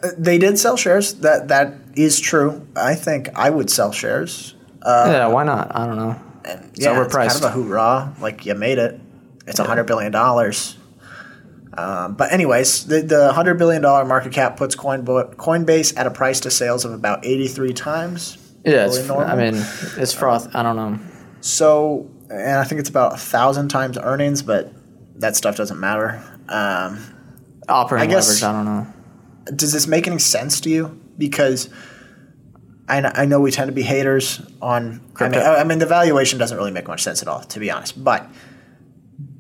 uh, 0.03 0.10
they 0.15 0.38
did 0.38 0.60
sell 0.60 0.78
shares. 0.78 1.15
That 1.26 1.48
that 1.48 1.74
is 1.95 2.19
true. 2.19 2.68
I 2.76 2.94
think 2.94 3.30
I 3.36 3.49
would 3.49 3.72
sell 3.72 3.91
shares. 3.91 4.53
yeah, 4.86 5.26
why 5.26 5.44
not? 5.44 5.76
I 5.76 5.88
don't 5.88 5.95
know. 5.98 6.15
And 6.45 6.65
It's 6.69 6.86
yeah, 6.86 7.02
it's 7.02 7.11
overpriced. 7.15 7.41
kind 7.41 7.45
of 7.45 7.49
a 7.49 7.49
hoorah. 7.49 8.14
Like 8.22 8.45
you 8.45 8.53
made 8.53 8.78
it. 8.78 9.02
It's 9.48 9.57
a 9.57 9.64
hundred 9.64 9.86
billion 9.88 10.11
dollars. 10.11 10.78
Um, 11.76 12.14
but 12.14 12.32
anyways, 12.32 12.86
the 12.86 13.02
the 13.02 13.34
hundred 13.34 13.56
billion 13.57 13.82
dollar 13.82 14.06
market 14.06 14.34
cap 14.34 14.56
puts 14.56 14.76
Coinbo- 14.76 15.34
Coinbase 15.36 15.98
at 15.98 16.06
a 16.06 16.11
price 16.11 16.40
to 16.41 16.52
sales 16.52 16.86
of 16.86 16.94
about 16.94 17.26
eighty 17.26 17.48
three 17.48 17.74
times. 17.74 18.38
Yeah, 18.64 18.86
it's, 18.86 18.99
Really? 18.99 19.26
I 19.26 19.36
mean, 19.36 19.56
it's 19.98 20.14
froth. 20.14 20.56
I 20.56 20.61
don't 20.61 20.76
know. 20.76 20.99
So, 21.41 22.07
and 22.30 22.60
I 22.60 22.64
think 22.64 22.80
it's 22.80 22.90
about 22.90 23.14
a 23.14 23.18
thousand 23.18 23.70
times 23.70 23.98
earnings, 23.98 24.41
but 24.41 24.72
that 25.16 25.36
stuff 25.36 25.56
doesn't 25.58 25.80
matter. 25.80 26.22
Um, 26.49 26.99
Operating 27.70 28.10
I 28.10 28.14
guess- 28.14 28.41
leverage, 28.41 28.44
I 28.44 28.52
don't 28.54 28.66
know. 28.66 29.54
does 29.56 29.74
this 29.74 29.88
make 29.88 30.08
any 30.08 30.20
sense 30.20 30.62
to 30.62 30.70
you? 30.70 30.99
Because 31.18 31.70
I, 32.88 32.99
I 33.04 33.26
know 33.26 33.41
we 33.41 33.52
tend 33.52 33.68
to 33.68 33.74
be 33.74 33.82
haters 33.82 34.41
on. 34.62 35.02
I 35.20 35.28
mean, 35.30 35.40
I 35.41 35.56
I 35.58 35.64
mean, 35.66 35.80
the 35.80 35.86
valuation 35.86 36.40
doesn't 36.40 36.56
really 36.58 36.72
make 36.72 36.88
much 36.88 37.04
sense 37.04 37.22
at 37.22 37.28
all, 37.28 37.41
to 37.41 37.60
be 37.60 37.70
honest. 37.70 38.02
But 38.02 38.30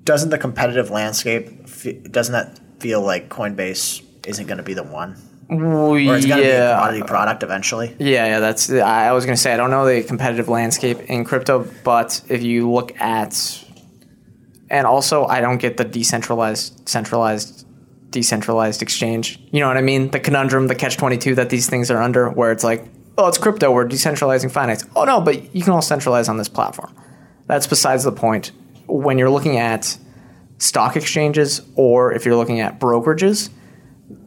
doesn't 0.03 0.29
the 0.31 0.37
competitive 0.37 0.89
landscape 0.89 1.65
doesn't 2.11 2.33
that 2.33 2.59
feel 2.79 3.01
like 3.01 3.29
Coinbase 3.29 4.03
isn't 4.25 4.47
going 4.47 4.57
to 4.57 4.63
be 4.63 4.73
the 4.73 4.83
one, 4.83 5.15
or 5.49 5.97
it's 5.97 6.25
going 6.25 6.39
to 6.39 6.43
be 6.43 6.49
a 6.49 6.59
yeah. 6.59 6.75
commodity 6.75 7.03
product 7.03 7.43
eventually? 7.43 7.95
Yeah, 7.99 8.25
yeah, 8.25 8.39
that's. 8.39 8.69
I 8.69 9.07
I 9.07 9.11
was 9.13 9.25
gonna 9.25 9.37
say 9.37 9.53
I 9.53 9.57
don't 9.57 9.71
know 9.71 9.85
the 9.85 10.03
competitive 10.03 10.49
landscape 10.49 10.99
in 11.01 11.23
crypto, 11.23 11.67
but 11.83 12.21
if 12.27 12.43
you 12.43 12.69
look 12.69 12.99
at, 12.99 13.63
and 14.69 14.85
also 14.85 15.25
I 15.25 15.41
don't 15.41 15.57
get 15.57 15.77
the 15.77 15.85
decentralized, 15.85 16.87
centralized, 16.87 17.65
decentralized 18.11 18.81
exchange. 18.81 19.39
You 19.51 19.61
know 19.61 19.67
what 19.67 19.77
I 19.77 19.81
mean? 19.81 20.11
The 20.11 20.19
conundrum, 20.19 20.67
the 20.67 20.75
catch 20.75 20.97
twenty 20.97 21.17
two 21.17 21.35
that 21.35 21.49
these 21.49 21.69
things 21.69 21.89
are 21.89 22.01
under, 22.01 22.29
where 22.29 22.51
it's 22.51 22.63
like, 22.63 22.85
oh, 23.17 23.27
it's 23.27 23.37
crypto, 23.37 23.71
we're 23.71 23.87
decentralizing 23.87 24.51
finance. 24.51 24.85
Oh 24.95 25.05
no, 25.05 25.21
but 25.21 25.55
you 25.55 25.63
can 25.63 25.71
all 25.73 25.81
centralize 25.81 26.27
on 26.27 26.37
this 26.37 26.49
platform. 26.49 26.93
That's 27.47 27.67
besides 27.67 28.03
the 28.03 28.11
point. 28.11 28.51
When 28.87 29.17
you're 29.17 29.29
looking 29.29 29.57
at 29.57 29.97
stock 30.57 30.95
exchanges, 30.95 31.61
or 31.75 32.11
if 32.13 32.25
you're 32.25 32.35
looking 32.35 32.59
at 32.59 32.79
brokerages, 32.79 33.49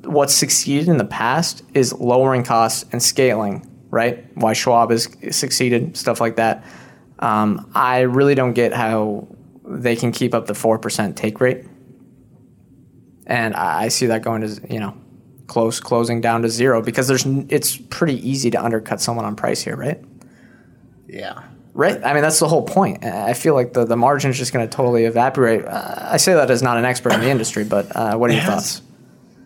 what's 0.04 0.34
succeeded 0.34 0.88
in 0.88 0.96
the 0.96 1.04
past 1.04 1.62
is 1.74 1.92
lowering 1.92 2.42
costs 2.44 2.84
and 2.92 3.02
scaling, 3.02 3.66
right? 3.90 4.24
Why 4.36 4.52
Schwab 4.52 4.90
has 4.90 5.08
succeeded, 5.30 5.96
stuff 5.96 6.20
like 6.20 6.36
that. 6.36 6.64
Um, 7.18 7.70
I 7.74 8.00
really 8.00 8.34
don't 8.34 8.54
get 8.54 8.72
how 8.72 9.28
they 9.64 9.94
can 9.96 10.10
keep 10.12 10.34
up 10.34 10.46
the 10.46 10.54
4% 10.54 11.14
take 11.16 11.40
rate. 11.40 11.64
And 13.26 13.54
I 13.54 13.84
I 13.84 13.88
see 13.88 14.06
that 14.06 14.22
going 14.22 14.40
to, 14.42 14.60
you 14.72 14.80
know, 14.80 14.96
close 15.46 15.80
closing 15.80 16.20
down 16.20 16.42
to 16.42 16.48
zero 16.48 16.82
because 16.82 17.06
there's 17.08 17.24
it's 17.48 17.76
pretty 17.76 18.16
easy 18.28 18.50
to 18.50 18.62
undercut 18.62 19.00
someone 19.00 19.24
on 19.24 19.36
price 19.36 19.60
here, 19.62 19.76
right? 19.76 20.00
Yeah. 21.06 21.42
Right. 21.72 22.02
I 22.04 22.12
mean, 22.14 22.22
that's 22.22 22.40
the 22.40 22.48
whole 22.48 22.62
point. 22.64 23.04
I 23.04 23.32
feel 23.32 23.54
like 23.54 23.72
the, 23.72 23.84
the 23.84 23.96
margin 23.96 24.30
is 24.32 24.38
just 24.38 24.52
going 24.52 24.68
to 24.68 24.76
totally 24.76 25.04
evaporate. 25.04 25.64
Uh, 25.64 25.94
I 26.10 26.16
say 26.16 26.34
that 26.34 26.50
as 26.50 26.62
not 26.62 26.76
an 26.78 26.84
expert 26.84 27.12
in 27.12 27.20
the 27.20 27.28
industry, 27.30 27.62
but 27.62 27.94
uh, 27.94 28.16
what 28.16 28.30
are 28.30 28.32
your 28.32 28.42
It 28.42 28.46
has- 28.46 28.78
thoughts? 28.78 28.82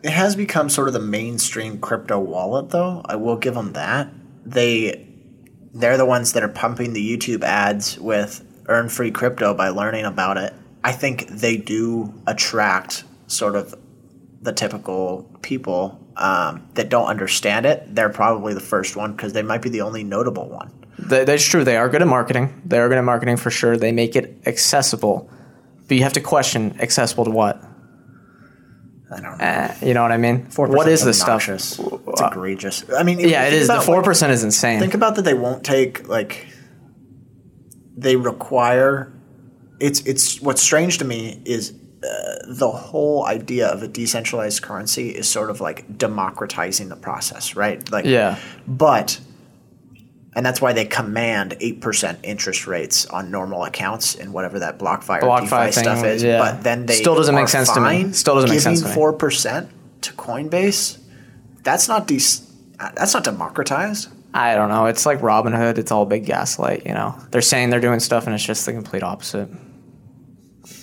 It 0.05 0.13
has 0.13 0.37
become 0.37 0.69
sort 0.69 0.87
of 0.87 0.93
the 0.93 1.01
mainstream 1.01 1.79
crypto 1.79 2.19
wallet, 2.19 2.69
though. 2.69 3.01
I 3.07 3.17
will 3.17 3.39
give 3.39 3.55
them 3.55 3.73
that. 3.73 4.11
They 4.45 5.09
they're 5.73 5.97
the 5.97 6.05
ones 6.05 6.35
that 6.35 6.43
are 6.43 6.49
pumping 6.49 6.93
the 6.93 7.17
YouTube 7.17 7.43
ads 7.43 7.99
with 7.99 8.45
earn 8.69 8.91
free 8.91 9.11
crypto 9.11 9.55
by 9.55 9.71
learning 9.71 10.05
about 10.05 10.37
it. 10.37 10.53
I 10.85 10.93
think 10.93 11.29
they 11.29 11.57
do 11.57 12.13
attract 12.27 13.05
sort 13.29 13.57
of 13.57 13.75
the 14.43 14.53
typical 14.53 15.27
people 15.41 15.99
um, 16.19 16.69
that 16.75 16.91
don't 16.91 17.07
understand 17.07 17.65
it. 17.65 17.95
They're 17.95 18.11
probably 18.11 18.53
the 18.53 18.61
first 18.61 18.97
one 18.97 19.13
because 19.13 19.33
they 19.33 19.43
might 19.43 19.63
be 19.63 19.71
the 19.71 19.81
only 19.81 20.05
notable 20.05 20.51
one. 20.51 20.71
That's 20.99 21.45
true. 21.45 21.65
They 21.65 21.79
are 21.79 21.89
good 21.89 22.03
at 22.03 22.09
marketing. 22.09 22.63
They 22.67 22.79
are 22.79 22.91
good 22.91 22.99
at 22.99 23.05
marketing 23.05 23.39
for 23.39 23.51
sure. 23.51 23.79
They 23.79 23.91
make 23.91 24.17
it 24.17 24.37
accessible, 24.45 25.31
but 25.89 25.97
you 25.97 26.03
have 26.03 26.13
to 26.13 26.21
question 26.21 26.79
accessible 26.79 27.25
to 27.25 27.31
what? 27.31 27.65
I 29.15 29.21
don't 29.21 29.39
know. 29.39 29.45
Uh, 29.45 29.75
you 29.83 29.95
know 29.95 30.03
what 30.03 30.13
I 30.13 30.17
mean? 30.17 30.47
4% 30.47 30.69
What 30.69 30.89
is 30.89 31.01
is 31.01 31.07
this 31.07 31.17
stuff? 31.19 31.29
obnoxious. 31.49 31.79
It's 31.79 32.21
egregious. 32.21 32.85
I 32.97 33.03
mean, 33.03 33.21
Yeah, 33.21 33.45
it 33.45 33.51
think 33.51 33.63
is. 33.63 33.67
The 33.69 33.75
about, 33.75 33.85
four 33.85 33.97
like, 33.97 34.05
percent 34.05 34.33
is 34.33 34.43
insane. 34.45 34.81
Think 34.81 34.95
about 34.95 35.15
that 35.17 35.23
they 35.23 35.35
won't 35.35 35.65
take 35.65 36.09
like 36.09 36.47
they 37.97 38.17
require 38.17 39.13
it's 39.81 40.01
it's 40.01 40.41
what's 40.41 40.63
strange 40.63 40.99
to 40.99 41.05
me 41.05 41.43
is 41.45 41.73
uh, 42.03 42.35
the 42.49 42.71
whole 42.71 43.25
idea 43.27 43.67
of 43.69 43.83
a 43.83 43.89
decentralized 43.89 44.63
currency 44.63 45.11
is 45.11 45.29
sort 45.29 45.51
of 45.51 45.61
like 45.61 45.97
democratizing 45.97 46.89
the 46.89 46.97
process, 46.97 47.57
right? 47.57 47.91
Like 47.91 48.05
Yeah. 48.05 48.39
But 48.67 49.21
and 50.35 50.45
that's 50.45 50.61
why 50.61 50.73
they 50.73 50.85
command 50.85 51.53
8% 51.61 52.19
interest 52.23 52.67
rates 52.67 53.07
on 53.07 53.31
normal 53.31 53.65
accounts 53.65 54.15
and 54.15 54.33
whatever 54.33 54.59
that 54.61 54.79
BlockFi 54.79 55.21
BlockFi 55.21 55.67
DeFi 55.67 55.73
stuff 55.73 56.05
is. 56.05 56.23
yeah. 56.23 56.39
But 56.39 56.63
then 56.63 56.87
they 56.87 56.95
Still 56.97 57.15
doesn't 57.15 57.35
make 57.35 57.49
sense 57.49 57.71
to 57.73 57.81
me. 57.81 58.13
Still 58.13 58.35
doesn't 58.35 58.51
make 58.51 58.61
sense 58.61 58.81
to 58.81 58.87
me. 58.89 58.95
Giving 58.95 59.13
4% 59.13 59.69
to 60.03 60.13
Coinbase, 60.15 60.99
that's 61.63 61.89
not 61.89 62.07
de- 62.07 62.19
that's 62.95 63.15
not 63.15 63.25
democratized. 63.25 64.09
I 64.35 64.57
don't 64.57 64.69
know. 64.69 64.87
It's 64.87 65.07
like 65.07 65.21
Robinhood. 65.21 65.79
It's 65.79 65.93
all 65.93 66.05
big 66.07 66.27
gaslight. 66.27 66.85
You 66.85 66.93
know, 66.93 67.15
they're 67.31 67.41
saying 67.41 67.71
they're 67.71 67.81
doing 67.81 68.01
stuff, 68.01 68.27
and 68.27 68.35
it's 68.35 68.45
just 68.45 68.67
the 68.67 68.73
complete 68.73 69.05
opposite. 69.05 69.49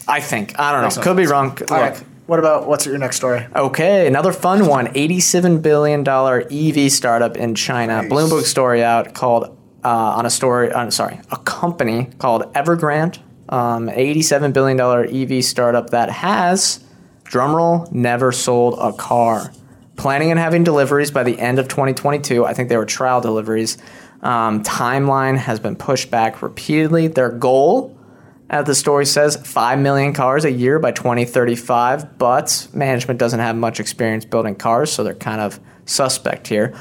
I 0.08 0.22
think. 0.22 0.58
I 0.58 0.72
don't 0.72 0.96
know. 0.96 1.04
Could 1.04 1.18
be 1.18 1.26
wrong. 1.26 1.50
Look. 1.50 1.70
Right. 1.70 2.02
What 2.32 2.40
about 2.40 2.66
what's 2.66 2.86
your 2.86 2.98
next 2.98 3.18
story? 3.18 3.46
Okay, 3.54 4.08
another 4.08 4.32
fun 4.32 4.66
one. 4.66 4.88
$87 4.88 5.62
billion 5.62 6.08
EV 6.08 6.90
startup 6.90 7.36
in 7.36 7.56
China. 7.56 8.04
Nice. 8.04 8.10
Bloomberg 8.10 8.44
story 8.44 8.82
out 8.82 9.14
called, 9.14 9.48
uh, 9.84 9.90
on 9.90 10.26
a 10.26 10.30
story, 10.30 10.72
uh, 10.72 10.90
sorry, 10.92 11.20
a 11.30 11.36
company 11.36 12.08
called 12.20 12.44
Evergrande. 12.54 13.20
Um, 13.50 13.90
$87 13.90 14.54
billion 14.54 14.80
EV 14.80 15.44
startup 15.44 15.90
that 15.90 16.10
has, 16.10 16.82
drumroll, 17.26 17.92
never 17.92 18.32
sold 18.32 18.80
a 18.80 18.94
car. 18.94 19.52
Planning 19.98 20.32
on 20.32 20.38
having 20.38 20.64
deliveries 20.64 21.12
by 21.12 21.24
the 21.24 21.38
end 21.38 21.60
of 21.60 21.68
2022. 21.68 22.46
I 22.46 22.54
think 22.54 22.70
they 22.70 22.78
were 22.78 22.86
trial 22.86 23.20
deliveries. 23.20 23.78
Um, 24.22 24.64
timeline 24.64 25.36
has 25.36 25.60
been 25.60 25.76
pushed 25.76 26.10
back 26.10 26.42
repeatedly. 26.42 27.08
Their 27.08 27.30
goal 27.30 27.98
as 28.52 28.66
the 28.66 28.76
story 28.76 29.06
says, 29.06 29.38
5 29.38 29.80
million 29.80 30.14
cars 30.14 30.44
a 30.44 30.52
year 30.52 30.78
by 30.78 30.92
2035, 30.92 32.18
but 32.18 32.68
management 32.74 33.18
doesn't 33.18 33.40
have 33.40 33.56
much 33.56 33.80
experience 33.80 34.26
building 34.26 34.56
cars, 34.56 34.92
so 34.92 35.06
they're 35.06 35.16
kind 35.16 35.40
of 35.40 35.58
suspect 35.86 36.50
here. 36.50 36.78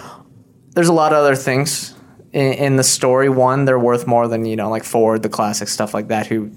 There's 0.75 0.89
a 0.89 0.93
lot 0.93 1.13
of 1.13 1.19
other 1.19 1.37
things 1.37 1.95
in, 2.33 2.55
in 2.55 2.77
the 2.77 2.83
story. 2.83 3.29
One, 3.29 3.67
they're 3.67 3.79
worth 3.79 4.09
more 4.09 4.27
than, 4.27 4.45
you 4.45 4.57
know, 4.57 4.69
like 4.69 4.83
Ford, 4.83 5.23
the 5.23 5.29
classic 5.29 5.69
stuff 5.69 5.95
like 5.95 6.09
that, 6.09 6.27
who, 6.27 6.51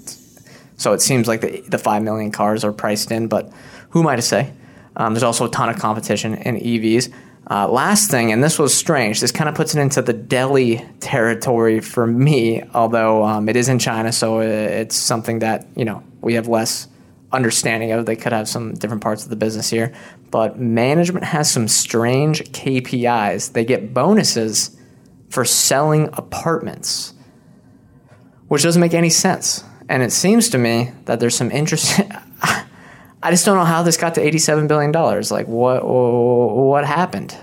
so 0.77 0.93
it 0.93 1.01
seems 1.01 1.27
like 1.27 1.41
the, 1.41 1.61
the 1.67 1.77
5 1.77 2.01
million 2.01 2.31
cars 2.31 2.63
are 2.63 2.73
priced 2.73 3.11
in, 3.11 3.27
but 3.27 3.53
who 3.91 3.99
am 3.99 4.07
I 4.07 4.15
to 4.15 4.21
say? 4.23 4.51
Um, 4.95 5.13
there's 5.13 5.23
also 5.23 5.45
a 5.45 5.49
ton 5.49 5.69
of 5.69 5.77
competition 5.77 6.33
in 6.33 6.55
EVs. 6.55 7.13
Uh, 7.49 7.67
last 7.67 8.09
thing, 8.09 8.31
and 8.31 8.41
this 8.41 8.57
was 8.57 8.73
strange, 8.73 9.19
this 9.19 9.31
kind 9.31 9.49
of 9.49 9.55
puts 9.55 9.75
it 9.75 9.81
into 9.81 10.01
the 10.01 10.13
deli 10.13 10.85
territory 11.01 11.81
for 11.81 12.07
me, 12.07 12.63
although 12.73 13.25
um, 13.25 13.49
it 13.49 13.57
is 13.57 13.67
in 13.67 13.79
China, 13.79 14.13
so 14.13 14.39
it's 14.39 14.95
something 14.95 15.39
that, 15.39 15.67
you 15.75 15.83
know, 15.83 16.01
we 16.21 16.35
have 16.35 16.47
less 16.47 16.87
understanding 17.33 17.91
of. 17.91 18.05
They 18.05 18.15
could 18.15 18.31
have 18.31 18.47
some 18.47 18.75
different 18.75 19.01
parts 19.01 19.23
of 19.23 19.29
the 19.29 19.35
business 19.35 19.69
here. 19.69 19.93
But 20.31 20.59
management 20.59 21.25
has 21.25 21.51
some 21.51 21.67
strange 21.67 22.43
KPIs. 22.51 23.53
They 23.53 23.65
get 23.65 23.93
bonuses 23.93 24.77
for 25.29 25.43
selling 25.43 26.09
apartments, 26.13 27.13
which 28.47 28.63
doesn't 28.63 28.79
make 28.79 28.93
any 28.93 29.09
sense. 29.09 29.63
And 29.89 30.01
it 30.01 30.11
seems 30.11 30.49
to 30.51 30.57
me 30.57 30.91
that 31.05 31.19
there's 31.19 31.35
some 31.35 31.51
interest. 31.51 31.99
I 33.23 33.31
just 33.31 33.45
don't 33.45 33.57
know 33.57 33.63
how 33.63 33.83
this 33.83 33.95
got 33.95 34.15
to 34.15 34.21
$87 34.21 34.67
billion. 34.67 34.91
Like, 34.91 35.47
what, 35.47 35.85
what 35.85 36.85
happened? 36.85 37.35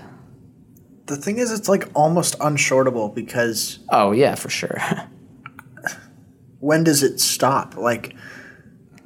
The 1.07 1.17
thing 1.17 1.39
is, 1.39 1.51
it's 1.51 1.67
like 1.67 1.89
almost 1.95 2.37
unshortable 2.39 3.13
because 3.13 3.79
Oh, 3.89 4.11
yeah, 4.11 4.35
for 4.35 4.49
sure. 4.49 4.77
when 6.59 6.83
does 6.83 7.01
it 7.01 7.19
stop? 7.19 7.75
Like 7.75 8.15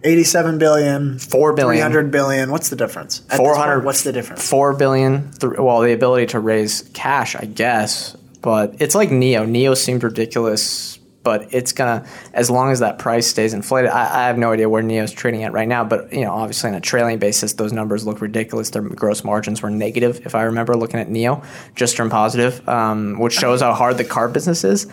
87 0.04 0.58
billion, 0.60 1.18
4 1.18 1.54
billion. 1.54 1.82
300 1.82 2.12
billion. 2.12 2.52
What's 2.52 2.70
the 2.70 2.76
difference? 2.76 3.24
At 3.30 3.38
400 3.38 3.76
point, 3.76 3.86
What's 3.86 4.04
the 4.04 4.12
difference? 4.12 4.48
Four 4.48 4.76
billion. 4.76 5.32
Th- 5.32 5.54
well, 5.58 5.80
the 5.80 5.94
ability 5.94 6.28
to 6.28 6.40
raise 6.40 6.82
cash, 6.94 7.36
I 7.36 7.46
guess. 7.46 8.16
But 8.42 8.76
it's 8.80 8.94
like 8.94 9.10
NIO. 9.10 9.48
NIO 9.50 9.76
seemed 9.76 10.04
ridiculous, 10.04 11.00
but 11.26 11.54
it's 11.54 11.74
gonna 11.74 12.08
as 12.34 12.50
long 12.50 12.72
as 12.72 12.80
that 12.80 13.00
price 13.00 13.28
stays 13.28 13.54
inflated. 13.54 13.90
I, 13.90 14.24
I 14.24 14.28
have 14.28 14.38
no 14.38 14.54
idea 14.54 14.70
where 14.70 14.82
NIO's 14.82 15.12
trading 15.12 15.44
at 15.44 15.52
right 15.52 15.68
now, 15.68 15.84
but 15.84 16.14
you 16.14 16.22
know, 16.22 16.32
obviously 16.32 16.70
on 16.70 16.76
a 16.76 16.80
trailing 16.80 17.20
basis, 17.20 17.54
those 17.54 17.74
numbers 17.74 18.06
look 18.06 18.22
ridiculous. 18.22 18.70
Their 18.70 18.84
gross 18.84 19.26
margins 19.26 19.62
were 19.62 19.72
negative, 19.72 20.26
if 20.26 20.36
I 20.36 20.44
remember 20.44 20.78
looking 20.78 21.00
at 21.02 21.10
Neo, 21.10 21.44
just 21.76 21.98
turned 21.98 22.12
positive, 22.12 22.68
um, 22.70 23.20
which 23.20 23.34
shows 23.34 23.62
how 23.62 23.74
hard 23.74 23.98
the 23.98 24.06
car 24.06 24.30
business 24.30 24.64
is. 24.64 24.88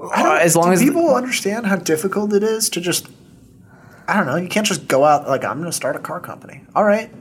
Uh, 0.00 0.38
as 0.40 0.56
long 0.56 0.66
Do 0.66 0.72
as 0.72 0.80
people 0.80 1.14
understand 1.14 1.66
how 1.66 1.76
difficult 1.76 2.32
it 2.32 2.42
is 2.42 2.70
to 2.70 2.80
just, 2.80 3.06
I 4.06 4.16
don't 4.16 4.26
know, 4.26 4.36
you 4.36 4.48
can't 4.48 4.66
just 4.66 4.88
go 4.88 5.04
out 5.04 5.28
like 5.28 5.44
I'm 5.44 5.58
going 5.58 5.70
to 5.70 5.76
start 5.76 5.96
a 5.96 6.00
car 6.00 6.18
company. 6.18 6.62
All 6.74 6.84
right, 6.84 7.12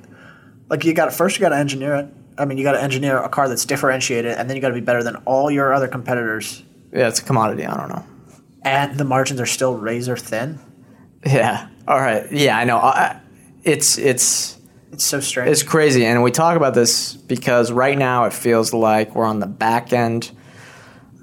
like 0.70 0.86
you 0.86 0.94
got 0.94 1.14
first 1.14 1.38
you 1.38 1.42
got 1.42 1.50
to 1.50 1.58
engineer 1.58 1.96
it. 1.96 2.08
I 2.38 2.46
mean, 2.46 2.58
you 2.58 2.64
got 2.64 2.74
to 2.74 2.82
engineer 2.82 3.18
a 3.18 3.30
car 3.30 3.50
that's 3.50 3.66
differentiated, 3.66 4.32
and 4.38 4.50
then 4.50 4.56
you 4.56 4.62
got 4.62 4.70
to 4.70 4.76
be 4.76 4.82
better 4.82 5.04
than 5.04 5.18
all 5.26 5.52
your 5.52 5.74
other 5.74 5.88
competitors. 5.88 6.64
yeah, 6.94 7.08
it's 7.08 7.20
a 7.20 7.24
commodity. 7.24 7.66
I 7.66 7.76
don't 7.76 7.90
know. 7.90 8.06
And 8.68 8.98
the 8.98 9.04
margins 9.04 9.40
are 9.40 9.46
still 9.46 9.76
razor 9.76 10.18
thin. 10.18 10.60
Yeah. 11.26 11.68
All 11.88 12.00
right. 12.00 12.32
Yeah, 12.32 12.58
I 12.58 12.64
know. 12.66 12.78
I, 12.78 13.20
it's 13.64 13.98
it's. 13.98 14.58
It's 14.92 15.04
so 15.04 15.20
strange. 15.20 15.52
It's 15.52 15.64
crazy, 15.64 16.06
and 16.06 16.24
we 16.24 16.32
talk 16.32 16.56
about 16.56 16.74
this 16.74 17.14
because 17.14 17.72
right 17.72 17.98
now 17.98 18.24
it 18.24 18.34
feels 18.34 18.74
like 18.74 19.16
we're 19.16 19.26
on 19.26 19.40
the 19.40 19.46
back 19.46 19.92
end 19.92 20.32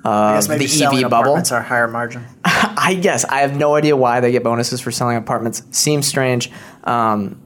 of 0.04 0.46
the 0.46 0.54
EV 0.54 1.02
bubble. 1.02 1.06
apartments 1.06 1.50
our 1.50 1.62
higher 1.62 1.88
margin. 1.88 2.24
I 2.44 2.98
guess 3.00 3.24
I 3.24 3.40
have 3.40 3.56
no 3.56 3.74
idea 3.74 3.96
why 3.96 4.20
they 4.20 4.32
get 4.32 4.42
bonuses 4.42 4.80
for 4.80 4.90
selling 4.90 5.16
apartments. 5.16 5.62
Seems 5.70 6.06
strange. 6.06 6.50
Um, 6.84 7.40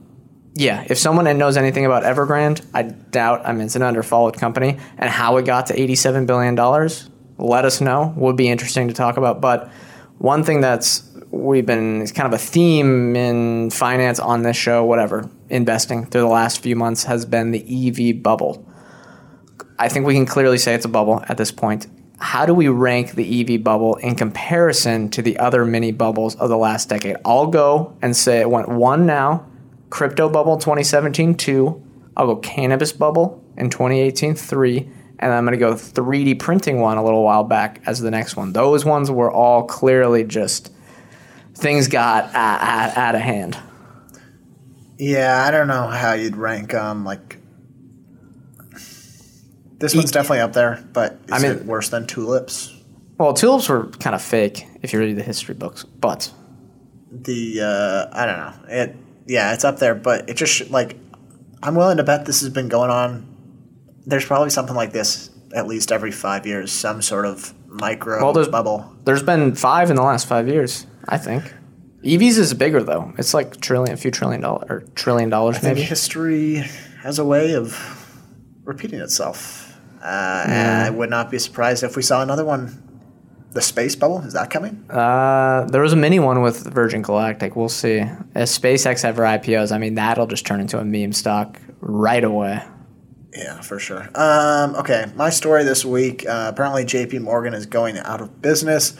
yeah, 0.55 0.85
if 0.89 0.97
someone 0.97 1.37
knows 1.37 1.55
anything 1.55 1.85
about 1.85 2.03
Evergrande, 2.03 2.65
I 2.73 2.83
doubt. 2.83 3.45
I 3.45 3.53
mean, 3.53 3.61
it's 3.61 3.77
an 3.77 3.81
underfollowed 3.81 4.37
company, 4.37 4.77
and 4.97 5.09
how 5.09 5.37
it 5.37 5.45
got 5.45 5.67
to 5.67 5.79
eighty-seven 5.79 6.25
billion 6.25 6.55
dollars. 6.55 7.09
Let 7.37 7.63
us 7.63 7.79
know. 7.79 8.13
Would 8.17 8.35
be 8.35 8.49
interesting 8.49 8.89
to 8.89 8.93
talk 8.93 9.15
about. 9.15 9.39
But 9.39 9.71
one 10.19 10.43
thing 10.43 10.61
that's 10.61 11.09
we've 11.31 11.65
been 11.65 12.05
kind 12.07 12.31
of 12.31 12.33
a 12.33 12.41
theme 12.41 13.15
in 13.15 13.69
finance 13.71 14.19
on 14.19 14.43
this 14.43 14.57
show, 14.57 14.83
whatever 14.85 15.29
investing 15.49 16.05
through 16.05 16.21
the 16.21 16.27
last 16.27 16.61
few 16.61 16.75
months 16.75 17.03
has 17.05 17.25
been 17.25 17.51
the 17.51 17.63
EV 17.87 18.21
bubble. 18.21 18.65
I 19.77 19.89
think 19.89 20.05
we 20.05 20.13
can 20.13 20.25
clearly 20.25 20.57
say 20.57 20.75
it's 20.75 20.85
a 20.85 20.89
bubble 20.89 21.23
at 21.27 21.37
this 21.37 21.51
point. 21.51 21.87
How 22.19 22.45
do 22.45 22.53
we 22.53 22.67
rank 22.67 23.11
the 23.11 23.55
EV 23.55 23.63
bubble 23.63 23.95
in 23.95 24.15
comparison 24.15 25.09
to 25.11 25.21
the 25.21 25.39
other 25.39 25.65
mini 25.65 25.93
bubbles 25.93 26.35
of 26.35 26.49
the 26.49 26.57
last 26.57 26.89
decade? 26.89 27.15
I'll 27.23 27.47
go 27.47 27.95
and 28.01 28.15
say 28.15 28.41
it 28.41 28.49
went 28.49 28.67
one 28.67 29.05
now, 29.05 29.47
crypto 29.89 30.29
bubble 30.29 30.57
2017 30.57 31.35
two. 31.35 31.81
I'll 32.17 32.27
go 32.27 32.35
cannabis 32.35 32.91
bubble 32.91 33.41
in 33.55 33.69
2018 33.69 34.35
three, 34.35 34.89
and 35.19 35.31
I'm 35.33 35.45
going 35.45 35.57
to 35.57 35.59
go 35.59 35.73
3D 35.73 36.39
printing 36.39 36.79
one 36.79 36.97
a 36.97 37.03
little 37.03 37.23
while 37.23 37.43
back 37.43 37.81
as 37.85 37.99
the 37.99 38.09
next 38.11 38.35
one. 38.35 38.53
Those 38.53 38.85
ones 38.85 39.11
were 39.11 39.31
all 39.31 39.63
clearly 39.65 40.23
just 40.23 40.71
things 41.55 41.87
got 41.87 42.33
out, 42.33 42.97
out 42.97 43.15
of 43.15 43.21
hand. 43.21 43.57
Yeah, 44.97 45.43
I 45.45 45.51
don't 45.51 45.67
know 45.67 45.87
how 45.87 46.13
you'd 46.13 46.35
rank 46.35 46.73
um 46.73 47.05
like. 47.05 47.37
This 49.77 49.95
one's 49.95 50.11
definitely 50.11 50.39
up 50.41 50.51
there, 50.53 50.83
but 50.91 51.13
is 51.27 51.31
I 51.31 51.39
mean- 51.39 51.51
it 51.57 51.65
worse 51.65 51.89
than 51.89 52.05
tulips? 52.05 52.75
Well, 53.17 53.33
tulips 53.33 53.67
were 53.67 53.87
kind 53.87 54.15
of 54.15 54.21
fake 54.21 54.65
if 54.81 54.93
you 54.93 54.99
read 54.99 55.17
the 55.17 55.23
history 55.23 55.53
books, 55.55 55.83
but 55.83 56.31
The 57.11 57.61
uh, 57.61 58.17
I 58.17 58.25
don't 58.25 58.37
know 58.37 58.53
it. 58.73 58.95
Yeah, 59.27 59.53
it's 59.53 59.63
up 59.65 59.77
there, 59.79 59.93
but 59.95 60.29
it 60.29 60.35
just 60.35 60.69
like 60.71 60.97
I'm 61.61 61.75
willing 61.75 61.97
to 61.97 62.03
bet 62.03 62.25
this 62.25 62.39
has 62.41 62.49
been 62.49 62.69
going 62.69 62.89
on. 62.89 63.28
There's 64.09 64.25
probably 64.25 64.49
something 64.49 64.75
like 64.75 64.91
this 64.91 65.29
at 65.55 65.65
least 65.67 65.91
every 65.91 66.11
five 66.11 66.45
years, 66.45 66.71
some 66.71 67.01
sort 67.01 67.25
of 67.25 67.53
micro 67.67 68.21
Well, 68.23 68.33
there's- 68.33 68.47
bubble. 68.47 68.93
There's 69.05 69.23
been 69.23 69.55
five 69.55 69.89
in 69.89 69.95
the 69.95 70.03
last 70.03 70.27
five 70.27 70.47
years, 70.47 70.85
I 71.07 71.17
think. 71.17 71.43
EVs 72.03 72.37
is 72.37 72.53
bigger 72.53 72.81
though. 72.83 73.13
It's 73.17 73.33
like 73.33 73.59
trillion, 73.59 73.93
a 73.93 73.97
few 73.97 74.11
trillion 74.11 74.41
dollar 74.41 74.65
or 74.69 74.83
trillion 74.95 75.29
dollars 75.29 75.57
I 75.57 75.59
think 75.59 75.75
maybe. 75.75 75.87
history 75.87 76.63
has 77.01 77.19
a 77.19 77.25
way 77.25 77.53
of 77.55 77.75
repeating 78.63 78.99
itself. 78.99 79.75
Uh, 80.01 80.43
and 80.47 80.81
I 80.85 80.89
would 80.91 81.09
not 81.09 81.29
be 81.29 81.39
surprised 81.39 81.83
if 81.83 81.95
we 81.97 82.01
saw 82.03 82.21
another 82.21 82.45
one. 82.45 82.85
The 83.51 83.61
space 83.61 83.95
bubble 83.95 84.21
is 84.21 84.33
that 84.33 84.49
coming? 84.51 84.85
Uh, 84.89 85.65
there 85.71 85.81
was 85.81 85.91
a 85.91 85.95
mini 85.97 86.19
one 86.19 86.41
with 86.41 86.71
Virgin 86.71 87.01
Galactic. 87.01 87.55
We'll 87.55 87.67
see. 87.67 87.97
If 87.97 88.47
SpaceX 88.47 89.03
ever 89.03 89.23
IPOs, 89.23 89.71
I 89.73 89.77
mean 89.79 89.95
that'll 89.95 90.27
just 90.27 90.45
turn 90.45 90.59
into 90.61 90.77
a 90.79 90.85
meme 90.85 91.11
stock 91.13 91.59
right 91.81 92.23
away. 92.23 92.61
Yeah, 93.33 93.61
for 93.61 93.79
sure. 93.79 94.09
Um, 94.15 94.75
okay, 94.75 95.11
my 95.15 95.29
story 95.29 95.63
this 95.63 95.85
week. 95.85 96.27
Uh, 96.27 96.49
apparently, 96.51 96.83
J.P. 96.83 97.19
Morgan 97.19 97.53
is 97.53 97.65
going 97.65 97.97
out 97.99 98.21
of 98.21 98.41
business. 98.41 98.97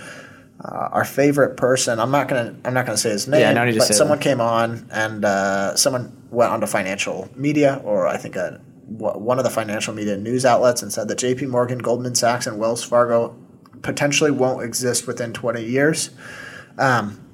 Uh, 0.63 0.89
our 0.91 1.05
favorite 1.05 1.55
person. 1.57 1.99
I'm 1.99 2.11
not 2.11 2.27
gonna. 2.27 2.55
I'm 2.65 2.73
not 2.73 2.85
gonna 2.85 2.97
say 2.97 3.09
his 3.09 3.27
name. 3.27 3.41
Yeah, 3.41 3.53
no 3.53 3.65
need 3.65 3.73
to 3.73 3.77
but 3.79 3.87
say 3.87 3.93
someone 3.93 4.19
that. 4.19 4.23
came 4.23 4.41
on 4.41 4.87
and 4.91 5.25
uh, 5.25 5.75
someone 5.75 6.15
went 6.29 6.51
onto 6.51 6.67
financial 6.67 7.29
media, 7.35 7.81
or 7.83 8.07
I 8.07 8.17
think 8.17 8.35
a, 8.35 8.59
one 8.87 9.37
of 9.37 9.45
the 9.45 9.49
financial 9.49 9.93
media 9.93 10.17
news 10.17 10.45
outlets, 10.45 10.81
and 10.83 10.91
said 10.91 11.07
that 11.07 11.17
J.P. 11.17 11.45
Morgan, 11.45 11.79
Goldman 11.79 12.13
Sachs, 12.13 12.45
and 12.45 12.59
Wells 12.59 12.83
Fargo 12.83 13.35
potentially 13.81 14.31
won't 14.31 14.63
exist 14.63 15.07
within 15.07 15.31
20 15.31 15.63
years. 15.63 16.09
Um, 16.77 17.25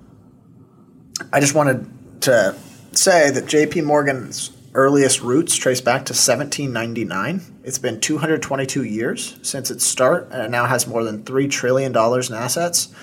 I 1.34 1.40
just 1.40 1.56
wanted 1.56 1.90
to 2.22 2.56
say 2.92 3.32
that 3.32 3.48
J.P. 3.48 3.82
Morgan's 3.82 4.55
earliest 4.76 5.22
roots 5.22 5.56
trace 5.56 5.82
back 5.82 6.06
to 6.06 6.14
1799. 6.14 7.42
It's 7.64 7.80
been 7.80 8.00
222 8.00 8.84
years 8.84 9.40
since 9.42 9.72
its 9.72 9.86
start, 9.86 10.30
and 10.32 10.42
it 10.44 10.52
now 10.52 10.66
has 10.66 10.86
more 10.86 11.04
than 11.04 11.24
three 11.24 11.48
trillion 11.48 11.92
dollars 11.92 12.30
in 12.30 12.36
assets. 12.36 12.94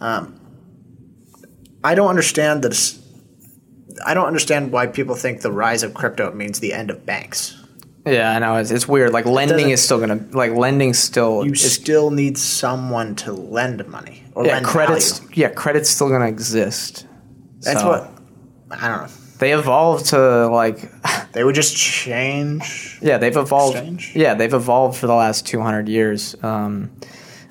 Um, 0.00 0.38
I 1.82 1.94
don't 1.94 2.08
understand 2.08 2.62
this. 2.62 3.00
I 4.04 4.14
don't 4.14 4.26
understand 4.26 4.72
why 4.72 4.86
people 4.86 5.14
think 5.14 5.40
the 5.40 5.52
rise 5.52 5.82
of 5.82 5.94
crypto 5.94 6.32
means 6.32 6.60
the 6.60 6.72
end 6.72 6.90
of 6.90 7.04
banks. 7.06 7.60
Yeah, 8.06 8.32
I 8.32 8.38
know. 8.38 8.56
It's, 8.56 8.70
it's 8.70 8.86
weird. 8.86 9.12
Like 9.12 9.24
lending 9.24 9.70
is 9.70 9.82
still 9.82 9.98
gonna 9.98 10.26
like 10.32 10.52
lending 10.52 10.92
still 10.92 11.44
You 11.44 11.52
is 11.52 11.72
still 11.74 12.10
need 12.10 12.36
someone 12.36 13.14
to 13.16 13.32
lend 13.32 13.86
money 13.88 14.24
or 14.34 14.44
yeah 14.44 14.54
lend 14.54 14.66
credits 14.66 15.18
value. 15.20 15.34
yeah 15.36 15.48
credit's 15.48 15.88
still 15.88 16.10
gonna 16.10 16.26
exist. 16.28 17.06
That's 17.60 17.80
So, 17.80 17.88
what 17.88 18.10
I 18.70 18.88
don't 18.88 19.02
know. 19.08 19.23
They 19.38 19.52
evolved 19.52 20.06
to 20.06 20.48
like 20.48 20.90
They 21.34 21.42
would 21.42 21.56
just 21.56 21.76
change. 21.76 22.98
Yeah, 23.02 23.18
they've 23.18 23.36
evolved. 23.36 23.76
Exchange? 23.76 24.12
Yeah, 24.14 24.34
they've 24.34 24.54
evolved 24.54 24.98
for 24.98 25.08
the 25.08 25.14
last 25.14 25.46
200 25.46 25.88
years. 25.88 26.36
Um, 26.44 26.92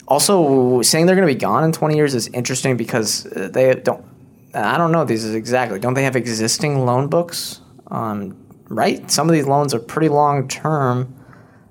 also, 0.08 0.82
saying 0.82 1.06
they're 1.06 1.18
going 1.18 1.28
to 1.28 1.34
be 1.34 1.40
gone 1.40 1.66
in 1.66 1.74
20 1.74 1.96
years 1.96 2.16
is 2.16 2.28
interesting 2.30 2.78
because 2.78 3.26
uh, 3.26 3.50
they 3.52 3.74
don't. 3.76 4.06
I 4.54 4.78
don't 4.78 4.92
know 4.92 5.04
these 5.04 5.26
is 5.26 5.36
exactly. 5.36 5.80
Don't 5.80 5.96
they 5.96 6.04
have 6.04 6.16
existing 6.16 6.86
loan 6.86 7.08
books? 7.08 7.60
Um, 7.88 8.38
right. 8.70 9.10
Some 9.12 9.28
of 9.28 9.34
these 9.34 9.48
loans 9.48 9.74
are 9.74 9.80
pretty 9.80 10.10
long 10.10 10.48
term. 10.48 11.14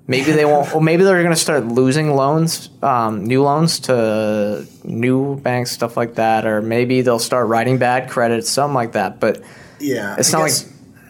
Maybe 0.05 0.33
they 0.33 0.45
won't. 0.45 0.71
Or 0.75 0.81
maybe 0.81 1.03
they're 1.03 1.23
going 1.23 1.33
to 1.33 1.39
start 1.39 1.65
losing 1.65 2.15
loans, 2.15 2.69
um, 2.83 3.23
new 3.25 3.41
loans 3.41 3.79
to 3.81 4.67
new 4.83 5.39
banks, 5.39 5.71
stuff 5.71 5.97
like 5.97 6.15
that. 6.15 6.45
Or 6.45 6.61
maybe 6.61 7.01
they'll 7.01 7.19
start 7.19 7.47
writing 7.47 7.79
bad 7.79 8.09
credit, 8.09 8.45
something 8.45 8.75
like 8.75 8.91
that. 8.91 9.19
But 9.19 9.41
Yeah, 9.83 10.15
It's 10.17 10.33
I 10.33 10.37
not 10.39 10.43
like- 10.45 10.53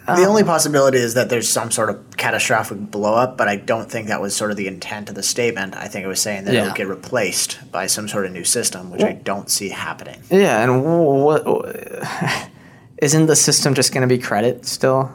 the 0.06 0.26
oh. 0.26 0.30
only 0.30 0.44
possibility 0.44 0.98
is 0.98 1.14
that 1.14 1.30
there's 1.30 1.48
some 1.48 1.72
sort 1.72 1.90
of 1.90 2.18
catastrophic 2.18 2.78
blow 2.92 3.14
up, 3.16 3.38
but 3.38 3.48
I 3.48 3.56
don't 3.56 3.90
think 3.90 4.10
that 4.10 4.20
was 4.22 4.36
sort 4.36 4.52
of 4.52 4.58
the 4.58 4.68
intent 4.68 5.08
of 5.08 5.16
the 5.16 5.24
statement. 5.24 5.78
I 5.78 5.88
think 5.88 6.04
it 6.04 6.10
was 6.10 6.20
saying 6.22 6.44
that 6.44 6.54
it 6.54 6.62
would 6.66 6.76
get 6.76 6.88
replaced 6.90 7.60
by 7.72 7.88
some 7.88 8.10
sort 8.10 8.26
of 8.26 8.34
new 8.34 8.44
system, 8.44 8.92
which 8.92 9.02
I 9.02 9.14
don't 9.14 9.50
see 9.50 9.70
happening. 9.70 10.22
Yeah, 10.30 10.62
and 10.62 10.84
what 11.24 11.44
isn't 12.98 13.26
the 13.28 13.36
system 13.36 13.74
just 13.76 13.94
going 13.94 14.02
to 14.08 14.14
be 14.14 14.22
credit 14.22 14.66
still? 14.66 15.10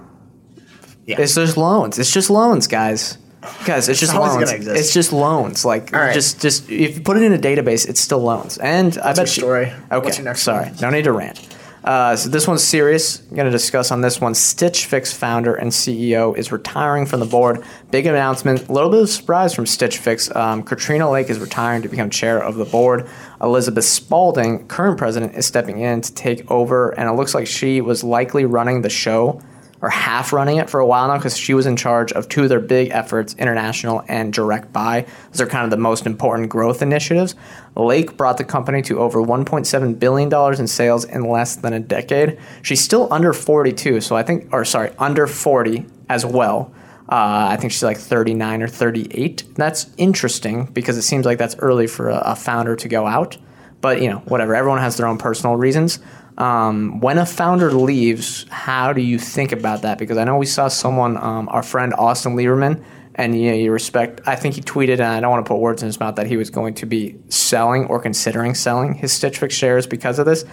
Yeah. 1.06 1.20
It's 1.20 1.34
just 1.34 1.56
loans. 1.56 1.98
It's 1.98 2.12
just 2.12 2.30
loans, 2.30 2.66
guys. 2.66 3.18
Guys, 3.64 3.88
it's 3.88 4.00
just 4.00 4.14
loans. 4.14 4.50
It's 4.52 4.92
just 4.92 5.12
loans. 5.12 5.64
Like 5.64 5.92
right. 5.92 6.12
just 6.12 6.40
just 6.40 6.68
if 6.70 6.96
you 6.98 7.02
put 7.02 7.16
it 7.16 7.22
in 7.22 7.32
a 7.32 7.38
database, 7.38 7.88
it's 7.88 8.00
still 8.00 8.18
loans. 8.20 8.58
And 8.58 8.98
I 8.98 9.08
your 9.08 9.14
bet 9.14 9.36
you- 9.36 9.40
story? 9.42 9.66
Okay, 9.92 9.98
What's 10.04 10.18
your 10.18 10.24
next 10.24 10.42
sorry, 10.42 10.66
one? 10.66 10.76
no 10.82 10.90
need 10.90 11.04
to 11.04 11.12
rant. 11.12 11.47
Uh, 11.88 12.14
so 12.14 12.28
this 12.28 12.46
one's 12.46 12.62
serious. 12.62 13.22
I'm 13.30 13.34
going 13.34 13.46
to 13.46 13.50
discuss 13.50 13.90
on 13.90 14.02
this 14.02 14.20
one. 14.20 14.34
Stitch 14.34 14.84
Fix 14.84 15.10
founder 15.14 15.54
and 15.54 15.70
CEO 15.70 16.36
is 16.36 16.52
retiring 16.52 17.06
from 17.06 17.20
the 17.20 17.24
board. 17.24 17.64
Big 17.90 18.04
announcement. 18.04 18.68
A 18.68 18.72
little 18.74 18.90
bit 18.90 19.00
of 19.00 19.08
surprise 19.08 19.54
from 19.54 19.64
Stitch 19.64 19.96
Fix. 19.96 20.30
Um, 20.36 20.62
Katrina 20.62 21.10
Lake 21.10 21.30
is 21.30 21.38
retiring 21.38 21.80
to 21.80 21.88
become 21.88 22.10
chair 22.10 22.42
of 22.42 22.56
the 22.56 22.66
board. 22.66 23.08
Elizabeth 23.40 23.86
Spaulding, 23.86 24.68
current 24.68 24.98
president, 24.98 25.34
is 25.34 25.46
stepping 25.46 25.78
in 25.78 26.02
to 26.02 26.12
take 26.12 26.50
over, 26.50 26.90
and 26.90 27.08
it 27.08 27.12
looks 27.12 27.34
like 27.34 27.46
she 27.46 27.80
was 27.80 28.04
likely 28.04 28.44
running 28.44 28.82
the 28.82 28.90
show 28.90 29.40
or 29.80 29.90
half 29.90 30.32
running 30.32 30.56
it 30.56 30.68
for 30.68 30.80
a 30.80 30.86
while 30.86 31.08
now 31.08 31.16
because 31.16 31.36
she 31.36 31.54
was 31.54 31.66
in 31.66 31.76
charge 31.76 32.12
of 32.12 32.28
two 32.28 32.42
of 32.42 32.48
their 32.48 32.60
big 32.60 32.90
efforts, 32.90 33.34
international 33.34 34.02
and 34.08 34.32
direct 34.32 34.72
buy. 34.72 35.06
Those 35.30 35.40
are 35.40 35.46
kind 35.46 35.64
of 35.64 35.70
the 35.70 35.76
most 35.76 36.06
important 36.06 36.48
growth 36.48 36.82
initiatives. 36.82 37.34
Lake 37.76 38.16
brought 38.16 38.38
the 38.38 38.44
company 38.44 38.82
to 38.82 38.98
over 38.98 39.20
$1.7 39.20 39.98
billion 39.98 40.60
in 40.60 40.66
sales 40.66 41.04
in 41.04 41.22
less 41.22 41.56
than 41.56 41.72
a 41.72 41.80
decade. 41.80 42.38
She's 42.62 42.80
still 42.80 43.12
under 43.12 43.32
42, 43.32 44.00
so 44.00 44.16
I 44.16 44.22
think, 44.24 44.48
or 44.52 44.64
sorry, 44.64 44.90
under 44.98 45.26
40 45.26 45.86
as 46.08 46.26
well. 46.26 46.72
Uh, 47.08 47.48
I 47.50 47.56
think 47.56 47.72
she's 47.72 47.82
like 47.82 47.96
39 47.96 48.62
or 48.62 48.68
38. 48.68 49.54
That's 49.54 49.86
interesting 49.96 50.66
because 50.66 50.98
it 50.98 51.02
seems 51.02 51.24
like 51.24 51.38
that's 51.38 51.56
early 51.58 51.86
for 51.86 52.10
a, 52.10 52.18
a 52.18 52.36
founder 52.36 52.76
to 52.76 52.88
go 52.88 53.06
out. 53.06 53.38
But, 53.80 54.02
you 54.02 54.10
know, 54.10 54.18
whatever. 54.18 54.54
Everyone 54.54 54.80
has 54.80 54.96
their 54.96 55.06
own 55.06 55.18
personal 55.18 55.56
reasons. 55.56 56.00
Um, 56.38 57.00
when 57.00 57.18
a 57.18 57.26
founder 57.26 57.72
leaves, 57.72 58.46
how 58.48 58.92
do 58.92 59.02
you 59.02 59.18
think 59.18 59.50
about 59.50 59.82
that? 59.82 59.98
Because 59.98 60.16
I 60.16 60.24
know 60.24 60.36
we 60.36 60.46
saw 60.46 60.68
someone, 60.68 61.16
um, 61.16 61.48
our 61.48 61.64
friend 61.64 61.92
Austin 61.98 62.36
Lieberman, 62.36 62.82
and 63.16 63.38
you, 63.38 63.50
know, 63.50 63.56
you 63.56 63.72
respect. 63.72 64.20
I 64.24 64.36
think 64.36 64.54
he 64.54 64.60
tweeted, 64.60 64.94
and 64.94 65.02
I 65.02 65.18
don't 65.18 65.32
want 65.32 65.44
to 65.44 65.48
put 65.48 65.58
words 65.58 65.82
in 65.82 65.86
his 65.86 65.98
mouth, 65.98 66.14
that 66.14 66.28
he 66.28 66.36
was 66.36 66.50
going 66.50 66.74
to 66.74 66.86
be 66.86 67.16
selling 67.28 67.86
or 67.86 68.00
considering 68.00 68.54
selling 68.54 68.94
his 68.94 69.12
Stitch 69.12 69.38
Fix 69.38 69.52
shares 69.52 69.88
because 69.88 70.20
of 70.20 70.26
this. 70.26 70.44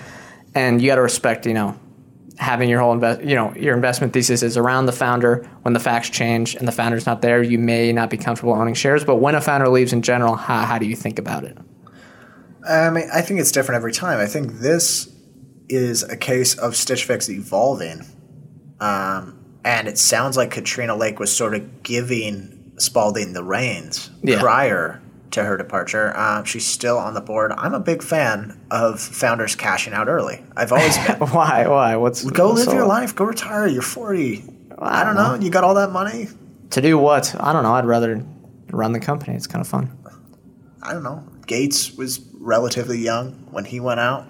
And 0.56 0.82
you 0.82 0.88
got 0.88 0.96
to 0.96 1.04
respect, 1.04 1.46
you 1.46 1.54
know, 1.54 1.80
having 2.40 2.68
your 2.68 2.80
whole 2.80 2.92
invest, 2.92 3.22
you 3.22 3.36
know, 3.36 3.54
your 3.54 3.76
investment 3.76 4.12
thesis 4.12 4.42
is 4.42 4.58
around 4.58 4.88
the 4.88 4.92
founder. 4.92 5.48
When 5.62 5.76
the 5.76 5.80
facts 5.80 6.10
change 6.10 6.56
and 6.56 6.68
the 6.68 6.72
founder's 6.72 7.06
not 7.06 7.22
there, 7.22 7.44
you 7.44 7.60
may 7.60 7.94
not 7.94 8.10
be 8.10 8.18
comfortable 8.18 8.54
owning 8.54 8.74
shares. 8.74 9.04
But 9.04 9.18
when 9.18 9.36
a 9.36 9.42
founder 9.42 9.70
leaves 9.70 9.94
in 9.94 10.02
general, 10.02 10.36
how, 10.36 10.66
how 10.66 10.80
do 10.80 10.88
you 10.88 10.96
think 10.96 11.20
about 11.20 11.44
it? 11.44 11.56
I 12.68 12.90
mean, 12.90 13.08
I 13.14 13.22
think 13.22 13.40
it's 13.40 13.52
different 13.52 13.78
every 13.78 13.94
time. 13.94 14.20
I 14.20 14.26
think 14.26 14.54
this 14.54 15.15
is 15.70 16.04
a 16.04 16.18
case 16.18 16.56
of 16.58 16.76
Stitch 16.76 17.06
Fix 17.06 17.30
evolving. 17.30 18.02
Um, 18.80 19.40
and 19.64 19.88
it 19.88 19.98
sounds 19.98 20.38
like 20.38 20.52
Katrina 20.52 20.96
Lake 20.96 21.20
was 21.20 21.36
sort 21.36 21.54
of 21.56 21.84
giving 21.84 22.52
Spaulding 22.78 23.32
the 23.32 23.42
reins 23.42 24.10
Yeah. 24.22 24.42
prior 24.42 25.02
to 25.32 25.44
her 25.46 25.56
departure. 25.56 26.12
Uh, 26.14 26.44
she's 26.44 26.66
still 26.66 26.98
on 26.98 27.14
the 27.14 27.22
board. 27.22 27.54
I'm 27.58 27.74
a 27.74 27.80
big 27.80 28.04
fan 28.04 28.60
of 28.70 29.00
founders 29.00 29.56
cashing 29.56 29.94
out 29.94 30.10
early. 30.10 30.44
I've 30.58 30.74
always 30.74 30.98
been. 30.98 31.16
Why? 31.30 31.66
Why? 31.68 31.96
What's 31.96 32.30
Go 32.30 32.50
live 32.52 32.66
so- 32.66 32.74
your 32.74 32.86
life. 32.86 33.16
Go 33.16 33.24
retire. 33.24 33.66
You're 33.66 33.82
40. 33.82 34.44
I 34.78 35.06
don't 35.06 35.16
know. 35.16 35.36
You 35.36 35.50
got 35.50 35.64
all 35.64 35.76
that 35.76 35.92
money. 35.92 36.28
To 36.72 36.82
do 36.82 36.98
what? 36.98 37.34
I 37.40 37.54
don't 37.54 37.64
know. 37.64 37.74
I'd 37.76 37.86
rather 37.86 38.22
run 38.72 38.92
the 38.92 39.00
company. 39.00 39.38
It's 39.38 39.48
kind 39.48 39.62
of 39.62 39.68
fun. 39.70 39.90
I 40.84 40.92
don't 40.92 41.04
know. 41.04 41.24
Gates 41.48 41.94
was 41.96 42.20
relatively 42.34 42.98
young 43.00 43.48
when 43.52 43.64
he 43.64 43.80
went 43.80 44.02
out. 44.02 44.28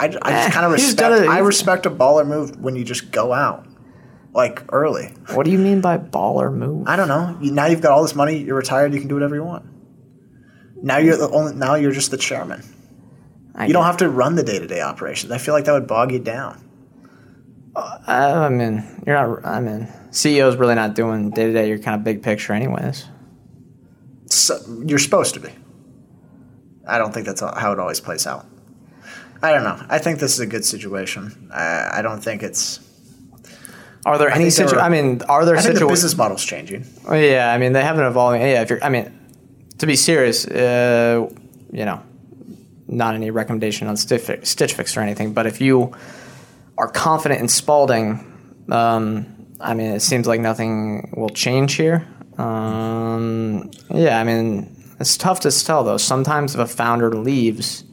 I, 0.00 0.04
I 0.22 0.30
just 0.44 0.52
kind 0.52 0.66
of 0.66 0.72
respect. 0.78 0.98
done 0.98 1.24
it- 1.24 1.28
I 1.28 1.38
respect 1.40 1.86
a 1.86 1.90
baller 1.90 2.26
move 2.26 2.58
when 2.60 2.76
you 2.76 2.84
just 2.84 3.10
go 3.12 3.32
out, 3.32 3.66
like 4.34 4.62
early. 4.72 5.14
What 5.34 5.44
do 5.44 5.50
you 5.50 5.58
mean 5.58 5.80
by 5.80 5.98
baller 5.98 6.52
move? 6.52 6.86
I 6.88 6.96
don't 6.96 7.08
know. 7.08 7.36
You, 7.40 7.52
now 7.52 7.66
you've 7.66 7.80
got 7.82 7.92
all 7.92 8.02
this 8.02 8.14
money. 8.14 8.38
You're 8.38 8.56
retired. 8.56 8.92
You 8.94 9.00
can 9.00 9.08
do 9.08 9.14
whatever 9.14 9.34
you 9.34 9.44
want. 9.44 9.66
Now 10.82 10.96
you're 10.98 11.16
the 11.16 11.28
only. 11.30 11.54
Now 11.54 11.74
you're 11.74 11.92
just 11.92 12.10
the 12.10 12.16
chairman. 12.16 12.62
I 13.54 13.66
You 13.66 13.72
don't 13.72 13.84
have 13.84 13.98
to 13.98 14.08
run 14.08 14.36
the 14.36 14.42
day 14.42 14.58
to 14.58 14.66
day 14.66 14.80
operations. 14.80 15.30
I 15.32 15.38
feel 15.38 15.52
like 15.54 15.64
that 15.66 15.72
would 15.72 15.86
bog 15.86 16.12
you 16.12 16.18
down. 16.20 16.64
Uh, 17.76 17.98
I 18.06 18.48
mean, 18.48 18.82
you're 19.06 19.14
not. 19.16 19.44
I 19.44 19.60
mean, 19.60 19.86
CEO's 20.10 20.56
really 20.56 20.74
not 20.74 20.94
doing 20.94 21.30
day 21.30 21.46
to 21.46 21.52
day. 21.52 21.68
You're 21.68 21.78
kind 21.78 21.94
of 21.96 22.02
big 22.04 22.22
picture, 22.22 22.52
anyways. 22.52 23.04
So, 24.26 24.58
you're 24.86 24.98
supposed 24.98 25.34
to 25.34 25.40
be. 25.40 25.50
I 26.86 26.98
don't 26.98 27.12
think 27.12 27.26
that's 27.26 27.40
how 27.40 27.72
it 27.72 27.78
always 27.78 28.00
plays 28.00 28.26
out. 28.26 28.46
I 29.42 29.52
don't 29.52 29.64
know. 29.64 29.84
I 29.88 29.98
think 29.98 30.18
this 30.18 30.34
is 30.34 30.40
a 30.40 30.46
good 30.46 30.64
situation. 30.64 31.50
I, 31.52 31.98
I 31.98 32.02
don't 32.02 32.20
think 32.20 32.42
it's. 32.42 32.80
Are 34.06 34.18
there 34.18 34.30
any 34.30 34.50
situ- 34.50 34.76
I 34.78 34.88
mean, 34.88 35.22
are 35.28 35.44
there 35.44 35.56
think 35.56 35.68
the 35.68 35.78
situations? 35.78 36.02
business 36.02 36.16
model's 36.16 36.44
changing. 36.44 36.86
Oh, 37.06 37.14
yeah, 37.14 37.52
I 37.52 37.58
mean, 37.58 37.72
they 37.72 37.82
have 37.82 37.98
an 37.98 38.04
evolving. 38.04 38.40
Yeah, 38.40 38.62
if 38.62 38.70
you're, 38.70 38.82
I 38.82 38.88
mean, 38.88 39.12
to 39.78 39.86
be 39.86 39.96
serious, 39.96 40.46
uh, 40.46 41.28
you 41.72 41.84
know, 41.84 42.02
not 42.88 43.14
any 43.14 43.30
recommendation 43.30 43.88
on 43.88 43.96
Stitch 43.96 44.22
Fix, 44.22 44.50
Stitch 44.50 44.74
Fix 44.74 44.96
or 44.96 45.00
anything, 45.00 45.32
but 45.32 45.46
if 45.46 45.60
you 45.60 45.94
are 46.78 46.88
confident 46.88 47.40
in 47.40 47.48
Spaulding, 47.48 48.64
um, 48.70 49.26
I 49.60 49.74
mean, 49.74 49.92
it 49.92 50.00
seems 50.00 50.26
like 50.26 50.40
nothing 50.40 51.12
will 51.16 51.28
change 51.28 51.74
here. 51.74 52.06
Um, 52.38 53.70
yeah, 53.90 54.18
I 54.18 54.24
mean, 54.24 54.74
it's 54.98 55.16
tough 55.18 55.40
to 55.40 55.50
tell 55.50 55.84
though. 55.84 55.98
Sometimes 55.98 56.54
if 56.54 56.60
a 56.60 56.66
founder 56.66 57.10
leaves, 57.10 57.84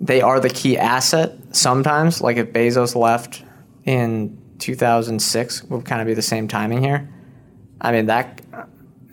they 0.00 0.20
are 0.20 0.40
the 0.40 0.50
key 0.50 0.76
asset. 0.76 1.32
Sometimes, 1.52 2.20
like 2.20 2.36
if 2.36 2.52
Bezos 2.52 2.94
left 2.94 3.42
in 3.84 4.38
2006, 4.58 5.64
would 5.64 5.84
kind 5.84 6.00
of 6.00 6.06
be 6.06 6.14
the 6.14 6.22
same 6.22 6.48
timing 6.48 6.82
here. 6.82 7.08
I 7.80 7.92
mean, 7.92 8.06
that 8.06 8.40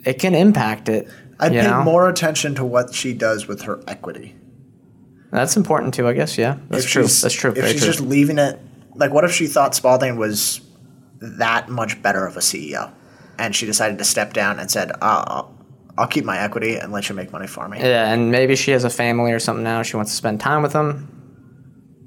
it 0.05 0.19
can 0.19 0.35
impact 0.35 0.89
it. 0.89 1.07
I'd 1.39 1.51
pay 1.51 1.63
know? 1.63 1.83
more 1.83 2.09
attention 2.09 2.55
to 2.55 2.65
what 2.65 2.93
she 2.93 3.13
does 3.13 3.47
with 3.47 3.63
her 3.63 3.81
equity. 3.87 4.35
That's 5.31 5.57
important 5.57 5.93
too, 5.93 6.07
I 6.07 6.13
guess. 6.13 6.37
Yeah, 6.37 6.57
that's 6.69 6.85
if 6.85 6.91
true. 6.91 7.03
That's 7.03 7.33
true. 7.33 7.51
If 7.51 7.57
Very 7.57 7.71
she's 7.71 7.81
true. 7.81 7.91
just 7.91 8.01
leaving 8.01 8.37
it, 8.37 8.59
like, 8.95 9.11
what 9.11 9.23
if 9.23 9.31
she 9.31 9.47
thought 9.47 9.73
Spaulding 9.73 10.15
was 10.17 10.61
that 11.19 11.69
much 11.69 12.01
better 12.01 12.25
of 12.25 12.37
a 12.37 12.41
CEO, 12.41 12.91
and 13.39 13.55
she 13.55 13.65
decided 13.65 13.97
to 13.97 14.03
step 14.03 14.33
down 14.33 14.59
and 14.59 14.69
said, 14.69 14.91
uh, 15.01 15.43
"I'll, 15.97 16.07
keep 16.07 16.25
my 16.25 16.39
equity 16.39 16.75
and 16.77 16.91
let 16.91 17.09
you 17.09 17.15
make 17.15 17.31
money 17.31 17.47
for 17.47 17.67
me." 17.67 17.79
yeah, 17.79 18.11
and 18.11 18.31
maybe 18.31 18.55
she 18.55 18.71
has 18.71 18.83
a 18.83 18.89
family 18.89 19.31
or 19.31 19.39
something 19.39 19.63
now. 19.63 19.81
She 19.83 19.95
wants 19.95 20.11
to 20.11 20.17
spend 20.17 20.39
time 20.39 20.61
with 20.61 20.73
them. 20.73 21.09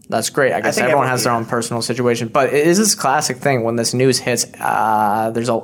That's 0.09 0.31
great. 0.31 0.53
I 0.53 0.61
guess 0.61 0.77
think 0.77 0.85
everyone 0.85 1.07
every- 1.07 1.13
has 1.13 1.25
their 1.25 1.33
own 1.33 1.47
personal 1.47 1.83
situation, 1.83 2.29
but 2.29 2.53
it 2.53 2.67
is 2.67 2.79
this 2.79 2.95
classic 2.95 3.39
thing 3.39 3.65
when 3.65 3.77
this 3.77 3.93
news 3.95 4.19
hits. 4.19 4.47
Uh, 4.61 5.31
there's 5.35 5.49
a 5.49 5.61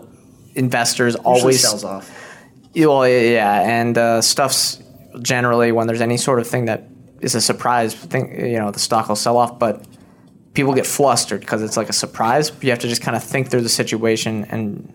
investors 0.55 1.15
Usually 1.15 1.41
always 1.41 1.61
sells 1.61 1.85
off. 1.85 2.11
Yeah, 2.75 2.87
Well, 2.87 3.09
yeah, 3.09 3.61
and 3.61 3.97
uh, 3.97 4.23
stuff's 4.23 4.83
generally 5.21 5.73
when 5.73 5.87
there's 5.87 6.01
any 6.01 6.17
sort 6.17 6.41
of 6.41 6.47
thing 6.47 6.67
that 6.67 6.85
is 7.21 7.35
a 7.35 7.41
surprise 7.41 7.95
thing, 7.95 8.47
you 8.51 8.59
know, 8.59 8.71
the 8.71 8.79
stock 8.79 9.09
will 9.09 9.17
sell 9.17 9.37
off, 9.37 9.59
but 9.59 9.87
people 10.55 10.75
get 10.75 10.87
flustered 10.87 11.41
because 11.41 11.63
it's 11.63 11.77
like 11.77 11.89
a 11.89 11.93
surprise. 11.93 12.51
You 12.61 12.71
have 12.71 12.81
to 12.81 12.89
just 12.89 13.03
kind 13.03 13.17
of 13.17 13.23
think 13.23 13.51
through 13.51 13.63
the 13.63 13.69
situation 13.69 14.45
and, 14.51 14.93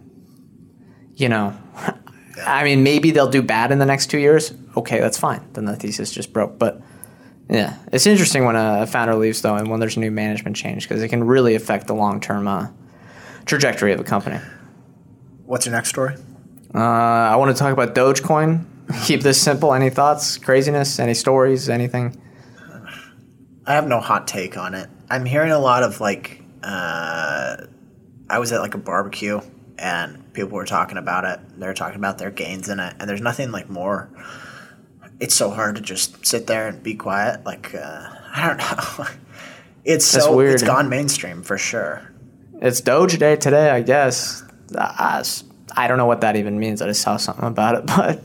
you 1.15 1.29
know, 1.29 1.55
I 2.45 2.63
mean, 2.63 2.83
maybe 2.83 3.11
they'll 3.11 3.29
do 3.29 3.41
bad 3.41 3.71
in 3.71 3.79
the 3.79 3.85
next 3.85 4.07
two 4.07 4.19
years. 4.19 4.53
Okay, 4.75 4.99
that's 4.99 5.17
fine. 5.17 5.47
Then 5.53 5.65
the 5.65 5.75
thesis 5.75 6.11
just 6.11 6.33
broke. 6.33 6.59
But 6.59 6.81
yeah, 7.49 7.77
it's 7.91 8.05
interesting 8.05 8.45
when 8.45 8.55
a 8.55 8.85
founder 8.85 9.15
leaves 9.15 9.41
though, 9.41 9.55
and 9.55 9.69
when 9.69 9.79
there's 9.79 9.97
a 9.97 9.99
new 9.99 10.11
management 10.11 10.55
change 10.55 10.87
because 10.87 11.01
it 11.01 11.09
can 11.09 11.23
really 11.23 11.55
affect 11.55 11.87
the 11.87 11.95
long 11.95 12.19
term 12.19 12.47
uh, 12.47 12.67
trajectory 13.45 13.93
of 13.93 13.99
a 13.99 14.03
company. 14.03 14.39
What's 15.45 15.65
your 15.65 15.73
next 15.73 15.89
story? 15.89 16.15
Uh, 16.75 16.79
I 16.79 17.35
want 17.37 17.55
to 17.55 17.59
talk 17.59 17.71
about 17.71 17.95
Dogecoin. 17.95 18.65
Keep 19.05 19.21
this 19.21 19.41
simple. 19.41 19.73
Any 19.73 19.89
thoughts, 19.89 20.37
craziness, 20.37 20.99
any 20.99 21.13
stories, 21.13 21.69
anything? 21.69 22.21
I 23.65 23.73
have 23.73 23.87
no 23.87 23.99
hot 23.99 24.27
take 24.27 24.57
on 24.57 24.73
it. 24.75 24.89
I'm 25.09 25.25
hearing 25.25 25.51
a 25.51 25.59
lot 25.59 25.83
of 25.83 25.99
like, 25.99 26.41
uh, 26.63 27.57
I 28.29 28.39
was 28.39 28.51
at 28.51 28.61
like 28.61 28.75
a 28.75 28.77
barbecue 28.77 29.41
and 29.77 30.33
people 30.33 30.51
were 30.51 30.65
talking 30.65 30.97
about 30.97 31.25
it. 31.25 31.39
They 31.59 31.67
were 31.67 31.73
talking 31.73 31.97
about 31.97 32.17
their 32.17 32.31
gains 32.31 32.69
in 32.69 32.79
it, 32.79 32.95
and 32.99 33.09
there's 33.09 33.21
nothing 33.21 33.51
like 33.51 33.69
more. 33.69 34.09
It's 35.19 35.35
so 35.35 35.49
hard 35.49 35.75
to 35.75 35.81
just 35.81 36.25
sit 36.25 36.47
there 36.47 36.67
and 36.67 36.81
be 36.81 36.95
quiet. 36.95 37.45
Like 37.45 37.73
uh, 37.73 38.09
I 38.35 38.47
don't 38.47 38.57
know. 38.57 39.07
It's 39.85 40.11
That's 40.11 40.25
so 40.25 40.35
weird. 40.35 40.53
it's 40.53 40.63
gone 40.63 40.89
mainstream 40.89 41.43
for 41.43 41.57
sure. 41.57 42.11
It's 42.61 42.81
Doge 42.81 43.17
Day 43.17 43.35
today, 43.35 43.69
I 43.69 43.81
guess. 43.81 44.43
Uh, 44.75 45.23
I 45.71 45.87
don't 45.87 45.97
know 45.97 46.07
what 46.07 46.21
that 46.21 46.35
even 46.35 46.59
means. 46.59 46.81
I 46.81 46.87
just 46.87 47.01
saw 47.01 47.17
something 47.17 47.45
about 47.45 47.75
it, 47.75 47.85
but 47.95 48.21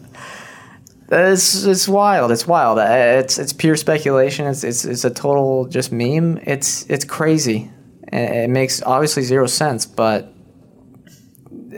it's 1.08 1.64
it's 1.64 1.86
wild. 1.86 2.32
It's 2.32 2.46
wild. 2.46 2.78
It's 2.78 3.38
it's 3.38 3.52
pure 3.52 3.76
speculation. 3.76 4.46
It's 4.46 4.64
it's, 4.64 4.84
it's 4.84 5.04
a 5.04 5.10
total 5.10 5.66
just 5.66 5.92
meme. 5.92 6.38
It's 6.38 6.84
it's 6.86 7.04
crazy. 7.04 7.70
It 8.12 8.50
makes 8.50 8.82
obviously 8.82 9.22
zero 9.22 9.46
sense, 9.46 9.86
but 9.86 10.31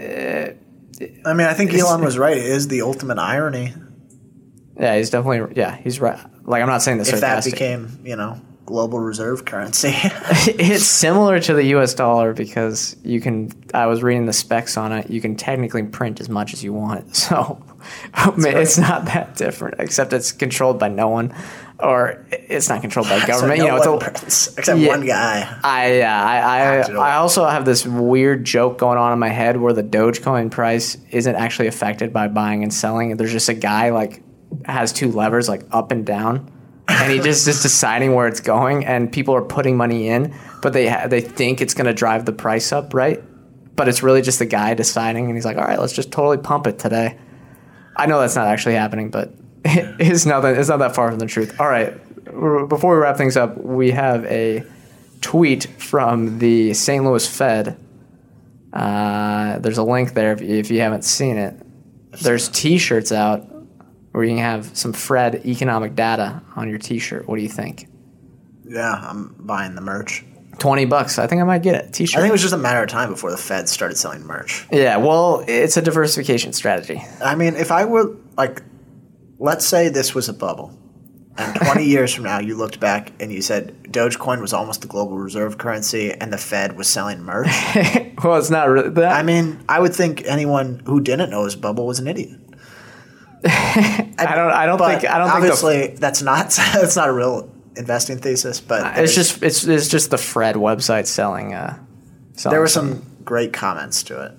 I 0.04 1.32
mean, 1.34 1.46
I 1.46 1.54
think 1.54 1.74
Elon 1.74 2.02
was 2.02 2.18
right. 2.18 2.36
It 2.36 2.46
is 2.46 2.68
the 2.68 2.82
ultimate 2.82 3.18
irony 3.18 3.74
yeah, 4.78 4.96
he's 4.96 5.10
definitely 5.10 5.54
yeah, 5.56 5.76
he's 5.76 6.00
right. 6.00 6.18
Like 6.44 6.62
I'm 6.62 6.68
not 6.68 6.82
saying 6.82 6.98
this 6.98 7.08
if 7.08 7.20
that 7.20 7.44
sarcastic. 7.44 7.54
became, 7.54 8.00
you 8.04 8.16
know, 8.16 8.40
global 8.66 8.98
reserve 8.98 9.44
currency. 9.44 9.92
it's 9.94 10.84
similar 10.84 11.38
to 11.40 11.54
the 11.54 11.64
US 11.76 11.94
dollar 11.94 12.32
because 12.32 12.96
you 13.04 13.20
can 13.20 13.50
I 13.72 13.86
was 13.86 14.02
reading 14.02 14.26
the 14.26 14.32
specs 14.32 14.76
on 14.76 14.92
it. 14.92 15.10
You 15.10 15.20
can 15.20 15.36
technically 15.36 15.84
print 15.84 16.20
as 16.20 16.28
much 16.28 16.52
as 16.52 16.64
you 16.64 16.72
want. 16.72 17.14
So 17.24 17.62
I 18.14 18.30
mean, 18.30 18.56
it's 18.56 18.78
not 18.78 19.04
that 19.06 19.36
different 19.36 19.76
except 19.78 20.12
it's 20.12 20.32
controlled 20.32 20.78
by 20.78 20.88
no 20.88 21.08
one 21.08 21.34
or 21.84 22.26
it's 22.30 22.68
not 22.68 22.80
controlled 22.80 23.08
by 23.08 23.18
government. 23.26 23.58
So 23.58 23.64
you 23.64 23.70
know, 23.70 23.76
no 23.76 23.76
it's 23.76 23.86
one 23.86 24.02
a, 24.02 24.58
except 24.58 24.78
Yeah. 24.80 24.88
one 24.88 25.06
guy. 25.06 25.58
I 25.62 25.92
yeah, 25.98 26.24
I 26.24 26.92
I. 26.92 27.12
I 27.12 27.14
also 27.16 27.44
have 27.46 27.64
this 27.64 27.86
weird 27.86 28.44
joke 28.44 28.78
going 28.78 28.98
on 28.98 29.12
in 29.12 29.18
my 29.18 29.28
head 29.28 29.56
where 29.60 29.72
the 29.72 29.82
Dogecoin 29.84 30.50
price 30.50 30.96
isn't 31.10 31.34
actually 31.36 31.68
affected 31.68 32.12
by 32.12 32.28
buying 32.28 32.62
and 32.62 32.72
selling. 32.72 33.16
There's 33.16 33.32
just 33.32 33.48
a 33.48 33.54
guy 33.54 33.90
like 33.90 34.22
has 34.64 34.92
two 34.92 35.10
levers 35.12 35.48
like 35.48 35.62
up 35.72 35.90
and 35.92 36.06
down, 36.06 36.50
and 36.88 37.12
he 37.12 37.18
just 37.20 37.46
is 37.48 37.62
deciding 37.62 38.14
where 38.14 38.28
it's 38.28 38.40
going, 38.40 38.84
and 38.84 39.12
people 39.12 39.34
are 39.34 39.42
putting 39.42 39.76
money 39.76 40.08
in, 40.08 40.34
but 40.62 40.72
they 40.72 40.88
ha- 40.88 41.06
they 41.08 41.20
think 41.20 41.60
it's 41.60 41.74
going 41.74 41.86
to 41.86 41.92
drive 41.94 42.24
the 42.24 42.32
price 42.32 42.72
up, 42.72 42.94
right? 42.94 43.22
But 43.76 43.88
it's 43.88 44.02
really 44.04 44.22
just 44.22 44.38
the 44.38 44.46
guy 44.46 44.74
deciding, 44.74 45.26
and 45.26 45.34
he's 45.34 45.44
like, 45.44 45.56
all 45.56 45.64
right, 45.64 45.78
let's 45.80 45.92
just 45.92 46.12
totally 46.12 46.38
pump 46.38 46.66
it 46.68 46.78
today. 46.78 47.18
I 47.96 48.06
know 48.06 48.20
that's 48.20 48.36
not 48.36 48.46
actually 48.46 48.74
happening, 48.76 49.10
but 49.10 49.32
it's 49.98 50.26
not 50.26 50.40
that 50.40 50.58
it's 50.58 50.68
not 50.68 50.78
that 50.78 50.94
far 50.94 51.10
from 51.10 51.18
the 51.18 51.26
truth. 51.26 51.58
All 51.60 51.68
right, 51.68 51.94
before 52.68 52.94
we 52.94 53.00
wrap 53.00 53.16
things 53.16 53.36
up, 53.36 53.56
we 53.58 53.90
have 53.92 54.24
a 54.26 54.64
tweet 55.20 55.64
from 55.78 56.38
the 56.38 56.74
St. 56.74 57.02
Louis 57.04 57.26
Fed. 57.26 57.78
Uh, 58.72 59.58
there's 59.60 59.78
a 59.78 59.82
link 59.84 60.14
there 60.14 60.32
if, 60.32 60.42
if 60.42 60.70
you 60.70 60.80
haven't 60.80 61.02
seen 61.04 61.38
it. 61.38 61.54
There's 62.22 62.48
T-shirts 62.48 63.12
out 63.12 63.48
where 64.12 64.24
you 64.24 64.30
can 64.30 64.38
have 64.38 64.76
some 64.76 64.92
FRED 64.92 65.46
economic 65.46 65.94
data 65.94 66.42
on 66.56 66.68
your 66.68 66.78
T-shirt. 66.78 67.26
What 67.26 67.36
do 67.36 67.42
you 67.42 67.48
think? 67.48 67.88
Yeah, 68.64 68.92
I'm 68.92 69.34
buying 69.38 69.74
the 69.74 69.80
merch. 69.80 70.24
Twenty 70.58 70.84
bucks. 70.84 71.18
I 71.18 71.26
think 71.26 71.40
I 71.40 71.44
might 71.44 71.62
get 71.62 71.74
it. 71.74 71.92
T-shirt. 71.92 72.18
I 72.18 72.20
think 72.22 72.30
it 72.30 72.32
was 72.32 72.42
just 72.42 72.54
a 72.54 72.58
matter 72.58 72.82
of 72.82 72.88
time 72.88 73.10
before 73.10 73.30
the 73.30 73.36
Fed 73.36 73.68
started 73.68 73.96
selling 73.96 74.24
merch. 74.24 74.66
yeah. 74.70 74.96
Well, 74.98 75.44
it's 75.48 75.76
a 75.76 75.82
diversification 75.82 76.52
strategy. 76.52 77.02
I 77.22 77.34
mean, 77.34 77.56
if 77.56 77.72
I 77.72 77.84
were 77.84 78.14
like, 78.36 78.62
let's 79.44 79.66
say 79.66 79.88
this 79.88 80.14
was 80.14 80.28
a 80.28 80.32
bubble, 80.32 80.76
and 81.36 81.54
20 81.60 81.84
years 81.84 82.12
from 82.12 82.24
now 82.24 82.40
you 82.40 82.56
looked 82.56 82.80
back 82.80 83.12
and 83.20 83.30
you 83.30 83.42
said 83.42 83.82
Dogecoin 83.84 84.40
was 84.40 84.52
almost 84.52 84.80
the 84.80 84.88
global 84.88 85.18
reserve 85.18 85.58
currency 85.58 86.12
and 86.12 86.32
the 86.32 86.38
Fed 86.38 86.76
was 86.76 86.88
selling 86.88 87.22
merch. 87.22 87.48
well, 88.24 88.36
it's 88.36 88.50
not 88.50 88.68
really 88.68 88.90
that. 88.90 89.12
I 89.12 89.22
mean, 89.22 89.62
I 89.68 89.78
would 89.80 89.94
think 89.94 90.24
anyone 90.24 90.82
who 90.86 91.00
didn't 91.00 91.30
know 91.30 91.46
a 91.46 91.56
bubble 91.56 91.86
was 91.86 91.98
an 91.98 92.08
idiot. 92.08 92.40
I 93.46 94.32
don't. 94.34 94.50
I 94.50 94.64
don't 94.64 94.78
think. 94.78 95.04
I 95.04 95.18
don't 95.18 95.30
think. 95.30 95.42
The, 95.42 95.52
obviously 95.52 95.88
that's 95.88 96.22
not 96.22 96.50
that's 96.72 96.96
not 96.96 97.10
a 97.10 97.12
real 97.12 97.52
investing 97.76 98.16
thesis. 98.16 98.60
But 98.60 98.98
it's 98.98 99.14
just. 99.14 99.42
It's. 99.42 99.64
It's 99.64 99.88
just 99.88 100.10
the 100.10 100.16
FRED 100.16 100.54
website 100.54 101.06
selling. 101.06 101.52
Uh, 101.52 101.78
selling 102.32 102.54
there 102.54 102.60
were 102.60 102.68
some 102.68 103.04
great 103.22 103.52
comments 103.52 104.02
to 104.04 104.24
it. 104.24 104.32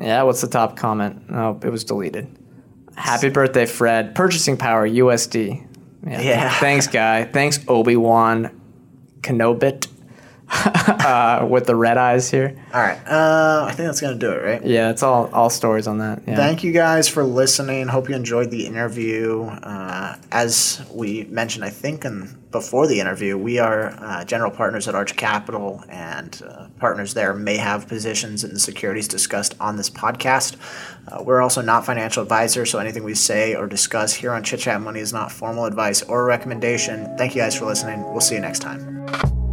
Yeah. 0.00 0.22
What's 0.22 0.40
the 0.40 0.48
top 0.48 0.76
comment? 0.76 1.22
Oh, 1.30 1.60
it 1.62 1.70
was 1.70 1.84
deleted. 1.84 2.37
Happy 2.98 3.28
birthday, 3.28 3.66
Fred. 3.66 4.14
Purchasing 4.14 4.56
power 4.56 4.88
USD. 4.88 5.66
Yeah. 6.06 6.50
Thanks, 6.58 6.86
guy. 6.86 7.24
Thanks, 7.24 7.60
Obi 7.68 7.96
Wan 7.96 8.60
Kenobit, 9.20 9.88
uh, 10.50 11.46
with 11.48 11.66
the 11.66 11.76
red 11.76 11.98
eyes 11.98 12.30
here. 12.30 12.56
All 12.72 12.80
right. 12.80 12.98
Uh, 13.06 13.66
I 13.68 13.72
think 13.72 13.86
that's 13.86 14.00
gonna 14.00 14.16
do 14.16 14.30
it, 14.32 14.42
right? 14.42 14.64
Yeah, 14.64 14.90
it's 14.90 15.02
all 15.02 15.28
all 15.32 15.50
stories 15.50 15.86
on 15.86 15.98
that. 15.98 16.22
Yeah. 16.26 16.36
Thank 16.36 16.64
you 16.64 16.72
guys 16.72 17.08
for 17.08 17.22
listening. 17.22 17.88
Hope 17.88 18.08
you 18.08 18.14
enjoyed 18.14 18.50
the 18.50 18.66
interview. 18.66 19.42
Uh, 19.42 20.16
as 20.32 20.84
we 20.90 21.24
mentioned, 21.24 21.64
I 21.64 21.70
think, 21.70 22.04
and 22.04 22.34
before 22.50 22.86
the 22.86 22.98
interview, 22.98 23.36
we 23.36 23.58
are 23.58 23.90
uh, 23.98 24.24
general 24.24 24.50
partners 24.50 24.88
at 24.88 24.94
Arch 24.94 25.16
Capital, 25.16 25.84
and 25.88 26.40
uh, 26.46 26.68
partners 26.78 27.12
there 27.12 27.34
may 27.34 27.58
have 27.58 27.86
positions 27.86 28.42
in 28.42 28.54
the 28.54 28.60
securities 28.60 29.06
discussed 29.06 29.54
on 29.60 29.76
this 29.76 29.90
podcast. 29.90 30.56
Uh, 31.08 31.22
we're 31.22 31.42
also 31.42 31.60
not 31.60 31.84
financial 31.84 32.22
advisors, 32.22 32.70
so 32.70 32.78
anything 32.78 33.04
we 33.04 33.14
say 33.14 33.54
or 33.54 33.66
discuss 33.66 34.14
here 34.14 34.32
on 34.32 34.42
Chit 34.42 34.60
Chat 34.60 34.80
Money 34.80 35.00
is 35.00 35.12
not 35.12 35.30
formal 35.30 35.66
advice 35.66 36.02
or 36.02 36.24
recommendation. 36.24 37.14
Thank 37.18 37.34
you 37.34 37.42
guys 37.42 37.54
for 37.54 37.66
listening. 37.66 38.02
We'll 38.02 38.20
see 38.20 38.36
you 38.36 38.40
next 38.40 38.60
time. 38.60 39.47